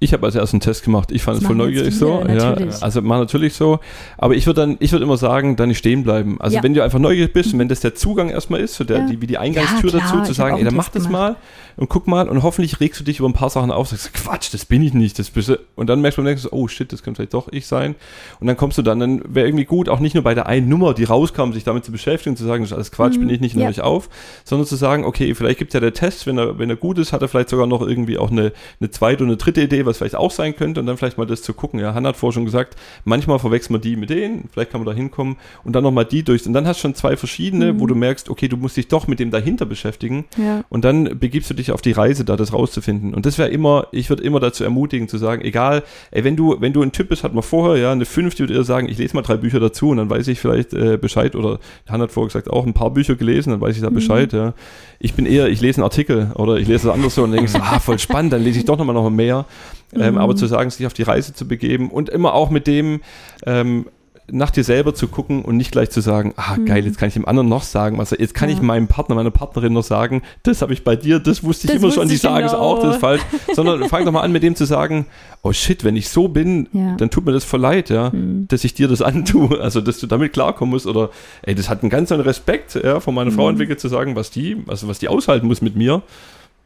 Ich 0.00 0.12
habe 0.12 0.26
als 0.26 0.34
erstes 0.34 0.52
einen 0.54 0.60
Test 0.60 0.84
gemacht. 0.84 1.12
Ich 1.12 1.22
fand 1.22 1.36
Das 1.36 1.42
es 1.42 1.46
voll 1.46 1.56
neugierig 1.56 1.94
so. 1.96 2.22
Ja, 2.28 2.56
also 2.80 3.00
mach 3.00 3.18
natürlich 3.18 3.54
so. 3.54 3.78
Aber 4.18 4.34
ich 4.34 4.44
würde 4.46 4.60
dann, 4.60 4.76
ich 4.80 4.90
würde 4.92 5.04
immer 5.04 5.16
sagen, 5.16 5.54
dann 5.56 5.68
nicht 5.68 5.78
stehen 5.78 6.02
bleiben. 6.02 6.36
Also 6.40 6.56
Ja. 6.56 6.62
wenn 6.62 6.74
du 6.74 6.82
einfach 6.82 6.98
neugierig 6.98 7.32
bist 7.32 7.52
und 7.54 7.60
wenn 7.60 7.68
das 7.68 7.80
der 7.80 7.94
Zugang 7.94 8.28
erstmal 8.28 8.60
ist, 8.60 8.74
so 8.74 8.84
der, 8.84 8.98
Ja. 8.98 9.06
die, 9.06 9.22
wie 9.22 9.26
die 9.28 9.38
Eingangstür 9.38 9.90
klar, 9.90 10.02
dazu, 10.02 10.22
zu 10.24 10.32
sagen, 10.34 10.58
ey, 10.58 10.64
dann 10.64 10.74
mach 10.74 10.88
das 10.88 11.04
gemacht. 11.04 11.36
mal 11.36 11.36
und 11.76 11.88
guck 11.88 12.06
mal 12.08 12.28
und 12.28 12.42
hoffentlich 12.42 12.80
regst 12.80 13.00
du 13.00 13.04
dich 13.04 13.20
über 13.20 13.28
ein 13.28 13.32
paar 13.34 13.50
Sachen 13.50 13.70
auf, 13.70 13.88
sagst, 13.88 14.12
Quatsch, 14.14 14.52
das 14.52 14.64
bin 14.66 14.82
ich 14.82 14.94
nicht, 14.94 15.18
das 15.18 15.30
bist 15.30 15.48
du. 15.48 15.58
Und 15.76 15.88
dann 15.88 16.00
merkst 16.00 16.18
du 16.18 16.22
beim 16.22 16.30
nächsten, 16.32 16.48
oh 16.50 16.66
shit, 16.68 16.92
das 16.92 17.02
könnte 17.02 17.18
vielleicht 17.18 17.34
doch 17.34 17.48
ich 17.52 17.66
sein. 17.66 17.94
Und 18.40 18.48
dann 18.48 18.56
kommst 18.56 18.76
du 18.76 18.82
dann, 18.82 18.98
dann 18.98 19.22
wäre 19.32 19.46
irgendwie 19.46 19.64
gut, 19.64 19.88
auch 19.88 20.00
nicht 20.00 20.14
nur 20.14 20.24
bei 20.24 20.34
der 20.34 20.46
einen 20.46 20.68
Nummer, 20.68 20.92
die 20.92 21.04
rauskam, 21.04 21.52
sich 21.52 21.64
damit 21.64 21.84
zu 21.84 21.92
beschäftigen 21.92 22.32
und 22.32 22.36
zu 22.36 22.44
sagen, 22.44 22.64
das 22.64 22.70
ist 22.72 22.74
alles 22.76 22.90
Quatsch, 22.92 23.14
Mhm. 23.16 23.20
bin 23.20 23.30
ich 23.30 23.40
nicht, 23.40 23.56
nehme 23.56 23.70
ich 23.70 23.80
auf, 23.80 24.10
sondern 24.44 24.66
zu 24.66 24.76
sagen, 24.76 25.04
okay, 25.04 25.34
vielleicht 25.34 25.60
gibt 25.60 25.72
ja 25.72 25.80
der 25.80 25.94
Test, 25.94 26.26
wenn 26.26 26.36
er, 26.36 26.58
wenn 26.58 26.68
er 26.68 26.76
gut 26.76 26.98
ist, 26.98 27.12
hat 27.12 27.22
er 27.22 27.28
vielleicht 27.28 27.48
sogar 27.48 27.66
noch 27.68 27.80
irgendwie 27.80 28.18
auch 28.18 28.30
eine, 28.32 28.52
eine 28.80 28.90
zweite 28.90 29.22
und 29.22 29.30
eine 29.30 29.36
dritte 29.36 29.62
Idee, 29.62 29.83
was 29.86 29.98
vielleicht 29.98 30.14
auch 30.16 30.30
sein 30.30 30.56
könnte 30.56 30.80
und 30.80 30.86
dann 30.86 30.96
vielleicht 30.96 31.18
mal 31.18 31.26
das 31.26 31.42
zu 31.42 31.52
gucken. 31.54 31.80
Ja, 31.80 31.94
Hannah 31.94 32.10
hat 32.10 32.16
vorher 32.16 32.34
schon 32.34 32.44
gesagt, 32.44 32.76
manchmal 33.04 33.38
verwechselt 33.38 33.70
man 33.70 33.80
die 33.80 33.96
mit 33.96 34.10
denen, 34.10 34.48
vielleicht 34.52 34.70
kann 34.70 34.80
man 34.80 34.86
da 34.86 34.92
hinkommen 34.92 35.36
und 35.64 35.74
dann 35.74 35.82
nochmal 35.84 36.04
die 36.04 36.22
durch. 36.22 36.46
Und 36.46 36.52
dann 36.52 36.66
hast 36.66 36.78
du 36.78 36.82
schon 36.82 36.94
zwei 36.94 37.16
verschiedene, 37.16 37.72
Mhm. 37.72 37.80
wo 37.80 37.86
du 37.86 37.94
merkst, 37.94 38.28
okay, 38.30 38.48
du 38.48 38.56
musst 38.56 38.76
dich 38.76 38.88
doch 38.88 39.06
mit 39.06 39.20
dem 39.20 39.30
dahinter 39.30 39.66
beschäftigen 39.66 40.24
Ja. 40.36 40.64
und 40.68 40.84
dann 40.84 41.18
begibst 41.18 41.50
du 41.50 41.54
dich 41.54 41.72
auf 41.72 41.82
die 41.82 41.92
Reise, 41.92 42.24
da 42.24 42.36
das 42.36 42.52
rauszufinden. 42.52 43.14
Und 43.14 43.26
das 43.26 43.38
wäre 43.38 43.48
immer, 43.48 43.86
ich 43.92 44.08
würde 44.10 44.22
immer 44.22 44.40
dazu 44.40 44.64
ermutigen, 44.64 45.08
zu 45.08 45.18
sagen, 45.18 45.42
egal, 45.42 45.82
ey, 46.10 46.24
wenn 46.24 46.36
du, 46.36 46.56
wenn 46.60 46.72
du 46.72 46.82
ein 46.82 46.92
Typ 46.92 47.08
bist, 47.08 47.24
hat 47.24 47.34
man 47.34 47.42
vorher, 47.42 47.80
ja, 47.82 47.92
eine 47.92 48.04
5, 48.04 48.34
die 48.34 48.40
würde 48.40 48.54
eher 48.54 48.64
sagen, 48.64 48.88
ich 48.88 48.98
lese 48.98 49.14
mal 49.16 49.22
drei 49.22 49.36
Bücher 49.36 49.60
dazu 49.60 49.90
und 49.90 49.96
dann 49.98 50.10
weiß 50.10 50.28
ich 50.28 50.40
vielleicht 50.40 50.72
äh, 50.74 50.96
Bescheid. 50.96 51.34
Oder 51.36 51.58
Hannah 51.88 52.04
hat 52.04 52.12
vorher 52.12 52.28
gesagt, 52.28 52.50
auch 52.50 52.66
ein 52.66 52.74
paar 52.74 52.90
Bücher 52.90 53.14
gelesen, 53.14 53.50
dann 53.50 53.60
weiß 53.60 53.76
ich 53.76 53.82
da 53.82 53.90
Mhm. 53.90 53.94
Bescheid, 53.94 54.32
ja. 54.32 54.54
Ich 54.98 55.14
bin 55.14 55.26
eher, 55.26 55.48
ich 55.48 55.60
lese 55.60 55.78
einen 55.78 55.84
Artikel 55.84 56.32
oder 56.34 56.56
ich 56.56 56.66
lese 56.68 56.86
das 56.86 56.94
anders 56.94 57.14
so 57.14 57.22
und 57.24 57.32
denke 57.32 57.48
so, 57.48 57.58
ah, 57.62 57.78
voll 57.78 57.98
spannend, 57.98 58.32
dann 58.32 58.42
lese 58.42 58.58
ich 58.58 58.64
doch 58.64 58.78
nochmal 58.78 58.94
noch 58.94 59.02
mal 59.10 59.44
Ähm, 59.92 60.14
Mhm. 60.14 60.18
aber 60.20 60.34
zu 60.36 60.46
sagen, 60.46 60.70
sich 60.70 60.86
auf 60.86 60.94
die 60.94 61.02
Reise 61.02 61.34
zu 61.34 61.46
begeben 61.46 61.90
und 61.90 62.08
immer 62.08 62.34
auch 62.34 62.50
mit 62.50 62.66
dem, 62.66 63.00
ähm, 63.46 63.86
nach 64.32 64.50
dir 64.50 64.64
selber 64.64 64.94
zu 64.94 65.06
gucken 65.08 65.42
und 65.44 65.58
nicht 65.58 65.70
gleich 65.70 65.90
zu 65.90 66.00
sagen, 66.00 66.32
ah 66.36 66.56
geil, 66.56 66.80
Mhm. 66.80 66.86
jetzt 66.88 66.96
kann 66.98 67.08
ich 67.08 67.14
dem 67.14 67.28
anderen 67.28 67.46
noch 67.50 67.62
sagen, 67.62 67.98
was 67.98 68.10
jetzt 68.10 68.32
kann 68.32 68.48
Ja. 68.48 68.54
ich 68.56 68.62
meinem 68.62 68.88
Partner, 68.88 69.14
meiner 69.14 69.30
Partnerin 69.30 69.74
noch 69.74 69.82
sagen, 69.84 70.22
das 70.44 70.62
habe 70.62 70.72
ich 70.72 70.82
bei 70.82 70.96
dir, 70.96 71.18
das 71.18 71.44
wusste 71.44 71.66
ich 71.66 71.74
Das 71.74 71.82
immer 71.82 71.92
schon, 71.92 72.04
wusste 72.04 72.08
die 72.08 72.14
ich 72.14 72.20
sagen 72.22 72.46
es 72.46 72.52
genau. 72.52 72.62
auch, 72.64 72.82
das 72.82 72.94
ist 72.94 73.00
falsch, 73.00 73.20
sondern 73.52 73.86
fang 73.90 74.06
doch 74.06 74.12
mal 74.12 74.22
an 74.22 74.32
mit 74.32 74.42
dem 74.42 74.56
zu 74.56 74.64
sagen, 74.64 75.04
oh 75.42 75.52
shit, 75.52 75.84
wenn 75.84 75.94
ich 75.94 76.08
so 76.08 76.28
bin, 76.28 76.68
Ja. 76.72 76.96
dann 76.96 77.10
tut 77.10 77.26
mir 77.26 77.32
das 77.32 77.44
voll 77.44 77.60
leid, 77.60 77.90
ja, 77.90 78.08
Mhm. 78.10 78.48
dass 78.48 78.64
ich 78.64 78.72
dir 78.72 78.88
das 78.88 79.02
antue, 79.02 79.60
also 79.60 79.82
dass 79.82 79.98
du 79.98 80.06
damit 80.06 80.32
klarkommen 80.32 80.70
musst 80.72 80.86
oder 80.86 81.10
ey, 81.42 81.54
das 81.54 81.68
hat 81.68 81.82
einen 81.82 81.90
ganz 81.90 82.10
anderen 82.10 82.26
Respekt, 82.30 82.80
ja, 82.82 83.00
von 83.00 83.14
meiner 83.14 83.30
Frau 83.30 83.44
Mhm. 83.44 83.50
entwickelt 83.50 83.78
zu 83.78 83.88
sagen, 83.88 84.16
was 84.16 84.30
die, 84.30 84.56
also 84.66 84.88
was 84.88 84.98
die 84.98 85.08
aushalten 85.08 85.46
muss 85.46 85.60
mit 85.60 85.76
mir, 85.76 86.00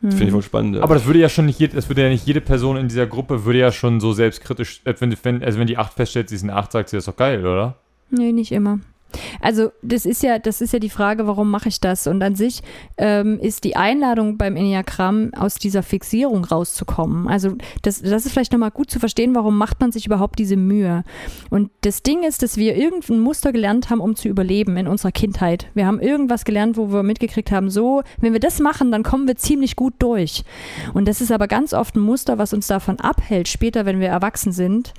das 0.00 0.14
finde 0.14 0.26
ich 0.26 0.32
voll 0.32 0.42
spannend. 0.42 0.76
Ja. 0.76 0.82
Aber 0.82 0.94
das 0.94 1.06
würde 1.06 1.18
ja 1.18 1.28
schon 1.28 1.46
nicht, 1.46 1.58
jede, 1.58 1.74
das 1.74 1.88
würde 1.88 2.02
ja 2.02 2.08
nicht 2.08 2.26
jede 2.26 2.40
Person 2.40 2.76
in 2.76 2.88
dieser 2.88 3.06
Gruppe 3.06 3.44
würde 3.44 3.58
ja 3.58 3.72
schon 3.72 4.00
so 4.00 4.12
selbstkritisch, 4.12 4.80
äh, 4.84 4.94
wenn, 4.98 5.16
wenn, 5.22 5.42
also 5.42 5.58
wenn 5.58 5.66
die 5.66 5.76
8 5.76 5.92
feststellt, 5.92 6.28
sie 6.28 6.36
ist 6.36 6.44
eine 6.44 6.54
8, 6.54 6.72
sagt 6.72 6.88
sie, 6.88 6.96
das 6.96 7.02
ist 7.02 7.08
doch 7.08 7.16
geil, 7.16 7.40
oder? 7.40 7.74
Nee, 8.10 8.32
nicht 8.32 8.52
immer. 8.52 8.78
Also 9.40 9.70
das 9.82 10.04
ist 10.04 10.22
ja, 10.22 10.38
das 10.38 10.60
ist 10.60 10.72
ja 10.72 10.78
die 10.78 10.90
Frage, 10.90 11.26
warum 11.26 11.50
mache 11.50 11.68
ich 11.68 11.80
das? 11.80 12.06
Und 12.06 12.22
an 12.22 12.34
sich 12.34 12.62
ähm, 12.96 13.38
ist 13.40 13.64
die 13.64 13.76
Einladung 13.76 14.36
beim 14.36 14.56
Enneagramm 14.56 15.32
aus 15.34 15.54
dieser 15.54 15.82
Fixierung 15.82 16.44
rauszukommen. 16.44 17.28
Also 17.28 17.56
das, 17.82 18.02
das 18.02 18.26
ist 18.26 18.32
vielleicht 18.32 18.52
nochmal 18.52 18.70
gut 18.70 18.90
zu 18.90 19.00
verstehen, 19.00 19.34
warum 19.34 19.56
macht 19.56 19.80
man 19.80 19.92
sich 19.92 20.06
überhaupt 20.06 20.38
diese 20.38 20.56
Mühe. 20.56 21.04
Und 21.50 21.70
das 21.82 22.02
Ding 22.02 22.22
ist, 22.22 22.42
dass 22.42 22.56
wir 22.56 22.76
irgendein 22.76 23.20
Muster 23.20 23.52
gelernt 23.52 23.90
haben, 23.90 24.00
um 24.00 24.16
zu 24.16 24.28
überleben 24.28 24.76
in 24.76 24.86
unserer 24.86 25.12
Kindheit. 25.12 25.68
Wir 25.74 25.86
haben 25.86 26.00
irgendwas 26.00 26.44
gelernt, 26.44 26.76
wo 26.76 26.92
wir 26.92 27.02
mitgekriegt 27.02 27.50
haben, 27.50 27.70
so, 27.70 28.02
wenn 28.20 28.32
wir 28.32 28.40
das 28.40 28.60
machen, 28.60 28.92
dann 28.92 29.02
kommen 29.02 29.26
wir 29.26 29.36
ziemlich 29.36 29.76
gut 29.76 29.94
durch. 29.98 30.44
Und 30.94 31.08
das 31.08 31.20
ist 31.20 31.32
aber 31.32 31.48
ganz 31.48 31.72
oft 31.72 31.96
ein 31.96 32.00
Muster, 32.00 32.38
was 32.38 32.52
uns 32.52 32.66
davon 32.66 33.00
abhält, 33.00 33.48
später, 33.48 33.86
wenn 33.86 34.00
wir 34.00 34.08
erwachsen 34.08 34.52
sind, 34.52 34.92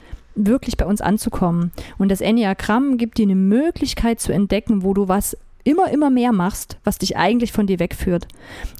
wirklich 0.45 0.77
bei 0.77 0.85
uns 0.85 1.01
anzukommen. 1.01 1.71
Und 1.97 2.09
das 2.09 2.21
Enneagramm 2.21 2.97
gibt 2.97 3.17
dir 3.17 3.23
eine 3.23 3.35
Möglichkeit 3.35 4.19
zu 4.19 4.31
entdecken, 4.31 4.83
wo 4.83 4.93
du 4.93 5.07
was 5.07 5.37
immer, 5.65 5.91
immer 5.91 6.09
mehr 6.09 6.31
machst, 6.31 6.77
was 6.83 6.97
dich 6.97 7.17
eigentlich 7.17 7.51
von 7.51 7.67
dir 7.67 7.79
wegführt. 7.79 8.27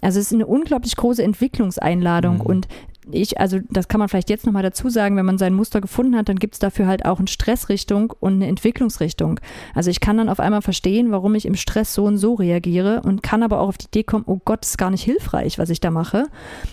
Also 0.02 0.20
es 0.20 0.28
ist 0.28 0.34
eine 0.34 0.48
unglaublich 0.48 0.96
große 0.96 1.22
Entwicklungseinladung 1.22 2.36
Mhm. 2.36 2.42
und 2.42 2.68
ich, 3.12 3.40
also 3.40 3.60
das 3.70 3.88
kann 3.88 4.00
man 4.00 4.10
vielleicht 4.10 4.30
jetzt 4.30 4.46
nochmal 4.46 4.64
dazu 4.64 4.90
sagen, 4.90 5.16
wenn 5.16 5.26
man 5.26 5.38
sein 5.38 5.54
Muster 5.54 5.82
gefunden 5.82 6.16
hat, 6.16 6.30
dann 6.30 6.38
gibt 6.38 6.56
es 6.56 6.60
dafür 6.60 6.88
halt 6.88 7.06
auch 7.06 7.20
eine 7.20 7.28
Stressrichtung 7.28 8.14
und 8.20 8.34
eine 8.34 8.48
Entwicklungsrichtung. 8.48 9.40
Also 9.76 9.90
ich 9.90 10.00
kann 10.00 10.18
dann 10.18 10.30
auf 10.30 10.40
einmal 10.40 10.62
verstehen, 10.62 11.12
warum 11.12 11.36
ich 11.36 11.46
im 11.46 11.56
Stress 11.56 11.94
so 11.94 12.06
und 12.06 12.18
so 12.18 12.34
reagiere 12.36 13.02
und 13.04 13.24
kann 13.24 13.44
aber 13.44 13.60
auch 13.60 13.70
auf 13.70 13.78
die 13.78 13.88
Idee 13.88 14.04
kommen, 14.04 14.24
oh 14.28 14.40
Gott, 14.44 14.66
ist 14.66 14.78
gar 14.78 14.90
nicht 14.90 15.04
hilfreich, 15.04 15.60
was 15.60 15.70
ich 15.70 15.80
da 15.80 15.92
mache. 15.92 16.26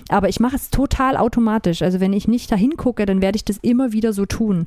Aber 0.08 0.28
ich 0.28 0.40
mache 0.40 0.56
es 0.56 0.70
total 0.70 1.16
automatisch. 1.16 1.82
Also 1.82 2.00
wenn 2.00 2.12
ich 2.12 2.28
nicht 2.28 2.50
dahin 2.50 2.76
gucke, 2.76 3.06
dann 3.06 3.22
werde 3.22 3.36
ich 3.36 3.44
das 3.44 3.58
immer 3.62 3.92
wieder 3.92 4.12
so 4.12 4.26
tun. 4.26 4.66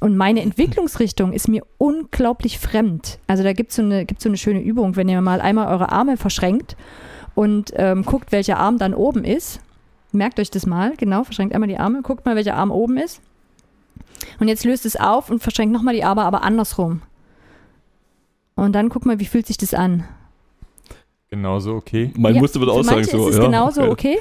Und 0.00 0.16
meine 0.16 0.42
Entwicklungsrichtung 0.42 1.32
ist 1.32 1.48
mir 1.48 1.62
unglaublich 1.78 2.58
fremd. 2.58 3.18
Also 3.26 3.42
da 3.42 3.52
gibt 3.52 3.72
so 3.72 3.82
es 3.82 4.06
so 4.18 4.28
eine 4.28 4.36
schöne 4.36 4.60
Übung, 4.60 4.96
wenn 4.96 5.08
ihr 5.08 5.20
mal 5.20 5.40
einmal 5.40 5.68
eure 5.68 5.92
Arme 5.92 6.16
verschränkt 6.16 6.76
und 7.34 7.72
ähm, 7.76 8.04
guckt, 8.04 8.32
welcher 8.32 8.58
Arm 8.58 8.78
dann 8.78 8.94
oben 8.94 9.24
ist. 9.24 9.60
Merkt 10.12 10.40
euch 10.40 10.50
das 10.50 10.66
mal, 10.66 10.94
genau, 10.96 11.24
verschränkt 11.24 11.54
einmal 11.54 11.68
die 11.68 11.78
Arme, 11.78 12.02
guckt 12.02 12.24
mal, 12.26 12.36
welcher 12.36 12.56
Arm 12.56 12.70
oben 12.70 12.96
ist. 12.96 13.20
Und 14.38 14.48
jetzt 14.48 14.64
löst 14.64 14.84
es 14.86 14.96
auf 14.96 15.30
und 15.30 15.40
verschränkt 15.42 15.72
nochmal 15.72 15.94
die 15.94 16.04
Arme, 16.04 16.22
aber 16.22 16.42
andersrum. 16.42 17.02
Und 18.56 18.72
dann 18.72 18.88
guck 18.88 19.06
mal, 19.06 19.18
wie 19.20 19.24
fühlt 19.26 19.46
sich 19.46 19.56
das 19.56 19.72
an? 19.72 20.04
Genauso, 21.28 21.74
okay. 21.74 22.12
mein 22.16 22.34
Ja, 22.34 22.40
Muster 22.40 22.58
wird 22.60 22.70
auch 22.70 22.82
sagen 22.82 23.04
so, 23.04 23.28
ist 23.28 23.34
es 23.34 23.38
ja, 23.38 23.44
genauso 23.46 23.82
okay. 23.84 24.18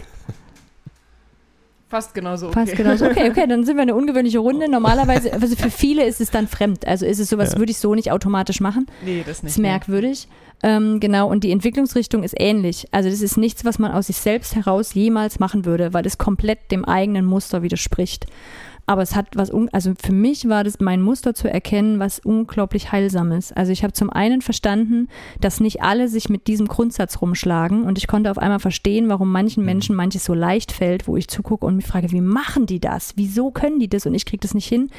Fast 1.89 2.13
genauso 2.13 2.47
okay. 2.49 2.53
Fast 2.53 2.75
genauso. 2.77 3.05
Okay, 3.07 3.31
okay, 3.31 3.47
dann 3.47 3.65
sind 3.65 3.75
wir 3.75 3.81
eine 3.81 3.95
ungewöhnliche 3.95 4.37
Runde. 4.37 4.69
Normalerweise, 4.69 5.33
also 5.33 5.55
für 5.55 5.71
viele 5.71 6.05
ist 6.05 6.21
es 6.21 6.29
dann 6.29 6.47
fremd. 6.47 6.85
Also 6.85 7.07
ist 7.07 7.17
es 7.17 7.29
sowas, 7.29 7.53
Ja. 7.53 7.57
würde 7.57 7.71
ich 7.71 7.79
so 7.79 7.95
nicht 7.95 8.11
automatisch 8.11 8.61
machen. 8.61 8.85
Nee, 9.03 9.23
das 9.25 9.41
nicht. 9.41 9.45
Das 9.45 9.51
ist 9.53 9.57
merkwürdig. 9.57 10.27
Ähm, 10.61 10.99
genau, 10.99 11.29
und 11.29 11.43
die 11.43 11.51
Entwicklungsrichtung 11.51 12.23
ist 12.23 12.35
ähnlich. 12.37 12.87
Also 12.91 13.09
das 13.09 13.21
ist 13.21 13.37
nichts, 13.37 13.63
was 13.63 13.79
man 13.79 13.91
aus 13.91 14.07
sich 14.07 14.17
selbst 14.17 14.55
heraus 14.55 14.93
jemals 14.93 15.39
machen 15.39 15.65
würde, 15.65 15.93
weil 15.93 16.05
es 16.05 16.17
komplett 16.17 16.71
dem 16.71 16.83
eigenen 16.85 17.25
Muster 17.25 17.61
widerspricht. 17.61 18.25
Aber 18.85 19.03
es 19.03 19.15
hat 19.15 19.27
was, 19.35 19.53
un 19.53 19.69
also 19.71 19.93
für 20.01 20.11
mich 20.11 20.49
war 20.49 20.63
das 20.63 20.79
mein 20.79 21.03
Muster 21.03 21.35
zu 21.35 21.47
erkennen, 21.47 21.99
was 21.99 22.17
unglaublich 22.17 22.91
heilsam 22.91 23.31
ist. 23.31 23.55
Also 23.55 23.71
ich 23.71 23.83
habe 23.83 23.93
zum 23.93 24.09
einen 24.09 24.41
verstanden, 24.41 25.09
dass 25.39 25.59
nicht 25.59 25.83
alle 25.83 26.07
sich 26.07 26.27
mit 26.27 26.47
diesem 26.47 26.67
Grundsatz 26.67 27.21
rumschlagen 27.21 27.83
und 27.83 27.99
ich 27.99 28.07
konnte 28.07 28.31
auf 28.31 28.39
einmal 28.39 28.59
verstehen, 28.59 29.07
warum 29.07 29.31
manchen 29.31 29.63
Menschen 29.63 29.95
manches 29.95 30.25
so 30.25 30.33
leicht 30.33 30.71
fällt, 30.71 31.07
wo 31.07 31.17
ich 31.17 31.27
zugucke 31.27 31.67
und 31.67 31.75
mich 31.75 31.85
frage, 31.85 32.11
wie 32.11 32.19
machen 32.19 32.65
die 32.65 32.79
das? 32.79 33.13
Wieso 33.15 33.51
können 33.51 33.79
die 33.79 33.89
das 33.89 34.07
und 34.07 34.15
ich 34.15 34.25
kriege 34.25 34.41
das 34.41 34.55
nicht 34.55 34.67
hin? 34.67 34.89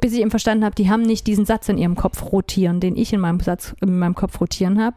Bis 0.00 0.12
ich 0.14 0.20
eben 0.20 0.30
verstanden 0.30 0.64
habe, 0.64 0.74
die 0.74 0.88
haben 0.90 1.02
nicht 1.02 1.26
diesen 1.26 1.44
Satz 1.44 1.68
in 1.68 1.78
ihrem 1.78 1.94
Kopf 1.94 2.32
rotieren, 2.32 2.80
den 2.80 2.96
ich 2.96 3.12
in 3.12 3.20
meinem 3.20 3.40
Satz 3.40 3.74
in 3.80 3.98
meinem 3.98 4.14
Kopf 4.14 4.40
rotieren 4.40 4.82
habe. 4.82 4.96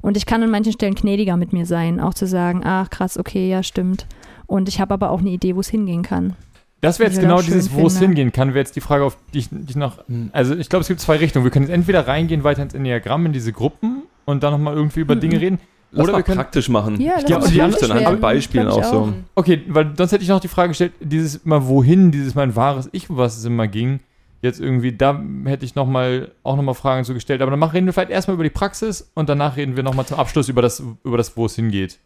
Und 0.00 0.16
ich 0.16 0.26
kann 0.26 0.42
an 0.42 0.50
manchen 0.50 0.72
Stellen 0.72 0.94
gnädiger 0.94 1.36
mit 1.36 1.52
mir 1.52 1.66
sein, 1.66 1.98
auch 2.00 2.14
zu 2.14 2.26
sagen, 2.26 2.62
ach 2.64 2.88
krass, 2.88 3.18
okay, 3.18 3.50
ja, 3.50 3.62
stimmt. 3.62 4.06
Und 4.46 4.68
ich 4.68 4.80
habe 4.80 4.94
aber 4.94 5.10
auch 5.10 5.18
eine 5.20 5.30
Idee, 5.30 5.56
wo 5.56 5.60
es 5.60 5.68
hingehen 5.68 6.02
kann. 6.02 6.34
Das 6.80 7.00
wäre 7.00 7.10
jetzt 7.10 7.20
genau 7.20 7.38
auch 7.38 7.42
dieses, 7.42 7.72
wo 7.74 7.88
es 7.88 7.98
hingehen 7.98 8.30
kann, 8.30 8.50
wäre 8.50 8.60
jetzt 8.60 8.76
die 8.76 8.80
Frage, 8.80 9.02
auf 9.04 9.18
die 9.34 9.38
ich, 9.40 9.48
die 9.50 9.70
ich 9.70 9.76
noch. 9.76 9.98
Hm. 10.06 10.30
Also, 10.32 10.54
ich 10.54 10.68
glaube, 10.68 10.82
es 10.82 10.88
gibt 10.88 11.00
zwei 11.00 11.16
Richtungen. 11.16 11.44
Wir 11.44 11.50
können 11.50 11.64
jetzt 11.66 11.74
entweder 11.74 12.06
reingehen 12.06 12.44
weiter 12.44 12.62
ins 12.62 12.72
Enneagramm, 12.74 13.26
in 13.26 13.32
diese 13.32 13.52
Gruppen 13.52 14.02
und 14.24 14.44
dann 14.44 14.52
nochmal 14.52 14.74
irgendwie 14.74 15.00
über 15.00 15.16
Mhm. 15.16 15.20
Dinge 15.20 15.40
reden. 15.40 15.58
Lass 15.90 16.04
Oder 16.04 16.12
mal 16.12 16.18
wir 16.18 16.22
können. 16.22 16.36
praktisch 16.36 16.68
machen. 16.68 17.00
Ja, 17.00 17.14
ich 17.18 17.24
glaube, 17.26 17.48
die 17.48 17.58
praktisch 17.58 17.78
hilft 17.80 17.90
dann 17.96 18.06
an 18.06 18.20
Beispielen 18.20 18.68
auch 18.68 18.78
ich 18.78 18.84
so. 18.86 18.96
auch. 18.98 19.08
Okay, 19.34 19.62
weil 19.68 19.92
sonst 19.96 20.12
hätte 20.12 20.22
ich 20.22 20.28
noch 20.28 20.38
die 20.38 20.46
Frage 20.48 20.68
gestellt, 20.68 20.92
dieses 21.00 21.44
mal 21.44 21.66
wohin, 21.66 22.12
dieses 22.12 22.34
mein 22.34 22.54
wahres 22.54 22.88
Ich, 22.92 23.10
um 23.10 23.16
was 23.16 23.38
es 23.38 23.44
immer 23.44 23.66
ging. 23.66 23.98
Jetzt 24.40 24.60
irgendwie, 24.60 24.92
da 24.92 25.20
hätte 25.44 25.64
ich 25.64 25.74
noch 25.74 25.86
mal, 25.86 26.32
auch 26.42 26.56
nochmal 26.56 26.74
Fragen 26.74 27.04
zu 27.04 27.14
gestellt. 27.14 27.42
Aber 27.42 27.50
dann 27.50 27.62
reden 27.62 27.86
wir 27.86 27.92
vielleicht 27.92 28.10
erstmal 28.10 28.34
über 28.34 28.44
die 28.44 28.50
Praxis 28.50 29.10
und 29.14 29.28
danach 29.28 29.56
reden 29.56 29.76
wir 29.76 29.82
nochmal 29.82 30.06
zum 30.06 30.18
Abschluss 30.18 30.48
über 30.48 30.62
das, 30.62 30.82
über 31.02 31.16
das 31.16 31.36
wo 31.36 31.46
es 31.46 31.56
hingeht. 31.56 31.98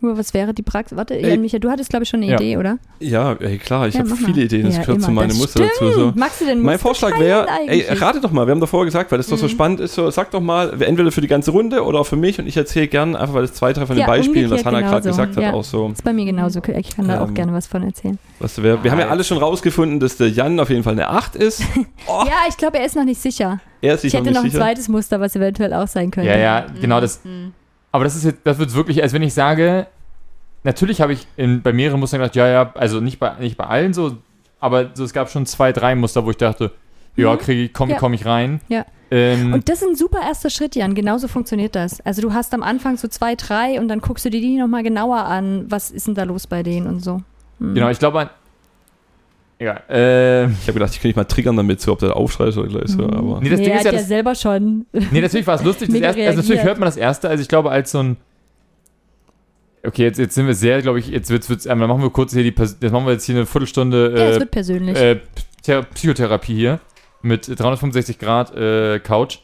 Nur 0.00 0.18
was 0.18 0.34
wäre 0.34 0.52
die 0.52 0.62
Praxis? 0.62 0.96
Warte, 0.96 1.14
Ey. 1.14 1.30
Jan 1.30 1.40
Micha, 1.40 1.58
du 1.58 1.70
hattest, 1.70 1.88
glaube 1.88 2.02
ich, 2.02 2.08
schon 2.10 2.20
eine 2.22 2.30
Ja. 2.32 2.36
Idee, 2.36 2.58
oder? 2.58 2.78
Ja, 3.00 3.32
ey, 3.32 3.56
klar, 3.56 3.88
ich 3.88 3.94
Ja, 3.94 4.00
habe 4.00 4.14
viele 4.14 4.42
Ideen, 4.42 4.64
das 4.66 4.76
Ja, 4.76 4.80
gehört 4.82 5.00
zu 5.00 5.10
immer. 5.10 5.22
meinem 5.22 5.28
Das 5.30 5.38
Muster 5.38 5.60
dazu. 5.64 5.90
So. 5.90 6.12
Magst 6.14 6.42
du 6.42 6.44
denn 6.44 6.60
Mein 6.60 6.78
Vorschlag 6.78 7.18
wäre, 7.18 7.46
ey, 7.66 7.82
rate 7.92 8.20
doch 8.20 8.30
mal, 8.30 8.46
wir 8.46 8.50
haben 8.52 8.60
davor 8.60 8.84
gesagt, 8.84 9.10
weil 9.10 9.16
das 9.18 9.26
doch 9.28 9.38
so 9.38 9.46
Mhm. 9.46 9.50
spannend 9.50 9.80
ist, 9.80 9.94
so, 9.94 10.10
sag 10.10 10.30
doch 10.32 10.40
mal, 10.42 10.82
entweder 10.82 11.10
für 11.10 11.22
die 11.22 11.28
ganze 11.28 11.50
Runde 11.50 11.82
oder 11.82 12.00
auch 12.00 12.06
für 12.06 12.16
mich 12.16 12.38
und 12.38 12.46
ich 12.46 12.56
erzähle 12.58 12.88
gern 12.88 13.16
einfach, 13.16 13.34
weil 13.34 13.42
das 13.42 13.54
zwei, 13.54 13.72
drei 13.72 13.86
von 13.86 13.96
den 13.96 14.00
Ja, 14.02 14.06
Beispielen, 14.06 14.50
was 14.50 14.64
Hannah 14.66 14.82
gerade 14.82 15.08
gesagt 15.08 15.34
hat, 15.36 15.42
ja. 15.42 15.52
auch 15.54 15.64
so. 15.64 15.88
ist 15.88 16.04
bei 16.04 16.12
mir 16.12 16.26
genauso. 16.26 16.60
Ich 16.76 16.94
kann 16.94 17.08
da 17.08 17.22
auch 17.22 17.28
Ähm, 17.28 17.34
gerne 17.34 17.52
was 17.54 17.66
von 17.66 17.82
erzählen. 17.82 18.18
Was 18.38 18.62
wir, 18.62 18.84
wir 18.84 18.90
haben 18.90 18.98
ja 19.00 19.08
alle 19.08 19.24
schon 19.24 19.38
rausgefunden, 19.38 19.98
dass 19.98 20.18
der 20.18 20.28
Jan 20.28 20.60
auf 20.60 20.68
jeden 20.68 20.82
Fall 20.82 20.92
eine 20.92 21.08
8 21.08 21.36
ist. 21.36 21.62
Oh, 22.06 22.22
Ja, 22.26 22.32
ich 22.48 22.56
glaube, 22.58 22.78
er 22.78 22.84
ist 22.86 22.94
noch 22.96 23.04
nicht 23.04 23.20
sicher. 23.20 23.60
er 23.80 23.94
ist 23.94 24.02
sich 24.02 24.08
Ich 24.08 24.14
noch 24.14 24.20
hätte 24.20 24.28
nicht 24.30 24.36
noch 24.36 24.44
ein 24.44 24.50
sicher. 24.50 24.62
zweites 24.62 24.88
Muster, 24.88 25.20
was 25.20 25.34
eventuell 25.36 25.72
auch 25.74 25.88
sein 25.88 26.10
könnte. 26.10 26.28
Ja, 26.30 26.36
ja, 26.36 26.66
genau 26.80 27.00
das. 27.00 27.20
Mhm. 27.24 27.52
Aber 27.96 28.04
das 28.04 28.14
ist 28.14 28.24
jetzt, 28.24 28.40
das 28.44 28.58
wird 28.58 28.74
wirklich, 28.74 29.02
als 29.02 29.14
wenn 29.14 29.22
ich 29.22 29.32
sage, 29.32 29.86
natürlich 30.64 31.00
habe 31.00 31.14
ich 31.14 31.26
in, 31.38 31.62
bei 31.62 31.72
mehreren 31.72 31.98
Mustern 31.98 32.20
gedacht, 32.20 32.36
ja, 32.36 32.46
ja, 32.46 32.70
also 32.74 33.00
nicht 33.00 33.18
bei, 33.18 33.32
nicht 33.40 33.56
bei 33.56 33.64
allen 33.64 33.94
so, 33.94 34.18
aber 34.60 34.90
so, 34.92 35.02
es 35.02 35.14
gab 35.14 35.30
schon 35.30 35.46
zwei, 35.46 35.72
drei 35.72 35.94
Muster, 35.94 36.22
wo 36.26 36.30
ich 36.30 36.36
dachte, 36.36 36.72
ja, 37.16 37.32
Mhm. 37.32 37.38
kriege 37.38 37.62
ich, 37.64 37.72
komm, 37.72 37.88
Ja. 37.88 37.96
komm 37.96 38.12
ich 38.12 38.26
rein. 38.26 38.60
Ja. 38.68 38.84
Ähm, 39.10 39.54
Und 39.54 39.66
das 39.70 39.80
ist 39.80 39.88
ein 39.88 39.96
super 39.96 40.20
erster 40.20 40.50
Schritt, 40.50 40.76
Jan. 40.76 40.94
Genauso 40.94 41.26
funktioniert 41.26 41.74
das. 41.74 42.02
Also 42.02 42.20
du 42.20 42.34
hast 42.34 42.52
am 42.52 42.62
Anfang 42.62 42.98
so 42.98 43.08
zwei, 43.08 43.34
drei 43.34 43.80
und 43.80 43.88
dann 43.88 44.00
guckst 44.00 44.26
du 44.26 44.30
dir 44.30 44.42
die 44.42 44.58
nochmal 44.58 44.82
genauer 44.82 45.24
an. 45.24 45.64
Was 45.70 45.90
ist 45.90 46.06
denn 46.06 46.14
da 46.14 46.24
los 46.24 46.46
bei 46.46 46.62
denen 46.62 46.86
und 46.86 47.00
so. 47.02 47.22
Hm. 47.60 47.72
genau, 47.74 47.88
ich 47.88 47.98
glaube. 47.98 48.28
Egal. 49.58 49.82
Ähm, 49.88 50.54
Ich 50.60 50.68
habe 50.68 50.74
gedacht, 50.74 50.90
ich 50.92 50.96
könnte 50.96 51.08
dich 51.08 51.16
mal 51.16 51.24
triggern 51.24 51.56
damit, 51.56 51.80
so 51.80 51.92
ob 51.92 51.98
der 52.00 52.14
aufschreit 52.14 52.54
oder 52.56 52.68
gleich 52.68 52.88
so, 52.88 52.98
Mhm. 53.02 53.10
aber. 53.14 53.40
nee, 53.40 53.48
das 53.48 53.58
nee, 53.58 53.64
Ding 53.66 53.72
er 53.74 53.78
ist 53.78 53.84
ja, 53.84 53.88
hat 53.88 53.92
ja 53.94 53.98
das, 54.00 54.08
selber 54.08 54.34
schon. 54.34 54.86
nee, 55.10 55.20
natürlich 55.20 55.46
war 55.46 55.54
es 55.54 55.62
lustig. 55.64 55.88
Das 55.92 56.00
erste, 56.02 56.26
also 56.26 56.40
natürlich 56.42 56.62
hört 56.62 56.78
man 56.78 56.86
das 56.86 56.96
erste. 56.98 57.28
Also 57.30 57.40
ich 57.42 57.48
glaube, 57.48 57.70
als 57.70 57.90
so 57.92 58.00
ein. 58.00 58.16
Okay, 59.86 60.02
jetzt, 60.02 60.18
jetzt 60.18 60.34
sind 60.34 60.46
wir 60.46 60.54
sehr, 60.54 60.82
glaube 60.82 60.98
ich, 60.98 61.06
jetzt 61.08 61.30
wird's, 61.30 61.48
wird's, 61.48 61.64
ähm, 61.64 61.78
dann 61.78 61.88
machen 61.88 62.02
wir 62.02 62.10
kurz 62.10 62.32
hier 62.32 62.42
die, 62.42 62.48
jetzt 62.58 62.82
machen 62.92 63.06
wir 63.06 63.12
jetzt 63.12 63.24
hier 63.24 63.36
eine 63.36 63.46
Viertelstunde 63.46 64.14
ja, 64.16 64.24
es 64.30 64.36
äh, 64.36 64.40
wird 64.40 64.50
persönlich. 64.50 64.98
äh, 64.98 65.20
Thera- 65.64 65.82
Psychotherapie 65.94 66.54
hier 66.56 66.80
mit 67.22 67.46
365 67.48 68.18
Grad 68.18 68.54
äh, 68.56 68.98
Couch. 68.98 69.38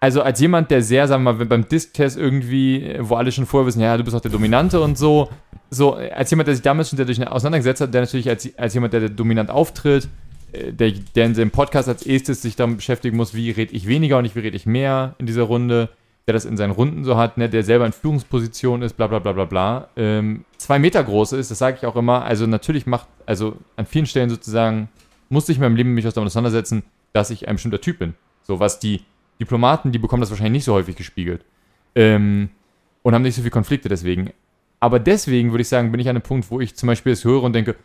Also 0.00 0.22
als 0.22 0.40
jemand, 0.40 0.70
der 0.70 0.82
sehr, 0.82 1.08
sagen 1.08 1.24
wir 1.24 1.32
mal, 1.32 1.46
beim 1.46 1.68
Disk-Test 1.68 2.16
irgendwie, 2.16 2.96
wo 3.00 3.16
alle 3.16 3.32
schon 3.32 3.46
vorher 3.46 3.66
wissen, 3.66 3.80
ja, 3.80 3.96
du 3.96 4.04
bist 4.04 4.16
auch 4.16 4.20
der 4.20 4.30
Dominante 4.30 4.80
und 4.80 4.96
so, 4.96 5.28
so 5.70 5.94
als 5.94 6.30
jemand, 6.30 6.46
der 6.46 6.54
sich 6.54 6.62
damit 6.62 6.86
schon 6.86 6.98
dadurch 6.98 7.26
auseinandergesetzt 7.26 7.80
hat, 7.80 7.92
der 7.92 8.02
natürlich 8.02 8.28
als, 8.28 8.56
als 8.56 8.74
jemand, 8.74 8.92
der 8.92 9.08
dominant 9.08 9.50
auftritt, 9.50 10.08
äh, 10.52 10.72
der, 10.72 10.92
der 10.92 11.26
in 11.26 11.34
seinem 11.34 11.50
Podcast 11.50 11.88
als 11.88 12.06
erstes 12.06 12.42
sich 12.42 12.54
damit 12.54 12.76
beschäftigen 12.76 13.16
muss, 13.16 13.34
wie 13.34 13.50
rede 13.50 13.74
ich 13.74 13.88
weniger 13.88 14.18
und 14.18 14.22
nicht 14.22 14.36
wie 14.36 14.40
rede 14.40 14.56
ich 14.56 14.66
mehr 14.66 15.14
in 15.18 15.26
dieser 15.26 15.42
Runde, 15.42 15.88
der 16.28 16.34
das 16.34 16.44
in 16.44 16.56
seinen 16.56 16.72
Runden 16.72 17.04
so 17.04 17.16
hat, 17.16 17.36
ne, 17.36 17.48
der 17.48 17.64
selber 17.64 17.86
in 17.86 17.92
Führungsposition 17.92 18.82
ist, 18.82 18.96
bla 18.96 19.08
bla 19.08 19.18
bla 19.18 19.32
bla 19.32 19.46
bla, 19.46 19.88
ähm, 19.96 20.44
zwei 20.58 20.78
Meter 20.78 21.02
groß 21.02 21.32
ist, 21.32 21.50
das 21.50 21.58
sage 21.58 21.78
ich 21.80 21.86
auch 21.86 21.96
immer, 21.96 22.22
also 22.24 22.46
natürlich 22.46 22.86
macht, 22.86 23.08
also 23.26 23.56
an 23.76 23.86
vielen 23.86 24.06
Stellen 24.06 24.30
sozusagen, 24.30 24.88
musste 25.28 25.52
ich 25.52 25.58
in 25.58 25.62
meinem 25.62 25.76
Leben 25.76 25.94
mich 25.94 26.04
damit 26.04 26.28
auseinandersetzen, 26.28 26.84
dass 27.12 27.30
ich 27.30 27.48
ein 27.48 27.56
bestimmter 27.56 27.80
Typ 27.80 27.98
bin. 27.98 28.14
So, 28.42 28.60
was 28.60 28.78
die 28.78 29.02
Diplomaten, 29.40 29.92
die 29.92 29.98
bekommen 29.98 30.20
das 30.20 30.30
wahrscheinlich 30.30 30.52
nicht 30.60 30.64
so 30.64 30.74
häufig 30.74 30.96
gespiegelt. 30.96 31.44
Ähm, 31.94 32.50
und 33.02 33.14
haben 33.14 33.22
nicht 33.22 33.34
so 33.34 33.42
viele 33.42 33.50
Konflikte 33.50 33.88
deswegen. 33.88 34.30
Aber 34.80 34.98
deswegen 35.00 35.50
würde 35.50 35.62
ich 35.62 35.68
sagen, 35.68 35.90
bin 35.90 36.00
ich 36.00 36.08
an 36.08 36.16
einem 36.16 36.22
Punkt, 36.22 36.50
wo 36.50 36.60
ich 36.60 36.76
zum 36.76 36.86
Beispiel 36.86 37.12
das 37.12 37.24
höre 37.24 37.42
und 37.42 37.52
denke, 37.52 37.76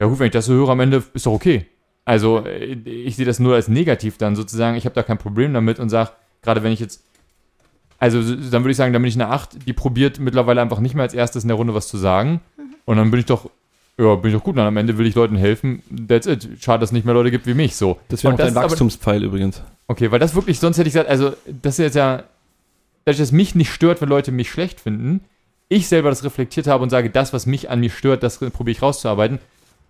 ja 0.00 0.06
gut, 0.06 0.18
wenn 0.18 0.26
ich 0.26 0.32
das 0.32 0.46
so 0.46 0.54
höre 0.54 0.70
am 0.70 0.80
Ende, 0.80 1.02
ist 1.14 1.26
doch 1.26 1.32
okay. 1.32 1.66
Also 2.04 2.44
äh, 2.44 2.74
ich 2.84 3.16
sehe 3.16 3.26
das 3.26 3.38
nur 3.38 3.54
als 3.54 3.68
negativ 3.68 4.18
dann 4.18 4.36
sozusagen. 4.36 4.76
Ich 4.76 4.84
habe 4.84 4.94
da 4.94 5.02
kein 5.02 5.18
Problem 5.18 5.54
damit 5.54 5.78
und 5.78 5.88
sage, 5.88 6.10
gerade 6.42 6.62
wenn 6.62 6.72
ich 6.72 6.80
jetzt, 6.80 7.04
also 7.98 8.20
dann 8.20 8.64
würde 8.64 8.72
ich 8.72 8.76
sagen, 8.76 8.92
dann 8.92 9.02
bin 9.02 9.08
ich 9.08 9.14
eine 9.14 9.28
8, 9.28 9.66
die 9.66 9.72
probiert 9.72 10.18
mittlerweile 10.18 10.60
einfach 10.60 10.80
nicht 10.80 10.94
mehr 10.94 11.04
als 11.04 11.14
erstes 11.14 11.44
in 11.44 11.48
der 11.48 11.56
Runde 11.56 11.74
was 11.74 11.88
zu 11.88 11.96
sagen. 11.96 12.40
Und 12.84 12.96
dann 12.96 13.10
bin 13.10 13.20
ich 13.20 13.26
doch, 13.26 13.48
ja, 13.96 14.14
bin 14.16 14.30
ich 14.30 14.36
doch 14.36 14.44
gut. 14.44 14.56
Und 14.56 14.62
am 14.62 14.76
Ende 14.76 14.98
will 14.98 15.06
ich 15.06 15.14
Leuten 15.14 15.36
helfen. 15.36 15.82
That's 16.08 16.26
it. 16.26 16.48
Schade, 16.60 16.80
dass 16.80 16.88
es 16.88 16.92
nicht 16.92 17.04
mehr 17.04 17.14
Leute 17.14 17.30
gibt 17.30 17.46
wie 17.46 17.54
mich. 17.54 17.76
So. 17.76 17.98
Das 18.08 18.24
wäre 18.24 18.34
auch 18.34 18.38
dein 18.38 18.54
Wachstumspfeil 18.54 19.22
übrigens. 19.22 19.62
Okay, 19.92 20.10
weil 20.10 20.18
das 20.18 20.34
wirklich, 20.34 20.58
sonst 20.58 20.78
hätte 20.78 20.88
ich 20.88 20.94
gesagt, 20.94 21.10
also 21.10 21.32
das 21.46 21.74
ist 21.74 21.84
jetzt 21.84 21.96
ja, 21.96 22.22
dass 23.04 23.18
es 23.18 23.30
mich 23.30 23.54
nicht 23.54 23.70
stört, 23.70 24.00
wenn 24.00 24.08
Leute 24.08 24.32
mich 24.32 24.50
schlecht 24.50 24.80
finden. 24.80 25.20
Ich 25.68 25.86
selber 25.86 26.08
das 26.08 26.24
reflektiert 26.24 26.66
habe 26.66 26.82
und 26.82 26.88
sage, 26.88 27.10
das, 27.10 27.34
was 27.34 27.44
mich 27.44 27.68
an 27.68 27.80
mir 27.80 27.90
stört, 27.90 28.22
das 28.22 28.38
probiere 28.38 28.70
ich 28.70 28.80
rauszuarbeiten. 28.82 29.38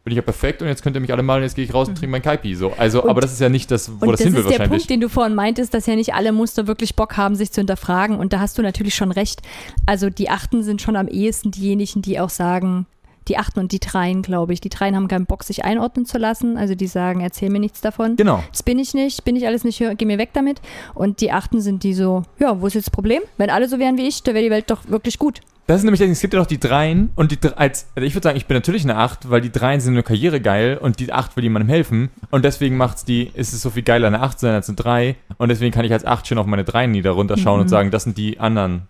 Bin 0.03 0.11
ich 0.11 0.17
ja 0.17 0.23
perfekt 0.23 0.61
und 0.61 0.67
jetzt 0.67 0.83
könnt 0.83 0.97
ihr 0.97 1.01
mich 1.01 1.13
alle 1.13 1.23
mal 1.23 1.37
und 1.37 1.43
jetzt 1.45 1.55
gehe 1.55 1.65
ich 1.65 1.73
raus 1.73 1.87
und 1.89 1.95
trinke 1.95 2.11
mein 2.11 2.23
Kaipi. 2.23 2.57
So. 2.57 2.73
Also, 2.77 3.05
Und- 3.05 3.11
aber 3.11 3.21
das 3.21 3.33
ist 3.33 3.41
ja 3.41 3.49
nicht 3.49 3.71
das, 3.71 3.89
wo 4.01 4.07
das 4.11 4.19
das, 4.19 4.25
hin 4.25 4.33
will 4.33 4.41
ist 4.41 4.45
der 4.47 4.59
wahrscheinlich. 4.59 4.79
Punkt, 4.81 4.91
den 4.91 5.01
du 5.01 5.09
vorhin 5.09 5.37
meintest, 5.37 5.73
dass 5.73 5.87
ja 5.87 5.95
nicht 5.95 6.15
alle 6.15 6.33
Muster 6.33 6.67
wirklich 6.67 6.97
Bock 6.97 7.17
haben, 7.17 7.37
sich 7.37 7.53
zu 7.53 7.61
hinterfragen. 7.61 8.17
Und 8.17 8.33
da 8.33 8.41
hast 8.41 8.59
du 8.59 8.63
natürlich 8.63 8.97
schon 8.97 9.13
recht. 9.13 9.41
Also 9.87 10.11
die 10.11 10.29
Achten 10.31 10.65
sind 10.65 10.83
schon 10.83 10.97
am 10.97 11.07
ehesten 11.07 11.53
diejenigen, 11.53 12.03
die 12.03 12.19
auch 12.19 12.31
sagen, 12.31 12.87
die 13.29 13.39
Achten 13.39 13.61
und 13.61 13.73
die 13.73 13.81
Dreien, 13.81 14.23
glaube 14.23 14.53
ich. 14.53 14.61
Die 14.61 14.69
Dreien 14.69 14.97
haben 14.97 15.09
keinen 15.09 15.27
Bock, 15.27 15.45
sich 15.45 15.65
einordnen 15.65 16.07
zu 16.07 16.19
lassen. 16.19 16.57
Also 16.57 16.75
die 16.75 16.87
sagen, 16.87 17.21
erzähl 17.21 17.51
mir 17.51 17.61
nichts 17.61 17.81
davon. 17.81 18.17
Genau. 18.17 18.43
Das 18.51 18.63
bin 18.63 18.79
ich 18.79 18.95
nicht, 18.95 19.25
bin 19.25 19.37
ich 19.37 19.47
alles 19.47 19.65
nicht, 19.65 19.83
geh 19.99 20.05
mir 20.05 20.19
weg 20.19 20.31
damit. 20.33 20.61
Und 20.95 21.21
die 21.21 21.33
Achten 21.33 21.61
sind 21.61 21.83
die 21.85 21.95
so, 21.95 22.23
ja, 22.39 22.61
wo 22.61 22.67
ist 22.67 22.75
jetzt 22.75 22.87
das 22.89 22.91
Problem? 22.93 23.21
Wenn 23.37 23.51
alle 23.51 23.69
so 23.69 23.79
wären 23.79 23.97
wie 23.99 24.07
ich, 24.09 24.23
dann 24.23 24.35
wäre 24.35 24.45
die 24.45 24.51
Welt 24.51 24.71
doch 24.71 24.89
wirklich 24.89 25.19
gut. 25.19 25.41
Das 25.69 25.77
ist 25.79 25.85
nämlich, 25.85 26.01
es 26.01 26.21
gibt 26.21 26.35
ja 26.35 26.41
noch 26.41 26.47
die 26.49 26.59
Dreien 26.59 27.11
und 27.15 27.31
die 27.31 27.39
als, 27.57 27.87
also 27.95 28.05
ich 28.05 28.15
würde 28.17 28.25
sagen, 28.25 28.37
ich 28.37 28.47
bin 28.47 28.57
natürlich 28.57 28.83
eine 28.83 28.97
Acht, 28.97 29.31
weil 29.31 29.41
die 29.41 29.53
Dreien 29.53 29.81
sind 29.81 29.95
eine 29.95 30.03
Karriere 30.03 30.41
geil 30.41 30.77
und 30.77 30.99
die 30.99 31.13
Acht 31.13 31.37
will 31.37 31.45
jemandem 31.45 31.69
helfen 31.69 32.11
und 32.33 32.45
deswegen 32.45 32.77
macht's 32.77 33.05
die, 33.05 33.31
ist 33.35 33.53
es 33.53 33.63
so 33.63 33.71
viel 33.71 33.85
geiler, 33.85 34.09
eine 34.09 34.21
Acht 34.21 34.41
zu 34.41 34.47
sein 34.47 34.57
als 34.57 34.69
eine 34.69 34.75
Drei 34.75 35.15
und 35.39 35.51
deswegen 35.51 35.71
kann 35.73 35.85
ich 35.85 35.93
als 35.93 36.05
Acht 36.05 36.27
schon 36.27 36.39
auf 36.39 36.47
meine 36.47 36.65
Dreien 36.65 36.91
nieder 36.91 37.13
runterschauen 37.13 37.59
Mhm. 37.59 37.63
und 37.63 37.69
sagen, 37.69 37.91
das 37.93 38.03
sind 38.03 38.19
die 38.19 38.41
anderen. 38.41 38.89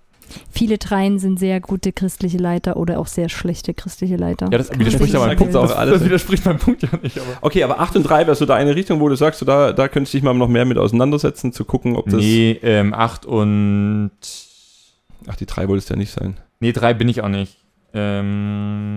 Viele 0.51 0.79
Dreien 0.79 1.19
sind 1.19 1.39
sehr 1.39 1.61
gute 1.61 1.93
christliche 1.93 2.39
Leiter 2.39 2.77
oder 2.77 2.99
auch 2.99 3.07
sehr 3.07 3.29
schlechte 3.29 3.75
christliche 3.75 4.17
Leiter. 4.17 4.49
Ja, 4.51 4.59
das 4.59 4.71
widerspricht 4.79 5.15
aber 5.15 5.27
meinem 5.27 5.39
Punkt. 5.39 5.57
auch 5.57 5.75
alles. 5.77 5.95
das 5.95 6.05
widerspricht 6.05 6.45
meinem 6.45 6.59
Punkt 6.59 6.83
ja 6.83 6.89
nicht, 7.03 7.19
aber. 7.19 7.39
Okay, 7.41 7.63
aber 7.65 7.81
8 7.81 7.97
und 7.97 8.03
3 8.05 8.27
wäre 8.27 8.35
so 8.35 8.47
da 8.47 8.55
eine 8.55 8.75
Richtung, 8.75 9.01
wo 9.01 9.09
du 9.09 9.15
sagst, 9.15 9.41
so 9.41 9.47
da, 9.47 9.73
da 9.73 9.89
könntest 9.89 10.15
du 10.15 10.19
dich 10.19 10.25
mal 10.25 10.35
noch 10.35 10.49
mehr 10.49 10.65
mit 10.65 10.79
auseinandersetzen, 10.79 11.53
zu 11.53 11.65
gucken, 11.65 11.97
ob 11.97 12.07
das. 12.07 12.21
Nee, 12.21 12.59
ähm, 12.63 12.95
8 12.95 13.27
und. 13.27 14.11
Ach, 15.27 15.37
die 15.37 15.47
3 15.47 15.69
wolltest 15.69 15.91
du 15.91 15.95
ja 15.95 15.99
nicht 15.99 16.13
sein. 16.13 16.37
Nee, 16.61 16.73
3 16.73 16.95
bin 16.95 17.09
ich 17.09 17.23
auch 17.23 17.29
nicht. 17.29 17.59
Ähm. 17.95 18.93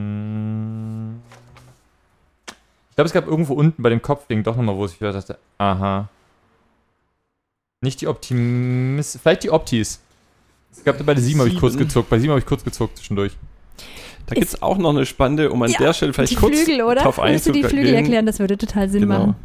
Ich 2.89 2.95
glaube, 2.95 3.07
es 3.07 3.13
gab 3.13 3.27
irgendwo 3.27 3.53
unten 3.53 3.83
bei 3.83 3.89
dem 3.89 4.01
Kopfding 4.01 4.43
doch 4.43 4.55
nochmal, 4.55 4.77
wo 4.77 4.85
ich 4.85 4.97
dachte, 4.97 5.37
aha. 5.57 6.07
Nicht 7.81 7.99
die 7.99 8.07
Optimis. 8.07 9.19
Vielleicht 9.21 9.43
die 9.43 9.51
Optis. 9.51 9.99
Es 10.77 10.83
gab 10.83 11.03
bei 11.05 11.13
der 11.13 11.23
7 11.23 11.39
habe 11.39 11.49
ich 11.49 11.59
kurz 11.59 11.77
gezuckt. 11.77 12.09
Bei 12.09 12.19
7 12.19 12.29
habe 12.31 12.39
ich 12.39 12.45
kurz 12.45 12.63
gezuckt 12.63 12.97
zwischendurch. 12.97 13.31
Da 14.27 14.33
gibt 14.35 14.47
es 14.47 14.61
auch 14.61 14.77
noch 14.77 14.89
eine 14.89 15.05
spannende, 15.05 15.51
um 15.51 15.61
an 15.61 15.69
Ja, 15.71 15.77
der 15.77 15.93
Stelle 15.93 16.13
vielleicht 16.13 16.31
die 16.31 16.35
kurz 16.35 16.61
Flügel, 16.63 16.83
oder? 16.83 17.01
drauf 17.01 17.19
Willst 17.23 17.45
du 17.47 17.51
die 17.51 17.59
Flügel 17.61 17.77
einzugehen. 17.79 17.95
erklären? 17.95 18.25
Das 18.25 18.39
würde 18.39 18.57
total 18.57 18.89
Sinn 18.89 19.01
Genau. 19.01 19.19
machen. 19.19 19.35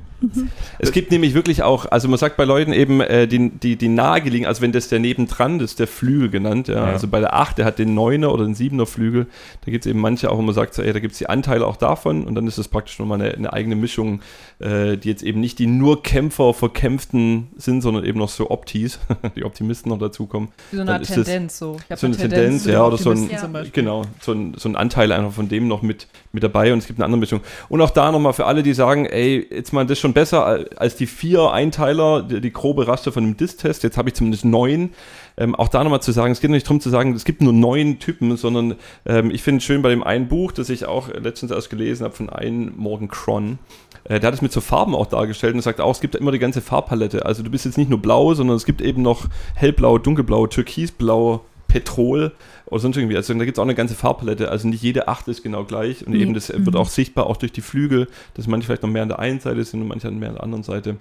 Es 0.78 0.92
gibt 0.92 1.10
nämlich 1.10 1.34
wirklich 1.34 1.62
auch, 1.62 1.86
also 1.86 2.08
man 2.08 2.18
sagt 2.18 2.36
bei 2.36 2.44
Leuten 2.44 2.72
eben, 2.72 3.00
äh, 3.00 3.26
die, 3.26 3.50
die, 3.50 3.76
die 3.76 3.88
nahegelegen, 3.88 4.46
also 4.46 4.62
wenn 4.62 4.72
das 4.72 4.88
der 4.88 4.98
nebendran, 4.98 5.58
das 5.58 5.72
ist 5.72 5.78
der 5.78 5.86
Flügel 5.86 6.30
genannt, 6.30 6.68
ja. 6.68 6.74
Ja. 6.74 6.84
Also 6.84 7.08
bei 7.08 7.20
der 7.20 7.34
8, 7.34 7.58
der 7.58 7.64
hat 7.64 7.78
den 7.78 7.98
9er 7.98 8.28
oder 8.28 8.44
den 8.44 8.54
7er 8.54 8.86
Flügel, 8.86 9.26
da 9.64 9.70
gibt 9.70 9.86
es 9.86 9.90
eben 9.90 10.00
manche 10.00 10.30
auch, 10.30 10.38
wo 10.38 10.42
man 10.42 10.54
sagt, 10.54 10.74
so, 10.74 10.82
ey, 10.82 10.92
da 10.92 11.00
gibt 11.00 11.12
es 11.12 11.18
die 11.18 11.28
Anteile 11.28 11.66
auch 11.66 11.76
davon 11.76 12.24
und 12.24 12.34
dann 12.34 12.46
ist 12.46 12.58
das 12.58 12.68
praktisch 12.68 12.98
nochmal 12.98 13.20
eine, 13.20 13.34
eine 13.34 13.52
eigene 13.52 13.76
Mischung, 13.76 14.20
äh, 14.58 14.96
die 14.96 15.08
jetzt 15.08 15.22
eben 15.22 15.40
nicht 15.40 15.58
die 15.58 15.66
nur 15.66 16.02
Kämpfer, 16.02 16.54
Verkämpften 16.54 17.48
sind, 17.56 17.82
sondern 17.82 18.04
eben 18.04 18.18
noch 18.18 18.28
so 18.28 18.50
Optis, 18.50 18.98
die 19.36 19.44
Optimisten 19.44 19.90
noch 19.90 19.98
dazukommen. 19.98 20.50
Wie 20.70 20.76
so 20.76 20.82
eine 20.82 21.00
ist 21.00 21.16
das 21.16 21.26
Tendenz 21.26 21.58
so. 21.58 21.76
So 21.94 22.06
eine 22.06 22.16
Tendenz, 22.16 22.66
ja, 22.66 22.84
oder 22.84 22.98
so 22.98 23.10
ein, 23.10 23.28
Beispiel. 23.52 23.70
genau, 23.72 24.04
so 24.20 24.32
ein, 24.32 24.54
so 24.56 24.68
ein 24.68 24.76
Anteil 24.76 25.12
einfach 25.12 25.32
von 25.32 25.48
dem 25.48 25.68
noch 25.68 25.82
mit, 25.82 26.08
mit 26.32 26.42
dabei 26.42 26.72
und 26.72 26.78
es 26.78 26.86
gibt 26.86 26.98
eine 26.98 27.06
andere 27.06 27.20
Mischung. 27.20 27.40
Und 27.68 27.80
auch 27.80 27.90
da 27.90 28.12
nochmal 28.12 28.32
für 28.32 28.46
alle, 28.46 28.62
die 28.62 28.74
sagen, 28.74 29.06
ey, 29.06 29.46
jetzt 29.50 29.72
mal 29.72 29.84
das 29.84 29.98
ist 29.98 30.00
schon 30.11 30.14
besser 30.14 30.44
al- 30.44 30.68
als 30.76 30.96
die 30.96 31.06
vier 31.06 31.52
Einteiler, 31.52 32.22
die, 32.22 32.40
die 32.40 32.52
grobe 32.52 32.88
Raster 32.88 33.12
von 33.12 33.24
dem 33.24 33.36
Diss-Test, 33.36 33.82
jetzt 33.82 33.96
habe 33.96 34.08
ich 34.08 34.14
zumindest 34.14 34.44
neun. 34.44 34.90
Ähm, 35.36 35.54
auch 35.54 35.68
da 35.68 35.82
nochmal 35.82 36.02
zu 36.02 36.12
sagen, 36.12 36.32
es 36.32 36.40
geht 36.40 36.50
nicht 36.50 36.66
darum 36.66 36.80
zu 36.80 36.90
sagen, 36.90 37.14
es 37.14 37.24
gibt 37.24 37.40
nur 37.40 37.52
neun 37.52 37.98
Typen, 37.98 38.36
sondern 38.36 38.74
ähm, 39.06 39.30
ich 39.30 39.42
finde 39.42 39.58
es 39.58 39.64
schön 39.64 39.82
bei 39.82 39.90
dem 39.90 40.02
einen 40.02 40.28
Buch, 40.28 40.52
das 40.52 40.68
ich 40.68 40.86
auch 40.86 41.08
letztens 41.08 41.52
erst 41.52 41.70
gelesen 41.70 42.04
habe 42.04 42.14
von 42.14 42.28
einem 42.28 42.74
Morgan 42.76 43.08
Cron, 43.08 43.58
äh, 44.04 44.20
der 44.20 44.28
hat 44.28 44.34
es 44.34 44.42
mit 44.42 44.52
so 44.52 44.61
Farben 44.61 44.94
auch 44.94 45.06
dargestellt 45.06 45.54
und 45.54 45.62
sagt 45.62 45.80
auch, 45.80 45.92
es 45.92 46.00
gibt 46.00 46.16
immer 46.16 46.32
die 46.32 46.38
ganze 46.38 46.61
Farbpalette. 46.61 47.24
Also 47.24 47.42
du 47.42 47.50
bist 47.50 47.64
jetzt 47.64 47.78
nicht 47.78 47.90
nur 47.90 48.00
blau, 48.02 48.34
sondern 48.34 48.56
es 48.56 48.66
gibt 48.66 48.82
eben 48.82 49.02
noch 49.02 49.26
hellblau, 49.54 49.98
dunkelblau, 49.98 50.46
türkisblau, 50.48 51.44
Petrol 51.70 52.32
oder 52.66 52.80
sonst 52.80 52.96
irgendwie. 52.96 53.16
Also 53.16 53.32
da 53.34 53.44
gibt 53.44 53.56
es 53.56 53.58
auch 53.60 53.64
eine 53.64 53.74
ganze 53.74 53.94
Farbpalette. 53.94 54.50
Also 54.50 54.68
nicht 54.68 54.82
jede 54.82 55.08
Acht 55.08 55.28
ist 55.28 55.42
genau 55.42 55.64
gleich. 55.64 56.06
Und 56.06 56.12
Nee. 56.12 56.18
eben 56.22 56.34
das 56.34 56.52
wird 56.54 56.76
auch 56.76 56.88
sichtbar, 56.88 57.26
auch 57.26 57.36
durch 57.36 57.52
die 57.52 57.60
Flügel, 57.62 58.08
dass 58.34 58.46
manche 58.46 58.66
vielleicht 58.66 58.82
noch 58.82 58.90
mehr 58.90 59.02
an 59.02 59.08
der 59.08 59.18
einen 59.18 59.40
Seite 59.40 59.62
sind 59.64 59.80
und 59.82 59.88
manche 59.88 60.10
mehr 60.10 60.28
an 60.30 60.34
der 60.36 60.44
anderen 60.44 60.62
Seite. 60.64 60.96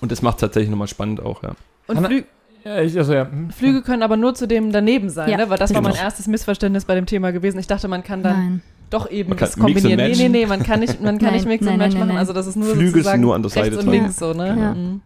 Und 0.00 0.12
das 0.12 0.22
macht 0.22 0.38
tatsächlich 0.38 0.70
nochmal 0.70 0.88
spannend 0.88 1.20
auch, 1.22 1.42
ja. 1.42 1.52
Und 1.86 2.04
Flü 2.04 2.22
Ja, 2.64 2.80
ich, 2.80 2.96
also, 2.98 3.14
ja. 3.14 3.30
hm. 3.30 3.50
Flüge 3.50 3.82
können 3.82 4.02
aber 4.02 4.16
nur 4.16 4.34
zu 4.34 4.46
dem 4.48 4.72
daneben 4.72 5.08
sein, 5.10 5.30
Ja, 5.30 5.36
ne? 5.36 5.48
Weil 5.50 5.58
das 5.58 5.72
war 5.74 5.80
mein 5.82 5.92
genau. 5.92 6.04
erstes 6.04 6.26
Missverständnis 6.26 6.84
bei 6.84 6.94
dem 6.94 7.06
Thema 7.06 7.30
gewesen. 7.32 7.58
Ich 7.58 7.66
dachte, 7.66 7.86
man 7.88 8.02
kann 8.02 8.22
dann 8.22 8.36
Nein. 8.36 8.62
doch 8.90 9.10
eben 9.10 9.30
Man 9.30 9.38
das 9.38 9.56
kombinieren. 9.56 9.96
Nee, 10.10 10.14
nee, 10.16 10.28
nee, 10.28 10.46
man 10.46 10.62
kann 10.62 10.80
nicht, 10.80 11.00
man 11.00 11.18
kann 11.18 11.26
Nein, 11.28 11.34
nicht 11.34 11.46
Mix 11.46 11.64
nein, 11.64 11.74
und 11.74 11.78
Match 11.78 11.92
nein, 11.92 12.00
machen. 12.00 12.08
nein. 12.08 12.18
Also 12.18 12.32
das 12.32 12.46
ist 12.48 12.56
nur 12.56 12.66
Flügel 12.70 12.86
sind 12.86 12.94
sozusagen 12.94 13.22
nur 13.22 13.34
an 13.36 13.42
der 13.42 13.54
rechts 13.54 13.64
Seite 13.64 13.78
und 13.78 13.86
dran. 13.86 13.94
links 13.94 14.16
so, 14.18 14.32
ne? 14.32 14.46
Ja. 14.48 14.74
Mhm. 14.74 15.00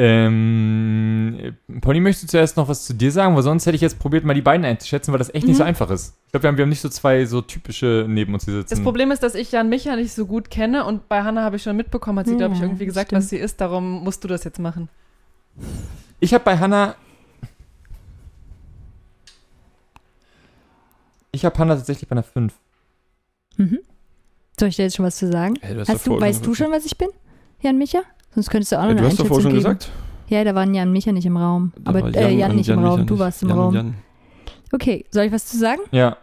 Ähm, 0.00 1.56
Pony, 1.80 1.98
möchtest 1.98 2.24
du 2.24 2.28
zuerst 2.28 2.56
noch 2.56 2.68
was 2.68 2.84
zu 2.86 2.94
dir 2.94 3.10
sagen? 3.10 3.34
Weil 3.34 3.42
sonst 3.42 3.66
hätte 3.66 3.74
ich 3.74 3.80
jetzt 3.82 3.98
probiert, 3.98 4.24
mal 4.24 4.32
die 4.34 4.42
beiden 4.42 4.64
einzuschätzen, 4.64 5.10
weil 5.12 5.18
das 5.18 5.34
echt 5.34 5.44
nicht 5.46 5.54
Mhm. 5.54 5.58
so 5.58 5.64
einfach 5.64 5.90
ist. 5.90 6.14
Ich 6.26 6.30
glaube, 6.32 6.44
wir 6.44 6.48
haben, 6.48 6.56
wir 6.56 6.62
haben 6.62 6.68
nicht 6.68 6.80
so 6.80 6.88
zwei 6.88 7.24
so 7.26 7.40
typische 7.40 8.06
neben 8.08 8.32
uns 8.32 8.44
hier 8.44 8.54
sitzen. 8.54 8.70
Das 8.70 8.80
Problem 8.80 9.10
ist, 9.10 9.24
dass 9.24 9.34
ich 9.34 9.50
Jan 9.50 9.68
Micha 9.68 9.96
nicht 9.96 10.12
so 10.12 10.24
gut 10.26 10.50
kenne 10.50 10.84
und 10.84 11.08
bei 11.08 11.22
Hannah 11.22 11.42
habe 11.42 11.56
ich 11.56 11.64
schon 11.64 11.76
mitbekommen, 11.76 12.18
hat 12.20 12.26
sie, 12.28 12.36
glaube 12.36 12.54
ich, 12.54 12.60
Ja, 12.60 12.66
irgendwie 12.66 12.86
gesagt, 12.86 13.08
stimmt. 13.08 13.22
was 13.22 13.28
sie 13.30 13.38
ist. 13.38 13.60
Darum 13.60 14.04
musst 14.04 14.22
du 14.22 14.28
das 14.28 14.44
jetzt 14.44 14.60
machen. 14.60 14.88
Ich 16.20 16.32
habe 16.32 16.44
bei 16.44 16.56
Hannah. 16.58 16.94
Ich 21.32 21.44
habe 21.44 21.58
Hannah 21.58 21.74
tatsächlich 21.76 22.08
bei 22.08 22.12
einer 22.14 22.22
5. 22.22 22.54
Mhm. 23.56 23.78
Soll 24.58 24.68
ich 24.68 24.76
dir 24.76 24.84
jetzt 24.84 24.96
schon 24.96 25.04
was 25.04 25.16
zu 25.16 25.30
sagen? 25.30 25.54
Hey, 25.60 25.74
du 25.74 25.80
Hast 25.86 26.06
du, 26.06 26.20
weißt 26.20 26.44
du 26.46 26.54
schon, 26.54 26.70
was 26.70 26.84
ich 26.84 26.96
bin? 26.96 27.08
Jan 27.60 27.76
Micha? 27.78 28.02
Sonst 28.38 28.50
könntest 28.50 28.70
du 28.70 28.76
auch 28.76 28.82
noch 28.82 28.90
eine 28.90 29.00
du 29.00 29.06
hast 29.08 29.18
davor 29.18 29.40
schon 29.40 29.50
geben. 29.50 29.64
gesagt. 29.64 29.90
Ja, 30.28 30.44
da 30.44 30.54
waren 30.54 30.72
Jan 30.72 30.92
Micha 30.92 31.10
nicht 31.10 31.26
im 31.26 31.36
Raum. 31.36 31.72
Da 31.80 31.90
Aber 31.90 32.02
war 32.02 32.14
äh, 32.14 32.32
Jan 32.32 32.50
und 32.50 32.56
nicht 32.58 32.68
im 32.68 32.76
Micha 32.76 32.88
Raum, 32.88 33.04
du 33.04 33.18
warst 33.18 33.42
im 33.42 33.48
Jan 33.48 33.58
und 33.58 33.64
Raum. 33.64 33.74
Jan. 33.74 33.94
Okay, 34.70 35.04
soll 35.10 35.24
ich 35.24 35.32
was 35.32 35.46
zu 35.46 35.58
sagen? 35.58 35.80
Ja. 35.90 36.16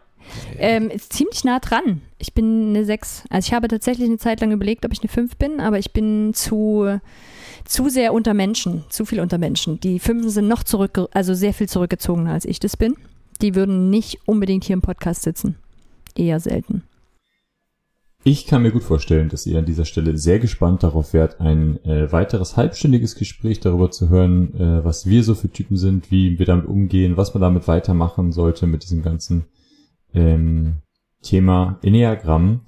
Ähm, 0.57 0.89
ist 0.89 1.11
ziemlich 1.11 1.43
nah 1.43 1.59
dran. 1.59 2.03
Ich 2.17 2.33
bin 2.33 2.69
eine 2.69 2.85
6. 2.85 3.25
Also 3.29 3.47
ich 3.47 3.53
habe 3.53 3.67
tatsächlich 3.67 4.07
eine 4.07 4.17
Zeit 4.17 4.39
lang 4.39 4.53
überlegt, 4.53 4.85
ob 4.85 4.93
ich 4.93 5.01
eine 5.01 5.09
5 5.09 5.35
bin, 5.35 5.59
aber 5.59 5.77
ich 5.77 5.91
bin 5.91 6.33
zu, 6.33 7.01
zu 7.65 7.89
sehr 7.89 8.13
unter 8.13 8.33
Menschen, 8.33 8.85
zu 8.87 9.03
viel 9.03 9.19
unter 9.19 9.37
Menschen. 9.37 9.81
Die 9.81 9.99
Fünfen 9.99 10.29
sind 10.29 10.47
noch 10.47 10.63
zurück, 10.63 11.09
also 11.11 11.33
sehr 11.33 11.53
viel 11.53 11.67
zurückgezogener 11.67 12.31
als 12.31 12.45
ich 12.45 12.61
das 12.61 12.77
bin. 12.77 12.95
Die 13.41 13.55
würden 13.55 13.89
nicht 13.89 14.19
unbedingt 14.25 14.63
hier 14.63 14.75
im 14.75 14.81
Podcast 14.81 15.23
sitzen. 15.23 15.57
Eher 16.15 16.39
selten. 16.39 16.83
Ich 18.27 18.47
kann 18.47 18.63
mir 18.63 18.71
gut 18.71 18.81
vorstellen, 18.81 19.29
dass 19.29 19.45
ihr 19.45 19.59
an 19.59 19.67
dieser 19.67 19.85
Stelle 19.85 20.17
sehr 20.17 20.39
gespannt 20.39 20.81
darauf 20.81 21.13
wärt, 21.13 21.39
ein 21.39 21.85
äh, 21.85 22.11
weiteres 22.11 22.57
halbstündiges 22.57 23.13
Gespräch 23.13 23.59
darüber 23.59 23.91
zu 23.91 24.09
hören, 24.09 24.55
äh, 24.55 24.83
was 24.83 25.05
wir 25.05 25.23
so 25.23 25.35
für 25.35 25.51
Typen 25.51 25.77
sind, 25.77 26.09
wie 26.09 26.39
wir 26.39 26.47
damit 26.47 26.65
umgehen, 26.65 27.17
was 27.17 27.35
man 27.35 27.41
damit 27.41 27.67
weitermachen 27.67 28.31
sollte 28.31 28.65
mit 28.65 28.81
diesem 28.81 29.03
ganzen 29.03 29.45
ähm, 30.15 30.77
Thema 31.21 31.77
Enneagramm. 31.83 32.61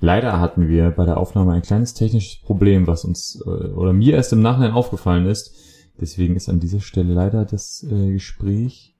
Leider 0.00 0.38
hatten 0.38 0.68
wir 0.68 0.90
bei 0.90 1.06
der 1.06 1.16
Aufnahme 1.16 1.54
ein 1.54 1.62
kleines 1.62 1.94
technisches 1.94 2.42
Problem, 2.42 2.86
was 2.86 3.06
uns 3.06 3.42
äh, 3.46 3.48
oder 3.48 3.94
mir 3.94 4.16
erst 4.16 4.34
im 4.34 4.42
Nachhinein 4.42 4.72
aufgefallen 4.72 5.24
ist. 5.24 5.54
Deswegen 5.98 6.36
ist 6.36 6.50
an 6.50 6.60
dieser 6.60 6.80
Stelle 6.80 7.14
leider 7.14 7.46
das 7.46 7.86
äh, 7.90 8.12
Gespräch 8.12 8.98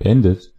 beendet. 0.00 0.52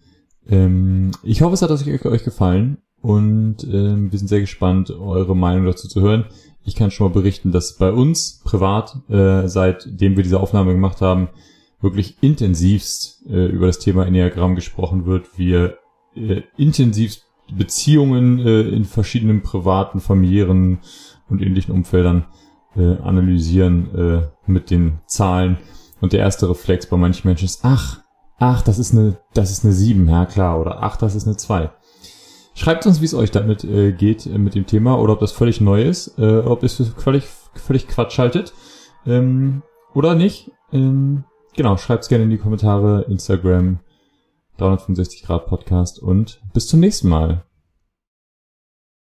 Ähm, 0.48 1.12
ich 1.22 1.42
hoffe, 1.42 1.56
es 1.56 1.62
hat 1.62 1.70
euch, 1.70 2.06
euch 2.06 2.24
gefallen 2.24 2.78
und 3.02 3.64
ähm, 3.64 4.12
wir 4.12 4.20
sind 4.20 4.28
sehr 4.28 4.42
gespannt, 4.42 4.92
eure 4.92 5.36
Meinung 5.36 5.66
dazu 5.66 5.88
zu 5.88 6.02
hören. 6.02 6.26
Ich 6.66 6.76
kann 6.76 6.92
schon 6.92 7.08
mal 7.08 7.14
berichten, 7.14 7.52
dass 7.52 7.78
bei 7.78 7.92
uns 7.92 8.42
privat, 8.44 8.98
äh, 9.10 9.48
seitdem 9.48 10.18
wir 10.18 10.24
diese 10.24 10.40
Aufnahme 10.40 10.74
gemacht 10.74 11.02
haben, 11.02 11.30
wirklich 11.82 12.18
intensivst 12.22 13.26
äh, 13.30 13.46
über 13.46 13.68
das 13.68 13.80
Thema 13.80 14.06
Enneagramm 14.06 14.56
gesprochen 14.56 15.06
wird. 15.06 15.38
Wir 15.38 15.78
äh, 16.16 16.42
intensivst 16.58 17.26
Beziehungen 17.52 18.40
äh, 18.40 18.62
in 18.62 18.86
verschiedenen 18.86 19.42
privaten, 19.42 20.00
familiären 20.00 20.80
und 21.30 21.42
ähnlichen 21.42 21.74
Umfeldern 21.74 22.26
äh, 22.76 22.98
analysieren 22.98 23.96
äh, 23.96 24.28
mit 24.46 24.70
den 24.70 25.00
Zahlen. 25.08 25.58
Und 26.02 26.14
der 26.14 26.20
erste 26.20 26.50
Reflex 26.50 26.88
bei 26.88 26.98
manchen 26.98 27.28
Menschen 27.28 27.46
ist, 27.46 27.62
ach, 27.64 28.02
ach, 28.38 28.62
das 28.62 28.80
ist 28.80 28.94
eine, 28.94 29.18
das 29.34 29.52
ist 29.52 29.64
eine 29.64 29.74
7, 29.74 30.08
ja 30.08 30.26
klar, 30.26 30.60
oder 30.60 30.84
ach, 30.84 30.98
das 30.98 31.16
ist 31.16 31.28
eine 31.28 31.38
2. 31.38 31.72
Schreibt 32.60 32.86
uns, 32.86 33.00
wie 33.00 33.06
es 33.06 33.14
euch 33.14 33.32
damit 33.32 33.64
äh, 33.64 33.94
geht 33.94 34.26
äh, 34.26 34.38
mit 34.38 34.54
dem 34.54 34.66
Thema 34.66 35.00
oder 35.00 35.14
ob 35.14 35.22
das 35.22 35.32
völlig 35.32 35.62
neu 35.62 35.82
ist, 35.82 36.20
äh, 36.20 36.40
ob 36.40 36.62
ihr 36.62 36.66
es 36.66 36.76
völlig, 36.98 37.26
völlig 37.54 37.88
Quatsch 37.88 38.20
haltet 38.20 38.52
ähm, 39.06 39.62
oder 39.96 40.14
nicht. 40.14 40.52
Ähm, 40.74 41.24
genau, 41.56 41.78
schreibt 41.78 42.04
es 42.04 42.10
gerne 42.10 42.26
in 42.26 42.30
die 42.30 42.38
Kommentare, 42.38 43.06
Instagram, 43.08 43.80
365 44.58 45.24
Grad 45.24 45.46
Podcast 45.48 46.00
und 46.00 46.42
bis 46.52 46.68
zum 46.68 46.82
nächsten 46.82 47.08
Mal. 47.08 47.46